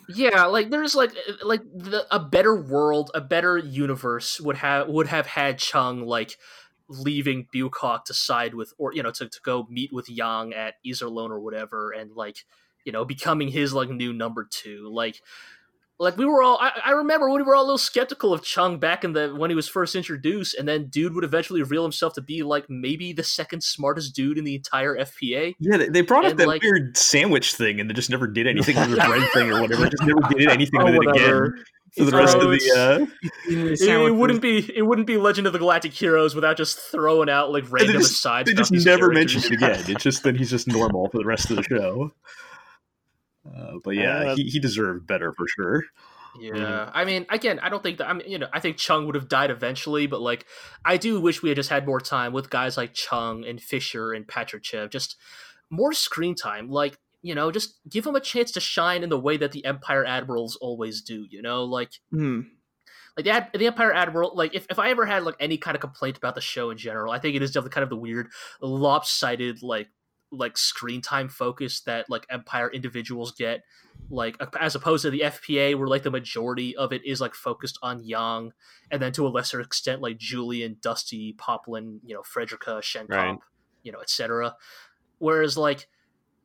[0.09, 1.13] yeah, like there's like
[1.45, 6.39] like the, a better world, a better universe would have would have had Chung like
[7.01, 10.75] leaving Bucock to side with or you know to, to go meet with Yang at
[10.87, 12.39] Iserlohn or whatever and like
[12.85, 14.89] you know becoming his like new number two.
[14.93, 15.21] Like
[15.99, 18.43] like we were all I, I remember when we were all a little skeptical of
[18.43, 21.83] Chung back in the when he was first introduced and then dude would eventually reveal
[21.85, 25.89] himself to be like maybe the second smartest dude in the entire FPA yeah, they-
[25.91, 28.91] they brought up that like- weird sandwich thing, and they just never did anything with
[28.91, 29.85] the bread thing or whatever.
[29.89, 31.65] Just never did oh, anything Oh, with it again
[31.97, 32.57] for the rest of the.
[32.77, 33.07] Uh,
[33.49, 37.29] it, it wouldn't be it wouldn't be Legend of the Galactic Heroes without just throwing
[37.29, 38.49] out like random just- asides.
[38.49, 39.35] they just never characters.
[39.35, 39.85] mentioned it again.
[39.95, 42.13] It's just that he's just normal for the rest of the show.
[43.47, 45.85] Uh, but yeah, Uh, he, he deserved better for sure.
[46.41, 48.09] Yeah, I mean, again, I don't think that.
[48.09, 50.47] I mean, you know, I think Chung would have died eventually, but like,
[50.83, 54.13] I do wish we had just had more time with guys like Chung and Fisher
[54.13, 55.17] and Patrichev, just
[55.69, 56.71] more screen time.
[56.71, 59.65] Like, you know, just give them a chance to shine in the way that the
[59.65, 61.27] Empire Admirals always do.
[61.31, 62.41] You know, like Hmm.
[63.17, 64.33] like the, Ad- the Empire Admiral.
[64.35, 66.79] Like, if, if I ever had like any kind of complaint about the show in
[66.79, 68.29] general, I think it is definitely kind of the weird,
[68.61, 69.89] lopsided like
[70.35, 73.61] like screen time focus that like Empire individuals get
[74.09, 77.79] like as opposed to the FPA where like the majority of it is like focused
[77.83, 78.53] on Yang
[78.91, 83.39] and then to a lesser extent like Julian, Dusty, Poplin, you know, Frederica, Schenkopp Right.
[83.83, 84.57] you know, etc.
[85.19, 85.87] Whereas like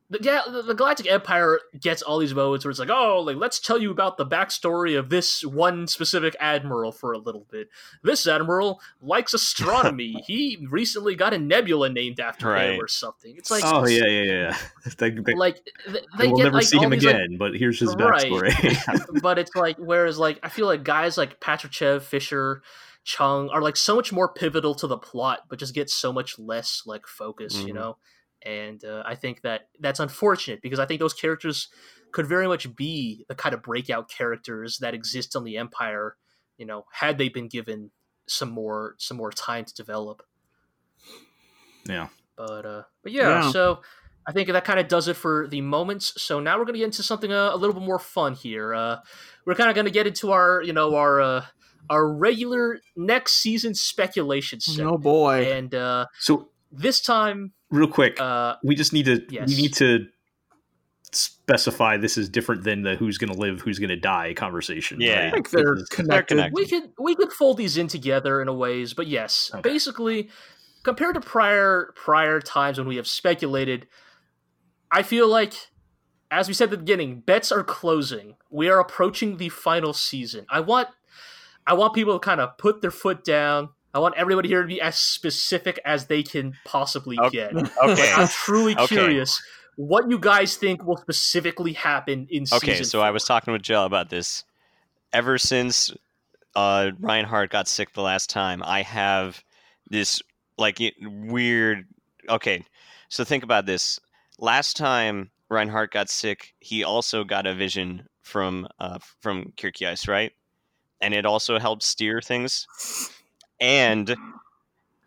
[0.10, 3.36] the, yeah, the, the Galactic Empire gets all these moments where it's like, oh, like
[3.36, 7.68] let's tell you about the backstory of this one specific admiral for a little bit.
[8.04, 10.24] This admiral likes astronomy.
[10.28, 13.36] he recently got a nebula named after him or something.
[13.38, 14.58] It's like, oh yeah, yeah, yeah.
[14.98, 17.38] They, they, like th- they they will never like see him these, like, again.
[17.38, 18.32] but here's his Right.
[18.32, 19.22] backstory.
[19.22, 22.62] but it's like whereas like I feel like guys like Patrichev, Fisher,
[23.04, 26.40] Chung are like so much more pivotal to the plot, but just get so much
[26.40, 27.76] less like focus, you Mhm.
[27.76, 27.98] know.
[28.46, 31.68] And uh, I think that that's unfortunate because I think those characters
[32.12, 36.16] could very much be the kind of breakout characters that exist on the Empire,
[36.58, 37.92] you know, had they been given
[38.28, 40.24] some more some more time to develop.
[41.88, 42.08] yeah.
[42.36, 43.52] But uh, but yeah, Yeah.
[43.52, 43.82] so
[44.28, 46.22] I think that kind of does it for the moments.
[46.22, 48.74] So now we're gonna get into something uh, a little bit more fun here.
[48.74, 48.98] Uh,
[49.46, 51.46] we're kind of gonna get into our you know our uh,
[51.90, 55.50] our regular next season speculation segment, Oh boy.
[55.52, 59.50] and uh, So this time, real quick, uh, we just need to yes.
[59.50, 60.06] we need to
[61.12, 65.00] specify this is different than the who's going to live, who's going to die conversation.
[65.00, 65.28] Yeah.
[65.28, 66.36] I think they're This is- connected.
[66.36, 66.54] connected.
[66.56, 69.62] we could we could fold these in together in a ways, but yes, Okay.
[69.62, 70.30] basically,
[70.84, 73.88] compared to prior prior times when we have speculated,
[74.92, 75.54] I feel like,
[76.30, 78.36] as we said at the beginning, bets are closing.
[78.50, 80.46] We are approaching the final season.
[80.50, 80.90] I want
[81.66, 83.70] I want people to kind of put their foot down.
[83.98, 87.50] I want everybody here to be as specific as they can possibly Okay.
[87.52, 87.72] get.
[87.84, 88.12] Okay.
[88.16, 88.86] I'm truly Okay.
[88.86, 89.42] curious
[89.76, 92.70] what you guys think will specifically happen in season.
[92.70, 94.44] Okay, so I was talking with Jill about this.
[95.14, 95.92] Ever since
[96.56, 99.44] uh, Reinhard got sick the last time, I have
[99.90, 100.22] this
[100.60, 101.88] like weird.
[102.30, 102.64] Okay,
[103.10, 104.00] so think about this.
[104.38, 110.34] Last time Reinhard got sick, he also got a vision from uh, from Kircheis, right?
[111.02, 112.68] And it also helped steer things.
[113.60, 114.16] And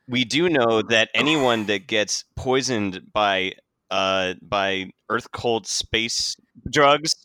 [0.09, 3.53] we do know that anyone that gets poisoned by
[3.91, 6.37] uh, by earth cult space
[6.71, 7.17] drugs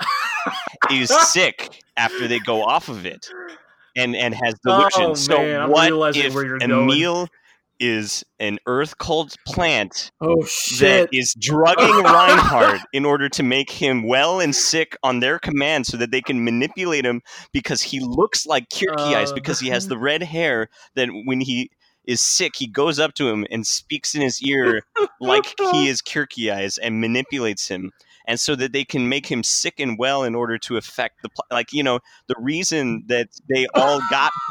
[0.91, 3.29] is sick after they go off of it
[3.95, 5.29] and and has delusions.
[5.29, 6.71] Oh, so man, I'm what if where you're going.
[6.71, 7.27] Emil
[7.79, 10.41] is an earth cult plant oh
[10.79, 15.85] that is drugging Reinhard in order to make him well and sick on their command
[15.85, 17.21] so that they can manipulate him
[17.51, 19.33] because he looks like Kircheis Uh.
[19.33, 21.69] because he has the red hair that when he
[22.05, 24.81] is sick he goes up to him and speaks in his ear
[25.19, 27.91] like he is Kircheis and manipulates him
[28.27, 31.29] and so that they can make him sick and well in order to affect the
[31.29, 34.31] pl- like you know the reason that they all got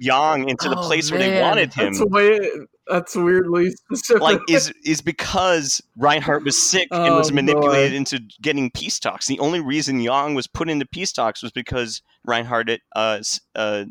[0.00, 2.40] Yang into the Oh, place where they wanted him That's way.
[2.86, 4.20] That's weirdly specific.
[4.22, 7.96] like is is because Reinhard was sick and was Oh, manipulated boy.
[7.96, 9.26] into getting peace talks.
[9.26, 13.20] The only reason Yang was put into peace talks was because Reinhard uh,
[13.54, 13.84] uh,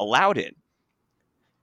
[0.00, 0.56] allowed it.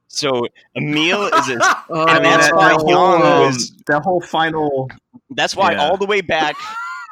[0.07, 1.59] So Emil is a,
[1.89, 4.89] Oh, and that's that- why that Young whole, um, was- that whole final.
[5.31, 5.81] that's why Yeah.
[5.83, 6.55] all the way back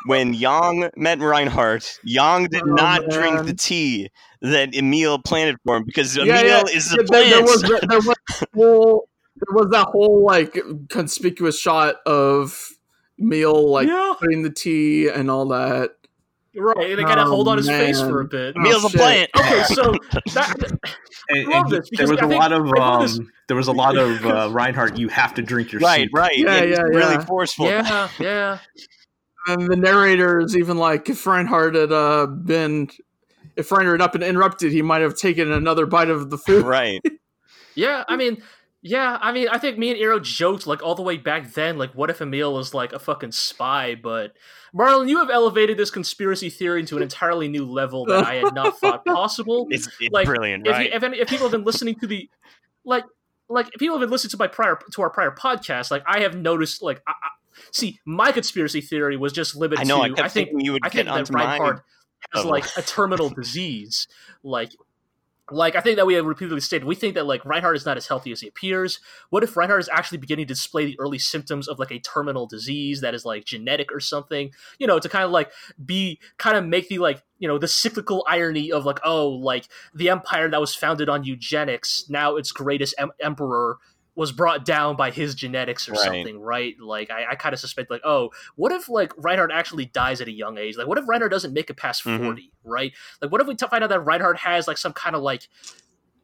[0.05, 4.09] when Yang met Reinhard, Yang did Oh, not drink the tea
[4.41, 7.43] that Emil planted for him because Emil Yeah, yeah, is yeah, a there, there plant.
[7.45, 8.17] was there, there was
[8.55, 9.09] whole
[9.45, 10.57] there was that whole like
[10.89, 12.69] conspicuous shot of
[13.19, 14.13] Emil like yeah.
[14.19, 15.91] putting the tea and all that.
[16.55, 16.89] right.
[16.91, 18.55] And they gotta Oh, hold on his face for a bit.
[18.57, 19.29] Oh, Emil's a plant.
[19.37, 19.93] Okay, so
[20.33, 20.55] that,
[21.29, 23.01] And, love and he- this, because there was I a think- lot of I love
[23.01, 24.97] this- um, there was a lot of uh, Reinhard.
[24.99, 26.09] You have to drink your right, soup.
[26.13, 26.37] right.
[26.37, 27.25] Yeah, it's yeah, really yeah.
[27.25, 27.65] forceful.
[27.67, 28.59] yeah, yeah.
[29.47, 32.89] And the narrator is even like, if Reinhard had uh, been,
[33.55, 36.65] if Reinhard had not been interrupted, he might have taken another bite of the food.
[36.65, 37.01] Right.
[37.75, 38.41] Yeah, I mean,
[38.81, 41.77] yeah, I mean, I think me and Iro joked like all the way back then,
[41.77, 43.95] like, what if Emil was like a fucking spy?
[43.95, 44.33] But
[44.73, 48.53] Marlon, you have elevated this conspiracy theory to an entirely new level that I had
[48.53, 49.67] not thought possible.
[49.71, 50.89] It's, it's Like, brilliant, if, right?
[50.89, 52.29] you, if, any, if people have been listening to the,
[52.85, 53.03] like,
[53.49, 56.19] like if people have been listening to my prior to our prior podcast, like I
[56.21, 57.29] have noticed, like, I, I,
[57.71, 60.01] see, my conspiracy theory was just limited I know.
[60.01, 60.15] I to.
[60.15, 61.33] kept I think you would I get think that.
[61.33, 61.81] Reinhard
[62.33, 62.51] has level.
[62.51, 64.07] like a terminal disease.
[64.43, 64.71] Like,
[65.51, 67.97] like I think that we have repeatedly stated, we think that like Reinhard is not
[67.97, 68.99] as healthy as he appears.
[69.29, 72.47] What if Reinhard is actually beginning to display the early symptoms of like a terminal
[72.47, 74.51] disease that is like genetic or something?
[74.79, 75.51] You know, to kind of like
[75.83, 79.67] be kind of make the like you know the cyclical irony of like oh like
[79.93, 83.77] the empire that was founded on eugenics now its greatest em- emperor
[84.17, 86.01] was brought down by his genetics or Right.
[86.01, 86.73] something, right?
[86.79, 90.27] Like I, I kind of suspect, like, oh, what if like Reinhard actually dies at
[90.27, 90.75] a young age?
[90.75, 92.17] Like, what if Reinhard doesn't make it past Mhm.
[92.25, 92.91] 40 right?
[93.21, 95.47] Like, what if we t- find out that Reinhard has like some kind of like,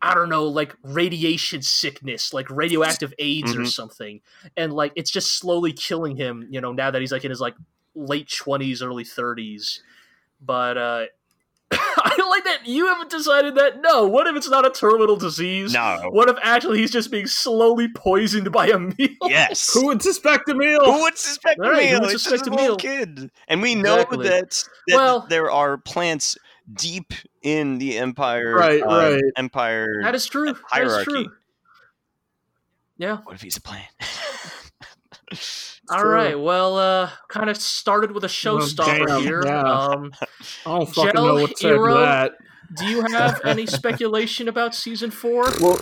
[0.02, 3.68] I don't know, like radiation sickness, like radioactive AIDS or Mhm.
[3.72, 4.22] something,
[4.58, 7.40] and like it's just slowly killing him, you know, now that he's like in his
[7.40, 7.56] like
[7.94, 9.84] late twenties, early thirties.
[10.42, 11.06] But uh
[12.06, 13.82] I don't like that you haven't decided that.
[13.82, 15.74] No, what if it's not a terminal disease?
[15.74, 16.10] no.
[16.12, 19.10] What if actually he's just being slowly poisoned by a meal?
[19.24, 19.74] Yes.
[19.74, 20.84] Who would suspect Emil?
[20.84, 22.02] Who would suspect All right, who Emil?
[22.02, 22.78] would It's suspect just a little Emil?
[22.78, 23.32] kid.
[23.48, 24.28] And we know Exactly.
[24.30, 26.38] that, that Well- there are plants
[26.74, 28.56] deep in the empire.
[28.56, 29.22] Right, uh, right.
[29.38, 30.02] Empire.
[30.04, 30.56] That is true.
[30.74, 31.28] That is true.
[32.98, 33.18] Yeah.
[33.24, 33.88] What if he's a plant?
[35.90, 36.12] All true.
[36.14, 36.40] right.
[36.40, 39.44] Well, uh, kind of started with a showstopper damn, here.
[39.46, 39.62] yeah.
[39.62, 40.12] Um,
[40.66, 42.00] I don't fucking Gel know what to say Hero?
[42.00, 42.34] that.
[42.78, 45.44] do you have any speculation about season four?
[45.60, 45.80] Well,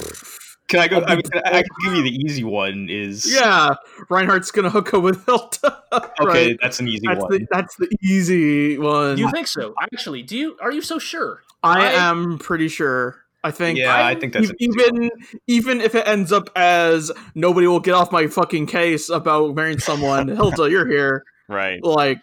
[0.67, 1.03] Can I go?
[1.05, 2.87] I mean, I can give you the easy one.
[2.89, 3.75] Is yeah,
[4.09, 5.83] Reinhard's gonna hook up with Hilda.
[6.21, 6.57] okay.
[6.61, 7.31] That's an easy That's one.
[7.31, 9.15] the that's the easy one.
[9.17, 9.73] Do you think so?
[9.81, 10.57] Actually, do you?
[10.61, 11.41] Are you so sure?
[11.61, 13.17] I, I- am pretty sure.
[13.43, 15.03] I think yeah, I, think that's ev- an easy one.
[15.03, 15.11] even
[15.47, 19.79] even if it ends up as nobody will get off my fucking case about marrying
[19.79, 21.23] someone, Hilda, you're here.
[21.47, 21.83] right.
[21.83, 22.19] Like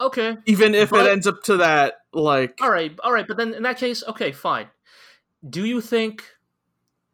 [0.00, 0.36] Okay.
[0.46, 2.98] even if But- it ends up to that, like All right.
[3.04, 3.26] All right.
[3.28, 4.68] But then in that case, okay, fine.
[5.48, 6.24] Do you think?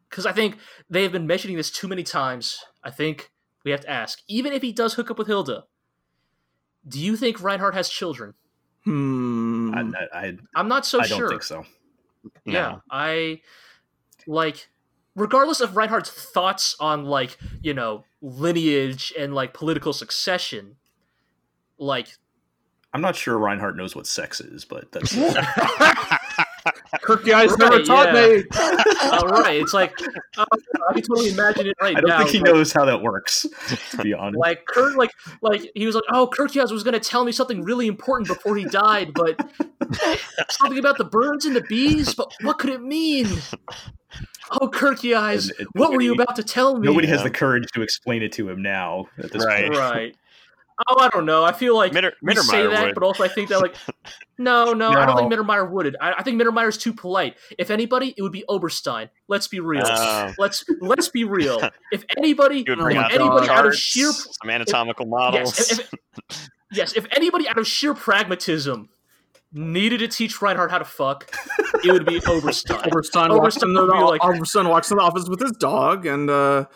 [0.09, 0.57] Because I think
[0.89, 2.59] they have been mentioning this too many times.
[2.85, 3.31] I think
[3.65, 4.21] we have to ask.
[4.29, 5.65] Even if he does hook up with Hilda,
[6.87, 8.35] do you think Reinhard has children?
[8.85, 9.75] hmm.
[9.75, 11.29] I, I, I, I'm not so I don't sure.
[11.29, 11.65] think so.
[12.45, 12.53] No.
[12.53, 13.41] Yeah, I
[14.27, 14.69] like
[15.15, 20.77] regardless of Reinhard's thoughts on like, you know, lineage and like political succession,
[21.79, 22.09] like
[22.93, 25.15] I'm not sure Reinhard knows what sex is, but that's.
[27.03, 28.29] Kircheis Right, never taught yeah.
[28.37, 28.45] me.
[29.13, 29.93] all right, it's like
[30.37, 30.45] uh,
[30.89, 31.99] I can totally imagine it right now.
[31.99, 32.19] I don't now.
[32.19, 33.47] think he like, knows how that works.
[33.91, 35.11] To be honest, Like Kirk, like
[35.43, 38.57] like he was like, oh, Kircheis was going to tell me something really important before
[38.57, 39.39] he died, but
[40.51, 42.15] something about the birds and the bees.
[42.15, 43.27] But what could it mean?
[44.61, 46.87] Oh, Kircheis, And- and what were you about to tell me?
[46.87, 49.07] nobody has the courage to explain it to him now.
[49.19, 49.67] At this Right.
[49.67, 49.77] point.
[49.79, 50.17] right.
[50.87, 51.43] Oh, I don't know.
[51.45, 52.95] I feel like Mitter, we say that, would.
[52.95, 53.75] but also I think that like,
[54.39, 55.97] no, no, I don't think Mittermeier would.
[56.01, 57.37] I, I think Mittermeier's too polite.
[57.59, 59.11] If anybody, it would be Oberstein.
[59.27, 59.83] Let's be real.
[59.85, 60.33] Oh.
[60.39, 61.61] let's let's be real.
[61.93, 63.21] If anybody, He would Oh bring my out God.
[63.21, 65.59] anybody out of sheer some anatomical models.
[65.59, 65.81] yes, if,
[66.31, 68.89] if- yes, if anybody out of sheer pragmatism
[69.53, 71.35] needed to teach Reinhard how to fuck,
[71.83, 72.81] it would be Oberstein.
[72.87, 76.29] Oberstein walks, Oberstein in the, like- Oberstein walks in the office with his dog, and
[76.31, 76.67] uh,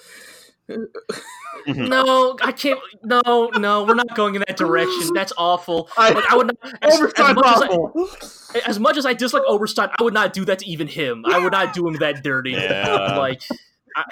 [1.66, 2.78] no, I can't.
[3.02, 5.10] No, no, we're not going in that direction.
[5.14, 5.89] That's awful.
[5.97, 6.74] I- Like I would not.
[6.82, 10.32] As, as Oberstein's much as I, as much as I dislike Oberstein, I would not
[10.32, 11.24] do that to even him.
[11.26, 12.52] I would not do him that dirty.
[12.52, 13.16] Yeah.
[13.22, 13.43] Like,
[13.97, 14.05] I,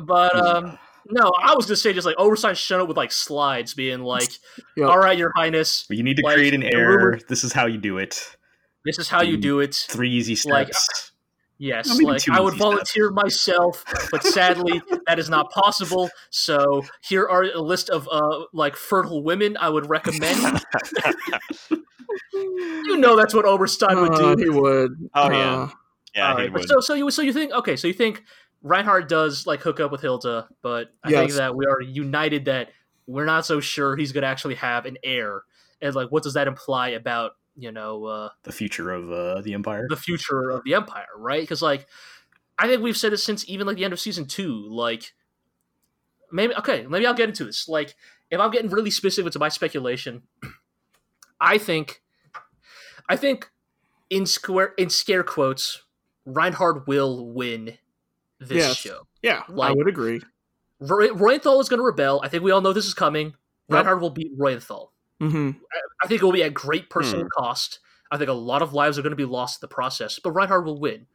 [0.00, 0.78] but um,
[1.10, 4.30] no, I was gonna say just like Oberstein showing up with like slides, being like,
[4.76, 4.88] Yep.
[4.88, 7.18] "All right, Your Highness, you need to Like, create an error.
[7.28, 8.36] This is how you do it.
[8.84, 11.07] this is how you do it." Three easy Like, steps.
[11.60, 12.70] Yes, Not maybe like I would easy steps.
[12.70, 16.08] volunteer myself, but sadly that is not possible.
[16.30, 20.38] So here are a list of uh like fertile women I would recommend.
[22.32, 24.42] you know that's what Oberstein would Uh, do.
[24.44, 24.92] he would.
[25.14, 25.54] Oh, yeah.
[25.62, 25.68] Uh,
[26.14, 26.68] yeah, All he right, would.
[26.68, 28.22] so so you so you think okay, so you think
[28.62, 32.70] Reinhard does like hook up with Hilda, but I think that we are united that
[33.06, 35.42] we're not so sure he's gonna actually have an heir.
[35.80, 39.52] And like what does that imply about, you know, uh the future of uh, the
[39.54, 39.86] empire.
[39.90, 41.42] the future of the empire, right?
[41.42, 41.86] Because like
[42.58, 44.66] I think we've said it since even like the end of season two.
[44.70, 45.12] Like
[46.30, 47.68] maybe okay, maybe I'll get into this.
[47.68, 47.96] Like
[48.30, 50.22] if I'm getting really specific to my speculation,
[51.40, 52.02] I think
[53.08, 53.50] I think
[54.10, 55.82] in square in scare quotes,
[56.24, 57.78] Reinhard will win
[58.38, 58.76] this Yes.
[58.76, 59.02] show.
[59.22, 60.20] Yeah, I would agree.
[60.80, 62.20] Roy- Reuenthal is going to rebel.
[62.22, 63.34] I think we all know this is coming.
[63.68, 64.90] Reinhard will beat Reuenthal.
[65.20, 65.50] Hmm
[66.02, 67.80] I think it will be at great personal cost.
[68.10, 70.30] I think a lot of lives are going to be lost in the process, but
[70.30, 71.06] Reinhard will win.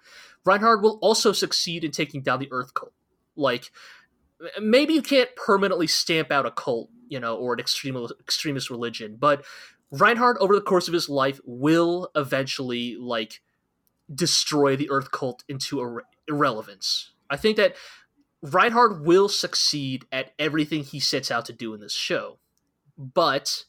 [0.45, 2.93] Reinhard will also succeed in taking down the Earth cult.
[3.35, 3.71] Like,
[4.61, 9.17] maybe you can't permanently stamp out a cult, you know, or an extremist extremist religion,
[9.19, 9.45] but
[9.91, 13.41] Reinhard, over the course of his life, will eventually like
[14.13, 17.11] destroy the Earth cult into irre- irrelevance.
[17.29, 17.75] I think that
[18.41, 22.39] Reinhard will succeed at everything he sets out to do in this show,
[22.97, 23.65] but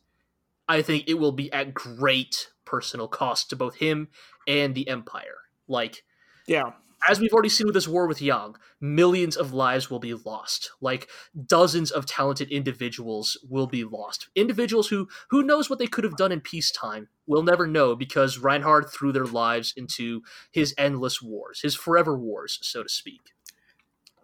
[0.68, 4.08] I think it will be at great personal cost to both him
[4.46, 5.36] and the Empire.
[5.68, 6.04] Like,
[6.46, 6.72] Yeah,
[7.08, 10.70] as we've already seen with this war with Yang, millions of lives will be lost.
[10.80, 11.10] Like
[11.46, 14.28] dozens of talented individuals will be lost.
[14.34, 18.38] Individuals who who knows what they could have done in peacetime will never know because
[18.38, 23.32] Reinhard threw their lives into his endless wars, his forever wars, so to speak.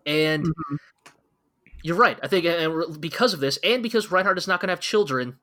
[0.07, 0.79] And Mhm.
[1.83, 2.19] you're right.
[2.23, 5.39] I think and because of this, and because Reinhard is not going to have children,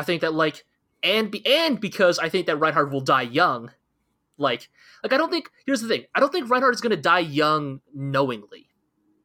[0.00, 0.64] I think that like,
[1.02, 3.70] and be, and because I think that Reinhard will die young,
[4.38, 4.70] like
[5.04, 6.04] like I don't think here's the thing.
[6.14, 8.68] I don't think Reinhard is going to die young knowingly.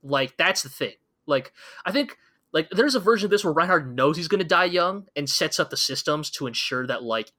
[0.03, 0.95] Like that's the thing.
[1.25, 1.53] Like
[1.85, 2.17] I think
[2.51, 5.29] like there's a version of this where Reinhard knows he's going to die young and
[5.29, 7.31] sets up the systems to ensure that like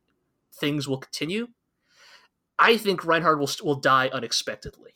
[0.59, 1.49] things will continue.
[2.59, 4.93] I think Reinhard will will die unexpectedly.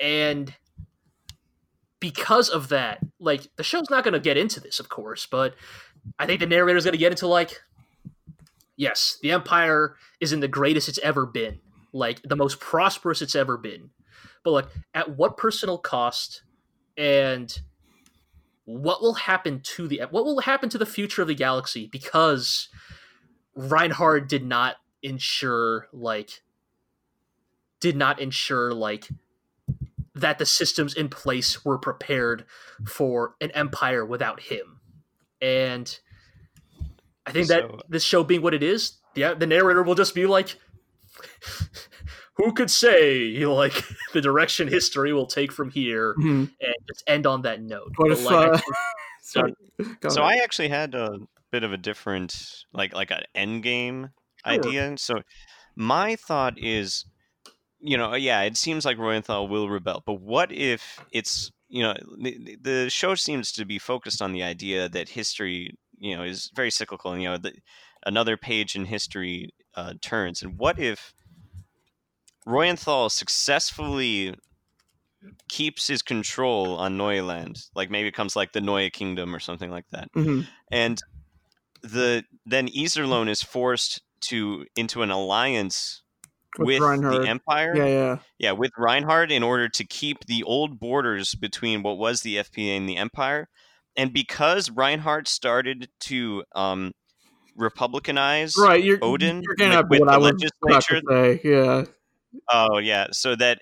[0.00, 0.56] And
[2.00, 5.54] because of that, like the show's not going to get into this, of course, but
[6.18, 7.60] I think the narrator's going to get into like
[8.76, 11.60] yes, the empire is in the greatest it's ever been
[11.92, 13.90] like the most prosperous it's ever been.
[14.42, 16.42] But like at what personal cost
[16.96, 17.60] and
[18.64, 22.68] what will happen to the what will happen to the future of the galaxy because
[23.54, 26.42] Reinhard did not ensure like
[27.80, 29.08] did not ensure like
[30.14, 32.44] that the systems in place were prepared
[32.86, 34.69] for an empire without him
[35.40, 35.98] and
[37.26, 40.26] i think that this show being what it is the, the narrator will just be
[40.26, 40.56] like
[42.36, 46.50] who could say you know, like the direction history will take from here Mhm.
[46.60, 48.74] and just end on that note But, if, like, uh, think-
[49.22, 49.54] Sorry.
[50.08, 50.40] So ahead.
[50.40, 51.18] I actually had a
[51.52, 52.34] bit of a different,
[52.72, 54.10] like like an end game
[54.44, 54.54] Sure.
[54.54, 54.94] idea.
[54.98, 55.22] So
[55.76, 57.04] my thought is,
[57.78, 61.94] you know, yeah, it seems like Reuenthal will rebel, but what if it's, you know,
[62.18, 66.50] the, the show seems to be focused on the idea that history, you know, is
[66.54, 67.52] very cyclical, and you know, the,
[68.04, 71.14] another page in history uh, turns, and what if
[72.46, 74.34] Reuenthal successfully
[75.48, 79.70] keeps his control on Neue Land, like maybe becomes like the Neue Kingdom or something
[79.70, 80.46] like that Mhm.
[80.70, 81.00] and
[81.82, 86.02] the then Iserlohn is forced to into an alliance
[86.58, 87.76] With with, the Empire.
[87.76, 88.18] Yeah, yeah.
[88.38, 92.76] Yeah, with Reinhard in order to keep the old borders between what was the FPA
[92.76, 93.48] and the Empire.
[93.96, 96.92] And because Reinhard started to um,
[97.58, 101.02] republicanize, Right, you're Odin, You're like, with what the I was about to legislature.
[101.08, 101.40] say.
[101.44, 101.84] Yeah,
[102.50, 103.60] oh yeah, so that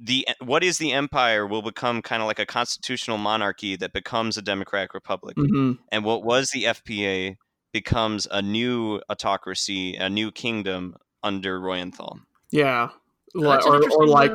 [0.00, 4.36] the what is the Empire will become kind of like a constitutional monarchy that becomes
[4.36, 7.36] a democratic republic hmm and what was the FPA
[7.72, 12.20] becomes a new autocracy, a new kingdom under Reuenthal.
[12.50, 12.90] yeah.
[13.34, 14.34] Li- That's an or, or like,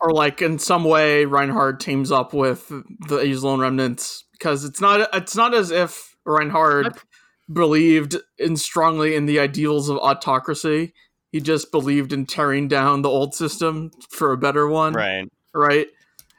[0.00, 5.08] or like in some way, Reinhard teams up with the Iserlohn remnants because it's not.
[5.14, 6.98] It's not as if Reinhard I've-
[7.52, 10.92] believed in strongly in the ideals of autocracy.
[11.30, 14.94] He just believed in tearing down the old system for a better one.
[14.94, 15.28] Right.
[15.54, 15.86] right?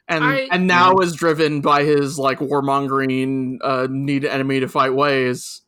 [0.10, 4.94] And I- and now is driven by his like warmongering, uh, need enemy to fight
[4.94, 5.62] ways.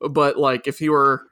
[0.00, 1.26] But like, if he were,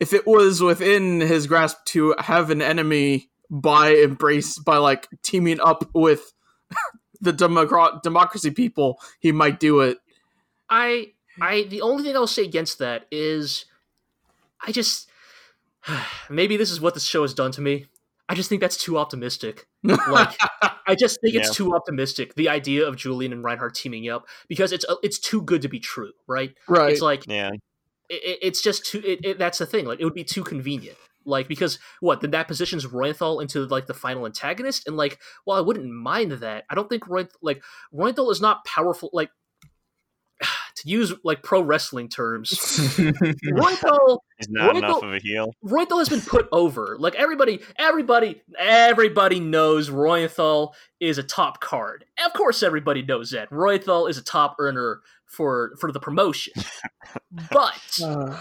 [0.00, 5.60] if it was within his grasp to have an enemy by embrace by like teaming
[5.60, 6.32] up with
[7.20, 9.98] the democrat democracy people, he might do it.
[10.70, 13.64] I I the only thing I'll say against that is
[14.66, 15.08] I just
[16.30, 17.86] maybe this is what this show has done to me.
[18.28, 19.66] I just think that's too optimistic.
[20.08, 20.36] Like
[20.86, 21.40] I just think Yeah.
[21.40, 22.34] it's too optimistic.
[22.34, 25.68] The idea of Julian and Reinhard teaming up because it's uh, it's too good to
[25.68, 26.54] be true, right?
[26.68, 26.92] right.
[26.92, 27.50] It's like Yeah.
[28.08, 29.02] It, it- it's just too.
[29.04, 29.84] It, it, that's the thing.
[29.86, 30.96] Like it would be too convenient.
[31.24, 35.58] Like because what then that positions Reuenthal into like the final antagonist, and like while
[35.58, 37.62] I wouldn't mind that, I don't think Roy like
[37.92, 39.10] Reuenthal is not powerful.
[39.12, 39.28] Like
[40.40, 42.50] to use like pro wrestling terms,
[42.96, 45.52] Reuenthal is not Reuenthal- enough of a heel.
[45.64, 46.96] Reuenthal has been put over.
[46.98, 52.04] Like everybody, everybody, everybody knows Reuenthal is a top card.
[52.24, 56.52] Of course, everybody knows that Reuenthal is a top earner for for the promotion,
[57.52, 58.36] but Uh,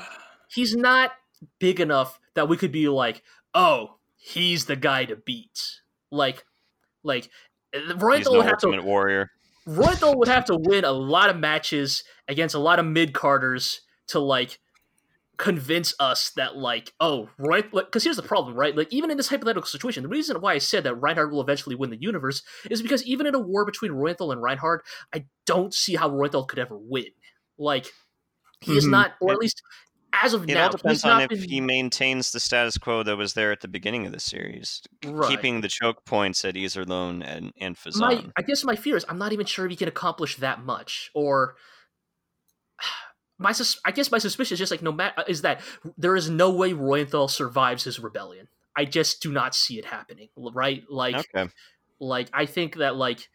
[0.50, 1.12] he's not
[1.60, 3.24] big enough that we could be like,
[3.54, 5.82] oh, he's the guy to beat.
[6.12, 6.46] Like,
[7.04, 7.30] like
[7.74, 9.32] He's Reuenthal no would have to warrior.
[9.68, 13.82] Reuenthal would have to win a lot of matches against a lot of mid carders
[14.08, 14.60] to like
[15.38, 19.28] convince us that like oh right because here's the problem right like even in this
[19.30, 22.42] hypothetical situation the reason why i said that reinhard will eventually win the universe
[22.72, 24.82] is because even in a war between reuenthal and reinhard
[25.14, 27.06] i don't see how reuenthal could ever win
[27.60, 27.92] like
[28.62, 28.92] he is Mhm.
[28.92, 29.62] not or at least
[30.12, 33.04] as of It now all depends he's on if been- he maintains the status quo
[33.04, 35.30] that was there at the beginning of the series, right.
[35.30, 38.00] keeping the choke points at Iserlohn and and Phezzan.
[38.00, 40.64] my I guess my fear is I'm not even sure if he can accomplish that
[40.64, 41.56] much or
[43.38, 45.62] my sus- I guess my suspicion is just like no matter is that
[45.98, 48.48] there is no way Reuenthal survives his rebellion.
[48.76, 50.84] I just do not see it happening, right?
[50.90, 51.50] Like okay,
[52.00, 53.30] like I think that like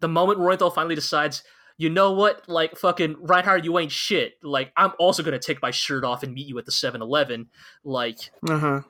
[0.00, 1.42] the moment Reuenthal finally decides,
[1.78, 4.34] you know what, like fucking Reinhard, you ain't shit.
[4.42, 7.48] Like I'm also gonna take my shirt off and meet you at the 7-Eleven.
[7.84, 8.18] Like
[8.48, 8.80] Uh-huh.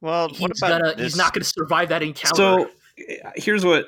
[0.00, 1.04] well, what he's about gonna this?
[1.04, 2.36] he's not gonna survive that encounter.
[2.36, 2.70] So
[3.36, 3.86] here's what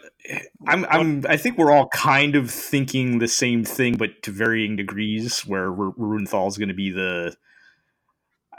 [0.67, 0.85] I'm.
[0.87, 1.25] I'm.
[1.29, 5.41] I think we're all kind of thinking the same thing, but to varying degrees.
[5.47, 7.37] Where Ru- Reuenthal is going to be the,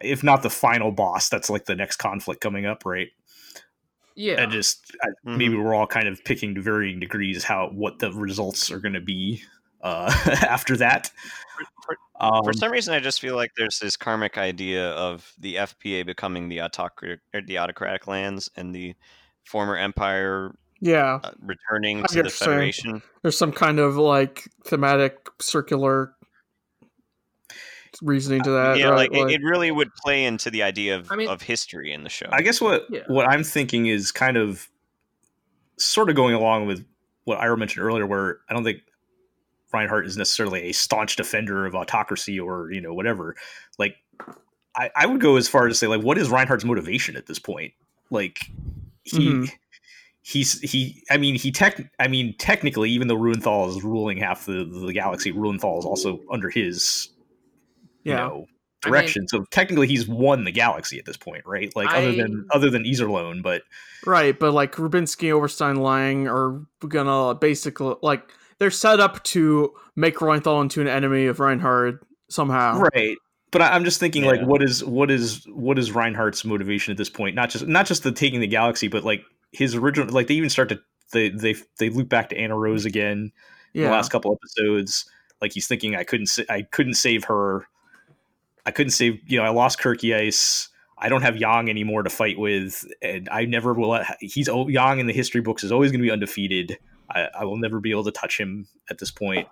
[0.01, 3.09] if not the final boss, that's like the next conflict coming up, right?
[4.15, 4.41] yeah.
[4.41, 5.38] And just I, Mhm.
[5.38, 8.93] maybe we're all kind of picking to varying degrees how what the results are going
[8.95, 9.41] to be
[9.81, 10.11] uh,
[10.49, 11.09] after that.
[11.85, 15.55] For- Um, For some reason, I just feel like there's this karmic idea of the
[15.55, 18.93] FPA becoming the autocratic, or the autocratic lands and the
[19.49, 21.19] former empire Yeah.
[21.23, 22.49] uh, returning I to the what you're saying.
[22.51, 23.01] Federation.
[23.23, 26.13] There's some kind of like thematic circular
[28.03, 28.77] reasoning to that.
[28.77, 29.11] yeah, right?
[29.11, 32.03] like, it, it really would play into the idea of, I mean- of history in
[32.03, 32.27] the show.
[32.31, 33.01] I guess what Yeah.
[33.07, 34.69] what I'm thinking is kind of
[35.77, 36.85] sort of going along with
[37.23, 38.80] what Ira mentioned earlier, where I don't think
[39.73, 43.35] Reinhard is necessarily a staunch defender of autocracy or you know whatever.
[43.80, 43.95] Like,
[44.76, 47.26] I, I would go as far as to say like, what is Reinhard's motivation at
[47.26, 47.73] this point?
[48.11, 48.39] Like,
[49.11, 49.30] he.
[49.30, 49.52] Mhm.
[50.22, 51.02] He's he.
[51.10, 51.81] I mean, he tech.
[51.99, 56.19] I mean, technically, even though Reuenthal is ruling half the, the galaxy, Reuenthal is also
[56.31, 57.10] under his,
[58.03, 58.18] you Yeah.
[58.27, 58.45] know, I mean-
[58.94, 59.27] direction.
[59.27, 61.72] so technically, he's won the galaxy at this point, right?
[61.76, 63.64] Like other than other than Iserlohn, but
[64.06, 68.30] Right, but like Rubinsky, Oberstein, Lang are gonna basically like
[68.60, 71.99] they're set up to make Reuenthal into an enemy of Reinhard
[72.30, 72.80] somehow.
[72.94, 73.18] right.
[73.51, 77.09] But I'm just thinking, like, what is what is what is Reinhard's motivation at this
[77.09, 77.35] point?
[77.35, 80.13] Not just not just the taking the galaxy, but like his original.
[80.13, 80.80] Like they even start to
[81.11, 83.31] they they they loop back to Annerose again
[83.73, 85.09] in the last couple episodes.
[85.41, 87.67] Like he's thinking, I couldn't sa- I couldn't save her.
[88.65, 90.67] I couldn't save you know I lost Kircheis.
[91.01, 93.89] I don't have Yang anymore to fight with, and I never will.
[93.89, 96.77] Let, he's Yang in the history books is always going to be undefeated.
[97.09, 99.47] I, I will never be able to touch him at this point.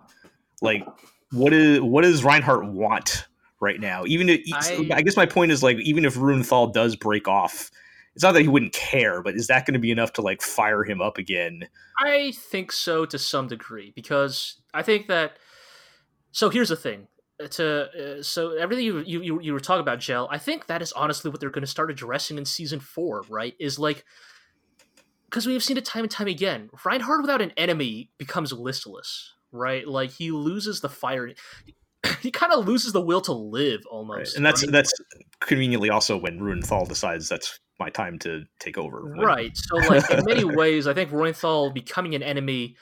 [0.62, 0.86] Like,
[1.32, 3.28] what is what does Reinhard want
[3.60, 4.06] right now?
[4.06, 7.72] Even if, I, I- guess my point is like, even if Reuenthal does break off,
[8.18, 10.42] it's not that he wouldn't care, but is that going to be enough to like
[10.42, 11.68] fire him up again?
[12.00, 15.38] I think so to some degree because I think that.
[16.32, 17.08] So here's the thing.
[17.52, 20.28] To uh, so everything you, you you were talking about, Gel.
[20.32, 23.24] I think that is honestly what they're going to start addressing in season four.
[23.30, 23.54] Right?
[23.60, 24.04] Is like
[25.30, 26.72] because we have seen it time and time again.
[26.84, 29.34] Reinhard without an enemy becomes listless.
[29.52, 29.88] Right?
[29.88, 31.34] Like he loses the fire.
[32.22, 34.36] He kind of loses the will to live almost.
[34.36, 34.72] and that's right?
[34.72, 34.92] that's
[35.40, 39.04] conveniently also when Reuenthal decides that's my time to take over.
[39.04, 39.56] When- Right.
[39.56, 42.76] So, like, in many ways, I think Reuenthal becoming an enemy.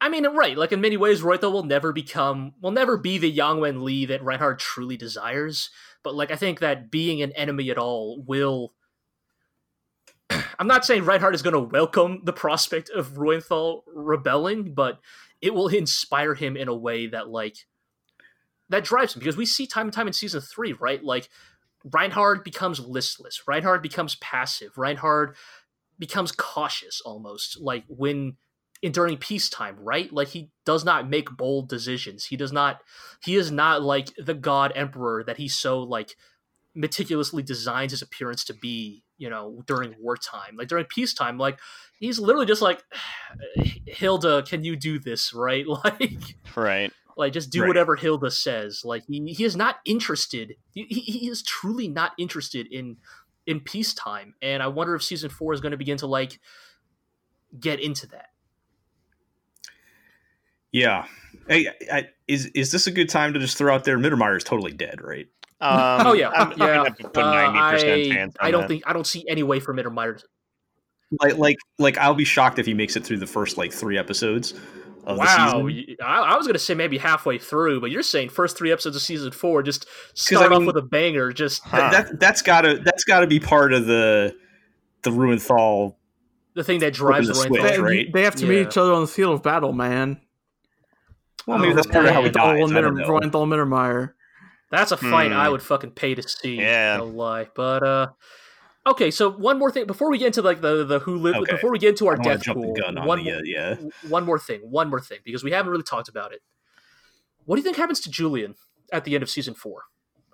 [0.00, 0.58] I mean, right.
[0.58, 4.04] Like, in many ways, Reuenthal will never become, will never be the Yang Wen Li
[4.06, 5.70] that Reinhard truly desires.
[6.02, 8.74] But, like, I think that being an enemy at all will.
[10.58, 15.00] I'm not saying Reinhard is going to welcome the prospect of Reuenthal rebelling, but
[15.40, 17.56] it will inspire him in a way that, like,
[18.68, 19.20] that drives him.
[19.20, 21.02] Because we see time and time in season three, right?
[21.02, 21.28] Like,
[21.84, 23.42] Reinhard becomes listless.
[23.46, 24.76] Reinhard becomes passive.
[24.76, 25.36] Reinhard
[25.98, 28.36] becomes cautious almost, like when
[28.82, 30.12] in during peacetime, right?
[30.12, 32.26] Like he does not make bold decisions.
[32.26, 32.82] He does not.
[33.22, 36.16] He is not like the God Emperor that he so like
[36.74, 39.02] meticulously designs his appearance to be.
[39.18, 41.58] You know, during wartime, like during peacetime, like
[41.98, 42.82] he's literally just like,
[43.86, 45.32] Hilda, can you do this?
[45.34, 45.66] Right?
[45.66, 46.92] Like right.
[47.16, 47.68] Like just do Right.
[47.68, 48.82] whatever Hilda says.
[48.84, 50.54] Like he, he is not interested.
[50.72, 52.96] He, he he is truly not interested in
[53.46, 54.34] in peacetime.
[54.42, 56.40] And I wonder if season four is going to begin to like
[57.58, 58.26] get into that.
[60.72, 61.06] Yeah.
[61.48, 63.98] Hey, I, is is this a good time to just throw out there?
[63.98, 65.26] Mittermeier is totally dead, right?
[65.60, 66.76] Um, oh yeah, I'm, I'm yeah.
[66.76, 68.36] gonna put Uh, ninety percent I, chance.
[68.40, 68.68] On I don't that.
[68.68, 70.20] think I don't see any way for Mittermeier.
[71.22, 73.96] Like like like I'll be shocked if he makes it through the first like three
[73.96, 74.54] episodes.
[75.06, 78.02] Of the wow, I, y- I, I was gonna say maybe halfway through, but you're
[78.02, 81.30] saying first three episodes of season four just start I off mean- with a banger.
[81.32, 81.76] Just Huh.
[81.76, 84.34] That, that that's gotta that's gotta be part of the
[85.02, 85.94] the Reuenthal.
[86.54, 88.12] the thing that drives the the switch, They, right?
[88.12, 90.20] they have to meet each other on the field of battle, man.
[91.46, 92.32] Well, maybe Oh, that's part of how he man.
[92.32, 92.72] dies.
[92.72, 93.06] I don't know.
[93.08, 94.14] Reuenthal Mittermeier.
[94.72, 95.52] That's a fight I Hmm.
[95.52, 96.56] would fucking pay to see.
[96.56, 96.96] Yeah.
[96.96, 97.46] no lie.
[97.54, 98.08] But uh,
[98.86, 99.10] okay.
[99.10, 101.52] So one more thing before we get into like the the who lived Okay.
[101.52, 102.74] before we get into our death pool.
[102.86, 103.76] on one, the uh, yeah.
[104.08, 104.60] one more thing.
[104.62, 106.42] One more thing because we haven't really talked about it.
[107.44, 108.54] What do you think happens to Julian
[108.92, 109.84] at the end of season four?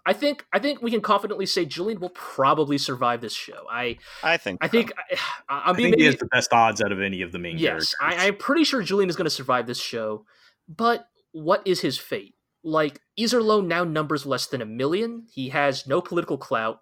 [0.05, 3.67] I think I think we can confidently say Julian will probably survive this show.
[3.71, 4.59] I I think.
[4.61, 4.71] I so.
[4.73, 5.17] think I,
[5.49, 7.59] I'm I being think he has the best odds out of any of the main
[7.59, 7.95] yes.
[7.95, 7.97] characters.
[8.01, 10.25] I, I'm pretty sure Julian is going to survive this show,
[10.69, 12.35] but what is his fate?
[12.65, 15.27] Like Iserlohn now numbers less than a million.
[15.33, 16.81] He has no political clout.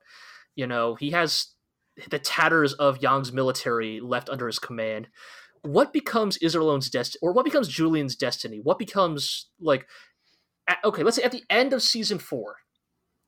[0.55, 1.49] You know, he has
[2.09, 5.09] the tatters of Yang's military left under his command.
[5.63, 8.61] What becomes Iserlohn's destiny, or what becomes Julian's destiny?
[8.63, 9.87] What becomes like?
[10.67, 12.57] At, okay, let's say at the end of season four,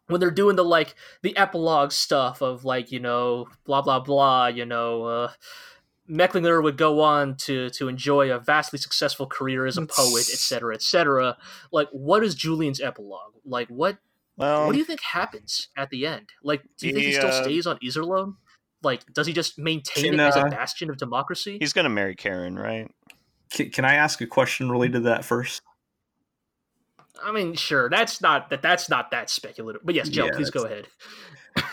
[0.06, 4.46] when they're doing the like the epilogue stuff of like you know blah blah blah,
[4.46, 5.04] you know.
[5.04, 5.32] uh
[6.10, 10.74] Mecklinger would go on to to enjoy a vastly successful career as a poet, etc.,
[10.74, 11.38] etc.
[11.70, 13.34] Like, what is Julian's epilogue?
[13.44, 13.98] Like, what
[14.36, 16.30] well, what do you think happens at the end?
[16.42, 18.34] Like, do you think he He, still uh, stays on Iserlohn?
[18.82, 21.58] Like, does he just maintain Can, it as a bastion of democracy?
[21.60, 22.90] he's gonna marry Karen, right?
[23.50, 25.62] Can, can I ask a question related to that first?
[27.22, 29.82] I mean, sure, that's not that that's not that speculative.
[29.84, 30.88] But yes, Joe, Yeah, please go ahead.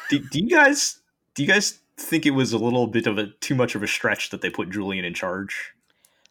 [0.10, 0.99] Do, do you guys
[1.36, 3.88] do you guys think it was a little bit of a too much of a
[3.88, 5.73] stretch that they put Julian in charge?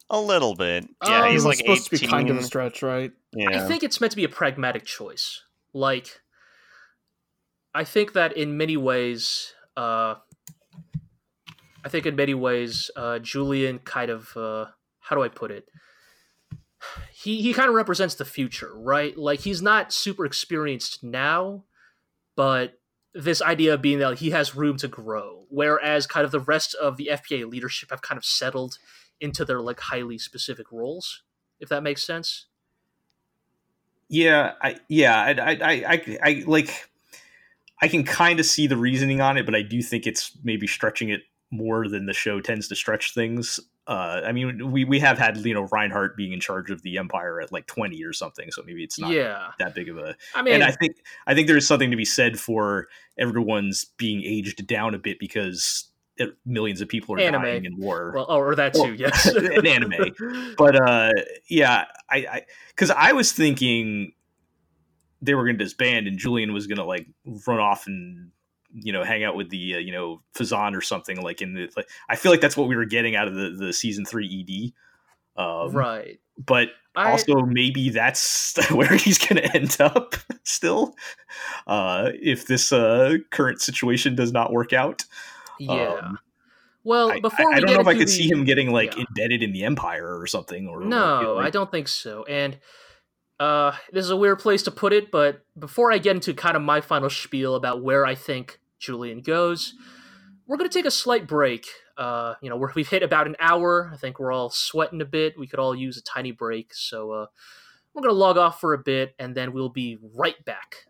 [0.09, 0.87] A little bit.
[1.05, 3.11] Yeah, Um, he's like supposed to be kind of a stretch, right?
[3.33, 3.63] yeah.
[3.63, 5.43] I think it's meant to be a pragmatic choice.
[5.71, 6.19] Like,
[7.75, 10.15] I think that in many ways, uh,
[11.83, 14.65] I think in many ways, uh, Julian kind of, uh,
[14.99, 15.69] how do I put it?
[17.11, 19.17] He he kind of represents the future, right?
[19.17, 21.65] Like he's not super experienced now,
[22.35, 22.79] but
[23.13, 26.75] this idea of being that he has room to grow, whereas kind of the rest
[26.75, 28.77] of the FPA leadership have kind of settled
[29.19, 31.23] into their like highly specific roles,
[31.59, 32.45] if that makes sense.
[34.07, 36.89] Yeah, I yeah, I I I, I, I like
[37.81, 40.67] I can kind of see the reasoning on it, but I do think it's maybe
[40.67, 41.21] stretching it
[41.51, 43.59] more than the show tends to stretch things.
[43.87, 46.97] Uh, I mean, we, we have had you know Reinhard being in charge of the
[46.97, 50.15] Empire at like twenty or something, so maybe it's not yeah, that big of a.
[50.35, 54.21] I mean, and I think I think there's something to be said for everyone's being
[54.23, 57.41] aged down a bit because it, millions of people are Anime.
[57.41, 58.11] dying in war.
[58.13, 59.25] Well, oh, or that too, Well, yes.
[59.35, 60.13] an anime.
[60.57, 61.11] but uh,
[61.47, 64.13] yeah, I I because I was thinking
[65.21, 67.07] they were going to disband and Julian was going to like
[67.47, 68.31] run off and
[68.73, 71.69] you know hang out with the uh, you know Phezzan or something like in the.
[71.75, 74.73] Like, I feel like that's what we were getting out of the the season three
[75.37, 75.41] ED.
[75.41, 76.19] Um, right.
[76.37, 80.95] But I, also maybe that's where he's going to end up still
[81.67, 85.03] uh, if this uh, current situation does not work out.
[85.59, 85.93] yeah.
[85.93, 86.19] um,
[86.83, 89.03] well, before I, I don't know if I could see him getting like yeah.
[89.07, 90.67] embedded in the empire or something.
[90.67, 92.23] Or No, like, I don't think so.
[92.23, 92.57] And
[93.39, 96.57] uh, this is a weird place to put it, but before I get into kind
[96.57, 99.73] of my final spiel about where I think Julian goes,
[100.45, 101.67] we're going to take a slight break.
[101.97, 103.89] Uh, you know, we're, we've hit about an hour.
[103.93, 105.37] I think we're all sweating a bit.
[105.37, 106.73] We could all use a tiny break.
[106.73, 107.25] So uh,
[107.93, 110.85] we're going to log off for a bit, and then we'll be right back.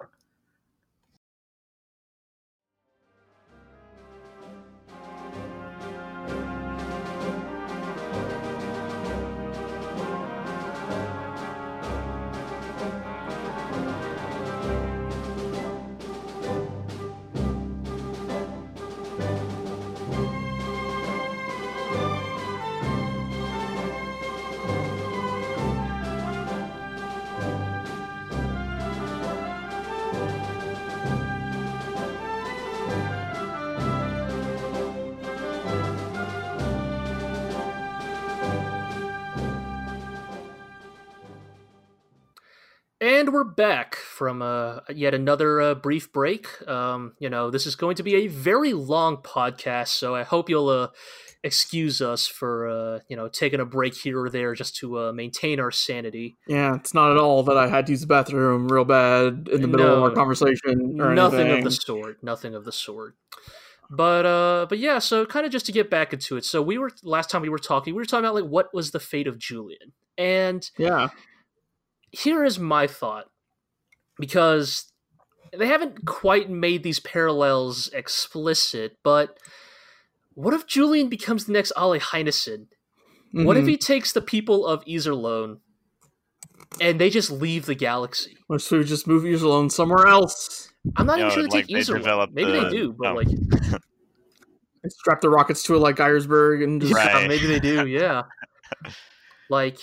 [43.20, 46.48] And we're back from uh, yet another uh, brief break.
[46.70, 50.48] Um, you know, this is going to be a very long podcast, so I hope
[50.50, 50.88] you'll uh,
[51.44, 55.12] excuse us for uh, you know taking a break here or there just to uh,
[55.12, 56.38] maintain our sanity.
[56.48, 59.64] Yeah, it's not at all that I had to use the bathroom real bad in
[59.64, 61.58] the middle of our conversation or Nothing anything.
[61.58, 62.24] of the sort.
[62.24, 63.16] Nothing of the sort.
[63.90, 65.00] But uh, but yeah.
[65.00, 66.46] So kind of just to get back into it.
[66.46, 67.94] So we were last time we were talking.
[67.94, 71.10] We were talking about like what was the fate of Julian, and Yeah,
[72.12, 73.26] here is my thought
[74.20, 74.92] because
[75.58, 79.38] they haven't quite made these parallels explicit, but
[80.34, 82.68] what if Julian becomes the next Arle Heinesen?
[83.32, 83.70] What if Mhm.
[83.70, 85.60] he takes the people of Iserlohn
[86.82, 88.38] and they just leave the galaxy?
[88.48, 90.72] What if we just move yours somewhere else?
[90.96, 91.98] I'm not even Yo, sure they like, take they Iserlohn.
[91.98, 93.14] develop Maybe the- they do, but oh.
[93.16, 93.28] like,
[94.82, 97.28] They strap the rockets to it like Geiersburg, and just, yeah, Right.
[97.28, 97.86] maybe they do.
[97.86, 98.24] Yeah,
[99.50, 99.78] like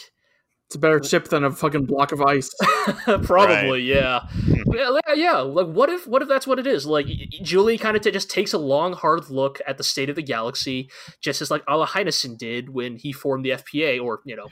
[0.66, 2.52] it's a better chip than a fucking block of ice.
[3.22, 4.26] probably, yeah.
[4.66, 5.38] yeah, yeah, yeah.
[5.38, 6.84] Like, what if, what if that's what it is?
[6.84, 9.84] Like, y- y- Julie kind of t- just takes a long, hard look at the
[9.84, 10.90] state of the galaxy,
[11.20, 14.48] just as like Arle Heinesen did when he formed the FPA, or you know,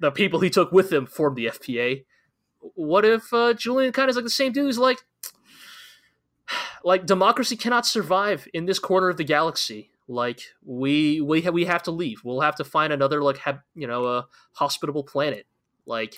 [0.00, 2.04] the people he took with him formed the FPA.
[2.74, 4.64] What if uh, Julian kind of is like the same dude?
[4.64, 4.98] Who's like,
[6.84, 9.92] like democracy cannot survive in this corner of the galaxy.
[10.06, 12.20] Like we we ha- we have to leave.
[12.24, 15.46] We'll have to find another like ha- you know a hospitable planet.
[15.86, 16.14] Like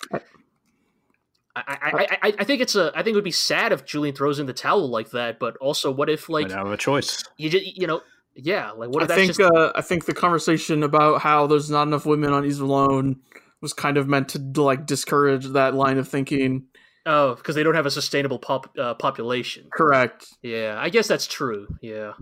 [1.55, 3.85] I, I, I, I- I think it's a I think it would be sad if
[3.85, 5.39] Julian throws in the towel like that.
[5.39, 7.23] But also, what if like Might have a choice.
[7.37, 8.01] you just you know
[8.35, 11.47] yeah like what I if that's think just uh, I think the conversation about how
[11.47, 13.17] there's not enough women on Iserlohn
[13.63, 16.65] was kind of meant to like discourage that line of thinking.
[17.07, 19.69] oh because they don't have a sustainable pop uh, population.
[19.73, 20.27] Correct.
[20.43, 21.69] Yeah, I guess that's true.
[21.81, 22.13] Yeah.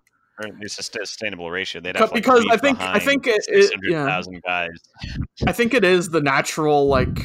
[0.43, 1.81] Or a sustainable ratio.
[1.81, 4.20] They'd have to, like, because I think- I think it- it- yeah.
[4.44, 4.74] guys.
[5.47, 7.19] I think it is the natural like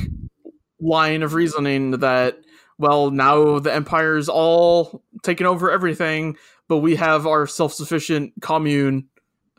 [0.80, 2.38] line of reasoning that
[2.78, 6.38] well now the empire's all taken over everything,
[6.68, 9.08] but we have our self-sufficient commune.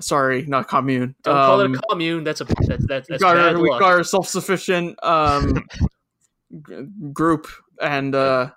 [0.00, 1.14] Sorry, not commune.
[1.24, 2.22] Don't call Um, it a commune.
[2.24, 3.80] That's a that's that's, we that's got, bad our, we luck.
[3.80, 5.62] got our self-sufficient um,
[6.68, 7.48] g- group,
[7.82, 8.50] and uh,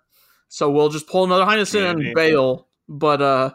[0.50, 2.68] so we'll just pull another Heinesen and bail.
[2.88, 3.54] But uh,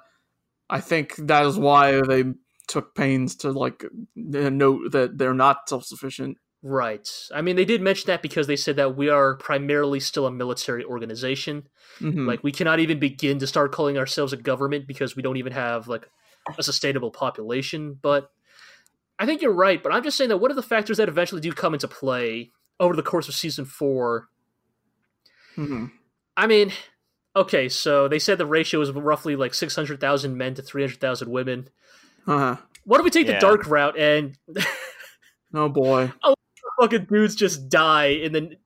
[0.70, 2.24] I think that is why they
[2.66, 3.84] took pains to like
[4.14, 6.36] note that they're not self-sufficient.
[6.62, 7.08] Right.
[7.32, 10.30] I mean, they did mention that because they said that we are primarily still a
[10.30, 11.68] military organization.
[12.00, 12.26] Mhm.
[12.26, 15.52] Like, we cannot even begin to start calling ourselves a government because we don't even
[15.52, 16.08] have like
[16.58, 17.96] a sustainable population.
[18.02, 18.30] But
[19.18, 19.82] I think you're right.
[19.82, 22.50] But I'm just saying that what are the factors that eventually do come into play
[22.80, 24.28] over the course of season four?
[25.56, 25.92] Mhm.
[26.36, 26.72] I mean,
[27.40, 31.68] okay, so they said the ratio is roughly like 600,000 men to 300,000 women.
[32.26, 32.56] Uh-huh.
[32.84, 33.34] What if we take Yeah.
[33.34, 34.36] the dark route and
[35.54, 36.12] Oh boy.
[36.22, 36.34] Oh,
[36.80, 38.56] fucking dudes just die in the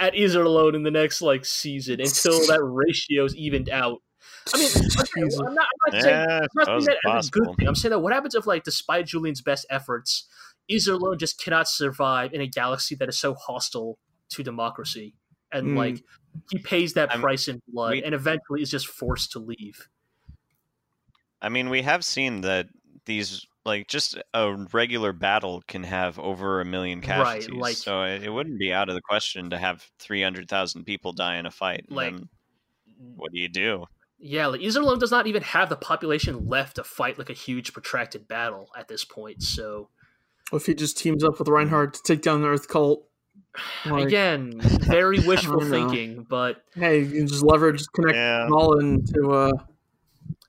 [0.00, 3.98] at Iserlohn in the next like season until that ratio's evened out.
[4.54, 5.40] I mean, Jesus.
[5.40, 7.68] I'm not, I'm not saying, Yeah, I'm not saying that as a good thing.
[7.68, 10.26] I'm saying that what happens if, like, despite Julian's best efforts,
[10.70, 13.98] Iserlohn just cannot survive in a galaxy that is so hostile
[14.30, 15.14] to democracy,
[15.52, 15.76] and Hmm.
[15.76, 16.02] like
[16.50, 19.88] he pays that I'm- price in blood, we- and eventually is just forced to leave.
[21.40, 22.68] I mean, we have seen that
[23.04, 27.50] these, like, just a regular battle can have over a million Right, casualties.
[27.60, 31.36] like- so it, it wouldn't be out of the question to have 300,000 people die
[31.36, 31.84] in a fight.
[31.88, 32.28] and Like- then
[33.14, 33.86] what do you do?
[34.20, 37.72] Yeah, like Iserlohn does not even have the population left to fight like a huge
[37.72, 39.42] protracted battle at this point.
[39.44, 39.90] So
[40.50, 43.07] What if he just teams up with Reinhard to take down the Earth cult?
[43.86, 48.46] Like, again, very wishful thinking, but hey, you can just leverage connect Yeah.
[48.48, 49.52] Colin to uh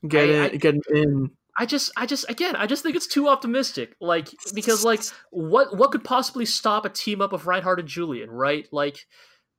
[0.08, 1.32] get I- in, I- get in.
[1.58, 3.94] I just, I just, again, I just think it's too optimistic.
[4.00, 5.02] Like, because, like,
[5.32, 8.66] what, what could possibly stop a team up of Reinhard and Julian, right?
[8.72, 9.06] Like,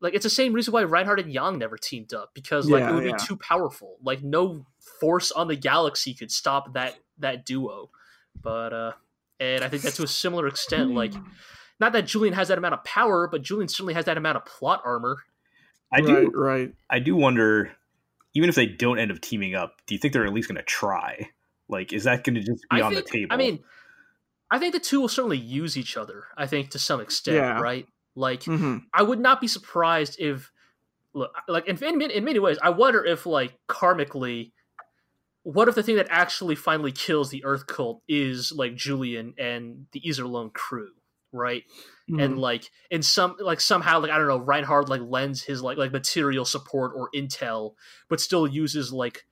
[0.00, 2.90] like it's the same reason why Reinhard and Yang never teamed up because, like, Yeah,
[2.90, 3.12] it would yeah.
[3.12, 3.98] be too powerful.
[4.02, 4.64] Like, no
[4.98, 7.90] force on the galaxy could stop that that duo.
[8.40, 8.92] But, uh,
[9.38, 11.12] and I think that to a similar extent, like,
[11.80, 14.44] not that Julian has that amount of power, but Julian certainly has that amount of
[14.44, 15.18] plot armor.
[15.92, 16.14] I do.
[16.14, 16.74] right, right.
[16.88, 17.72] I do wonder,
[18.34, 20.56] even if they don't end up teaming up, do you think they're at least going
[20.56, 21.30] to try?
[21.68, 23.32] Like, is that going to just be I on think, the table?
[23.32, 23.60] I mean,
[24.50, 26.24] I think the two will certainly use each other.
[26.36, 27.60] I think to some extent, Yeah.
[27.60, 27.86] right?
[28.14, 30.50] Like, hmm I would not be surprised if,
[31.14, 34.50] look, like in, in in many ways, I wonder if like karmically,
[35.44, 39.86] what if the thing that actually finally kills the Earth cult is like Julian and
[39.92, 40.90] the Iserlohn crew,
[41.32, 41.64] right?
[42.10, 42.20] Mm-hmm.
[42.20, 45.78] And like in some like somehow like I don't know, Reinhard like lends his like
[45.78, 47.74] like material support or intel,
[48.08, 49.26] but still uses like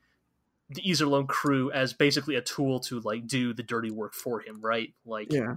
[0.71, 4.61] the Iserlohn crew as basically a tool to like do the dirty work for him,
[4.61, 4.93] right?
[5.05, 5.57] Like yeah.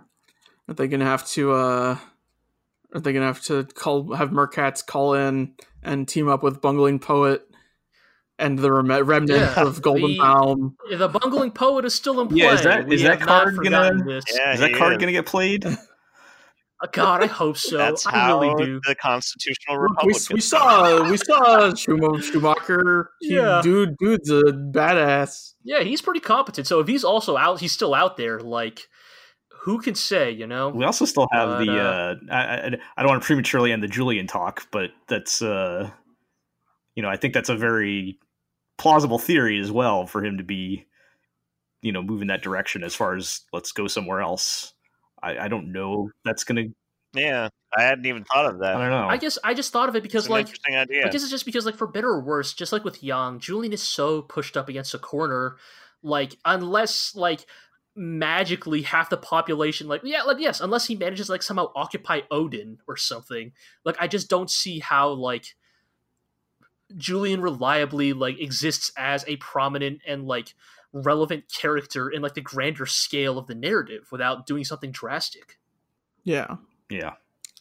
[0.67, 1.97] Are they gonna have to uh
[2.93, 5.53] are they gonna have to call have Merkatz call in
[5.83, 7.45] and team up with Bungling Poet
[8.39, 10.75] and the rem- remnant Yeah, of Golden the- Baum?
[10.89, 12.37] the bungling poet is still in play.
[12.39, 14.25] Yeah, is that- that card gonna- this.
[14.35, 14.97] Yeah, is that card is.
[14.97, 15.63] going to get played?
[16.83, 17.77] Uh, God, I hope so.
[17.77, 18.81] That's I how really do.
[18.87, 20.33] the constitutional Look, we, republic.
[20.33, 22.21] we saw we saw Schumacher.
[22.23, 23.09] Schumacher.
[23.19, 23.61] He- Yeah.
[23.63, 25.53] dude, dude's a badass.
[25.63, 26.65] Yeah, he's pretty competent.
[26.67, 28.39] So if he's also out, he's still out there.
[28.39, 28.87] Like,
[29.63, 30.31] who can say?
[30.31, 30.69] You know?
[30.69, 31.71] We also still have But, the.
[31.71, 32.65] uh, Uh, I, I,
[32.97, 35.41] I don't want to prematurely end the Julian talk, but that's.
[35.41, 35.91] uh
[36.95, 38.17] You know, I think that's a very
[38.79, 40.87] plausible theory as well for him to be,
[41.83, 44.73] you know, moving that direction as far as let's go somewhere else.
[45.21, 46.09] I, I don't know.
[46.25, 46.73] That's going to
[47.13, 48.75] Yeah, I hadn't even thought of that.
[48.75, 49.07] I don't know.
[49.07, 51.05] I guess I just thought of it because an like interesting idea.
[51.05, 53.73] I guess it's just because, like, for better or worse, just like with Yang, Julian
[53.73, 55.57] is so pushed up against a corner.
[56.03, 57.45] Like, unless like
[57.95, 62.79] magically half the population, like, yeah, like yes, unless he manages like somehow occupy Odin
[62.87, 63.51] or something.
[63.83, 65.55] Like, I just don't see how like
[66.95, 70.53] Julian reliably like exists as a prominent and like
[70.93, 75.57] relevant character in like the grander scale of the narrative without doing something drastic.
[76.23, 76.55] Yeah.
[76.89, 77.13] yeah.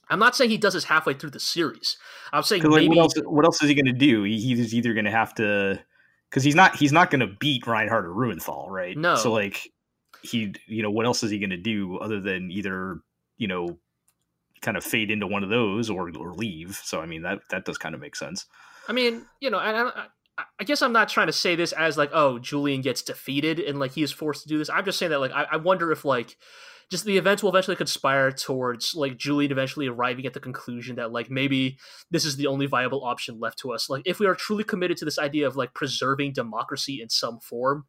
[0.08, 1.96] I'm not saying he does this halfway through the series.
[2.32, 3.14] I'm saying 'Cause, like, maybe what else?
[3.24, 4.24] What else is he going to do?
[4.24, 5.80] He, he's either going to have to,
[6.28, 6.74] because he's not.
[6.74, 8.96] He's not going to beat Reinhard or Reuenthal, right?
[8.96, 9.14] No.
[9.14, 9.70] So like,
[10.22, 12.98] he, you know, what else is he going to do other than either,
[13.38, 13.78] you know,
[14.62, 16.80] kind of fade into one of those or or leave?
[16.82, 18.46] So I mean, that that does kind of make sense.
[18.88, 20.06] I mean, you know, and I,
[20.58, 23.78] I, guess I'm not trying to say this as like, oh, Julian gets defeated and
[23.78, 24.70] like he is forced to do this.
[24.70, 26.36] I'm just saying that like I, I wonder if like
[26.90, 31.12] just the events will eventually conspire towards like Julian eventually arriving at the conclusion that
[31.12, 31.78] like maybe
[32.10, 33.88] this is the only viable option left to us.
[33.88, 37.38] Like if we are truly committed to this idea of like preserving democracy in some
[37.38, 37.86] form,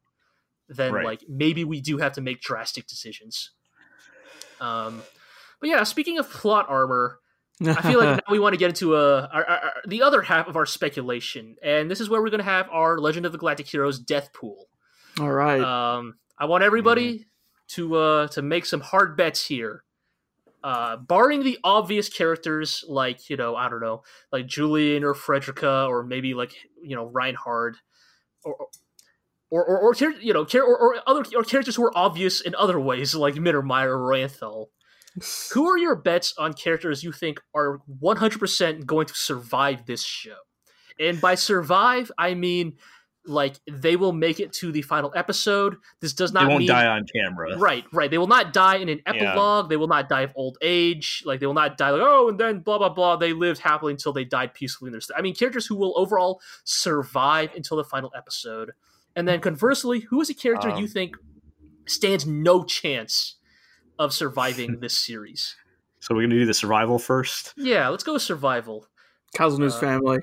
[0.70, 1.06] then Right.
[1.06, 3.52] like maybe we do have to make drastic decisions.
[4.60, 5.02] Um,
[5.60, 7.20] but yeah, speaking of plot armor,
[7.62, 10.22] I feel like now we want to get into uh, our, our, our- the other
[10.22, 13.32] half of our speculation, and this is where we're going to have our Legend of
[13.32, 14.68] the Galactic Heroes death pool.
[15.20, 15.62] All right.
[15.62, 17.28] Um, I want everybody
[17.70, 19.84] to uh, to make some hard bets here.
[20.64, 25.86] Uh, barring the obvious characters like you know I don't know like Julian or Frederica
[25.90, 26.54] or maybe like
[26.84, 27.78] you know Reinhard
[28.44, 28.56] or
[29.50, 32.80] or or, or you know or, or other or characters who are obvious in other
[32.80, 34.68] ways like Mittermeier or Reuenthal.
[35.54, 40.38] Who are your bets on characters you think are 100% going to survive this show?
[41.00, 42.78] And by survive, I mean
[43.26, 45.78] like they will make it to the final episode.
[46.00, 47.58] This does not they won't mean die on camera.
[47.58, 48.10] Right, right.
[48.10, 49.70] They will not die in an epilogue.
[49.70, 51.22] They will not die of old age.
[51.26, 53.18] Like they will not die like oh, and then blah blah blah.
[53.18, 55.02] They lived happily until they died peacefully in their.
[55.02, 55.18] St-.
[55.18, 58.72] I mean, characters who will overall survive until the final episode.
[59.16, 61.18] And then conversely, who is a character you Um, think
[61.86, 63.36] stands no chance
[64.02, 65.56] of surviving this series?
[66.00, 67.54] So we're gonna do the survival first.
[67.56, 68.88] Yeah, let's go with survival.
[69.36, 70.20] Caselnes's uh, family.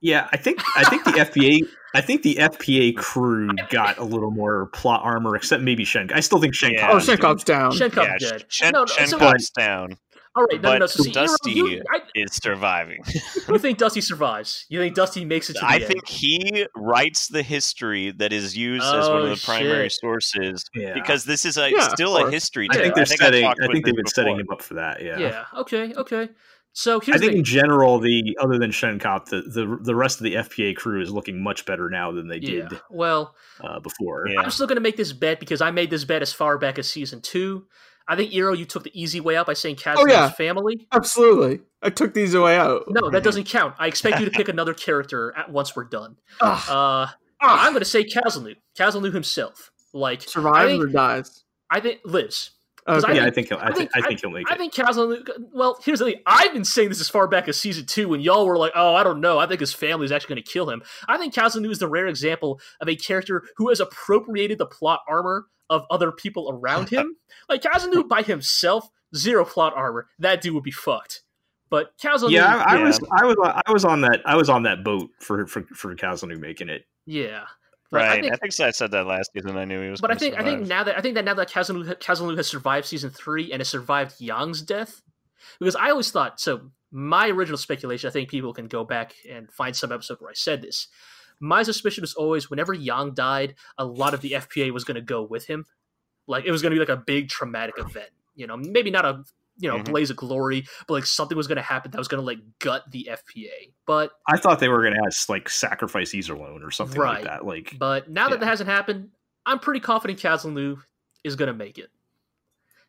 [0.00, 1.60] Yeah, I think I think the FPA
[1.94, 6.10] I think the FPA crew got a little more plot armor, except maybe Shen.
[6.12, 6.72] I still think Shen.
[6.72, 6.90] Yeah.
[6.90, 7.72] Oh, Schenkopp's down.
[7.72, 8.44] Schenkopp yeah, dead.
[8.48, 9.96] Shen, no, no, so- down
[10.34, 10.86] all right, no, no, no.
[10.86, 13.02] So, see, Dusty- you, I, is surviving.
[13.48, 14.64] you think Dusty survives?
[14.68, 15.84] You think Dusty makes it to the I end?
[15.86, 20.00] think he writes the history that is used as one of the primary shit.
[20.00, 20.32] source
[20.74, 20.94] Yeah.
[20.94, 22.68] because this is a, Yeah, still a history.
[22.70, 23.42] I think they're setting.
[23.42, 25.02] talked I with think they've this been setting him up for that.
[25.02, 25.18] Yeah.
[25.18, 25.44] Yeah.
[25.56, 25.92] Okay.
[25.94, 26.28] Okay.
[26.74, 30.18] So here's I think the in general, the other than Schenkopp, the, the the rest
[30.20, 32.68] of the FPA crew is looking much better now than they yeah.
[32.68, 34.26] did Well, uh, before.
[34.28, 34.40] Yeah.
[34.40, 36.78] I'm still going to make this bet because I made this bet as far back
[36.78, 37.66] as season two.
[38.12, 40.30] I think Iro, you took the easy way out by saying Caselnes's Oh, yeah.
[40.30, 40.86] family.
[40.92, 41.60] Absolutely.
[41.82, 42.84] I took these away out.
[42.88, 43.74] No, that doesn't count.
[43.78, 46.16] I expect you to pick another character at once we're done.
[46.40, 46.62] Ugh.
[46.68, 47.06] Uh,
[47.40, 48.56] I'm going to say Caselnes.
[48.78, 49.70] Caselnes himself.
[49.94, 51.44] Like Survives think, or dies.
[51.70, 52.50] I think lives.
[52.86, 53.12] 'Cause Okay.
[53.12, 54.54] I yeah, I think- think he'll, I, I think think- I think he'll make I
[54.54, 54.56] it.
[54.56, 55.28] I think Caselnes.
[55.52, 56.20] Well, here's the thing.
[56.26, 58.94] I've been saying this as far back as season two, when y'all were like, "Oh,
[58.94, 59.38] I don't know.
[59.38, 61.86] I think his family is actually going to kill him." I think Caselnes is the
[61.88, 66.88] rare example of a character who has appropriated the plot armor of other people around
[66.90, 67.16] him.
[67.48, 70.08] like Caselnes by himself, zero plot armor.
[70.18, 71.22] That dude would be fucked.
[71.70, 72.84] But Caselnes, yeah, I, I Yeah.
[72.84, 73.36] was I was
[73.66, 76.84] I was on that I was on that boat for for for Caselnes making it.
[77.06, 77.44] yeah.
[77.92, 78.04] Right.
[78.04, 79.56] I I think, think, so I said that last season.
[79.56, 80.00] I knew he was.
[80.00, 82.46] but I think I think now that I think that now that Caselnes Caselnes has
[82.46, 85.02] survived season three and has survived Yang's death,
[85.58, 86.70] because I always thought so.
[86.94, 90.34] My original speculation, I think people can go back and find some episode where I
[90.34, 90.88] said this.
[91.40, 95.00] My suspicion was always whenever Yang died, a lot of the FPA was going to
[95.00, 95.64] go with him.
[96.26, 98.10] Like it was going to be like a big traumatic event.
[98.34, 99.24] You know, maybe not a
[99.62, 99.84] you know Mhm.
[99.86, 102.40] blaze of glory, but like something was going to happen that was going to like
[102.58, 103.72] gut the FPA.
[103.86, 107.14] But I thought they were gonna have like sacrifice Iserlohn or something Right.
[107.16, 107.46] like that.
[107.46, 108.40] Like But now that Yeah.
[108.40, 109.10] that hasn't happened,
[109.46, 110.82] I'm pretty confident Caselnes
[111.24, 111.90] is going to make it.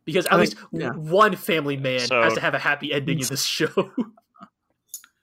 [0.06, 0.90] Because at I least think- yeah.
[0.92, 3.92] one family man So- has to have a happy ending in this show.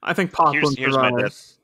[0.03, 1.59] I think Poplin here's my survives.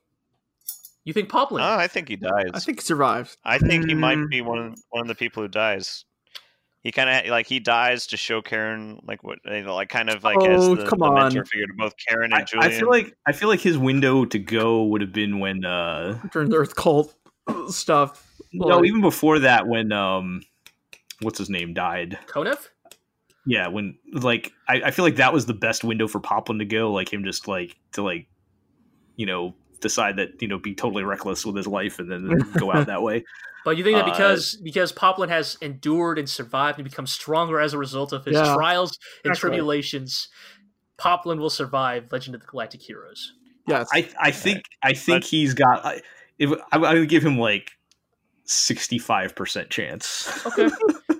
[1.04, 1.62] you think Poplin?
[1.62, 2.50] Oh, I think he dies.
[2.52, 3.36] I think he survives.
[3.44, 4.28] I think he might Mm.
[4.28, 6.04] be one of one of the people who dies.
[6.86, 10.08] He kind of like he dies to show Karen like what you know, like kind
[10.08, 11.44] of like as Oh, the, come the mentor on.
[11.46, 12.72] figure to both Karen I, and Julian.
[12.72, 16.20] I feel like I feel like his window to go would have been when uh
[16.30, 17.12] During the Earth cult
[17.70, 18.24] stuff.
[18.52, 20.42] no Like, even before that when um
[21.22, 22.68] what's his name died Konev?
[23.46, 26.64] yeah when like I, I feel like that was the best window for Poplin to
[26.64, 28.28] go like him just like to like
[29.16, 32.28] you know decide that you know be totally reckless with his life and then
[32.58, 33.24] go out that way
[33.64, 37.58] But you think that Uh, because because Poplin has endured and survived and become stronger
[37.60, 39.50] as a result of his Yeah, trials and exactly.
[39.50, 40.28] tribulations,
[40.98, 43.32] Poplin will survive Legend of the Galactic Heroes.
[43.66, 43.88] Yes.
[43.92, 45.84] I I think I think he's got.
[45.84, 46.02] I-
[46.38, 47.72] If I, I would give him like
[48.44, 50.28] sixty five percent chance.
[50.46, 50.68] Okay.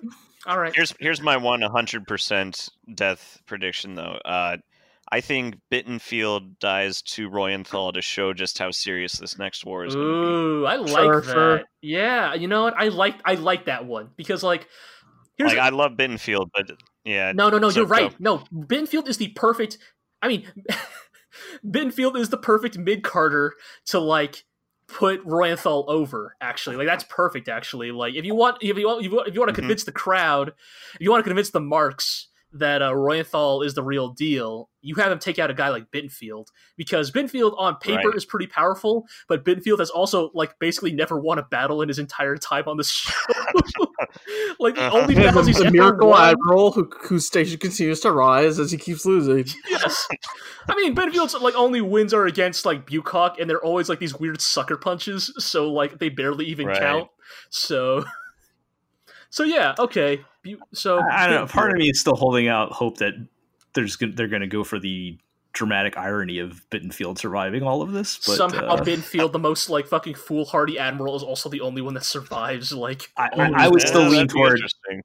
[0.47, 0.73] All right.
[0.73, 4.21] Here's here's my one 100% death prediction though.
[4.25, 4.59] Uh,
[5.13, 9.95] I think Bittenfeld dies to Reuenthal to show just how serious this next war is.
[9.95, 10.11] gonna be.
[10.11, 11.33] Ooh, I like Sure, that.
[11.33, 11.63] sure.
[11.81, 12.75] Yeah, you know what?
[12.77, 14.67] I like I like that one because like
[15.39, 16.71] here's Like a- I love Bittenfeld, but
[17.05, 18.11] yeah, no no no so you're right.
[18.11, 18.17] go.
[18.19, 19.79] No, Binfield is the perfect.
[20.23, 20.45] I mean,
[21.65, 23.55] Binfield is the perfect mid Carter
[23.87, 24.45] to like
[24.89, 26.37] put Reuenthal over.
[26.41, 27.49] Actually, like that's perfect.
[27.49, 29.53] Actually, like if you want if you want if you want, if you want to
[29.53, 29.63] Mhm.
[29.63, 30.49] convince the crowd,
[30.95, 32.29] if you want to convince the marks
[32.59, 35.91] that uh, Reuenthal is the real deal, you have him take out a guy like
[35.91, 36.47] Binfield
[36.77, 38.17] because Binfield on paper Right.
[38.17, 41.99] is pretty powerful, but Binfield has also like basically never won a battle in his
[41.99, 43.13] entire time on the show.
[44.61, 46.31] like the only Yeah, the, battles he's the miracle won.
[46.31, 49.45] admiral who, whose station continues to rise as he keeps losing.
[49.69, 50.07] Yes.
[50.69, 54.15] I mean, Benfield's like only wins are against like Bucock, and they're always like these
[54.19, 56.79] weird sucker punches, so like they barely even Right.
[56.79, 57.09] count.
[57.51, 58.05] So,
[59.31, 60.21] so yeah, okay.
[60.73, 61.47] So I, I don't know.
[61.47, 63.15] Part of me is still holding out hope that
[63.75, 65.19] there's they're going to go for the
[65.57, 68.19] dramatic irony of Bittenfeld surviving all of this.
[68.19, 71.95] But somehow uh, Binfield, the most like fucking foolhardy admiral, is also the only one
[71.95, 72.73] that survives.
[72.73, 74.61] Like, I, I, I would still Yeah, lean that'd toward.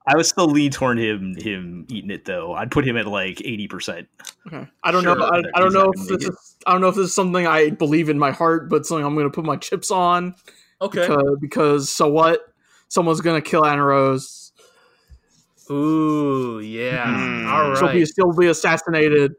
[0.05, 2.53] I would still lean toward him him eating it though.
[2.53, 4.09] I'd put him at like eighty percent.
[4.45, 4.67] Okay.
[4.83, 5.25] I don't Sure, know.
[5.25, 6.55] I, I don't know if this is.
[6.67, 9.15] I don't know if this is something I believe in my heart, but something I'm
[9.15, 10.35] going to put my chips on
[10.81, 11.07] okay.
[11.07, 12.50] because, because so what?
[12.91, 14.51] Someone's going to kill Annerose.
[15.69, 17.05] Ooh, yeah.
[17.05, 17.47] Hmm.
[17.47, 19.33] All She'll be still be assassinated.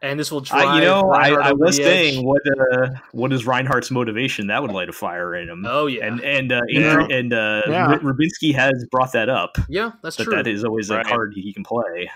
[0.00, 0.68] And this will drive.
[0.68, 2.24] I, you know, I, Reinhard I over was saying edge.
[2.24, 4.46] what uh, what is Reinhard's motivation?
[4.46, 5.64] That would light a fire in him.
[5.66, 6.94] Oh yeah, And and uh, Yeah.
[6.94, 7.86] Adri- and uh, Yeah.
[7.86, 9.58] R- Rubinsky has brought that up.
[9.68, 10.36] yeah, that's That true.
[10.36, 11.04] that is always Right.
[11.04, 12.08] a card he can play.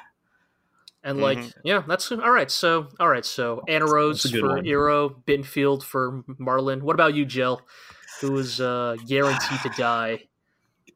[1.02, 1.52] And like, Mhm.
[1.64, 2.50] yeah, that's all right.
[2.50, 3.24] So, all right.
[3.24, 4.66] So, Annerose That's a good for one.
[4.66, 6.84] Iro, Binfield for Marlin.
[6.84, 7.62] What about you, Jill?
[8.20, 10.24] Who is uh, guaranteed to die?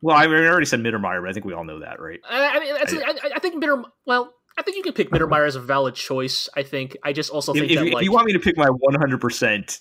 [0.00, 2.20] Well, I, mean, I already said Mittermeier, but I think we all know that, right?
[2.28, 3.82] I, I mean, that's, I, I, I think Mitter.
[4.06, 6.48] Well, I think you can pick Mittermeier as a valid choice.
[6.54, 6.96] I think.
[7.02, 9.80] I just also think if, that if like, you want me to pick my 100%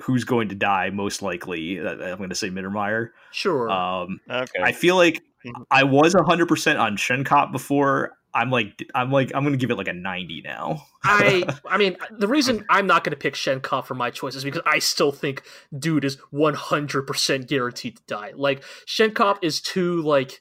[0.00, 3.10] who's going to die most likely, uh, I'm going to say Mittermeier.
[3.30, 3.70] sure.
[3.70, 4.62] Um, Okay.
[4.62, 5.64] I feel like Mhm.
[5.70, 8.12] I was 100% on Schenkopp before.
[8.34, 10.86] I'm like, I'm like, I'm going to give it like a 90 now.
[11.04, 14.44] I I mean the reason I'm not going to pick Schenkopp for my choice is
[14.44, 15.42] because I still think
[15.78, 18.32] dude is 100% guaranteed to die.
[18.34, 20.40] Like Schenkopp is too like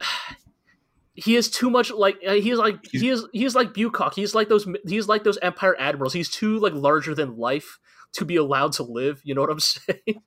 [1.14, 4.14] he is too much like uh, he is like he is he is like Bucock.
[4.14, 6.12] He's like those he's like those empire admirals.
[6.12, 7.78] He's too like larger than life
[8.14, 10.22] to be allowed to live, you know what I'm saying?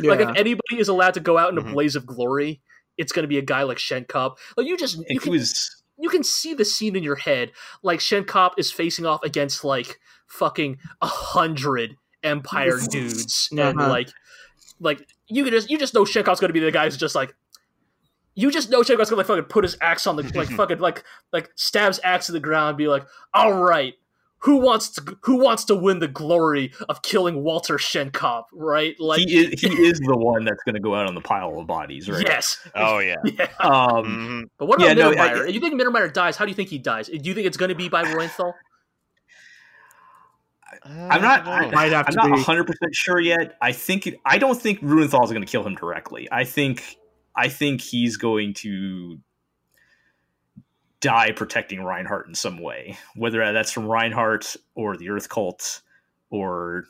[0.00, 1.72] Like if anybody is allowed to go out in a Mhm.
[1.72, 2.60] blaze of glory,
[2.98, 4.36] it's going to be a guy like Schenkopp.
[4.56, 7.16] Like you just you And he can was, you can see the scene in your
[7.16, 13.88] head like Schenkopp is facing off against like fucking a hundred empire dudes and Uh-huh.
[13.88, 14.08] like
[14.80, 17.34] like you can just you just know Schenkopp's gonna be the guy who's just like
[18.34, 21.04] you just know Schenkopp's gonna like fucking put his axe on the like fucking like
[21.32, 23.94] like stabs axe to the ground and be like all right
[24.42, 29.20] who wants to who wants to win the glory of killing Walter Schenkopp right like
[29.20, 31.66] he is he is the one that's going to go out on the pile of
[31.66, 32.26] bodies, right?
[32.26, 33.16] yes oh yeah.
[33.24, 34.42] yeah Um, Mhm.
[34.58, 36.36] but what Yeah, about no, I- you think Mittermeier dies?
[36.36, 37.08] How do you think he dies?
[37.08, 38.52] Do you think it's going to be by Reuenthal?
[40.84, 41.46] I'm not.
[41.46, 43.56] i have i'm not 100 percent sure yet.
[43.60, 44.08] I think.
[44.24, 46.28] I don't think Reuenthal is going to kill him directly.
[46.32, 46.96] I think.
[47.36, 49.18] I think he's going to
[51.02, 55.82] die protecting Reinhard in some way, whether that's from Reinhard or the Earth Cult
[56.30, 56.84] or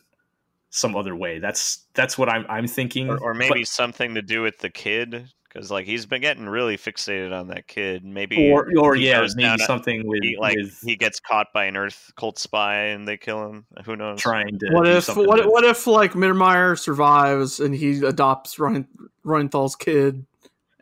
[0.70, 1.40] some other way.
[1.40, 3.10] That's that's what I'm I'm thinking.
[3.10, 6.48] or, or maybe But- something to do with the kid because like he's been getting
[6.48, 8.04] really fixated on that kid.
[8.04, 11.48] Maybe or or yeah, maybe down a- something with, he, like with he gets caught
[11.52, 13.66] by an Earth cult spy and they kill him.
[13.84, 14.20] Who knows?
[14.20, 14.70] trying to.
[14.72, 18.86] What if what, with- what if like Mittermeier survives and he adopts Rein,
[19.26, 20.24] Reinthal's kid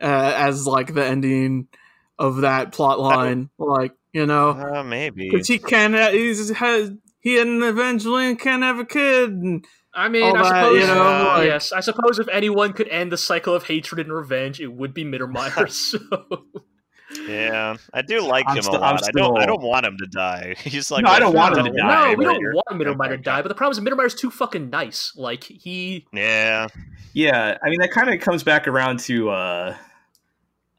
[0.01, 1.67] uh, as like the ending
[2.21, 3.49] of that plot line?
[3.57, 5.29] Like you know, Uh, maybe.
[5.29, 9.29] because he can uh, he's has he and Evangeline can have a kid.
[9.31, 12.27] And, I mean, All I that, suppose, you know, uh, like- yes, I suppose if
[12.29, 15.69] anyone could end the cycle of hatred and revenge, it would be Mittermeier.
[15.89, 15.99] so,
[17.27, 18.93] Yeah, I do like I'm him still- a lot.
[19.03, 19.37] I'm I don't.
[19.37, 20.55] I don't, want him to die.
[20.63, 21.75] He's like No, I don't want him friend.
[21.75, 23.41] to no, die, we but- don't want Mittermeier to die.
[23.41, 25.11] But the problem is Mittermeier's too fucking nice.
[25.17, 26.67] Like he, Yeah,
[27.13, 29.75] Yeah, I mean that kind of comes back around to uh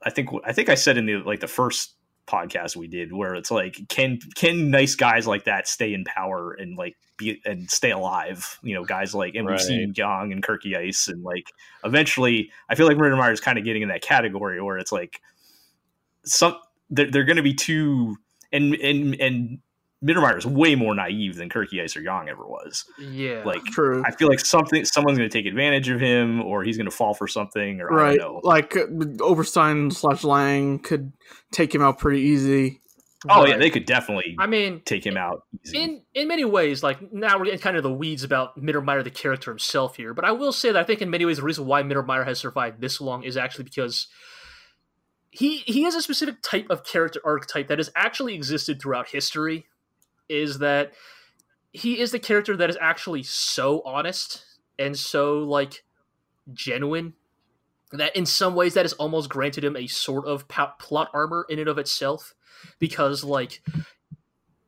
[0.04, 1.94] I think I think I said in the like the first
[2.26, 6.52] podcast we did where it's like can can nice guys like that stay in power
[6.52, 10.42] and like be and stay alive, you know, guys like and we've seen Yang and
[10.42, 11.50] Kircheis and like
[11.84, 15.20] eventually I feel like Mittermeier is kind of getting in that category where it's like
[16.24, 16.56] some
[16.90, 18.16] they're, they're going to be too
[18.52, 19.58] and and and
[20.02, 22.84] Mittermeier is way more naive than Kirky Iser Yang ever was.
[22.98, 23.42] Yeah.
[23.44, 24.02] Like True.
[24.04, 26.96] I feel like something someone's going to take advantage of him, or he's going to
[26.96, 28.18] fall for something, or I right.
[28.18, 28.40] don't know.
[28.42, 28.74] Like
[29.20, 31.12] Oberstein slash Lang could
[31.52, 32.80] take him out pretty easy.
[33.28, 35.78] Oh yeah, they could definitely I mean, take him out easy.
[35.78, 39.10] in in many ways, like now we're getting kind of the weeds about Mittermeier, the
[39.10, 40.12] character himself here.
[40.12, 42.40] But I will say that I think in many ways the reason why Mittermeier has
[42.40, 44.08] survived this long is actually because
[45.30, 49.66] he he has a specific type of character archetype that has actually existed throughout history.
[50.32, 50.92] Is that
[51.72, 54.44] he is the character that is actually so honest
[54.78, 55.84] and so like
[56.52, 57.14] genuine
[57.92, 61.58] that in some ways that has almost granted him a sort of plot armor in
[61.58, 62.34] and of itself
[62.78, 63.62] because like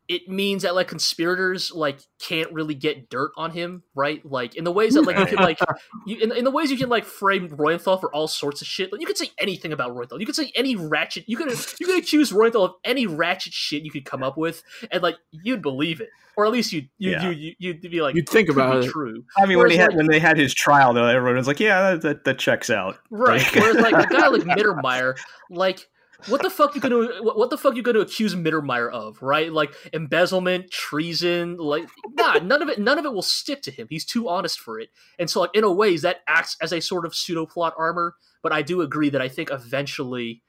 [0.07, 4.25] it means that like conspirators like can't really get dirt on him, right?
[4.25, 5.59] Like in the ways that like you can like
[6.07, 8.93] you in, in the ways you can like frame Reuenthal for all sorts of shit.
[8.93, 10.21] Like you could say anything about Reuenthal.
[10.21, 11.25] You could say any ratchet.
[11.27, 11.51] You could
[11.81, 15.17] you could accuse Reuenthal of any ratchet shit you could come up with, and like
[15.31, 17.31] you'd believe it, or at least you you Yeah.
[17.31, 19.59] you you would be like You'd think "Could about be it." True, I mean, when
[19.59, 22.03] Whereas, they had like- when they had his trial, though, everyone was like, "Yeah, that
[22.03, 23.41] that, that checks out." right?
[23.41, 25.17] Like- Whereas like a guy like Mittermeier,
[25.51, 25.89] like.
[26.27, 29.53] What the fuck you gonna what the fuck you gonna accuse Mittermeier of, right?
[29.53, 33.87] Like embezzlement, treason, like nah, none of it none of it will stick to him.
[33.91, 34.91] He's too honest for it.
[35.19, 38.15] And so like in a ways that acts as a sort of pseudo plot armor,
[38.43, 40.43] but I do agree that I think eventually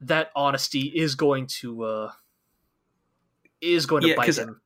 [0.00, 2.12] that honesty is going to uh
[3.60, 4.60] is going to Yeah, bite him.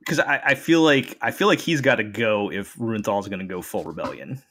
[0.00, 3.40] Because I, I feel like I feel like he's got to go if Reuenthal's going
[3.40, 4.42] to go full rebellion,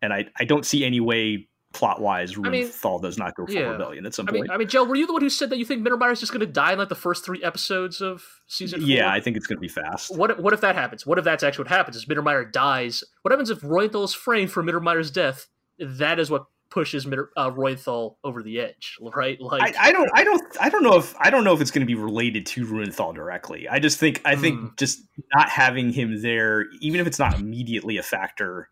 [0.00, 2.70] and I I don't see any way plot wise I mean,
[3.02, 3.70] does not go full yeah.
[3.70, 4.42] rebellion at some I point.
[4.44, 6.20] mean, I mean, Joe, were you the one who said that you think Mittermeier is
[6.20, 8.80] just going to die in like the first three episodes of season?
[8.80, 8.88] Four?
[8.88, 10.16] yeah, I think it's going to be fast.
[10.16, 11.06] What if, what if that happens?
[11.06, 11.96] What if that's actually what happens?
[11.96, 13.04] Is Mittermeier dies?
[13.22, 15.48] What happens if Reuenthal is framed for Mittermeier's death?
[15.78, 19.40] That is what pushes uh, Reuenthal over the edge, right?
[19.40, 21.70] Like, I, I don't I don't I don't know if I don't know if it's
[21.70, 23.68] going to be related to Reuenthal directly.
[23.68, 24.66] I just think I think Hmm.
[24.76, 25.02] just
[25.34, 28.68] not having him there, even if it's not immediately a factor,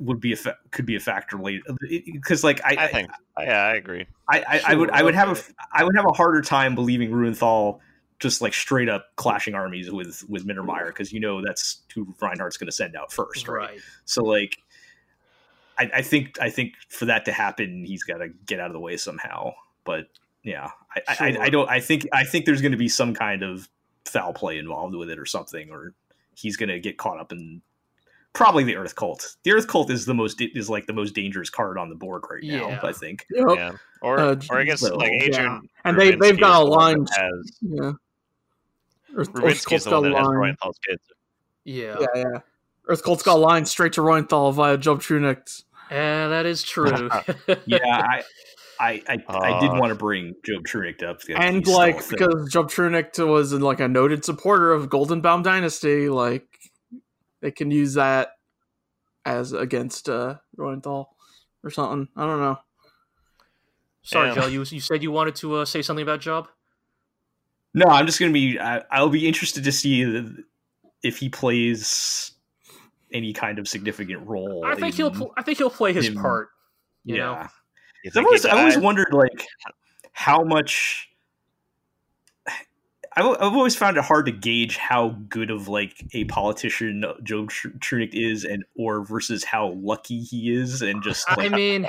[0.00, 1.62] would be a fa- could be a factor later.
[1.88, 3.10] Because uh, like I I think.
[3.38, 4.06] Yeah, I agree.
[4.28, 6.74] I, I, I would Sure, I would have a I would have a harder time
[6.74, 7.80] believing Reuenthal
[8.20, 12.56] just like straight up clashing armies with with Mittermeier because you know that's who Reinhard's
[12.56, 13.70] going to send out first, right?
[13.70, 13.80] right?
[14.04, 14.58] So like,
[15.78, 18.74] I, I think I think for that to happen, he's got to get out of
[18.74, 19.54] the way somehow.
[19.84, 20.08] But
[20.44, 21.68] yeah, I, I, I, I don't.
[21.68, 23.68] I think I think there's going to be some kind of
[24.04, 25.94] foul play involved with it or something, or
[26.34, 27.62] he's going to get caught up in
[28.32, 29.36] probably the Earth Cult.
[29.44, 32.22] The Earth Cult is the most is like the most dangerous card on the board
[32.30, 32.68] right now.
[32.68, 32.80] Yeah.
[32.82, 33.26] I think.
[33.30, 33.46] Yep.
[33.56, 33.72] Yeah.
[34.02, 35.24] Or Uh, or I guess so, like yeah.
[35.26, 35.68] Adrian.
[35.84, 37.92] And they- they've got a line- Has, Yeah.
[39.14, 40.56] Earth, Earth Rubinsky's Cult's the got one a that has line.
[40.88, 41.02] Kids.
[41.64, 41.96] Yeah.
[42.00, 42.38] Yeah, yeah.
[42.86, 45.64] Earth Cult's got a line straight to Reuenthal via Job Trunicht.
[45.90, 47.08] Yeah, that is true.
[47.66, 48.22] Yeah, I.
[48.82, 51.20] I, I, I did Uh, want to bring Job Trunicht up.
[51.20, 52.18] because And he's still a like thing.
[52.18, 56.46] because Job Trunicht was like a noted supporter of Goldenbaum Dynasty, like
[57.40, 58.36] they can use that
[59.24, 61.06] as against uh Reuenthal
[61.62, 62.08] or something.
[62.16, 62.58] I don't know.
[64.02, 64.34] Sorry, Yeah.
[64.34, 64.46] Joe.
[64.46, 66.48] You you said you wanted to uh, say something about Job.
[67.74, 68.58] No, I'm just gonna be.
[68.58, 70.24] I, I'll be interested to see
[71.02, 72.32] if he plays
[73.12, 74.64] any kind of significant role.
[74.66, 76.48] I think he'll pl- I think he'll play his him- part.
[77.04, 77.20] You yeah.
[77.22, 77.46] know.
[78.16, 79.46] I've always, I've always wondered like
[80.12, 81.09] how much.
[83.16, 87.46] I've, I've always found it hard to gauge how good of like a politician Joe
[87.46, 91.88] Tr- Trunicht is, and or versus how lucky he is, and just like, I mean,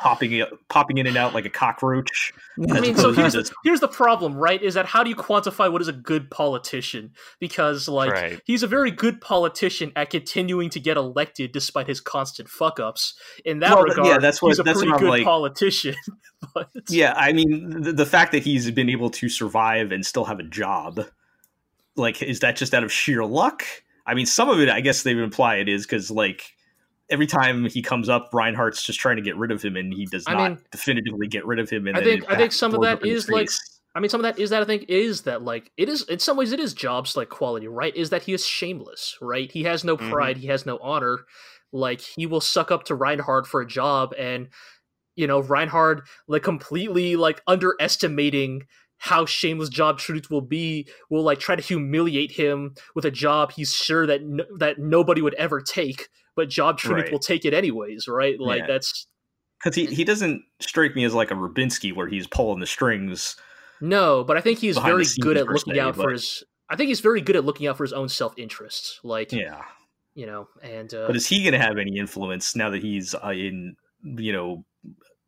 [0.00, 2.32] popping popping in and out like a cockroach.
[2.70, 4.60] I mean, so here's the, here's the problem, right?
[4.62, 7.12] Is that how do you quantify what is a good politician?
[7.38, 8.40] Because like Right.
[8.44, 13.14] he's a very good politician at continuing to get elected despite his constant fuck ups.
[13.44, 15.94] In that Well, regard, yeah, that's what- he's a that's pretty what good like- politician.
[16.54, 20.24] but Yeah, I mean, the, the fact that he's been able to survive and still
[20.24, 21.04] have a job,
[21.96, 23.64] like, is that just out of sheer luck?
[24.06, 26.52] I mean, some of it, I guess they would imply it is because, like,
[27.10, 30.06] every time he comes up, Reinhard's just trying to get rid of him, and he
[30.06, 31.86] does I not mean, definitively get rid of him.
[31.86, 33.48] And I think- I think some of that up in his is, like.
[33.92, 36.20] I mean, some of that is that I think is that like it is in
[36.20, 37.94] some ways it is jobs like quality, right?
[37.96, 39.50] Is that he is shameless, right?
[39.50, 40.10] He has no Mhm.
[40.10, 41.24] pride, he has no honor.
[41.72, 44.48] Like he will suck up to Reinhard for a job, and
[45.16, 48.62] you know Reinhard like completely like underestimating
[49.00, 53.50] how shameless Job Trunicht will be, will like try to humiliate him with a job
[53.50, 57.12] he's sure that no, that nobody would ever take, but Job Trunicht Right.
[57.12, 58.38] will take it anyways, right?
[58.38, 58.66] Like Yeah.
[58.68, 59.06] that's
[59.58, 63.36] because he, he doesn't strike me as like a Rubinsky where he's pulling the strings.
[63.80, 66.44] No, but I think he's very good at looking out for his.
[66.68, 69.00] I think he's very good at looking out for his own self interests.
[69.02, 69.62] Like Yeah,
[70.14, 73.14] you know, and uh, but is he going to have any influence now that he's
[73.14, 74.64] uh, in, you know,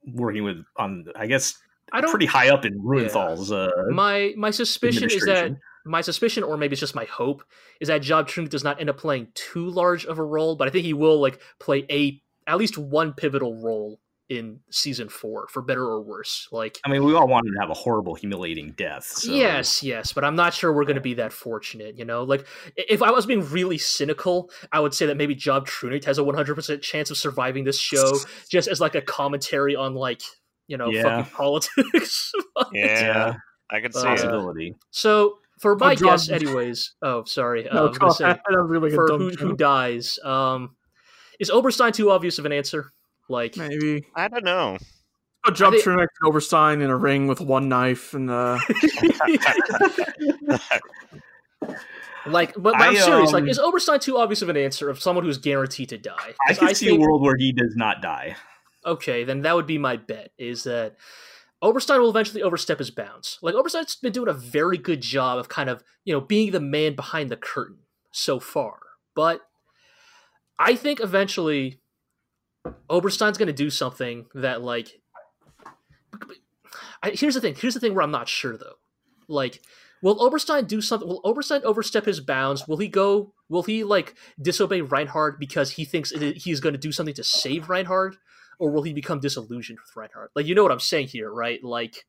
[0.07, 1.07] working with on?
[1.17, 1.55] I guess
[1.93, 2.11] I don't.
[2.11, 3.53] pretty high up in Reuenthal's.
[3.53, 5.53] Uh, my my suspicion is that
[5.85, 7.45] my suspicion, or maybe it's just my hope,
[7.81, 10.69] is that Job Trunicht does not end up playing too large of a role, but
[10.69, 15.47] I think he will like play a at least one pivotal role in season four,
[15.49, 16.49] for better or worse.
[16.51, 19.05] Like I mean, we all wanted to have a horrible, humiliating death.
[19.05, 19.33] So.
[19.33, 21.99] Yes, yes, but I'm not sure we're going to be that fortunate.
[21.99, 22.47] You know, like
[22.77, 26.23] if I was being really cynical, I would say that maybe Job Trunicht has a
[26.23, 28.19] 100% chance of surviving this show,
[28.51, 30.23] just as like a commentary on like
[30.69, 31.03] you know Yeah.
[31.25, 32.33] fucking politics.
[32.73, 33.35] Yeah,
[33.71, 34.75] I could see Uh, possibility.
[34.91, 36.93] so for my Job- guess, anyways.
[37.03, 37.69] Oh, sorry.
[37.69, 38.41] Uh, I No, was go say ahead.
[38.49, 40.19] That was gonna make a for who, who dies.
[40.25, 40.77] Um,
[41.41, 42.93] is Oberstein too obvious of an answer?
[43.29, 44.05] Like, Maybe.
[44.17, 44.79] I don't know.
[45.45, 48.59] Put Job think- Truex and Oberstein in a ring with one knife and uh
[52.27, 53.33] like, but, but I, I'm serious.
[53.33, 56.35] Like, um, is Oberstein too obvious of an answer of someone who's guaranteed to die?
[56.49, 58.37] I can see think- a world where he does not die.
[58.85, 60.97] Okay, then that would be my bet is that
[61.63, 63.39] Oberstein will eventually overstep his bounds.
[63.41, 66.61] Like Oberstein's been doing a very good job of kind of, you know, being the
[66.61, 67.79] man behind the curtain
[68.11, 68.79] so far.
[69.15, 69.43] But
[70.59, 71.81] I think eventually
[72.91, 75.01] Oberstein's going to do something that like
[77.03, 77.55] I, here's the thing.
[77.55, 78.77] Here's the thing where I'm not sure though.
[79.29, 79.63] Like
[80.03, 81.09] will Oberstein do something?
[81.09, 82.67] Will Oberstein overstep his bounds?
[82.67, 86.93] Will he go will he like disobey Reinhard because he thinks he's going to do
[86.93, 88.17] something to save Reinhard?
[88.63, 90.31] Or will he become disillusioned with Reinhard?
[90.37, 91.59] Like you know what I'm saying here, right?
[91.65, 92.07] Like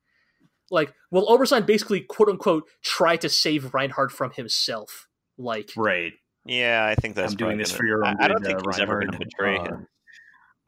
[0.69, 5.07] like will Oberstein basically quote unquote try to save Reinhard from himself?
[5.35, 6.14] Like Right.
[6.45, 7.32] Yeah, I think that's.
[7.32, 9.14] I'm doing this gonna- for your own I, I don't think uh, he's ever going
[9.14, 9.88] to betray Uh, him.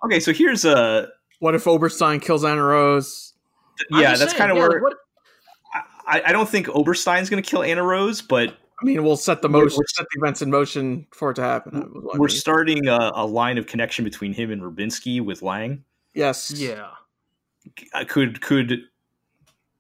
[0.06, 3.34] Okay, so here's a what if Oberstein kills Annerose?
[3.94, 4.16] I'm yeah.
[4.16, 4.94] That's kind of yeah, where like, what
[6.08, 9.48] I, I don't think Oberstein's going to kill Annerose, but I mean, we'll set the
[9.48, 11.82] We're- motion, we're- set the events in motion for it to happen.
[11.84, 15.42] is what I we're starting a, a line of connection between him and Rubinsky with
[15.42, 15.84] Lang.
[16.14, 16.90] yes, yeah.
[17.94, 18.82] I could could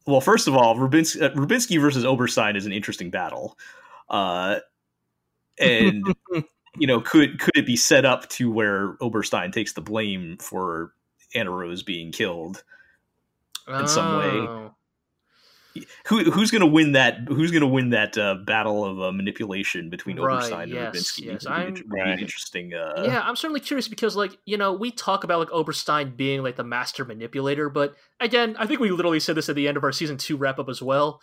[0.07, 3.57] well first of all Rubinsky, uh, Rubinsky versus Oberstein is an interesting battle
[4.09, 4.57] uh
[5.59, 6.03] and
[6.77, 10.93] you know could could it be set up to where Oberstein takes the blame for
[11.35, 12.63] Annerose being killed
[13.67, 14.69] in some way.
[16.07, 19.11] Who who's going to win that who's going to win that uh, battle of uh,
[19.11, 22.19] manipulation between Right, Oberstein yes, and Rubinsky yes, would I'm- an- Right.
[22.19, 26.15] interesting uh yeah, I'm certainly curious because, like, you know, we talk about like Oberstein
[26.15, 29.67] being like the master manipulator, but again, I think we literally said this at the
[29.67, 31.21] end of our season two wrap up as well.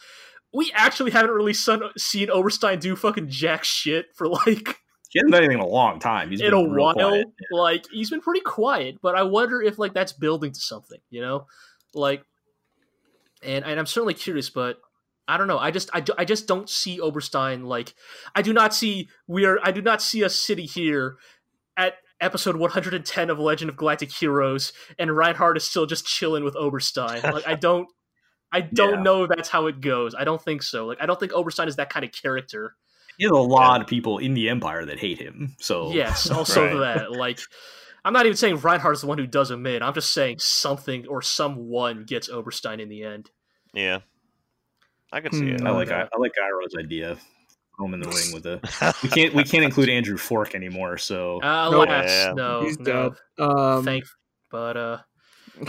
[0.52, 5.32] We actually haven't really son- seen Oberstein do fucking jack shit for like he hasn't
[5.32, 6.92] done anything in a long time he's in been a while.
[6.94, 7.26] quiet.
[7.50, 11.20] Like he's been pretty quiet, but I wonder if like that's building to something, you
[11.22, 11.46] know?
[11.94, 12.24] Like,
[13.42, 14.78] and and I'm certainly curious, but
[15.28, 15.58] I don't know.
[15.58, 17.94] I just I, do- I just don't see Oberstein like
[18.34, 21.16] I do not see we are I do not see us city here
[21.76, 26.54] at episode 110 of Legend of Galactic Heroes and Reinhard is still just chilling with
[26.56, 27.22] Oberstein.
[27.32, 27.88] Like I don't
[28.52, 29.02] I don't Yeah.
[29.02, 30.14] know that's how it goes.
[30.14, 30.86] I don't think so.
[30.86, 32.74] Like I don't think Oberstein is that kind of character.
[33.16, 36.64] he has a lot of people in the empire that hate him so Yes, also
[36.78, 36.96] Right.
[36.98, 37.12] that.
[37.12, 37.38] Like,
[38.04, 39.82] I'm not even saying Reinhard is the one who does him in.
[39.82, 43.30] I'm just saying something or someone gets Oberstein in the end.
[43.74, 44.00] Yeah,
[45.12, 45.54] I can see Hmm.
[45.54, 45.62] it.
[45.62, 46.04] I like Okay.
[46.12, 47.16] I, like Iro's idea.
[47.76, 48.60] Throw him in the ring with a.
[49.02, 50.98] We can't we can't include Andrew Fork anymore.
[50.98, 51.84] So Uh, No.
[51.84, 52.32] alas, Yeah.
[52.34, 52.84] no, He's no.
[53.38, 53.44] dead.
[53.44, 54.04] Um, Thank,
[54.50, 54.98] but uh,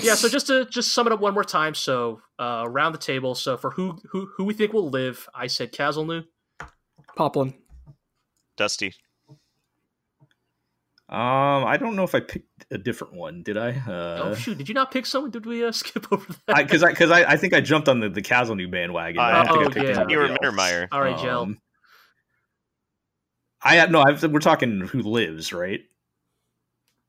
[0.01, 0.15] yeah.
[0.15, 1.75] So just to just sum it up one more time.
[1.75, 3.35] So uh, around the table.
[3.35, 6.25] So for who who who we think will live, I said Caselnes.
[7.15, 7.53] Poplin.
[8.57, 8.93] Dusty.
[11.13, 13.43] Um, I don't know if I picked a different one.
[13.43, 13.79] Did I?
[13.87, 14.57] oh Uh, shoot!
[14.57, 15.29] Did you not pick someone?
[15.29, 16.57] Did we uh, skip over that?
[16.57, 19.17] because I because I, I, think I jumped on the the Caselnes bandwagon.
[19.17, 20.05] but I don't Uh, think I oh, picked yeah.
[20.09, 20.37] You were else.
[20.41, 20.87] Mittermeier.
[20.91, 21.41] All right, Gel.
[21.43, 21.61] Um,
[23.61, 25.81] I no, I've, we're talking who lives, right?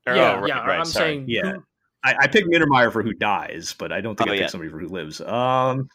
[0.07, 0.67] Or- yeah, oh, right, yeah.
[0.67, 1.07] right, I'm sorry.
[1.07, 1.53] saying Yeah.
[1.53, 1.65] who-
[2.05, 4.49] I, I picked Mittermeier for who dies, but I don't think Oh, I picked yeah.
[4.49, 5.23] somebody for who lives.
[5.23, 5.89] Um,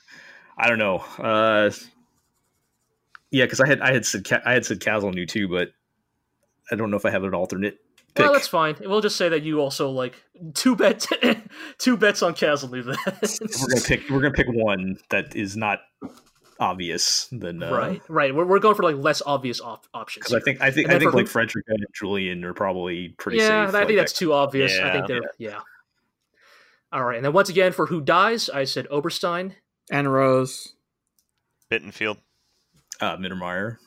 [0.57, 0.97] I don't know.
[1.19, 1.69] Uh,
[3.29, 5.69] yeah, because I had I had said Ca- I had said Caselnes too, but
[6.71, 7.77] I don't know if I have an alternate
[8.15, 8.23] pick.
[8.25, 8.75] Well, that's fine.
[8.79, 10.15] We'll just say that you also like
[10.53, 11.05] two bet
[11.77, 12.95] two bets on Caselnes then.
[13.61, 15.79] we're gonna pick we're gonna pick one that is not
[16.59, 17.27] obvious.
[17.31, 18.35] Then uh, right, right.
[18.35, 20.25] We're, we're going for like less obvious op- options.
[20.25, 23.09] Because I think I think I think for like who- Frederica and Julian are probably
[23.17, 23.75] pretty yeah, safe.
[23.75, 24.73] I like think that's too obvious.
[24.73, 24.91] I Yeah.
[24.93, 25.59] think they're yeah.
[26.91, 29.55] All right, and then once again for who dies, I said Oberstein.
[29.91, 30.73] and Rose.
[31.71, 32.17] Bittenfeld.
[32.99, 33.77] uh, Mittermeier.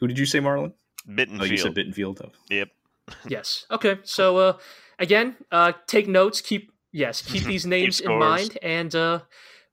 [0.00, 0.72] Who did you say, Marlon?
[1.08, 1.40] Bittenfeld.
[1.40, 2.20] Oh, you said Bittenfeld.
[2.24, 2.32] Oh.
[2.50, 2.68] Yep.
[3.26, 3.64] Yes.
[3.70, 3.98] Okay.
[4.02, 4.52] So uh,
[4.98, 6.42] again, uh, take notes.
[6.42, 9.20] Keep yes, keep these names in mind, and uh,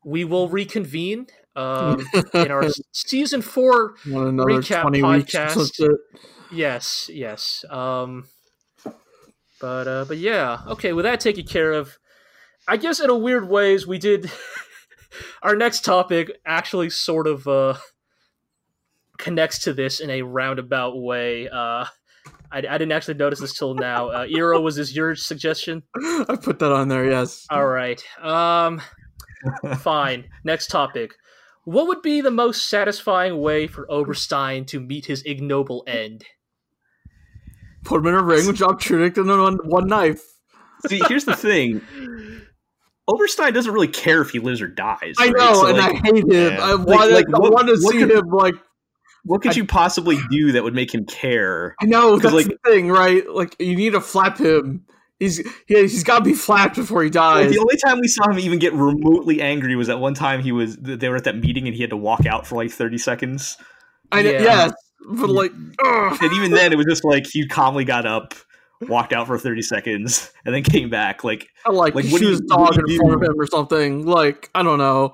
[0.05, 5.35] we will reconvene um, in our season four Recap twenty weeks.
[5.35, 5.89] podcast.
[6.49, 7.65] Yes, yes.
[7.69, 8.30] Um,
[9.59, 10.93] but uh, but yeah, okay.
[10.93, 11.97] With that taken care of,
[12.69, 14.31] I guess in a weird ways we did.
[15.43, 17.75] our next topic actually sort of uh,
[19.18, 21.48] connects to this in a roundabout way.
[21.50, 21.85] Uh,
[22.52, 24.10] I, I didn't actually notice this till now.
[24.10, 25.84] Uh, Iro, was this your suggestion?
[25.95, 27.10] I put that on there.
[27.10, 27.45] Yes.
[27.50, 28.02] All right.
[28.22, 28.82] Um,
[29.80, 30.26] fine.
[30.44, 31.11] Next topic.
[31.66, 36.24] What would be the most satisfying way for Oberstein to meet his ignoble end?
[37.84, 40.22] Put him in a ring with Job Trunicht and then one, one knife.
[40.88, 41.82] See, here's the thing.
[43.08, 45.16] Oberstein doesn't really care if he lives or dies.
[45.19, 45.34] I right?
[45.35, 46.32] know, So, and like, I hate him.
[46.32, 46.58] yeah.
[46.61, 48.56] I Like- want, like, I want to what see could- him like.
[49.26, 51.76] What could I- you possibly do that would make him care?
[51.82, 53.28] I know that's like- the thing, right?
[53.30, 54.86] Like you need to flap him.
[55.20, 55.38] He's
[55.68, 57.52] he, he's got to be flapped before he Like, dies.
[57.54, 60.52] the only time we saw him even get remotely angry was that one time he
[60.52, 62.98] was they were at that meeting and he had to walk out for like 30
[62.98, 63.58] seconds.
[64.12, 64.42] I know, Yeah.
[64.44, 64.74] yes,
[65.10, 65.52] but like,
[65.86, 66.18] ugh.
[66.22, 68.34] And even then it was just like he calmly got up,
[68.82, 71.24] walked out for 30 seconds, and then came back.
[71.24, 72.98] Like I like, Like, like what do shoot you- his what dog do in you
[72.98, 74.06] front of him or something.
[74.06, 75.14] Like I don't know.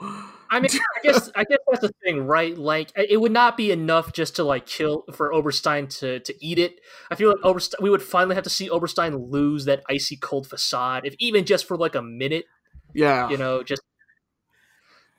[0.52, 2.56] I mean, I guess I guess that's the thing, right?
[2.58, 6.60] Like, it would not be enough just to like kill for Oberstein to to eat
[6.60, 6.82] it.
[7.10, 10.48] I feel like Oberstein, we would finally have to see Oberstein lose that icy cold
[10.48, 12.46] facade, if even just for like a minute.
[12.94, 13.82] Yeah, You know, just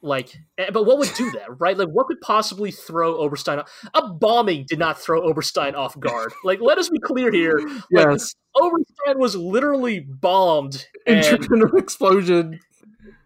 [0.02, 0.36] like.
[0.58, 1.76] eh, But what would do that, right?
[1.76, 3.60] Like, what could possibly throw Oberstein?
[3.60, 3.70] off?
[3.94, 6.32] A bombing did not throw Oberstein off guard.
[6.44, 7.58] Like, let us be clear here.
[7.90, 8.34] Like, yes.
[8.56, 12.60] Oberstein was literally bombed, and Intermittent explosion.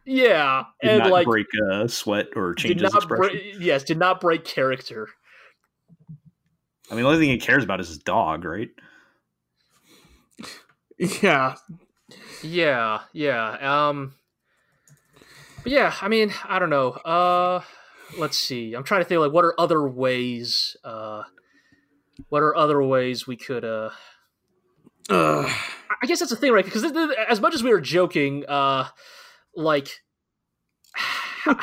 [0.06, 3.40] Yeah, did and not like break uh, sweat or change his expression.
[3.40, 3.56] break.
[3.60, 5.08] Yes, did not break character.
[6.90, 8.70] I mean the only thing he cares about is his dog, right?
[10.98, 11.56] Yeah,
[12.42, 13.88] Yeah, yeah.
[13.88, 14.14] Um
[15.62, 16.90] But yeah, I mean, I don't know.
[16.90, 17.62] Uh
[18.16, 18.74] let's see.
[18.74, 21.24] I'm trying to think like what are other ways uh
[22.28, 23.90] what are other ways we could uh
[25.10, 25.50] Ugh.
[26.02, 26.64] I guess that's the thing, right?
[26.64, 26.84] Because
[27.28, 28.88] as much as we were joking, uh,
[29.56, 30.02] like,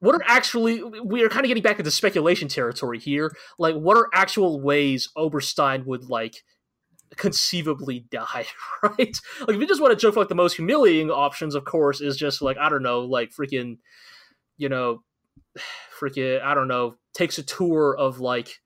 [0.00, 3.34] what are actually we are kind of getting back into speculation territory here.
[3.58, 6.42] Like, what are actual ways Oberstein would like
[7.16, 8.46] conceivably die?
[8.82, 9.16] Right?
[9.40, 12.16] Like, if you just want to joke, like the most humiliating options, of course, is
[12.16, 13.78] just like I don't know, like freaking,
[14.56, 15.02] you know,
[16.00, 18.60] freaking I don't know, takes a tour of like.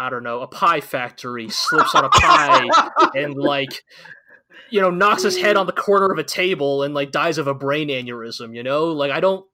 [0.00, 2.68] I don't know, a pie factory, slips on a pie,
[3.16, 3.82] and like
[4.70, 7.46] you know knocks his head on the corner of a table and like dies of
[7.46, 9.46] a brain aneurysm you know like i don't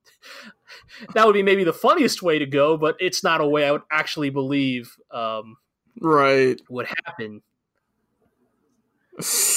[1.15, 3.73] that would be maybe the funniest way to go but it's not a way i
[3.73, 5.57] would actually believe um
[6.01, 6.61] right.
[6.69, 7.43] would happen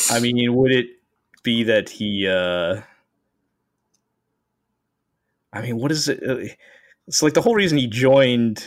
[0.09, 0.87] I mean, would it
[1.43, 2.27] be that he?
[2.27, 2.81] uh
[5.53, 6.21] I mean, what is it?
[6.27, 6.53] uh,
[7.07, 8.63] It's like the whole reason he joined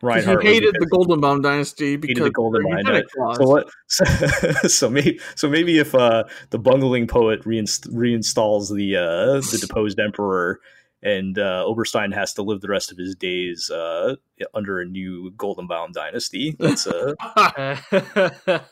[0.00, 0.42] 'Cause Reinhard.
[0.44, 3.36] he hated because the Goldenbaum dynasty because the Golden of the Mine, eugenic laws.
[3.36, 3.68] So what?
[3.88, 9.58] So, so maybe so maybe if uh, the bungling poet reinst- reinstalls the uh, the
[9.60, 10.60] deposed emperor,
[11.02, 14.14] and uh, Oberstein has to live the rest of his days uh,
[14.54, 16.54] under a new Golden Goldenbaum dynasty.
[16.58, 17.14] That's uh,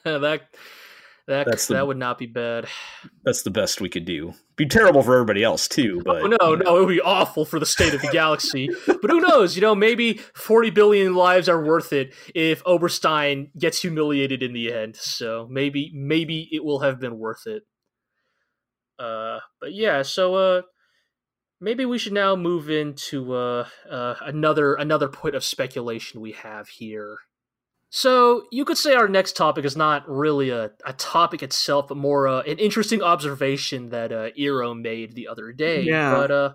[0.05, 0.43] that
[1.27, 2.67] that That's the- that would not be bad.
[3.25, 4.35] That's the best we could do.
[4.57, 7.59] Be terrible for everybody else too, but oh, no no it would be awful for
[7.59, 8.71] the state of the galaxy.
[8.87, 13.83] But who knows you know maybe 40 billion lives are worth it if oberstein gets
[13.83, 14.97] humiliated in the end.
[14.97, 17.65] So maybe maybe it will have been worth it.
[18.99, 20.63] Uh but yeah so uh
[21.61, 26.69] maybe we should now move into uh, uh another another point of speculation we have
[26.69, 27.19] here
[27.97, 31.97] so you could say our next topic is not really a, a topic itself, but
[31.97, 35.81] more uh, an interesting observation that uh, Iro made the other day.
[35.81, 36.13] Yeah.
[36.15, 36.53] But uh,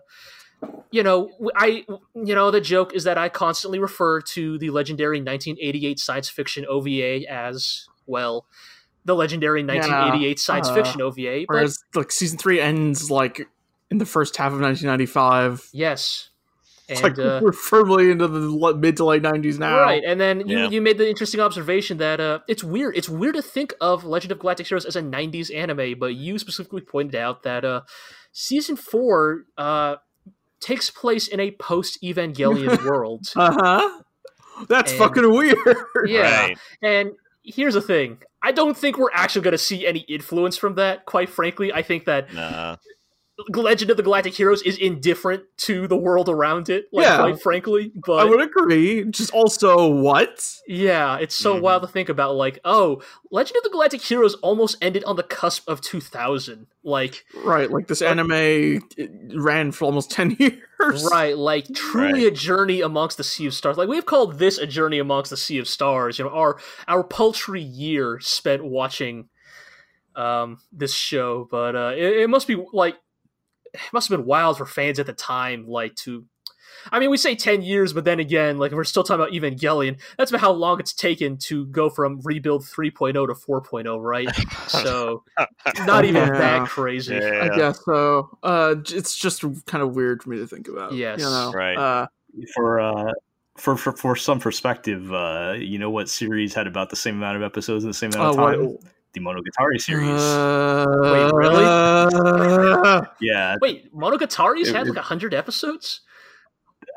[0.91, 5.17] you know, I you know the joke is that I constantly refer to the legendary
[5.17, 8.45] 1988 science fiction OVA as well,
[9.05, 11.45] the legendary 1988 science uh, fiction OVA.
[11.47, 13.49] But Whereas like season three ends like
[13.89, 15.69] in the first half of 1995.
[15.73, 16.29] yes,
[16.91, 19.79] It's and like uh, we're firmly into the mid to late 90s now.
[19.79, 20.69] Right, and then you, Yeah.
[20.69, 22.95] you made the interesting observation that uh, it's weird.
[22.97, 26.37] It's weird to think of Legend of Galactic Heroes as a '90s anime, but you
[26.37, 27.81] specifically pointed out that uh,
[28.31, 29.95] season four uh,
[30.59, 33.27] takes place in a post-Evangelion world.
[33.35, 34.01] Uh huh.
[34.67, 35.57] That's And- fucking weird.
[36.05, 36.57] Yeah, Right.
[36.81, 37.11] and
[37.43, 41.05] here's the thing: I don't think we're actually going to see any influence from that.
[41.05, 42.75] Quite frankly, I think that Nah.
[43.49, 46.85] Legend of the Galactic Heroes is indifferent to the world around it.
[46.91, 47.17] Like, Yeah.
[47.17, 49.05] quite frankly, but I would agree.
[49.05, 50.47] Just also what?
[50.67, 51.61] Yeah, it's so Mhm.
[51.61, 52.35] wild to think about.
[52.35, 56.67] Like, oh, Legend of the Galactic Heroes almost ended on the cusp of 2000.
[56.83, 58.31] Like, Right, like this anime
[58.97, 61.07] it ran for almost 10 years.
[61.11, 63.77] right, like truly a journey amongst the sea of stars.
[63.77, 66.17] Like we've called this a journey amongst the sea of stars.
[66.17, 69.29] You know, our our paltry year spent watching
[70.15, 72.95] um, this show, but uh, it, it must be like
[73.73, 76.25] it must have been wild for fans at the time, like to.
[76.91, 79.99] I mean, we say ten years, but then again, like we're still talking about Evangelion.
[80.17, 84.27] That's about how long it's taken to go from rebuild 3.0 to 4.0, right?
[84.67, 85.23] So
[85.85, 86.37] not even Yeah.
[86.39, 87.15] that crazy.
[87.15, 87.49] Yeah.
[87.51, 88.35] I guess so.
[88.41, 90.93] Uh, it's just kind of weird for me to think about.
[90.93, 91.19] Yes.
[91.19, 91.51] you know.
[91.53, 91.77] Right.
[91.77, 92.07] Uh,
[92.55, 93.11] for uh
[93.57, 97.35] for, for for some perspective, uh, you know what series had about the same amount
[97.37, 98.65] of episodes in the same amount of time?
[98.65, 98.79] what-
[99.13, 100.07] The Monogatari series.
[100.09, 101.63] Uh, Wait, really?
[101.65, 106.01] uh, yeah, Wait, Monogatari's It- had it- like hundred episodes.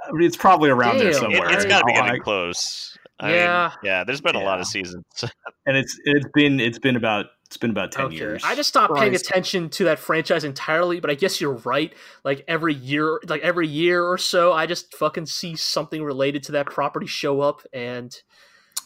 [0.07, 1.31] I mean, it's probably around there somewhere.
[1.33, 1.55] It, somewhere.
[1.55, 2.97] has got to be I- getting close.
[3.21, 3.69] I Yeah.
[3.71, 4.05] Mean, yeah.
[4.05, 5.05] There's been a lot of seasons.
[5.67, 8.43] and it's it's been it's been about it's been about ten Okay, years.
[8.45, 11.93] I just stopped paying attention to that franchise entirely, but I guess you're right.
[12.25, 16.53] Like every year, like every year or so, I just fucking see something related to
[16.53, 18.15] that property show up, and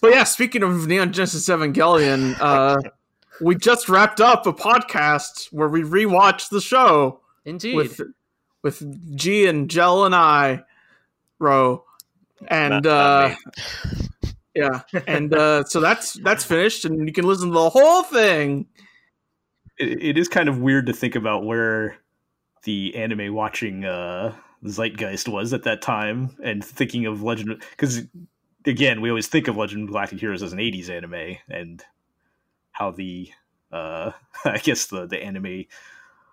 [0.02, 2.76] But yeah, speaking of Neon Genesis Evangelion, uh,
[3.40, 8.00] we just wrapped up a podcast where we rewatched the show indeed, with
[8.62, 10.64] with Gee and Gel and I,
[11.38, 11.84] Ro,
[12.48, 14.30] and Not- uh, not me.
[14.54, 18.66] yeah, and uh, so that's that's finished, and you can listen to the whole thing.
[19.78, 21.96] it, it is kind of weird to think about where
[22.64, 24.34] the anime watching uh
[24.64, 28.02] zeitgeist was at that time and thinking of legend because
[28.66, 31.84] again we always think of legend of galactic heroes as an 80s anime and
[32.78, 33.28] how the
[33.72, 34.12] uh
[34.44, 35.64] i guess the the anime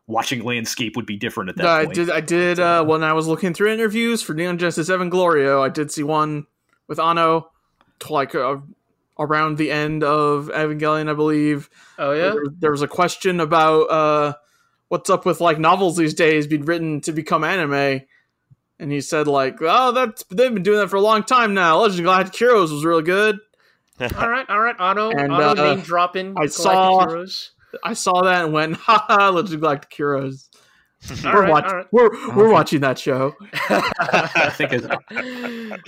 [0.08, 2.12] watching landscape would be different at that I point did.
[2.12, 2.60] I did.
[2.60, 6.46] Uh, when I was looking through interviews for Neon Genesis Evanglorio, I did see one
[6.88, 7.50] with Anno,
[8.02, 8.58] to like uh,
[9.18, 11.72] around the end of Evangelion, I believe.
[11.98, 14.34] oh yeah, There, there was a question about uh,
[14.90, 18.02] what's up with like novels these days being written to become anime,
[18.80, 21.80] and he said like, "Oh, that's they've been doing that for a long time now.
[21.80, 23.40] Legend of Galactic Heroes was really good."
[24.18, 26.30] all right, all right, Otto, And, Otto uh, name dropping.
[26.32, 27.52] I Galactic saw- Heroes.
[27.84, 30.50] I saw that and went, "Ha Legend of Galactic Heroes."
[31.24, 31.70] All we're right, watching.
[31.70, 31.88] all right.
[31.92, 32.52] We're we're Okay.
[32.54, 33.36] watching that show.
[33.70, 34.98] I think it's-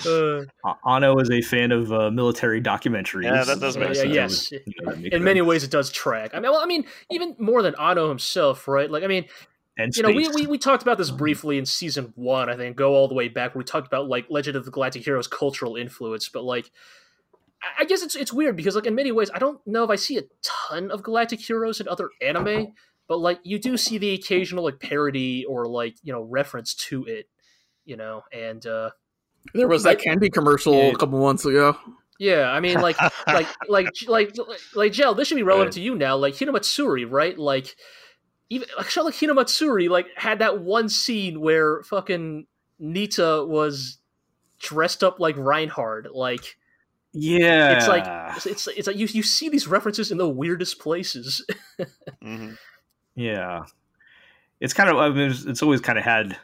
[0.06, 4.14] Uh, Anno is a fan of uh, military documentaries Yeah, that does make yeah, sense.
[4.14, 4.52] yes.
[4.52, 6.32] You know, that makes in many ways, it does track.
[6.36, 8.92] I mean, well, I mean, even more than Otto himself, right?
[8.92, 9.26] Like, I mean,
[9.80, 12.76] and you know, we, we, we talked about this briefly in season one, I think,
[12.76, 13.56] go all the way back.
[13.56, 16.70] Where we talked about like Legend of the Galactic Heroes cultural influence, but like,
[17.62, 19.90] I- I guess it's it's weird because like in many ways, I don't know if
[19.90, 22.74] I see a ton of Galactic Heroes in other anime,
[23.08, 27.06] but like you do see the occasional like parody or like you know reference to
[27.06, 27.30] it,
[27.86, 28.92] you know, and uh
[29.54, 30.92] There was that Like- candy commercial Yeah.
[30.92, 31.78] a couple months ago.
[32.20, 34.36] yeah, I mean like like like like
[34.76, 36.16] like Gel, this should be relevant to you now.
[36.18, 37.38] Like Hinamatsuri, right?
[37.38, 37.76] Like
[38.50, 42.46] even like show like Hinamatsuri like had that one scene where fucking
[42.82, 43.98] Nitta was
[44.60, 46.08] dressed up like Reinhard.
[46.14, 46.58] Like
[47.14, 48.04] yeah it's like
[48.36, 51.46] it's, it's it's like you you see these references in the weirdest places.
[52.22, 52.52] hmm
[53.16, 53.66] Yeah,
[54.60, 54.98] it's kind of.
[54.98, 56.38] I mean, it's, it's always kind of had.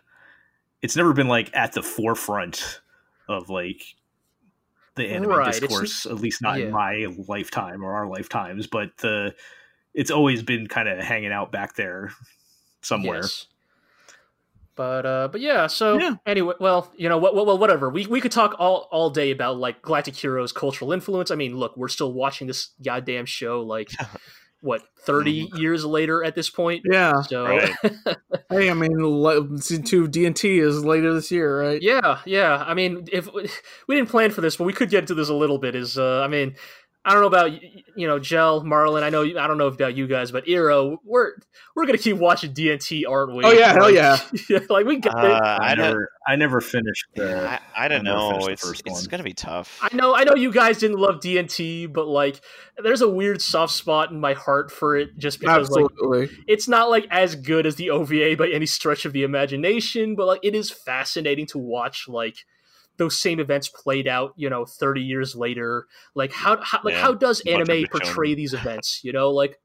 [0.82, 2.82] It's never been like at the forefront
[3.30, 3.82] of like
[4.96, 6.66] the anime Right, it's- discourse, at least not yeah.
[6.66, 8.66] in my lifetime or our lifetimes.
[8.68, 9.36] But the
[9.94, 12.12] it's always been kind of hanging out back there
[12.82, 13.22] somewhere.
[13.22, 13.48] Yes.
[14.76, 15.68] But uh, but yeah.
[15.68, 16.16] So Yeah.
[16.26, 17.90] anyway, well, you know, what, well, whatever.
[17.90, 21.30] We we could talk all all day about like Galactic Heroes cultural influence.
[21.32, 23.92] I mean, look, we're still watching this goddamn show like
[24.62, 26.82] what thirty years later at this point.
[26.90, 27.22] Yeah.
[27.22, 27.72] So Right.
[28.50, 31.82] Hey, I mean, le- season two of D and T is later this year, right?
[31.82, 32.64] yeah, yeah.
[32.68, 33.28] I mean, if
[33.88, 35.76] we didn't plan for this, but we could get into this a little bit.
[35.76, 36.56] Is uh, I mean.
[37.06, 37.52] I don't know about
[37.98, 39.04] you know Gel Marlin.
[39.04, 41.34] I know I don't know about you guys, but Iro, we're
[41.76, 43.44] we're gonna keep watching DNT, aren't we?
[43.44, 44.60] Oh, yeah, hell Like- yeah.
[44.70, 45.16] like we got.
[45.16, 45.86] Uh, I, I don't.
[45.86, 47.50] never, I never finished the.
[47.50, 48.48] I, I don't I know.
[48.48, 49.04] It's it's one.
[49.10, 49.80] gonna be tough.
[49.82, 52.40] I know, I know you guys didn't love DNT, but like,
[52.82, 56.90] there's a weird soft spot in my heart for it, just because like it's not
[56.90, 60.56] like as good as the OVA by any stretch of the imagination, but like it
[60.56, 62.38] is fascinating to watch like
[62.98, 65.88] those same events played out, you know, 30 years later.
[66.16, 69.02] Like how, how like Yeah, how does anime portray these events?
[69.04, 69.60] You know, like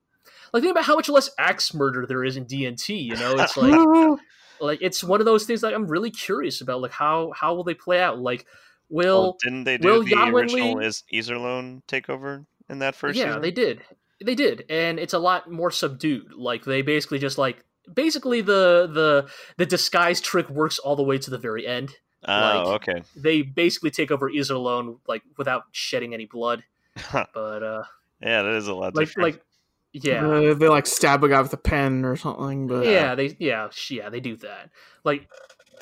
[0.52, 3.02] like think about how much less axe murder there is in DNT.
[3.02, 4.18] You know, it's like
[4.60, 6.80] like it's one of those things that I'm really curious about.
[6.80, 8.18] Like how how will they play out?
[8.18, 8.54] Like oh,
[8.90, 13.26] will Well, didn't they do will the original is Iserlohn takeover in that first yeah
[13.26, 13.42] season?
[13.42, 13.82] they did
[14.24, 18.88] they did and it's a lot more subdued like they basically just like basically the
[18.92, 21.94] the the disguise trick works all the way to the very end
[22.26, 22.30] Oh,
[22.72, 23.02] like- okay.
[23.16, 26.64] they basically take over Iserlohn like without shedding any blood
[27.12, 27.82] but uh
[28.20, 29.34] yeah, that is a lot like different.
[29.34, 29.44] like
[29.92, 33.36] yeah Uh, they like stab a guy with a pen or something, but yeah they
[33.38, 34.70] yeah yeah they do that
[35.04, 35.28] like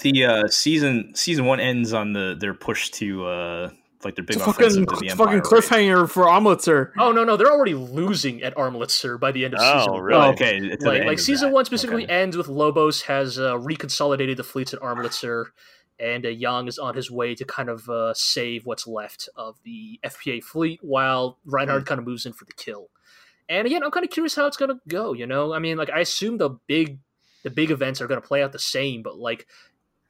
[0.02, 3.70] the uh, season season one ends on the their push to uh,
[4.05, 5.42] like their big It's a fucking, the it's a fucking Empire, right?
[5.42, 6.92] cliffhanger for Amritsar.
[6.98, 9.92] Oh no, no, they're already losing at Amritsar by the end of Oh, season.
[9.94, 10.02] one.
[10.02, 10.26] really?
[10.26, 10.60] Oh, okay.
[10.81, 11.55] like like season that.
[11.55, 12.12] one specifically Okay.
[12.12, 15.47] ends with Lobos has uh, reconsolidated the fleets at Amritsar,
[15.99, 19.57] and uh, Yang is on his way to kind of uh, save what's left of
[19.65, 21.86] the FPA fleet, while Reinhard Hmm.
[21.86, 22.89] kind of moves in for the kill.
[23.49, 25.12] And again, I'm kind of curious how it's gonna go.
[25.12, 26.99] You know, I mean, like I assume the big
[27.44, 29.47] the big events are gonna play out the same, but like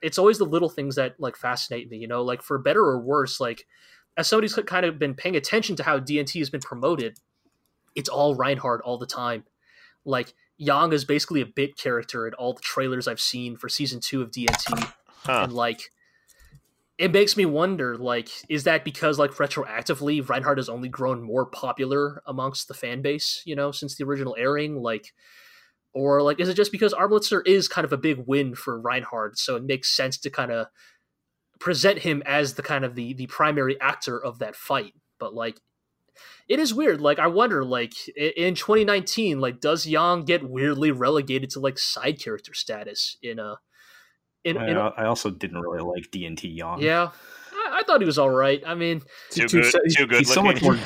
[0.00, 1.98] it's always the little things that like fascinate me.
[1.98, 3.66] You know, like for better or worse, like
[4.16, 7.18] as somebody's kind of been paying attention to how DNT has been promoted,
[7.94, 9.44] it's all Reinhard all the time.
[10.06, 14.00] Like Yang is basically a bit character in all the trailers I've seen for season
[14.00, 14.92] two of DNT,
[15.26, 15.42] Huh.
[15.44, 15.90] and like
[16.98, 21.44] it makes me wonder, like, is that because like retroactively Reinhard has only grown more
[21.44, 25.12] popular amongst the fan base, you know, since the original airing, like,
[25.92, 29.38] or like is it just because Amritsar is kind of a big win for Reinhard,
[29.38, 30.68] so it makes sense to kind of
[31.58, 35.60] present him as the kind of the the primary actor of that fight, but like
[36.48, 37.00] it is weird.
[37.00, 42.18] Like I wonder, like in 2019, like does Yang get weirdly relegated to like side
[42.20, 43.58] character status in a
[44.46, 46.80] in, I, in a, I also didn't really like DNT Yang.
[46.80, 47.10] yeah?
[47.52, 48.62] I, I thought he was all right.
[48.66, 49.72] I mean, Too Too good.
[49.72, 50.82] se- Too good he's so much looking.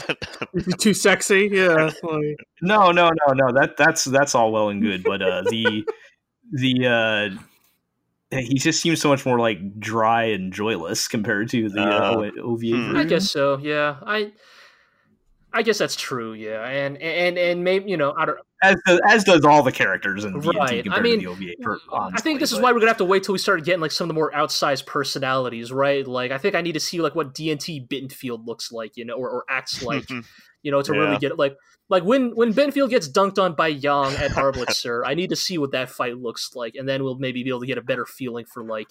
[0.54, 1.48] He's too sexy.
[1.52, 1.90] Yeah.
[2.02, 3.52] like- No, no, no, no.
[3.60, 5.84] That that's that's all well and good, but uh, the
[6.52, 6.86] the
[8.32, 12.12] uh, he just seems so much more like dry and joyless compared to the uh,
[12.12, 12.66] Uh, OVA.
[12.76, 12.96] hmm.
[12.96, 13.58] I guess so.
[13.58, 14.32] Yeah, I
[15.52, 16.32] I guess that's true.
[16.32, 18.38] Yeah, and and and maybe you know I don't.
[18.62, 20.78] as does, as does all the characters in DNT Right.
[20.78, 21.52] I compared mean, to the OVA.
[21.62, 21.78] Per,
[22.14, 23.90] I think this is why we're gonna have to wait till we start getting like
[23.90, 26.06] some of the more outsized personalities, right?
[26.06, 29.14] Like I think I need to see like what DNT Bittenfeld looks like, you know,
[29.14, 30.08] or, or acts like,
[30.62, 31.18] you know, to really Yeah.
[31.18, 31.38] get it.
[31.38, 31.56] Like
[31.88, 35.58] like when when Benfield gets dunked on by Yang at Amritsar, I need to see
[35.58, 38.06] what that fight looks like, and then we'll maybe be able to get a better
[38.06, 38.88] feeling for like,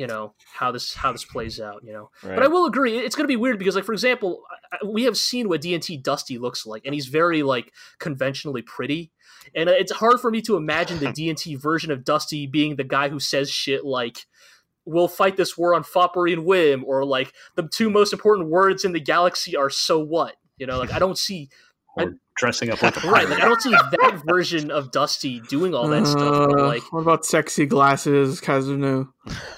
[0.00, 1.84] you know, how this how this plays out.
[1.84, 2.34] You know, Right.
[2.34, 4.42] but I will agree, it's going to be weird because, like, for example,
[4.82, 9.10] we have seen what DNT Dusty looks like, and he's very like conventionally pretty,
[9.54, 12.84] and uh, it's hard for me to imagine the DNT version of Dusty being the
[12.84, 14.26] guy who says shit like.
[14.86, 18.82] We'll fight this war on Foppery and Whim, or like the two most important words
[18.86, 21.50] in the galaxy are "so what." You know, like I don't see
[22.40, 25.86] dressing up like a right, like I don't see that version of Dusty doing all
[25.88, 26.48] that stuff.
[26.50, 29.06] But Uh, like, what about sexy glasses, Caselnes?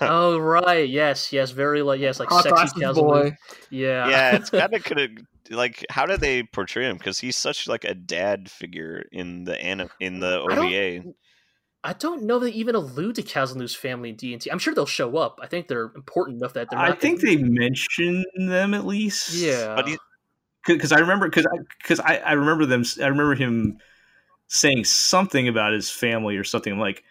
[0.02, 2.94] oh right, yes, yes, very like yes, like Hot sexy glasses Caselnes.
[2.96, 3.36] boy.
[3.70, 5.10] Yeah, yeah, it's kind of could have
[5.50, 6.98] like how did they portray him?
[6.98, 11.04] Because he's such like a dad figure in the anim- in the OVA.
[11.84, 14.48] I don't know if they even allude to Caselnes's family in D&T.
[14.52, 15.40] I'm sure they'll show up.
[15.42, 19.34] I think they're important enough that they're I think gonna- they mention them at least.
[19.34, 19.74] Yeah.
[19.74, 19.98] But he-
[20.66, 21.46] because I remember because
[21.82, 23.78] because I, I remember them I remember him
[24.48, 26.72] saying something about his family or something.
[26.72, 27.02] I'm like,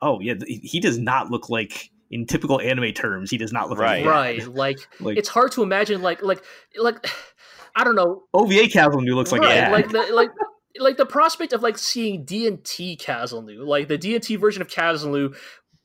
[0.00, 3.30] oh yeah, he does not look like in typical anime terms.
[3.30, 4.04] He does not look Right.
[4.04, 4.48] like right.
[4.54, 6.42] Like Like it's hard to imagine like like
[6.76, 7.06] like
[7.76, 8.22] I don't know.
[8.32, 9.70] OVA Caselnes looks like right, yeah.
[9.70, 10.30] like the like
[10.78, 15.34] like the prospect of like seeing D&T Caselnes, like the D&T version of Caselnes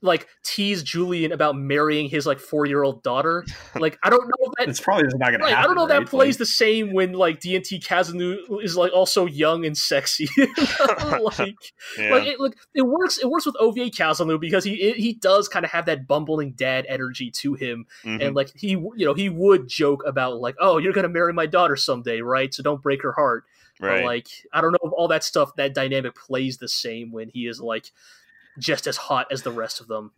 [0.02, 3.46] like tease Julian about marrying his like 4-year-old daughter.
[3.76, 5.58] Like I don't know if that it's probably not gonna happen.
[5.64, 6.00] I don't know if right?
[6.02, 10.28] that plays Like, the same when like DNT Caselnes is like also young and sexy.
[10.38, 11.56] like,
[11.98, 12.12] yeah.
[12.12, 13.18] like it, look, it works.
[13.18, 16.52] It works with OVA Caselnes because he it, he does kind of have that bumbling
[16.54, 18.26] dad energy to him, Mhm.
[18.26, 21.46] and like he you know he would joke about like oh you're gonna marry my
[21.46, 23.44] daughter someday right so don't break her heart.
[23.80, 23.98] right.
[24.02, 27.30] But like I don't know if all that stuff that dynamic plays the same when
[27.30, 27.92] he is like
[28.60, 30.12] just as hot as the rest of them,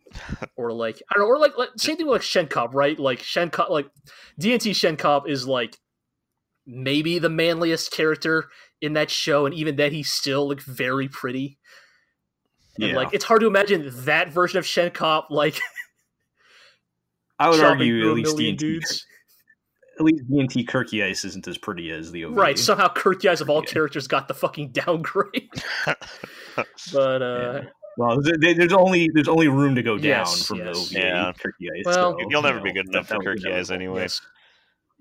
[0.56, 2.98] or like I don't know, or like, like same thing with like Schenkopp, right?
[2.98, 3.88] Like Schenkopp, like
[4.40, 5.78] DNT Schenkopp is like
[6.66, 8.48] maybe the manliest character
[8.80, 11.58] in that show, and even then he's still like very pretty.
[12.78, 12.96] And yeah.
[12.96, 15.60] like it's hard to imagine that version of Schenkopp like
[17.38, 19.06] I would argue at least DNT, dudes.
[19.98, 22.34] at least DNT Kircheis isn't as pretty as the OVA.
[22.34, 23.72] Right, somehow Kircheis of all Yeah.
[23.72, 25.50] characters got the fucking downgrade.
[26.92, 27.68] but uh Yeah.
[27.98, 30.88] Well, there- there- there's only there's only room to go down Yes, from yes.
[30.90, 31.32] the OVA Yeah.
[31.32, 31.84] Kirky Ice.
[31.84, 34.00] Well- so, You'll never you be good enough for that would Kircheis never- anyway.
[34.02, 34.20] yes.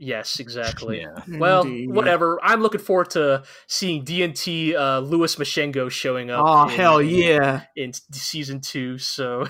[0.03, 1.01] Yes, exactly.
[1.01, 1.37] Yeah.
[1.37, 1.91] Well, Indeed.
[1.91, 2.39] whatever.
[2.41, 6.43] I'm looking forward to seeing DNT uh, Louis Machungo showing up.
[6.43, 7.63] Oh in- hell yeah!
[7.75, 9.45] In season two, so.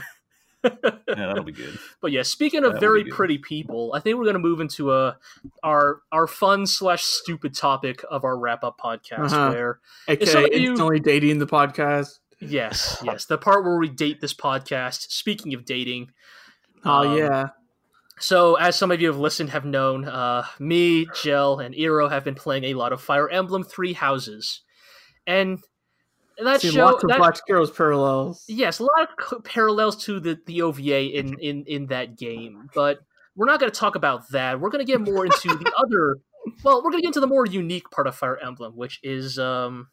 [0.63, 0.69] Yeah,
[1.07, 1.79] that'll be good.
[2.01, 4.59] But yeah, speaking of That would very pretty people, I think we're going to move
[4.59, 5.17] into a
[5.63, 9.31] our our fun slash stupid topic of our wrap up podcast.
[9.31, 9.51] Uh-huh.
[9.51, 9.79] Where
[10.09, 12.19] AKA some of you- instantly dating the podcast.
[12.41, 15.11] Yes, yes, the part where we date this podcast.
[15.11, 16.11] Speaking of dating,
[16.83, 17.47] Oh Um, yeah.
[18.19, 22.23] So, as some of you have listened, have known, uh, me, Gel, and Iro have
[22.23, 24.61] been playing a lot of Fire Emblem Three Houses,
[25.25, 25.59] and
[26.37, 28.43] that Seen show, lots of that, Black Heroes parallels.
[28.47, 32.69] yes, a lot of parallels to the the OVA in in in that game.
[32.75, 32.99] But
[33.35, 34.59] we're not going to talk about that.
[34.59, 36.17] We're going to get more into the other.
[36.63, 39.39] Well, we're going to get into the more unique part of Fire Emblem, which is
[39.39, 39.87] um,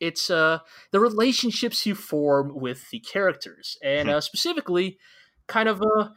[0.00, 0.58] it's uh
[0.92, 4.98] the relationships you form with the characters, and uh, specifically,
[5.46, 6.08] kind of uh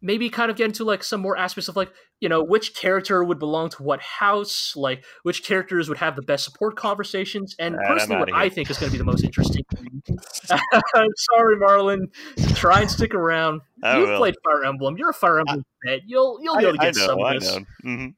[0.00, 3.22] maybe kind of get into like some more aspects of like you know which character
[3.24, 7.74] would belong to what house like which characters would have the best support conversations and
[7.74, 8.38] Alright, I'm personally what here.
[8.38, 9.64] i think is going to be the most interesting
[10.46, 12.12] sorry marlon
[12.54, 14.18] try and stick around I you've will.
[14.18, 17.18] played fire emblem you're a fire emblem vet you'll you'll be able to get some
[17.20, 17.64] of this know.
[17.84, 18.14] Mhm.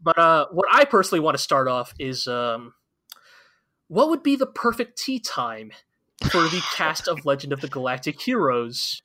[0.00, 2.74] but uh, what I personally want to start off is um,
[3.90, 5.72] what would be the perfect tea time
[6.30, 9.02] for the cast of Legend of the Galactic Heroes?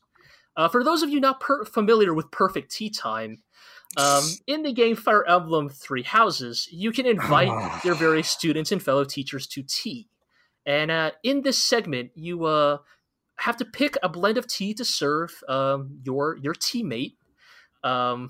[0.55, 3.41] Uh, for those of you not per- familiar with Perfect Tea Time,
[3.97, 8.81] um, in the game Fire Emblem Three Houses, you can invite your various students and
[8.81, 10.07] fellow teachers to tea.
[10.67, 12.77] And uh, in this segment, you uh,
[13.37, 17.15] have to pick a blend of tea to serve um, your your teammate.
[17.83, 18.29] Um,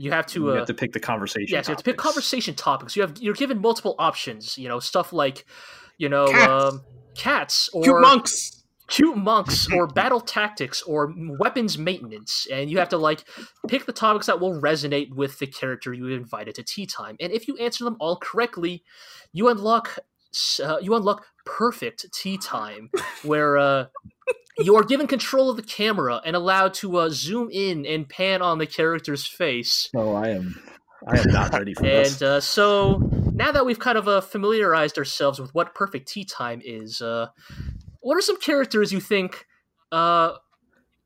[0.00, 1.48] you have to you uh, have to pick the conversation.
[1.54, 2.02] Yes, you have to pick topics.
[2.14, 2.96] conversation topics.
[2.96, 4.56] You have you're given multiple options.
[4.56, 5.44] You know, stuff like,
[5.98, 6.74] you know, Cats.
[6.74, 6.80] um,
[7.14, 8.64] cats or Cute monks.
[8.88, 13.24] cute monks or battle tactics or weapons maintenance, and you have to like
[13.68, 17.16] pick the topics that will resonate with the character you invited to tea time.
[17.20, 18.82] And if you answer them all correctly,
[19.34, 19.98] you unlock
[20.64, 22.90] uh, you unlock perfect tea time,
[23.22, 23.86] where uh,
[24.58, 28.42] you are given control of the camera and allowed to uh, zoom in and pan
[28.42, 29.88] on the character's face.
[29.94, 30.60] No, I am.
[31.06, 32.20] I am not ready for this.
[32.20, 32.98] And uh, so
[33.32, 37.28] now that we've kind of uh, familiarized ourselves with what perfect tea time is, uh,
[38.00, 39.46] what are some characters you think
[39.92, 40.32] uh,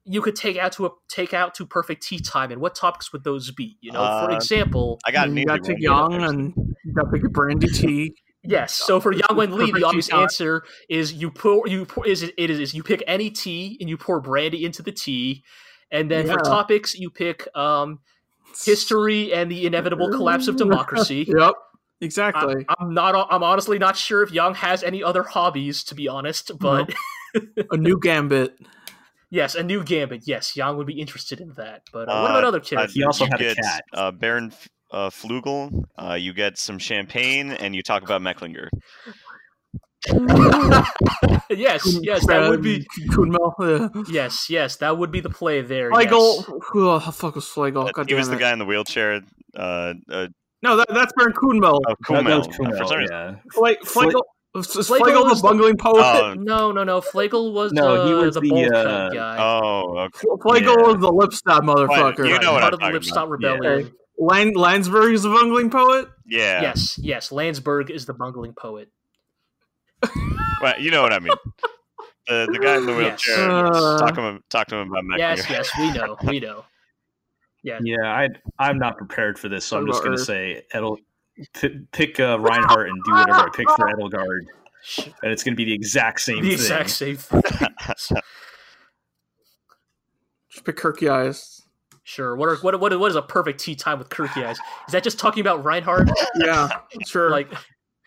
[0.05, 3.13] you could take out to a take out to perfect tea time, and what topics
[3.13, 3.79] would those be?
[3.81, 5.81] You know, for Uh, example, I got you got to one.
[5.81, 6.55] Yang and
[6.85, 8.15] you got to get brandy tea.
[8.45, 8.75] Yes.
[8.75, 10.23] So for Yang Wen Li, the obvious time.
[10.23, 13.89] answer is you pour you pour, is it, it is you pick any tea and
[13.89, 15.43] you pour brandy into the tea,
[15.91, 18.01] and then for topics you pick um,
[18.65, 21.27] history and the inevitable collapse of democracy.
[21.37, 21.55] Yep,
[22.01, 22.67] exactly.
[22.69, 23.29] I, am not.
[23.31, 26.53] I'm honestly not sure if Yang has any other hobbies, to be honest.
[26.59, 26.93] But
[27.71, 28.55] a new gambit.
[29.31, 30.23] yes, a new gambit.
[30.27, 31.83] Yes, Yang would be interested in that.
[31.93, 32.93] But uh, what Uh, about other Uh.
[32.93, 33.85] He also you had a cat.
[33.93, 35.85] Uh, Baron F- uh, Flegel.
[35.99, 38.69] Uh, you get some champagne, and you talk about Mecklinger.
[41.51, 42.87] yes, yes, that would be.
[43.09, 44.07] Kümmel.
[44.11, 45.91] Yes, yes, that would be the play there.
[45.91, 46.37] Flegel.
[46.37, 46.51] yes.
[46.73, 47.87] Who the fuck was Flegel?
[47.89, 49.21] Uh, God he was damn the guy in the wheelchair.
[49.57, 50.29] Uh, uh,
[50.63, 51.81] No, that, that's Baron Kümmel.
[51.87, 53.35] oh, That- that was Uh, for some reason- yeah.
[53.53, 54.25] Fla- Flegel.
[54.57, 55.97] Is Flegel Flegel was the the- bungling poet?
[56.05, 57.01] Oh, No, no, no.
[57.01, 59.37] Flegel was No, he uh, was the, the, bold uh, guy.
[59.41, 60.29] oh, okay.
[60.43, 60.87] Flegel yeah.
[60.87, 62.29] was the Lippstadt motherfucker.
[62.29, 63.31] you know what part I'm of the talking Lippstadt about.
[63.31, 63.93] Rebellion.
[64.19, 66.09] Lan- Landsberg is the bungling poet.
[66.27, 66.63] yeah.
[66.63, 67.33] Yes, yes.
[67.33, 68.89] Landsberg is the bungling poet.
[70.63, 71.35] Well, you know what I mean.
[72.27, 73.27] The the guy in the Yes.
[73.27, 73.51] wheelchair.
[73.67, 75.19] Uh, talk him talk to him about Mecklinger.
[75.19, 75.71] Yes, yes.
[75.79, 76.17] We know.
[76.25, 76.65] We know.
[77.63, 77.83] Yes.
[77.85, 78.29] Yeah, I
[78.59, 80.99] I'm not prepared for this, so I'm just gonna say Edel,
[81.55, 84.41] p- pick uh, Reinhard and do whatever I pick for Edelgard,
[85.23, 86.37] and it's gonna be the exact same.
[86.37, 86.53] The thing.
[86.53, 87.43] exact same thing.
[90.51, 91.63] Just pick Kircheis.
[92.05, 92.37] Sure.
[92.37, 94.53] What are what what what is a perfect tea time with Kircheis?
[94.87, 96.11] Is that just talking about Reinhard?
[96.37, 96.69] Yeah,
[97.07, 97.31] sure.
[97.31, 97.51] Like,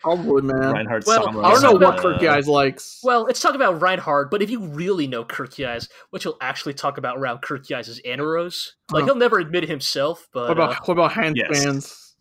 [0.00, 0.72] probably, man.
[0.72, 3.00] Reinhard Well, Sama, I don't know what Kircheis likes.
[3.02, 6.96] well, it's talking about Reinhard, but if you really know Kircheis, what you'll actually talk
[6.98, 8.72] about around Kircheis is Annerose.
[8.92, 9.06] Like Huh.
[9.06, 12.12] he'll never admit it himself, but what about uh, what about handstands?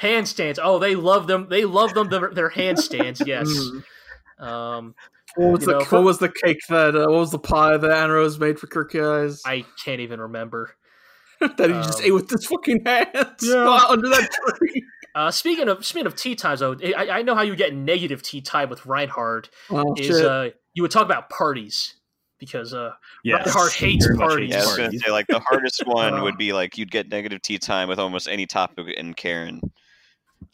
[0.00, 0.58] handstands.
[0.62, 1.48] Oh, they love them.
[1.50, 2.08] They love them.
[2.08, 3.22] Their, their handstands.
[3.26, 3.48] Yes.
[3.48, 3.82] Mm.
[4.42, 4.94] Um,
[5.34, 7.90] What was the know, what was the cake that uh, what was the pie that
[7.90, 10.74] Annerose made for Kircheis I can't even remember.
[11.56, 13.80] that he just um, ate with his fucking hands Yeah.
[13.88, 14.84] under that tree?
[15.14, 18.22] Uh, speaking of speaking of tea times, though, I, I know how you get negative
[18.22, 19.48] tea time with Reinhard.
[19.70, 21.94] Oh Is uh, you would talk about parties
[22.38, 22.92] because uh,
[23.24, 24.50] yes, Reinhard hates very much parties.
[24.50, 25.02] Yeah, I was gonna parties.
[25.04, 26.22] say like the hardest one Uh.
[26.22, 29.60] would be like you'd get negative tea time with almost any topic in Karen.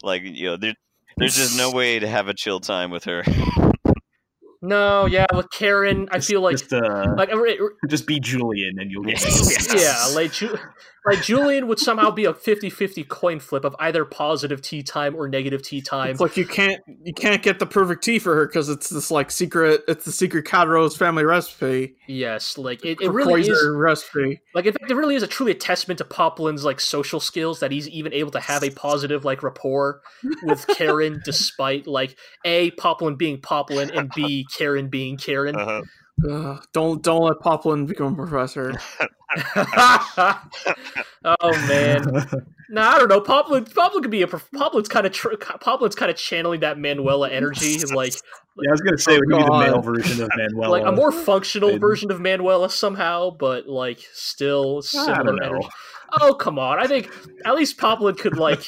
[0.01, 0.73] Like you know, there,
[1.17, 3.23] there's just no way to have a chill time with her.
[4.61, 7.29] No, yeah, with Karen, I feel like just, uh, like
[7.87, 9.73] just be Julian and you'll get Yes.
[9.75, 10.33] yeah, like
[11.05, 15.15] Ju- like Julian would somehow be a 50-50 coin flip of either positive tea time
[15.15, 16.11] or negative tea time.
[16.11, 19.11] It's like you can't you can't get the perfect tea for her because it's this
[19.11, 21.95] like secret it's the secret Cadros family recipe.
[22.07, 23.65] Yes, like it, it really is.
[23.73, 24.41] Recipe.
[24.53, 27.59] Like in fact, it really is a truly a testament to Poplin's like social skills
[27.59, 30.01] that he's even able to have a positive like rapport
[30.43, 35.55] with Karen, despite like a Poplin being Poplin and b Karen being Karen.
[35.55, 35.81] Uh-huh.
[36.29, 38.73] Ugh, don't don't let Poplin become a professor.
[41.25, 42.03] oh man,
[42.69, 43.19] no, I don't know.
[43.19, 47.29] Poplin, Poplin could be a Poplin's kind of tr- Poplin's kind of channeling that Manuela
[47.29, 48.13] energy, like
[48.61, 50.71] Yeah, I was gonna say Oh, we could be the male version of Manuel.
[50.71, 55.67] like a more functional and- version of Manuela somehow, but like still similar energy.
[56.21, 56.79] Oh come on!
[56.79, 57.11] I think
[57.43, 58.63] at least Poplin could like,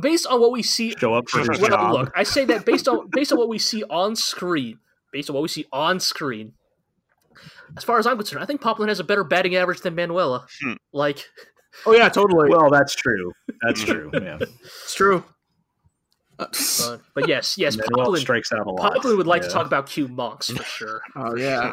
[0.00, 0.94] based on what we see.
[0.98, 1.92] show up for Well, job.
[1.92, 4.78] look, I say that based on based on what we see on screen,
[5.12, 6.54] based on what we see on screen.
[7.76, 10.46] As far as I'm concerned, I think Poplin has a better batting average than Manuela.
[10.62, 10.74] Hmm.
[10.92, 11.26] Like,
[11.86, 12.50] Oh yeah, totally.
[12.50, 13.32] Well, that's true.
[13.62, 14.10] That's true.
[14.12, 14.38] Yeah.
[14.40, 15.24] it's true.
[16.38, 16.46] Uh,
[16.80, 18.94] but, but yes, yes, Poplin, strikes out a lot.
[18.94, 21.02] Poplin would like to talk about cute monks for sure.
[21.16, 21.72] oh yeah.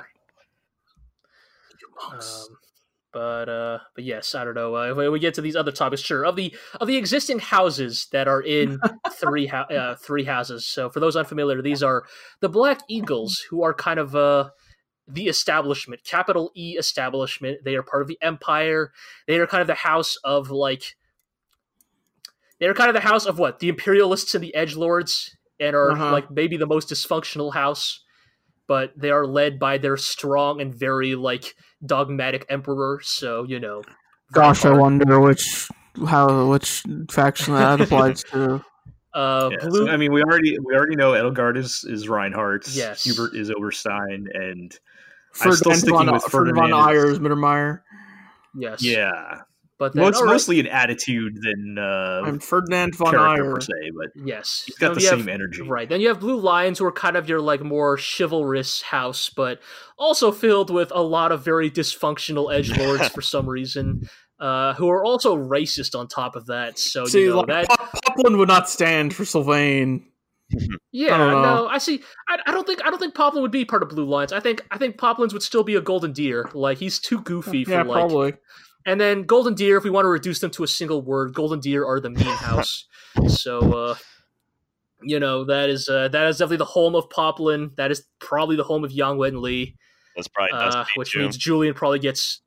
[2.12, 2.20] Um,
[3.12, 4.76] but uh, but yes, I don't know.
[4.76, 6.26] Uh, when we get to these other topics, sure.
[6.26, 8.80] Of the of the existing houses that are in
[9.14, 10.66] three hou- uh, three houses.
[10.68, 12.06] So for those unfamiliar, these are
[12.40, 14.50] the Black Eagles, who are kind of uh
[15.08, 17.60] the establishment, capital E establishment.
[17.66, 18.92] They are part of the Empire.
[19.28, 20.96] They are kind of the house of like.
[22.60, 25.92] They're kind of the house of what the imperialists and the edge lords, and are
[25.92, 26.12] Uh-huh.
[26.12, 28.04] like maybe the most dysfunctional house,
[28.70, 33.02] but they are led by their strong and very like dogmatic emperor.
[33.04, 33.82] So you know,
[34.32, 35.68] Gosh, I wonder which
[36.08, 38.64] how which faction that applies to.
[39.14, 39.90] uh, Yeah, so, blue.
[39.90, 42.64] I mean, we already we already know Edelgard is is Reinhard.
[42.70, 43.04] Yes.
[43.04, 44.72] Hubert is Oberstein, and
[45.42, 46.90] I'm still Ferdinand sticking von, with Ferdinand von Ferdinand.
[46.90, 47.82] Ayers, Mittermeier.
[48.56, 49.42] yes, yeah,
[49.80, 53.46] but then, well, it's all right, mostly an attitude than uh, I'm Ferdinand von character
[53.46, 53.54] Ayer.
[53.56, 55.62] per se, but yes, he's got Then the we have- same energy.
[55.64, 55.88] Right.
[55.90, 59.60] Then you have Blue Lions, who are kind of your like more chivalrous house, but
[59.98, 64.08] also filled with a lot of very dysfunctional edge lords for some reason,
[64.40, 66.78] uh, who are also racist on top of that.
[66.78, 67.68] So See, you know like, that.
[67.70, 70.06] Pop- Poplin would not stand for Sylvain.
[70.92, 71.42] Yeah, I know.
[71.44, 72.02] no, I see.
[72.28, 74.34] I, I don't think I don't think Poplin would be part of Blue Lions.
[74.34, 76.50] I think I think Poplin's would still be a Golden Deer.
[76.56, 77.94] Like he's too goofy for Yeah, like.
[77.94, 78.34] probably.
[78.86, 81.60] And then Golden Deer, if we want to reduce them to a single word, Golden
[81.60, 82.86] Deer are the mean house.
[83.28, 83.96] so, uh,
[85.02, 87.72] you know that is uh, that is definitely the home of Poplin.
[87.78, 89.76] That is probably the home of Yang Wen Li,
[90.16, 91.20] That's probably uh, which too.
[91.20, 92.42] means Julian probably gets.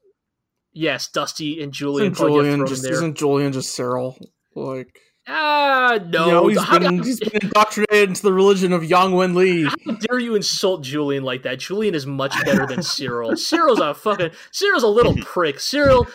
[0.74, 2.98] Yes, Dusty and Julian Isn't probably Julian get just thrown there.
[2.98, 4.18] isn't Julian just Cyril?
[4.54, 6.26] Like Ah, no.
[6.26, 9.64] you know, he's how, been, he's been indoctrinated into the religion of Yang Wen Li.
[9.64, 11.60] how dare you insult Julian like that?
[11.60, 13.36] Julian is much better than Cyril.
[13.36, 15.60] Cyril's a fucking Cyril's a little prick.
[15.60, 16.08] Cyril,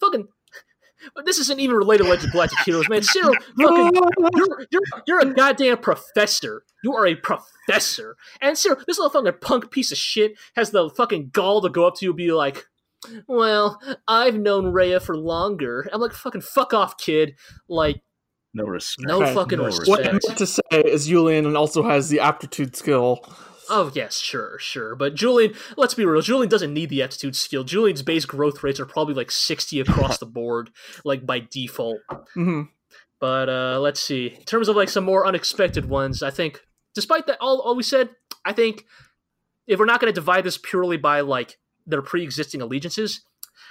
[0.00, 0.28] fucking.
[1.24, 3.02] This isn't even related to Legend of Galactic Heroes, man.
[3.02, 3.90] Cyril, fucking
[4.36, 6.64] you're, you're, you're a goddamn professor.
[6.84, 8.16] You are a professor.
[8.40, 11.86] And Cyril, this little fucking punk piece of shit has the fucking gall to go
[11.86, 12.66] up to you and be like,
[13.26, 15.88] well, I've known Rhea for longer.
[15.92, 17.36] I'm like, fucking fuck off, kid.
[17.68, 18.02] Like,
[18.54, 19.08] No respect.
[19.08, 19.88] no fucking no respect.
[19.88, 23.20] What I meant to say is Julian also has the aptitude skill.
[23.70, 24.94] Oh, yes, sure, sure.
[24.96, 27.64] But Julian, let's be real, Julian doesn't need the aptitude skill.
[27.64, 30.70] Julian's base growth rates are probably like 60 across the board,
[31.04, 31.98] like by default.
[32.32, 32.62] hmm
[33.20, 34.28] But uh, let's see.
[34.38, 36.62] In terms of like some more unexpected ones, I think,
[36.94, 38.08] despite that, all, all we said,
[38.44, 38.86] I think
[39.66, 43.20] if we're not going to divide this purely by like their pre-existing allegiances,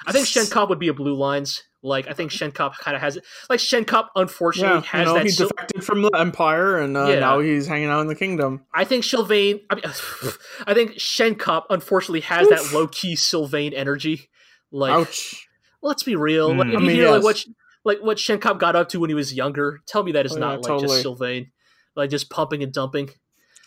[0.06, 1.64] I think Schenkopp would be a Blue Lions.
[1.84, 3.24] Like I think Schenkopp kind of has it.
[3.50, 5.24] Like Schenkopp, unfortunately, Yeah, you has know, that.
[5.24, 7.20] he sil- defected from the Empire, and uh, Yeah.
[7.20, 8.66] now he's hanging out in the kingdom.
[8.74, 9.62] I think Sylvain.
[9.70, 9.84] I, mean,
[10.68, 14.30] I think Schenkopp, unfortunately, has that low-key Sylvain energy.
[14.72, 15.48] Like, Ouch!
[15.84, 16.50] let's be real.
[16.54, 16.74] Like, Mm.
[16.74, 17.46] if I mean, hear like what
[17.86, 20.40] like what Schenkopp got up to when he was younger, tell me that is Oh,
[20.40, 20.88] not yeah, like totally.
[20.88, 21.52] just Sylvain,
[21.96, 23.12] like just pumping and dumping.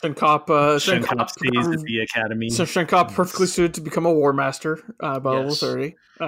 [0.03, 2.49] Schenkopp, uh, Schenkopp Schenkopp, stays at the academy.
[2.51, 5.97] so Schenkopp perfectly suited to become a war master uh, by level thirty.
[6.21, 6.25] Uh,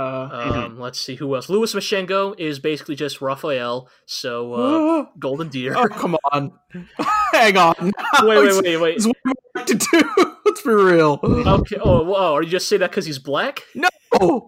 [0.66, 1.48] Um, let's see who else.
[1.50, 3.88] Louis Machungo is basically just Raphael.
[4.06, 5.74] So uh, Golden Deer.
[5.76, 6.52] oh come on,
[7.32, 7.74] hang on.
[8.22, 8.98] wait, wait, wait, wait.
[8.98, 9.12] There's way
[9.56, 10.31] more to do.
[10.52, 11.18] Let's be real.
[11.22, 11.76] Okay.
[11.82, 12.34] Oh, whoa.
[12.34, 13.62] Are you just saying that because he's black?
[13.74, 13.88] No.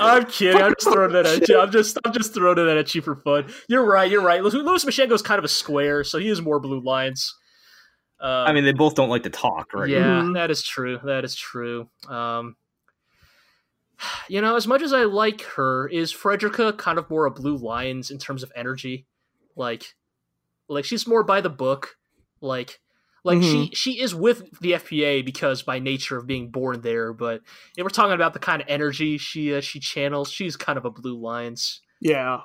[0.00, 0.60] I'm kidding.
[0.60, 1.60] I'm just throwing that at you.
[1.60, 3.46] I'm just, I'm just throwing that at you for fun.
[3.68, 4.10] You're right.
[4.10, 4.42] You're right.
[4.42, 7.32] Louis Machungo is kind of a square, so he is more Blue Lions.
[8.20, 9.88] Uh, I mean, they both don't like to talk, right?
[9.88, 10.34] Yeah, Mhm.
[10.34, 10.98] that is true.
[11.04, 11.88] That is true.
[12.08, 12.56] Um,
[14.28, 17.56] you know, as much as I like her, is Frederica kind of more a Blue
[17.56, 19.06] Lions in terms of energy?
[19.54, 19.94] Like,
[20.68, 21.96] like she's more by the book.
[22.40, 22.80] Like,
[23.28, 27.12] like she she is with the FPA because by nature of being born there.
[27.12, 27.42] But
[27.76, 30.84] if we're talking about the kind of energy she uh, she channels, she's kind of
[30.84, 31.80] a Blue Lions.
[32.00, 32.40] yeah.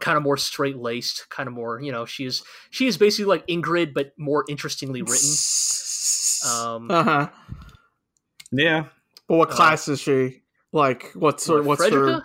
[0.00, 3.24] Kind of more straight laced, kind of more, you know, she is she is basically
[3.24, 5.34] like Ingrid, but more interestingly written.
[6.48, 7.28] Um, uh huh.
[8.52, 8.84] Yeah.
[9.26, 10.42] But what uh, class is she?
[10.72, 11.62] Like, what's her?
[11.62, 12.24] What's Frederica?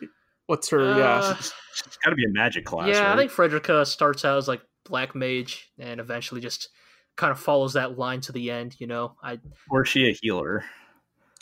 [0.00, 0.08] her?
[0.46, 0.92] What's her?
[0.92, 1.36] Uh, yeah.
[1.38, 2.88] It's got to be a magic class.
[2.88, 6.68] yeah, I think Frederica starts out as like black mage and eventually just
[7.16, 8.76] kind of follows that line to the end.
[8.78, 9.38] You know, I
[9.70, 10.64] Or is she a healer?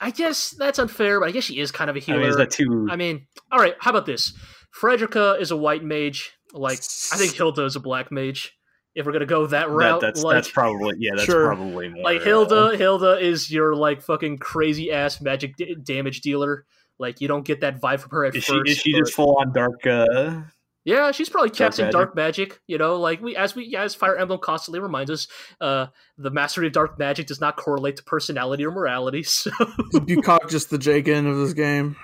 [0.01, 2.21] I guess that's unfair, but I guess she is kind of a healer.
[2.21, 2.89] mean, is that too?
[2.91, 3.75] I mean, all right.
[3.81, 4.33] How about this?
[4.71, 6.33] Frederica is a white mage.
[6.53, 6.79] Like
[7.13, 8.57] I think Hilda is a black mage.
[8.95, 11.13] If we're gonna go that that, route, that's like, that's probably yeah.
[11.15, 11.47] That's Sure.
[11.47, 12.03] probably more.
[12.05, 12.77] like uh, Hilda.
[12.77, 16.65] Hilda is your like fucking crazy ass magic d- damage dealer.
[16.99, 19.15] Like you don't get that vibe from her at Is she, is she but- just
[19.15, 19.85] full on dark?
[19.85, 20.43] Uh,
[20.85, 21.93] Yeah, she's probably Dark casting magic?
[21.93, 22.61] dark magic.
[22.67, 25.29] You know, like we as we as Fire Emblem constantly reminds us,
[25.61, 25.87] uh,
[26.19, 29.25] the mastery of dark magic does not correlate to personality or morality.
[29.35, 29.51] So
[29.93, 31.97] Is Bucock just the Jagen of this game?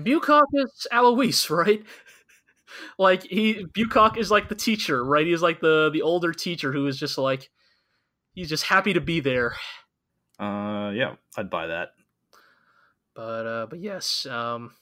[0.00, 1.82] Bucock is Alois, right?
[2.98, 5.26] like he Bucock is like the teacher, right?
[5.26, 7.50] He's like the the older teacher who is just like
[8.34, 9.56] he's just happy to be there.
[10.38, 11.88] uh, yeah, I'd buy that.
[13.14, 14.72] But uh but yes, um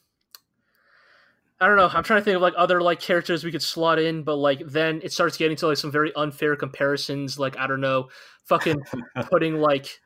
[1.58, 1.88] I don't know.
[1.90, 4.60] I'm trying to think of like other like characters we could slot in, but like
[4.66, 7.38] then it starts getting to like some very unfair comparisons.
[7.38, 8.08] Like I don't know,
[8.44, 8.82] fucking
[9.30, 10.00] putting like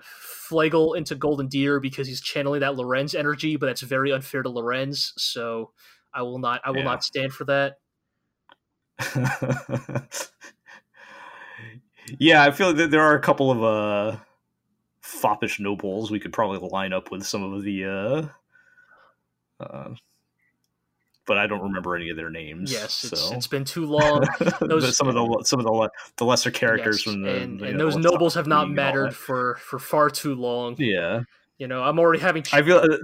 [0.00, 4.48] Flegel into Golden Deer because he's channeling that Lorenz energy, but that's very unfair to
[4.50, 5.12] Lorenz.
[5.16, 5.72] So
[6.14, 6.60] I will not.
[6.64, 6.84] I will Yeah.
[6.84, 7.78] not stand for that.
[12.18, 14.18] yeah, I feel that there are a couple of uh
[15.00, 17.84] foppish nobles we could probably line up with some of the
[19.60, 19.94] uh, uh
[21.26, 22.72] but I don't remember any of their names.
[22.72, 23.34] Yes, it's, so.
[23.34, 24.26] it's been too long.
[24.60, 27.78] those- some of the some of the the lesser characters Yes, from the and, and
[27.78, 30.74] know, those nobles have not League and all mattered for for far too long.
[30.78, 31.22] Yeah,
[31.58, 32.44] You know, I'm already having.
[32.52, 32.78] I feel.
[32.78, 32.96] Uh,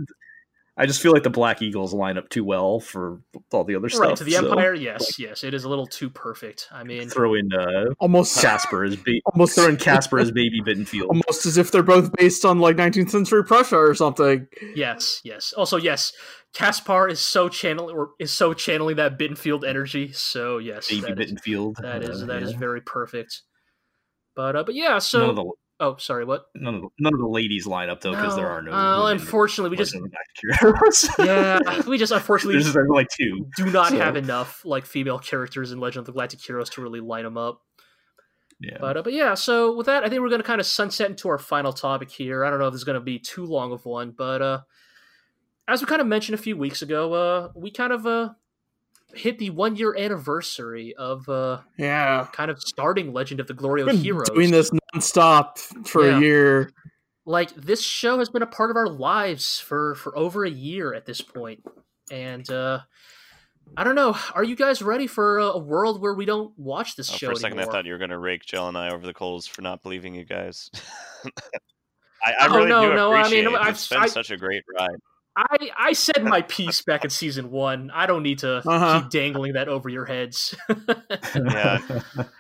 [0.81, 3.21] I just feel like the Black Eagles line up too well for
[3.53, 4.01] all the other stuff.
[4.01, 4.75] right to the so Empire.
[4.75, 6.69] Yes, yes, it is a little too perfect.
[6.71, 10.63] I mean, Throw in uh, Almost, Caspar as ba- almost, throw in Caspar as baby
[10.63, 11.09] Bittenfeld.
[11.09, 14.47] almost as if they're both based on like 19th century Prussia or something.
[14.77, 15.53] Yes, yes.
[15.57, 16.13] Also, yes,
[16.55, 20.13] Caspar is so channeling or is so channeling that Bittenfeld energy.
[20.13, 21.75] So yes, baby that is, Bittenfeld.
[21.83, 22.59] that is uh, that is yeah.
[22.59, 23.43] very perfect.
[24.37, 24.89] But uh, but yeah.
[24.89, 26.47] none of So the oh, sorry, what?
[26.55, 28.73] none of the, none of the ladies line up though because there are no.
[28.73, 31.09] Uh, unfortunately, we just Legend of the Black Heroes.
[31.19, 33.47] yeah, we just unfortunately There's like two.
[33.57, 36.83] do not so- have enough like female characters in Legend of the Galactic Heroes to
[36.83, 37.63] really line them up.
[38.61, 38.79] Yeah.
[38.81, 41.11] But uh, but yeah, so with that, I think we're going to kind of sunset
[41.11, 42.45] into our final topic here.
[42.45, 44.61] I don't know if this is going to be too long of one, but uh,
[45.69, 48.31] as we kind of mentioned a few weeks ago, uh, we kind of uh,
[49.15, 53.87] hit the one year anniversary of uh, Yeah, kind of starting Legend of the GLORIO
[53.87, 54.29] been Heroes.
[54.31, 56.19] doing this nonstop for Yeah.
[56.19, 56.71] a year.
[57.27, 60.95] like this show has been a part of our lives for for over a year
[60.95, 61.63] at this point,
[62.11, 62.81] and uh,
[63.77, 64.17] I don't know.
[64.35, 67.27] Are you guys ready for a, a world where we don't watch this Oh, show
[67.27, 67.71] for a second, anymore?
[67.71, 69.83] I thought you were going to rake Jill and I over the coals for not
[69.83, 70.71] believing you guys.
[72.25, 73.59] I, I Oh, really no, do no, I appreciate mean, it.
[73.61, 74.89] I've- It's been I- such a great ride.
[75.39, 77.91] I I said my piece back in season one.
[77.95, 79.01] I don't need to Uh-huh.
[79.03, 80.55] keep dangling that over your heads.
[81.37, 81.79] Yeah.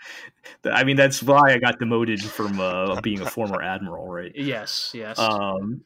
[0.65, 4.33] I mean, that's why I got demoted from uh, being a former admiral, right?
[4.35, 5.19] yes, yes.
[5.19, 5.83] Um,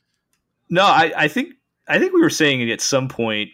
[0.71, 1.55] no, I, I think
[1.87, 3.51] I think we were saying at some point,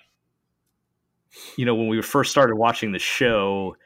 [1.56, 3.76] you know, when we first started watching the show,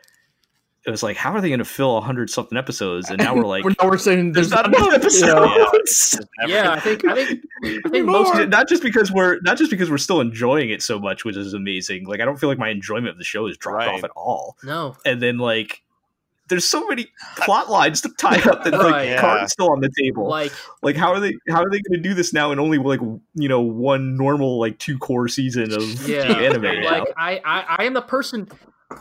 [0.84, 3.08] it was like, how are they going to fill a hundred something episodes?
[3.08, 5.52] And now we're like, now we're saying there's there's, not enough episodes.
[5.74, 8.22] It's never- yeah, I think I think I think More.
[8.24, 11.36] most not just because we're not just because we're still enjoying it so much, which
[11.36, 12.06] is amazing.
[12.06, 13.88] Like I don't feel like my enjoyment of the show has dropped Right.
[13.94, 14.56] off at all.
[14.64, 14.96] no.
[15.06, 15.82] And then like
[16.48, 18.82] there's so many plot lines to tie up that Right.
[18.90, 19.20] like Yeah.
[19.20, 20.28] cards still on the table.
[20.28, 20.52] Like
[20.82, 23.00] like how are they how are they going to do this now in only like
[23.34, 26.90] you know one normal like two core season of yeah, anime now?
[26.90, 28.48] like I, I I am the person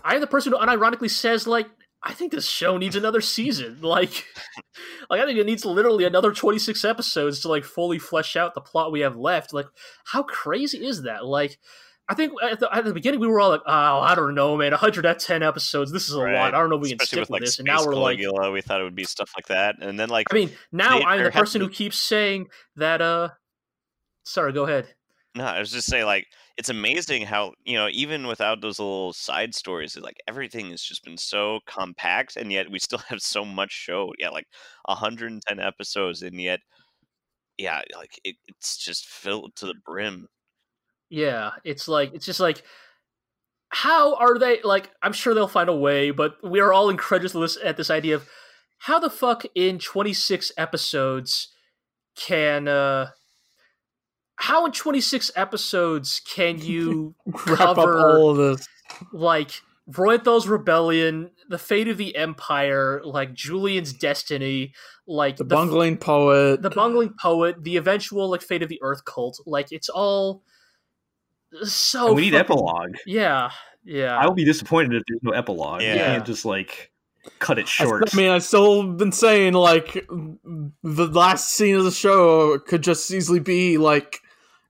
[0.04, 1.68] I am the person who unironically says like
[2.04, 3.80] I think this show needs another season.
[3.82, 4.26] Like
[5.10, 8.62] like I think it needs literally another 26 episodes to like fully flesh out the
[8.62, 9.54] plot we have left.
[9.54, 9.68] Like
[10.06, 11.26] how crazy is that?
[11.26, 11.60] Like
[12.10, 14.58] I think at the, at the beginning we were all like, "Oh, I don't know,
[14.58, 14.72] man.
[14.72, 15.94] 110 episodes.
[15.94, 16.34] This is a Right.
[16.34, 16.54] lot.
[16.54, 17.96] I don't know if we can Especially stick with with, like this." And now we're
[17.96, 18.18] like,
[18.52, 21.06] we thought it would be stuff like that, and then like I mean, now They-
[21.06, 23.02] I'm the person who keeps saying that.
[23.02, 23.30] uh
[24.24, 24.88] Sorry, go ahead.
[25.36, 29.14] No, I was just saying, like, it's amazing how, you know, even without those little
[29.14, 33.46] side stories, like, everything has just been so compact, and yet we still have so
[33.46, 34.14] much show.
[34.20, 34.48] Yeah, like
[34.86, 36.60] 110 episodes, and yet,
[37.58, 40.28] yeah, like, it, it's just filled to the brim.
[41.10, 42.64] Yeah, it's like it's just like
[43.70, 47.58] how are they like I'm sure they'll find a way, but we are all incredulous
[47.64, 48.28] at this idea of
[48.80, 51.50] how the fuck in 26 episodes
[52.16, 53.12] can uh
[54.42, 57.16] how in 26 episodes can you
[57.48, 58.68] wrap up cover- all of this.
[59.14, 59.52] like
[59.90, 64.74] Reuenthal's rebellion, the fate of the empire, like Julian's destiny,
[65.08, 66.62] like The f- bungling poet.
[66.62, 69.40] the bungling poet, the eventual like fate of the Earth cult.
[69.46, 70.44] Like it's all
[71.64, 72.08] so.
[72.08, 72.96] And we need fucking- epilogue.
[73.06, 73.52] Yeah,
[73.84, 74.18] yeah.
[74.18, 75.82] I will be disappointed if there's no epilogue.
[75.82, 76.92] You can't just like
[77.40, 78.14] cut it I, short.
[78.14, 83.12] I mean, I've still been saying like the last scene of the show could just
[83.12, 84.21] easily be like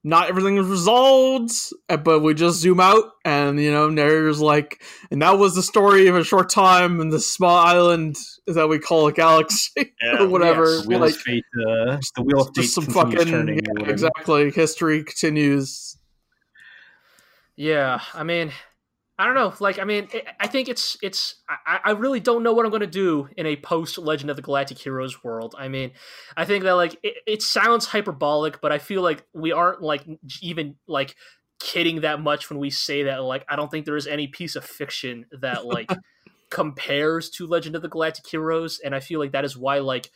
[0.03, 1.51] not everything is resolved,
[1.89, 4.81] uh, but we just zoom out and you know narrator's like,
[5.11, 8.79] and that was the story of a short time in this small island that we
[8.79, 9.69] call a galaxy
[10.01, 10.23] Yeah.
[10.23, 10.77] or whatever.
[10.77, 10.87] Yes.
[10.87, 11.43] wheel like of fate.
[11.55, 13.55] Uh, the wheel of fate just some continues fucking turning.
[13.57, 13.91] yeah, whatever.
[13.91, 14.51] exactly.
[14.51, 15.97] History continues.
[17.55, 18.51] Yeah, I mean,
[19.21, 19.53] I don't know.
[19.59, 21.35] Like, I mean, I- I think it's it's.
[21.47, 24.35] I, I really don't know what I'm going to do in a post Legend of
[24.35, 25.53] the Galactic Heroes world.
[25.55, 25.91] I mean,
[26.35, 30.03] I think that like it, it sounds hyperbolic, but I feel like we aren't like
[30.41, 31.15] even like
[31.59, 33.23] kidding that much when we say that.
[33.23, 35.91] Like, I don't think there is any piece of fiction that like
[36.49, 40.09] compares to Legend of the Galactic Heroes, and I feel like that is why like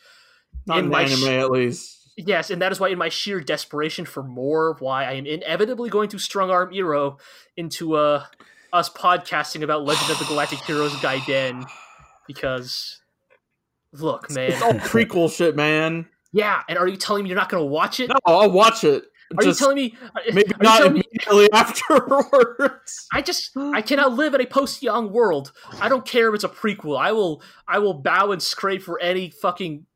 [0.66, 2.10] Not In my anime, sh- at least.
[2.16, 5.90] Yes, and that is why, in my sheer desperation for more, why I am inevitably
[5.90, 7.18] going to strong arm Iro
[7.56, 8.24] into uh,
[8.76, 11.64] us podcasting about Legend of the Galactic Heroes Gaiden.
[12.26, 13.00] Because,
[13.92, 14.52] look, man.
[14.52, 16.06] It's all prequel shit, man.
[16.32, 18.08] Yeah, and are you telling me you're not going to watch it?
[18.08, 19.04] No, I'll watch it.
[19.38, 19.94] are Just you telling me.
[20.32, 21.52] maybe not telling me- immediately
[22.20, 23.06] afterwards.
[23.12, 25.52] I just I cannot live in a post Yang world.
[25.80, 26.98] I don't care if it's a prequel.
[26.98, 29.86] I will I will bow and scrape for any fucking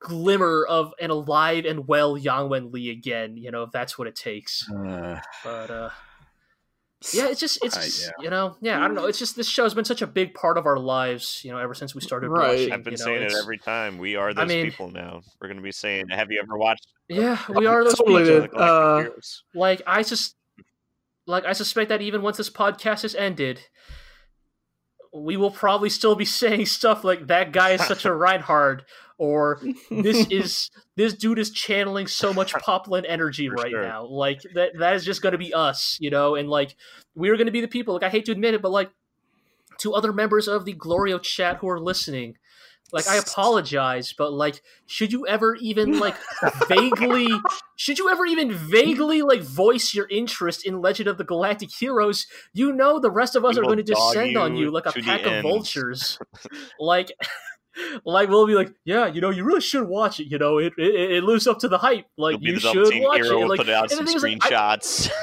[0.00, 4.08] glimmer of an alive and well Yang Wen Li again, you know, if that's what
[4.08, 4.68] it takes.
[4.70, 5.90] Uh, But uh
[7.14, 8.24] yeah, it's just it's Uh, yeah.
[8.24, 9.06] you know, yeah, I don't know.
[9.06, 11.58] It's just this show has been such a big part of our lives, you know,
[11.58, 12.48] ever since we started Right.
[12.50, 12.72] watching.
[12.72, 13.98] I've been you know, saying it every time.
[13.98, 15.22] We are those mean- people now.
[15.40, 18.40] We're going to be saying, "Have you ever watched Yeah, we are those Totally people.
[18.48, 18.54] did.
[18.54, 19.04] uh,
[19.54, 20.36] Like I just
[21.26, 23.60] like I suspect that even once this podcast is ended,
[25.12, 28.84] we will probably still be saying stuff like that guy is such a Reinhard
[29.20, 33.82] or this is this dude is channeling so much Poplin energy For right sure.
[33.82, 34.06] now.
[34.06, 36.74] Like that that is just gonna be us, you know, and like
[37.14, 38.90] we're gonna be the people, like I hate to admit it, but like
[39.80, 42.36] to other members of the Glorio chat who are listening,
[42.92, 46.16] like I apologize, but like should you ever even like
[46.66, 47.28] vaguely
[47.76, 52.26] should you ever even vaguely like voice your interest in Legend of the Galactic Heroes,
[52.54, 54.92] you know the rest of us We are going to descend on you like a
[54.92, 56.18] pack of vultures.
[56.80, 57.12] like
[58.04, 60.26] like we'll be like, yeah, you know, you really should watch it.
[60.26, 62.06] You know, it it, it lives up to the hype.
[62.16, 63.30] Like You'll be the should watch hero.
[63.30, 63.38] it.
[63.38, 65.10] We'll Like, put out and the some thing is, like, I- screenshots.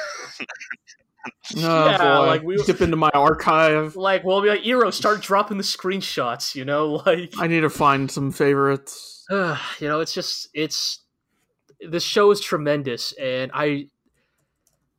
[1.57, 1.59] Oh,
[1.89, 2.25] Yeah, boy.
[2.27, 3.95] like, we- dip into my archive.
[3.95, 6.55] like we'll be like, Iro, start dropping the screenshots.
[6.55, 9.25] You know, like I need to find some favorites.
[9.29, 9.37] you
[9.81, 10.99] know, it's just it's
[11.81, 13.87] this show is tremendous, and I.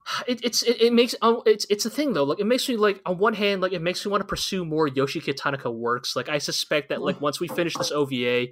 [0.27, 2.25] It, it's it, it makes um, it's it's a thing though.
[2.25, 4.65] Like it makes me like on one hand like it makes me want to pursue
[4.65, 6.17] more Yoshiki Tanaka works.
[6.17, 8.49] Like I suspect that like once we finish this OVA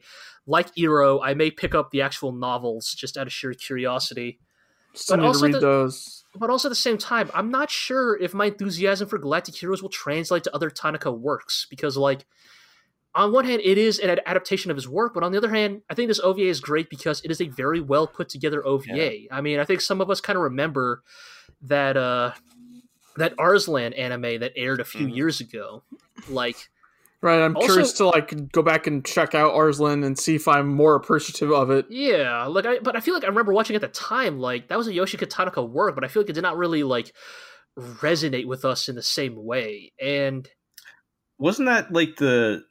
[0.46, 4.38] like Iro I may pick up the actual novels just out of sheer curiosity.
[4.92, 6.24] Still But need to also read the- those.
[6.34, 9.82] but also at the same time, I'm not sure if my enthusiasm for Galactic Heroes
[9.82, 12.24] will translate to other Tanaka works because, like,
[13.14, 15.82] on one hand, it is an adaptation of his work, but on the other hand,
[15.90, 19.30] I think this OVA is great because it is a very well put together OVA.
[19.30, 21.02] I mean, I think some of us kind of remember
[21.62, 22.32] that uh,
[23.16, 25.16] that Arslan anime that aired a few Mhm.
[25.16, 25.82] years ago,
[26.28, 26.56] like.
[27.22, 30.46] Right, I'm Also- curious to like go back and check out Arslan and see if
[30.46, 31.86] I'm more appreciative of it.
[31.88, 34.76] Yeah, like I, but I feel like I remember watching at the time, like that
[34.76, 37.14] was a Yoshiki Tanaka work, but I feel like it did not really like
[37.76, 39.92] resonate with us in the same way.
[40.00, 40.46] And
[41.38, 42.64] wasn't that like the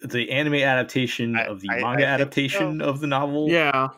[0.00, 3.48] the anime adaptation I- of the I- I manga think adaptation of the novel?
[3.50, 3.88] Yeah.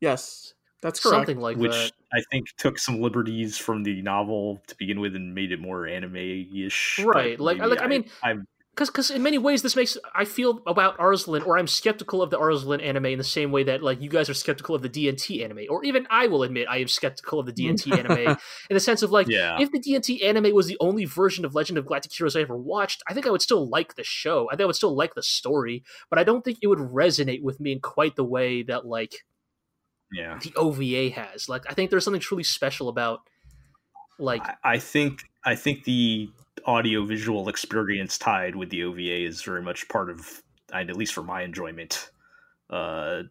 [0.00, 0.49] Yes,
[0.82, 1.16] that's correct.
[1.16, 1.92] something like which that.
[2.12, 5.86] I think took some liberties from the novel to begin with and made it more
[5.86, 7.00] anime-ish.
[7.04, 9.96] Right, but like- uh, maybe like, I mean, I'm because in many ways this makes
[10.14, 13.62] I feel about Arslan or I'm skeptical of the Arslan anime in the same way
[13.64, 16.66] that like you guys are skeptical of the DNT anime or even I will admit
[16.70, 18.36] I am skeptical of the DNT anime
[18.70, 19.58] in the sense of like yeah.
[19.60, 22.56] if the DNT anime was the only version of Legend of Galactic Heroes I ever
[22.56, 25.14] watched I think I would still like the show I think I would still like
[25.14, 28.62] the story but I don't think it would resonate with me in quite the way
[28.62, 29.14] that like
[30.12, 30.38] yeah.
[30.42, 33.20] the OVA has like I think there's something truly special about
[34.18, 36.30] like I, I think I think the
[36.66, 41.22] audio visual experience tied with the OVA is very much part of, at least for
[41.22, 42.10] my enjoyment,
[42.68, 43.22] uh,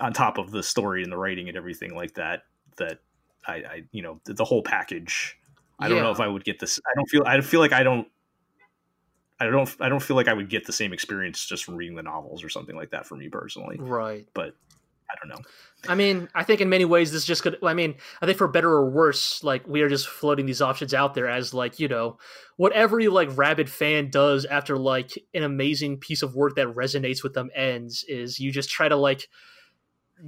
[0.00, 2.42] on top of the story and the writing and everything like that.
[2.78, 2.98] That
[3.46, 5.38] I, I you know, the, the whole package.
[5.78, 6.78] I don't know if I would get this.
[6.86, 7.22] I don't feel.
[7.26, 8.06] I feel like I don't.
[9.40, 9.76] I don't.
[9.80, 12.44] I don't feel like I would get the same experience just from reading the novels
[12.44, 13.78] or something like that for me personally.
[13.80, 14.54] right But
[15.12, 15.44] I don't know.
[15.88, 17.58] I mean, I think in many ways this just could.
[17.62, 20.94] I mean, I think for better or worse, like we are just floating these options
[20.94, 22.18] out there as like you know,
[22.56, 27.22] what every like rabid fan does after like an amazing piece of work that resonates
[27.22, 29.28] with them ends is you just try to like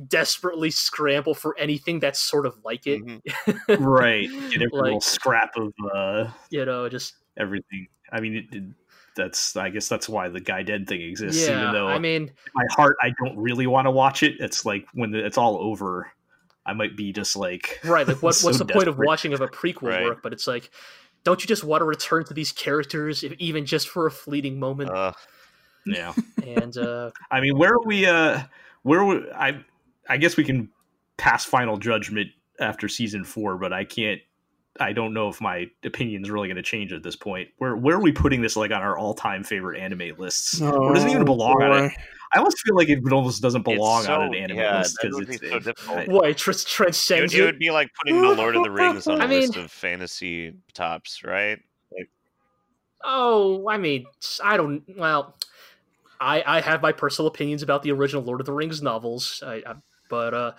[0.09, 3.03] desperately scramble for anything that's sort of like it.
[3.05, 3.21] Mhm.
[3.81, 4.29] Right.
[4.29, 7.87] Get every Like- little scrap of uh, You know, just everything.
[8.13, 8.65] I mean, it, it,
[9.17, 11.49] that's I guess that's why the Gaiden thing exists.
[11.49, 14.37] yeah, even though I mean, my heart I don't really want to watch it.
[14.41, 16.11] It's like when the, it's all over,
[16.67, 18.07] I might be just like right?
[18.07, 20.05] Like, what, so what's the point of watching of a prequel Right.
[20.05, 20.23] work?
[20.23, 20.71] But it's like,
[21.25, 24.59] don't you just want to return to these characters, if even just for a fleeting
[24.59, 24.91] moment?
[24.91, 25.13] Uh,
[25.87, 26.15] Yeah.
[26.43, 28.07] and uh, I mean, where are we?
[28.07, 28.43] Uh,
[28.83, 29.65] where are we, I?
[30.09, 30.69] I guess we can
[31.17, 32.29] pass final judgment
[32.61, 34.21] after season four, but I can't.
[34.81, 37.49] I don't know if my opinion is really going to change at this point.
[37.59, 40.61] Where where are we putting this like on our all time favorite anime lists?
[40.61, 41.93] or does it even belong on it?
[42.33, 45.15] I almost feel like it almost doesn't belong it's on an anime yeah, list because
[45.17, 45.99] would be it's so difficult.
[45.99, 48.71] I- what it tr- it, would, it would be like putting the Lord of the
[48.73, 51.61] Rings on a I mean- list of fantasy tops, right?
[51.97, 52.11] Like,
[53.05, 54.07] Oh, I mean,
[54.43, 54.83] I don't.
[54.97, 55.37] Well,
[56.21, 59.63] I I have my personal opinions about the original Lord of the Rings novels, I,
[59.67, 59.75] I,
[60.09, 60.53] but uh,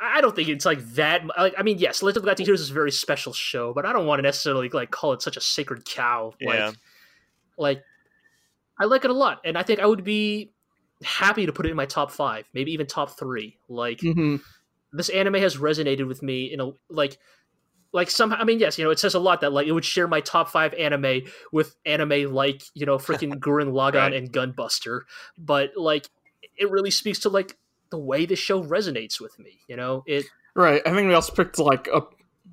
[0.00, 1.22] I don't think it's like that.
[1.36, 3.84] Like, I mean, yes, Legend of the Galactic Heroes is a very special show, but
[3.84, 6.34] I don't want to necessarily like call it such a sacred cow.
[6.40, 6.66] Yeah.
[6.66, 6.74] Like,
[7.58, 7.82] like
[8.80, 10.52] I like it a lot, and I think I would be
[11.02, 13.58] happy to put it in my top five, maybe even top three.
[13.68, 14.40] Like, Mhm.
[14.92, 17.18] this anime has resonated with me in a like
[17.92, 18.36] like somehow.
[18.38, 20.20] i mean yes you know it says a lot that like it would share my
[20.20, 24.12] top five anime with anime like you know freaking gurren lagann Right.
[24.14, 25.00] and gunbuster
[25.38, 26.06] but like
[26.56, 27.56] it really speaks to like
[27.90, 30.82] the way the show resonates with me you know it Right.
[30.84, 32.00] I think we also picked like a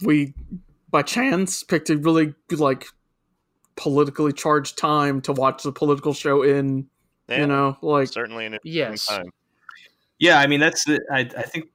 [0.04, 0.36] we
[0.92, 2.86] by chance picked a really like
[3.78, 6.88] politically charged time to watch the political show in.
[7.28, 9.26] yeah, You know, like certainly an interesting yes time.
[10.20, 11.70] Yeah, I mean that's the, I I think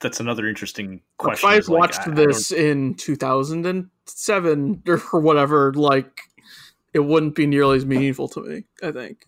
[0.00, 1.48] that's another interesting question.
[1.48, 6.20] if I is, like, watched I- I this in 2007 or, or whatever, like
[6.92, 8.64] it wouldn't be nearly as meaningful to me.
[8.82, 9.26] I think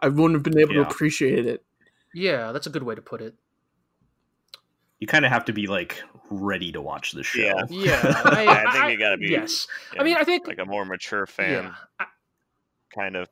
[0.00, 0.84] I wouldn't have been able Yeah.
[0.84, 1.64] to appreciate it.
[2.14, 3.34] Yeah that's a good way to put it
[4.98, 6.00] you kind of have to be like
[6.30, 7.40] ready to watch the show.
[7.42, 7.64] Yeah.
[7.68, 10.58] yeah i, Yeah, I think you gotta be- yes Yeah, i mean i think like
[10.58, 12.06] a more mature fan, yeah I,
[12.94, 13.26] kind of.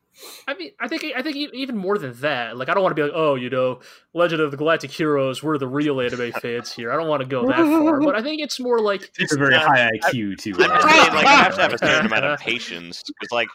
[0.49, 2.57] I mean, I think I think even more than that.
[2.57, 3.81] Like, I don't want to be like, oh, you know,
[4.15, 5.43] Legend of the Galactic Heroes.
[5.43, 6.91] We're the real anime fans here.
[6.91, 9.39] I don't want to go that far, but I think it's more like It's a
[9.39, 10.55] very Yeah, high IQ too.
[10.59, 13.31] I'm uh, just saying, like, I have to have a certain amount of patience because,
[13.33, 13.49] like,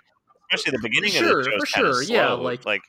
[0.52, 2.16] especially the beginning Sure, of the show for is kind sure, slow.
[2.16, 2.82] yeah, like- like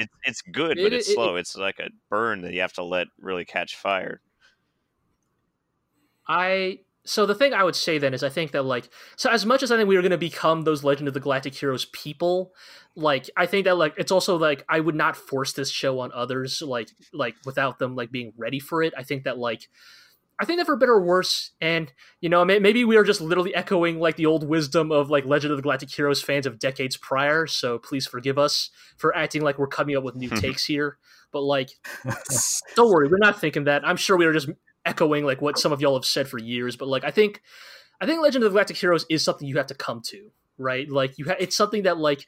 [0.00, 1.36] it's it's good, It- but it's it- slow.
[1.36, 4.20] it's like a burn that you have to let really catch fire.
[6.28, 6.80] I.
[7.06, 9.62] So the thing I would say then is I think that like so as much
[9.62, 12.52] as I think we are going to become those Legend of the Galactic Heroes people,
[12.94, 16.12] like I think that like it's also like I would not force this show on
[16.12, 18.92] others like like without them like being ready for it.
[18.98, 19.68] I think that like
[20.40, 23.54] I think that for better or worse, and you know, maybe we are just literally
[23.54, 26.96] echoing like the old wisdom of like Legend of the Galactic Heroes fans of decades
[26.96, 27.46] prior.
[27.46, 30.96] So please forgive us for acting like we're coming up with new takes here.
[31.30, 31.70] But like,
[32.74, 33.86] don't worry, we're not thinking that.
[33.86, 34.48] I'm sure we are just
[34.86, 36.74] echoing like what some of y'all have said for years.
[36.74, 37.42] But like, I think,
[38.00, 40.88] I think Legend of the Galactic Heroes is something you have to come to, right?
[40.88, 42.26] Like, you ha- it's something that like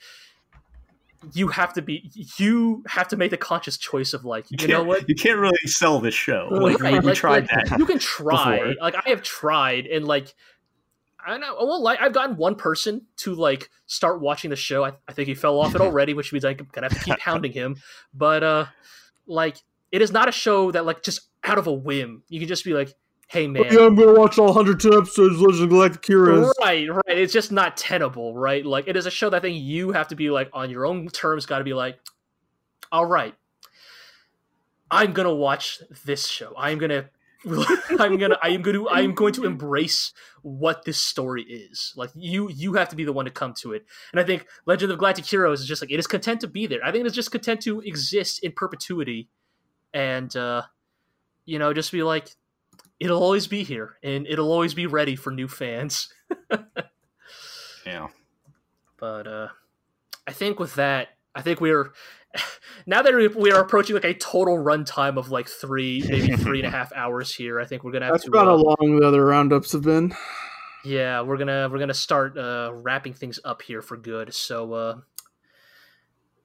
[1.33, 4.69] you have to be, you have to make the conscious choice of like, you, You
[4.69, 6.49] know what, You can't really sell this show.
[6.51, 7.79] Like Right, we like- tried like, that.
[7.79, 8.59] You can try.
[8.59, 8.75] before.
[8.81, 10.35] Like I have tried, and like
[11.25, 11.57] I know.
[11.57, 11.97] I won't lie.
[12.01, 14.85] I've gotten one person to like start watching the show.
[14.85, 17.21] I, I think he fell off it already, which means I'm gonna have to keep
[17.21, 17.77] hounding him.
[18.13, 18.67] But uh,
[19.27, 19.59] like
[19.93, 22.65] it is not a show that like just out of a whim you can just
[22.65, 22.93] be like,
[23.29, 23.65] hey man.
[23.71, 26.53] yeah, I'm gonna watch all 110 episodes of Legend of Galactic Heroes.
[26.61, 27.03] Right, right.
[27.07, 28.65] It's just not tenable, right?
[28.65, 30.87] Like it is a show that I think you have to be like on your
[30.87, 31.47] own terms.
[31.47, 31.99] Got to be like,
[32.91, 33.35] all right,
[34.93, 36.53] I'm gonna watch this show.
[36.57, 37.09] I'm gonna,
[37.99, 41.95] I'm gonna, I am gonna, I am going to embrace what this story is.
[41.97, 43.87] Like you, you have to be the one to come to it.
[44.13, 46.67] And I think Legend of Galactic Heroes is just like it is content to be
[46.67, 46.85] there.
[46.85, 49.31] I think it's just content to exist in perpetuity,
[49.95, 50.63] and uh,
[51.47, 52.37] you know, just be like,
[53.03, 56.09] it'll always be here, and it'll always be ready for new fans.
[57.87, 58.09] Yeah.
[58.99, 59.49] But uh,
[60.27, 61.93] I think with that, I think we're
[62.87, 66.61] now that we- we are approaching like a total runtime of like three, maybe three
[66.61, 67.59] and a half hours here.
[67.61, 68.31] I think we're gonna have That's to.
[68.31, 70.15] about uh, how long the other roundups have been.
[70.85, 74.33] yeah, we're gonna we're gonna start uh, wrapping things up here for good.
[74.33, 74.97] So uh,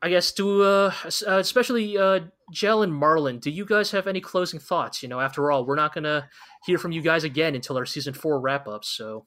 [0.01, 0.91] I guess do uh,
[1.27, 2.19] uh, especially uh,
[2.51, 5.01] Jell and Marlin, do you guys have any closing thoughts?
[5.01, 6.29] You know, after all, we're not gonna
[6.65, 8.85] hear from you guys again until our season four wrap up.
[8.85, 9.25] So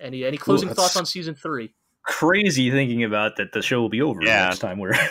[0.00, 1.74] any any closing that's- thoughts on season three?
[2.04, 4.44] Crazy thinking about that the show will be over Yeah.
[4.46, 4.92] next time we're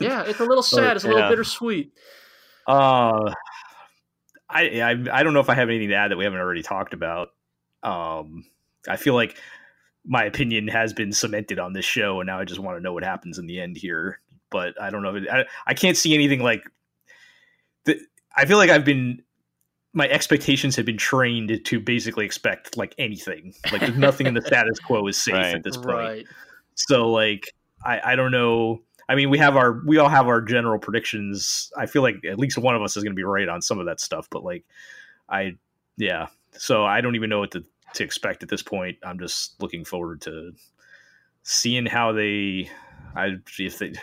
[0.00, 0.96] Yeah, it's a little sad.
[0.96, 1.28] It's a little yeah.
[1.30, 1.92] bittersweet.
[2.68, 3.32] Uh,
[4.50, 6.62] I, I I don't know if I have anything to add that we haven't already
[6.62, 7.28] talked about.
[7.82, 8.44] Um,
[8.86, 9.38] I feel like
[10.06, 12.92] my opinion has been cemented on this show, and now I just want to know
[12.92, 14.20] what happens in the end here.
[14.50, 15.14] But I don't know.
[15.16, 16.62] If it, I I can't see anything like.
[17.84, 17.98] The,
[18.36, 19.22] I feel like I've been.
[19.96, 23.54] My expectations have been trained to basically expect like anything.
[23.72, 25.54] Like nothing in the status quo is safe Right.
[25.54, 25.86] at this point.
[25.86, 26.26] Right.
[26.74, 27.44] So like
[27.84, 28.82] I I don't know.
[29.08, 31.70] I mean, we have our we all have our general predictions.
[31.76, 33.78] I feel like at least one of us is going to be right on some
[33.78, 34.64] of that stuff, but like
[35.28, 35.52] I
[35.96, 36.26] yeah.
[36.52, 38.98] So I don't even know what to to expect at this point.
[39.02, 40.52] I'm just looking forward to
[41.42, 42.70] seeing how they
[43.16, 43.94] I if they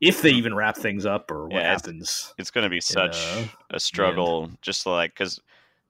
[0.00, 2.32] if they even wrap things up or what Yeah, happens.
[2.38, 5.40] It's going to be such uh, a struggle, just like because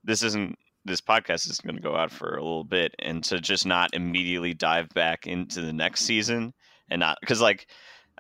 [0.05, 3.41] this isn't this podcast is going to go out for a little bit, and to
[3.41, 6.55] just not immediately dive back into the next season
[6.91, 7.67] and not because like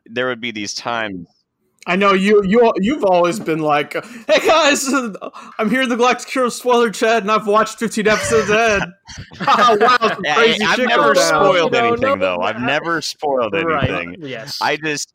[0.06, 1.26] there would be these times
[1.90, 4.88] I know you you you've always been like, hey guys,
[5.58, 8.82] I'm here in the Galactic Hero spoiler chat, and I've watched 15 episodes ahead.
[9.40, 11.44] wow, Yeah, crazy I've shit never goes down.
[11.44, 12.42] spoiled No, no, anything no, though.
[12.42, 13.90] I've never spoiled Right.
[13.90, 14.16] anything.
[14.20, 14.58] Yes.
[14.62, 15.12] I just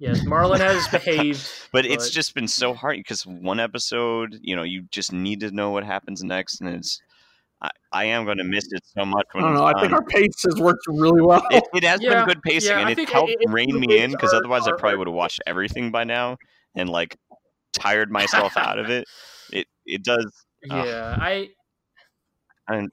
[0.00, 0.20] yes.
[0.24, 1.48] Marlon has behaved.
[1.72, 5.52] but it's just been so hard because one episode, you know, you just need to
[5.52, 7.00] know what happens next, and it's
[7.60, 9.66] I, I am going to miss it so much I when don't know.
[9.68, 11.44] it's I think our pace has worked really well.
[11.50, 13.78] it, it has Yeah, been good pacing, yeah, and I it's helped it- it- rein
[13.80, 16.36] me in because are- otherwise I probably would have watched everything by now
[16.76, 17.16] and like
[17.72, 19.04] tired myself out of it.
[19.52, 20.30] It it does.
[20.70, 20.84] Ah.
[20.84, 21.48] Yeah, I.
[22.68, 22.90] And-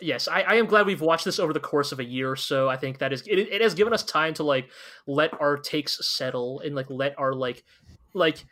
[0.00, 2.34] Yes, I, I am glad we've watched this over the course of a year or
[2.34, 2.68] so.
[2.68, 4.68] I think that is it, it has given us time to like
[5.06, 7.62] let our takes settle and like let our like
[8.12, 8.44] like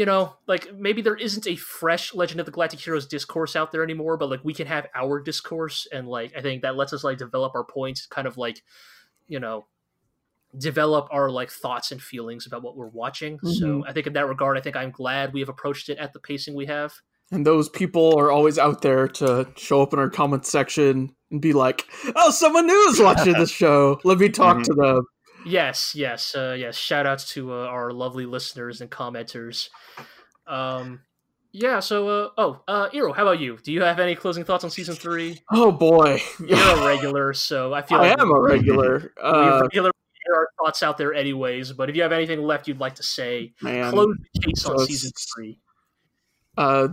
[0.00, 3.70] you know like maybe there isn't a fresh Legend of the Galactic Heroes discourse out
[3.70, 6.94] there anymore, but like we can have our discourse and like I think that lets
[6.94, 8.62] us like develop our points, kind of like
[9.28, 9.66] you know
[10.56, 13.38] develop our like thoughts and feelings about what we're watching.
[13.44, 16.14] So I think in that regard, I think I'm glad we have approached it at
[16.14, 16.94] the pacing we have.
[17.30, 21.42] And those people are always out there to show up in our comment section and
[21.42, 21.84] be like,
[22.16, 24.00] "Oh, someone new is watching this show.
[24.02, 24.64] Let me talk Mhm.
[24.64, 25.02] to them."
[25.44, 26.76] Yes, yes, uh, yes.
[26.76, 29.68] Shout outs to uh, our lovely listeners and commenters.
[30.46, 31.00] Um,
[31.52, 31.80] yeah.
[31.80, 33.58] So, uh, oh, uh, Iro, how about you?
[33.62, 35.38] Do you have any closing thoughts on season three?
[35.50, 39.12] Oh boy, You're a regular, so I feel I like am a regular.
[39.22, 39.90] Uh, regular
[40.24, 41.72] hear our thoughts out there, anyways.
[41.72, 44.78] But if you have anything left you'd like to say, man, close the case on
[44.86, 45.58] season three.
[46.56, 46.88] uh,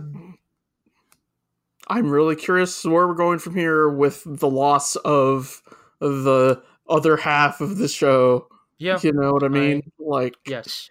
[1.90, 5.62] I'm really curious where we're going from here with the loss of
[6.00, 8.48] the other half of the show.
[8.78, 8.98] Yeah.
[9.02, 9.90] You know what I mean?
[9.98, 10.88] like, Yes.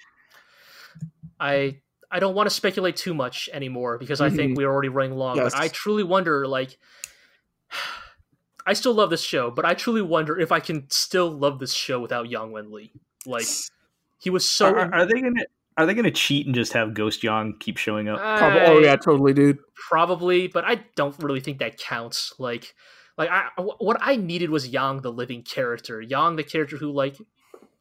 [1.39, 4.57] I I don't want to speculate too much anymore because I think Mhm.
[4.57, 5.35] we're already running long.
[5.35, 5.53] Yes.
[5.53, 6.77] But I truly wonder, like,
[8.65, 11.73] I still love this show, but I truly wonder if I can still love this
[11.73, 12.91] show without Yang Wen Li.
[13.25, 13.45] Like,
[14.19, 14.67] he was so.
[14.67, 15.43] are, are they gonna
[15.77, 18.17] are they gonna cheat and just have Ghost Yang keep showing up?
[18.19, 19.59] prob- oh yeah, totally, dude.
[19.89, 22.33] probably, but I don't really think that counts.
[22.39, 22.73] Like,
[23.17, 26.01] like I what I needed was Yang, the living character.
[26.01, 27.17] Yang, the character who like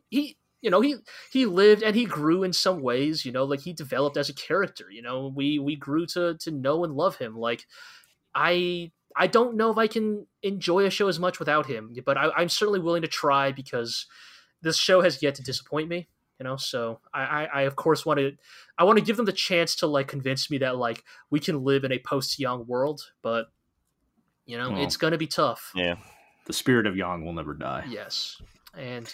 [0.08, 0.96] he, you know, he
[1.30, 3.24] he lived and he grew in some ways.
[3.24, 4.86] You know, like he developed as a character.
[4.90, 7.36] You know, we we grew to to know and love him.
[7.36, 7.66] Like,
[8.34, 12.16] I I don't know if I can enjoy a show as much without him, but
[12.16, 14.06] I, I'm certainly willing to try because
[14.62, 16.08] this show has yet to disappoint me.
[16.38, 18.32] You know, so I, I, I of course want to
[18.78, 21.64] I want to give them the chance to like convince me that like we can
[21.64, 23.46] live in a post Yang world, but
[24.46, 25.72] you know, Well, it's gonna be tough.
[25.74, 25.96] Yeah.
[26.46, 27.84] The spirit of Yang will never die.
[27.88, 28.40] Yes.
[28.78, 29.12] And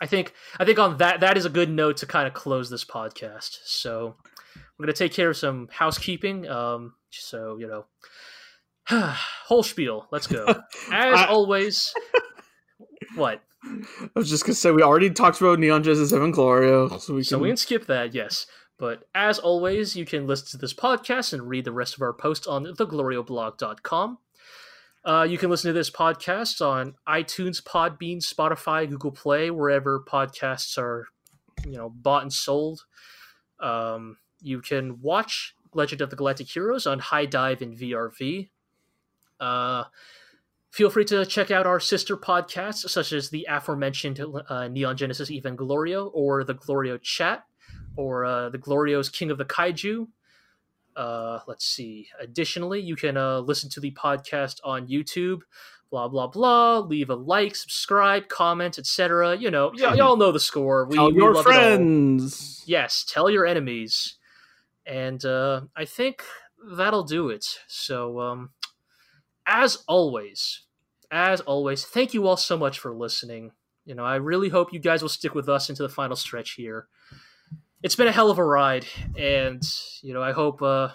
[0.00, 2.68] I think I think on that that is a good note to kind of close
[2.68, 3.58] this podcast.
[3.64, 4.16] So
[4.78, 6.48] we're gonna take care of some housekeeping.
[6.48, 7.86] Um so you know
[9.46, 10.08] whole spiel.
[10.10, 10.44] Let's go.
[10.92, 11.94] As I- always
[13.14, 13.40] what?
[13.66, 17.24] I was just gonna say we already talked about Neon Genesis Evangelion, so we can.
[17.24, 18.46] So we can skip that, yes.
[18.84, 22.12] But as always, you can listen to this podcast and read the rest of our
[22.12, 24.18] posts on theglorioblog.com.
[25.02, 30.76] Uh, you can listen to this podcast on iTunes, Podbean, Spotify, Google Play, wherever podcasts
[30.76, 31.06] are,
[31.64, 32.84] you know, bought and sold.
[33.58, 38.50] Um, you can watch Legend of the Galactic Heroes on HIDIVE and VRV.
[39.40, 39.84] Uh,
[40.70, 45.30] feel free to check out our sister podcasts, such as the aforementioned uh, Neon Genesis
[45.30, 47.46] Evanglorio or the Glorio Chat
[47.96, 50.08] or uh, the Glorio's King of the Kaiju.
[50.96, 52.08] Uh, let's see.
[52.20, 55.40] Additionally, you can uh, listen to the podcast on YouTube.
[55.90, 56.78] Blah blah blah.
[56.78, 59.36] Leave a like, subscribe, comment, etc.
[59.36, 60.86] You know, y- y'all know the score.
[60.86, 61.54] We, Tell we your love it all.
[61.54, 62.62] friends.
[62.66, 64.14] Yes, tell your enemies.
[64.86, 66.24] And uh, I think
[66.76, 67.46] that'll do it.
[67.68, 68.50] So, um,
[69.46, 70.62] as always,
[71.10, 73.52] as always, thank you all so much for listening.
[73.84, 76.52] You know, I really hope you guys will stick with us into the final stretch
[76.52, 76.88] here.
[77.84, 79.62] It's been a hell of a ride, and
[80.00, 80.88] you know, I hope, uh,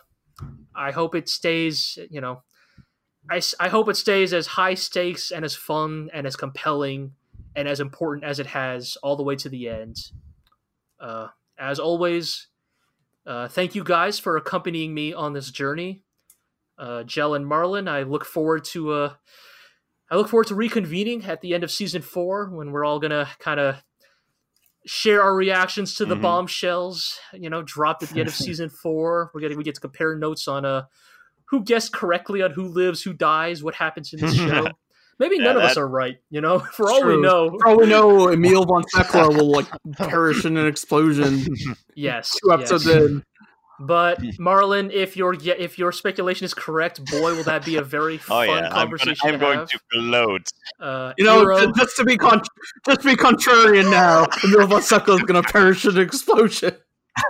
[0.75, 1.99] I hope it stays.
[2.09, 2.41] You know,
[3.29, 7.11] I I hope it stays as high stakes and as fun and as compelling
[7.55, 9.97] and as important as it has all the way to the end.
[10.99, 11.27] Uh,
[11.59, 12.47] as always,
[13.27, 16.01] uh, thank you guys for accompanying me on this journey.
[16.75, 19.13] Uh, Jell and Marlin, I look forward to uh,
[20.09, 23.29] I look forward to reconvening at the end of season four when we're all gonna
[23.37, 23.83] kind of
[24.89, 26.21] share our reactions to the Mhm.
[26.23, 27.19] bombshells.
[27.33, 29.29] You know, dropped at the end of season four.
[29.33, 30.83] We're getting we get to compare notes on uh
[31.45, 34.67] who guessed correctly on who lives, who dies, what happens in this show.
[35.19, 36.17] Maybe Yeah, none of us are right.
[36.31, 37.55] You know, for all we know.
[37.59, 41.45] For all we know, Emil von Thekla will like perish in an explosion
[41.95, 42.35] Yes.
[42.41, 42.95] two episodes yes.
[42.95, 43.23] in.
[43.79, 48.15] But Marlon, if your if your speculation is correct, boy, will that be a very
[48.29, 49.29] Oh fun yeah, I'm, gonna, conversation.
[49.29, 49.69] I'm going have.
[49.69, 50.47] to gloat.
[50.79, 52.41] Uh, You know, Hero- just to be con-
[52.85, 56.75] just to be contrarian now, Emil von Thekla is going to perish in an explosion.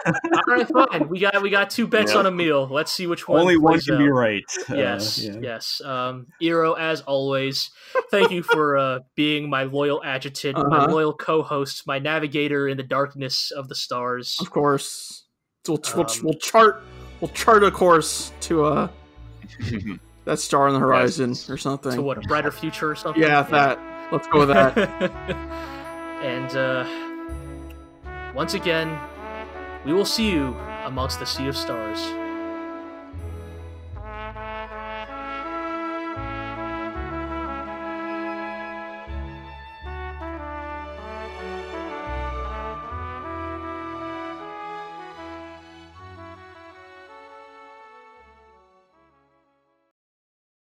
[0.05, 0.13] all
[0.47, 1.07] right, fine.
[1.09, 2.19] We got we got two bets Yeah.
[2.19, 2.67] on Emil.
[2.69, 3.41] Let's see which one.
[3.41, 3.99] Only one can out.
[3.99, 4.43] be right.
[4.69, 5.35] Uh, Yes, yeah.
[5.41, 5.81] yes.
[5.83, 7.71] Um, Iro, as always,
[8.11, 10.91] thank you for uh, being my loyal adjutant, my Uh-huh.
[10.91, 14.37] loyal co-host, my navigator in the darkness of the stars.
[14.39, 15.23] Of course,
[15.69, 16.83] we'll, we'll, Um, we'll chart
[17.21, 18.87] we'll chart a course to uh
[20.25, 21.93] that star on the horizon or something.
[21.93, 23.21] To what a brighter future or something.
[23.21, 23.79] Yeah, that.
[24.11, 24.77] Let's go with that.
[26.23, 26.85] and uh,
[28.33, 28.99] once again,
[29.85, 31.99] we will see you amongst the sea of stars.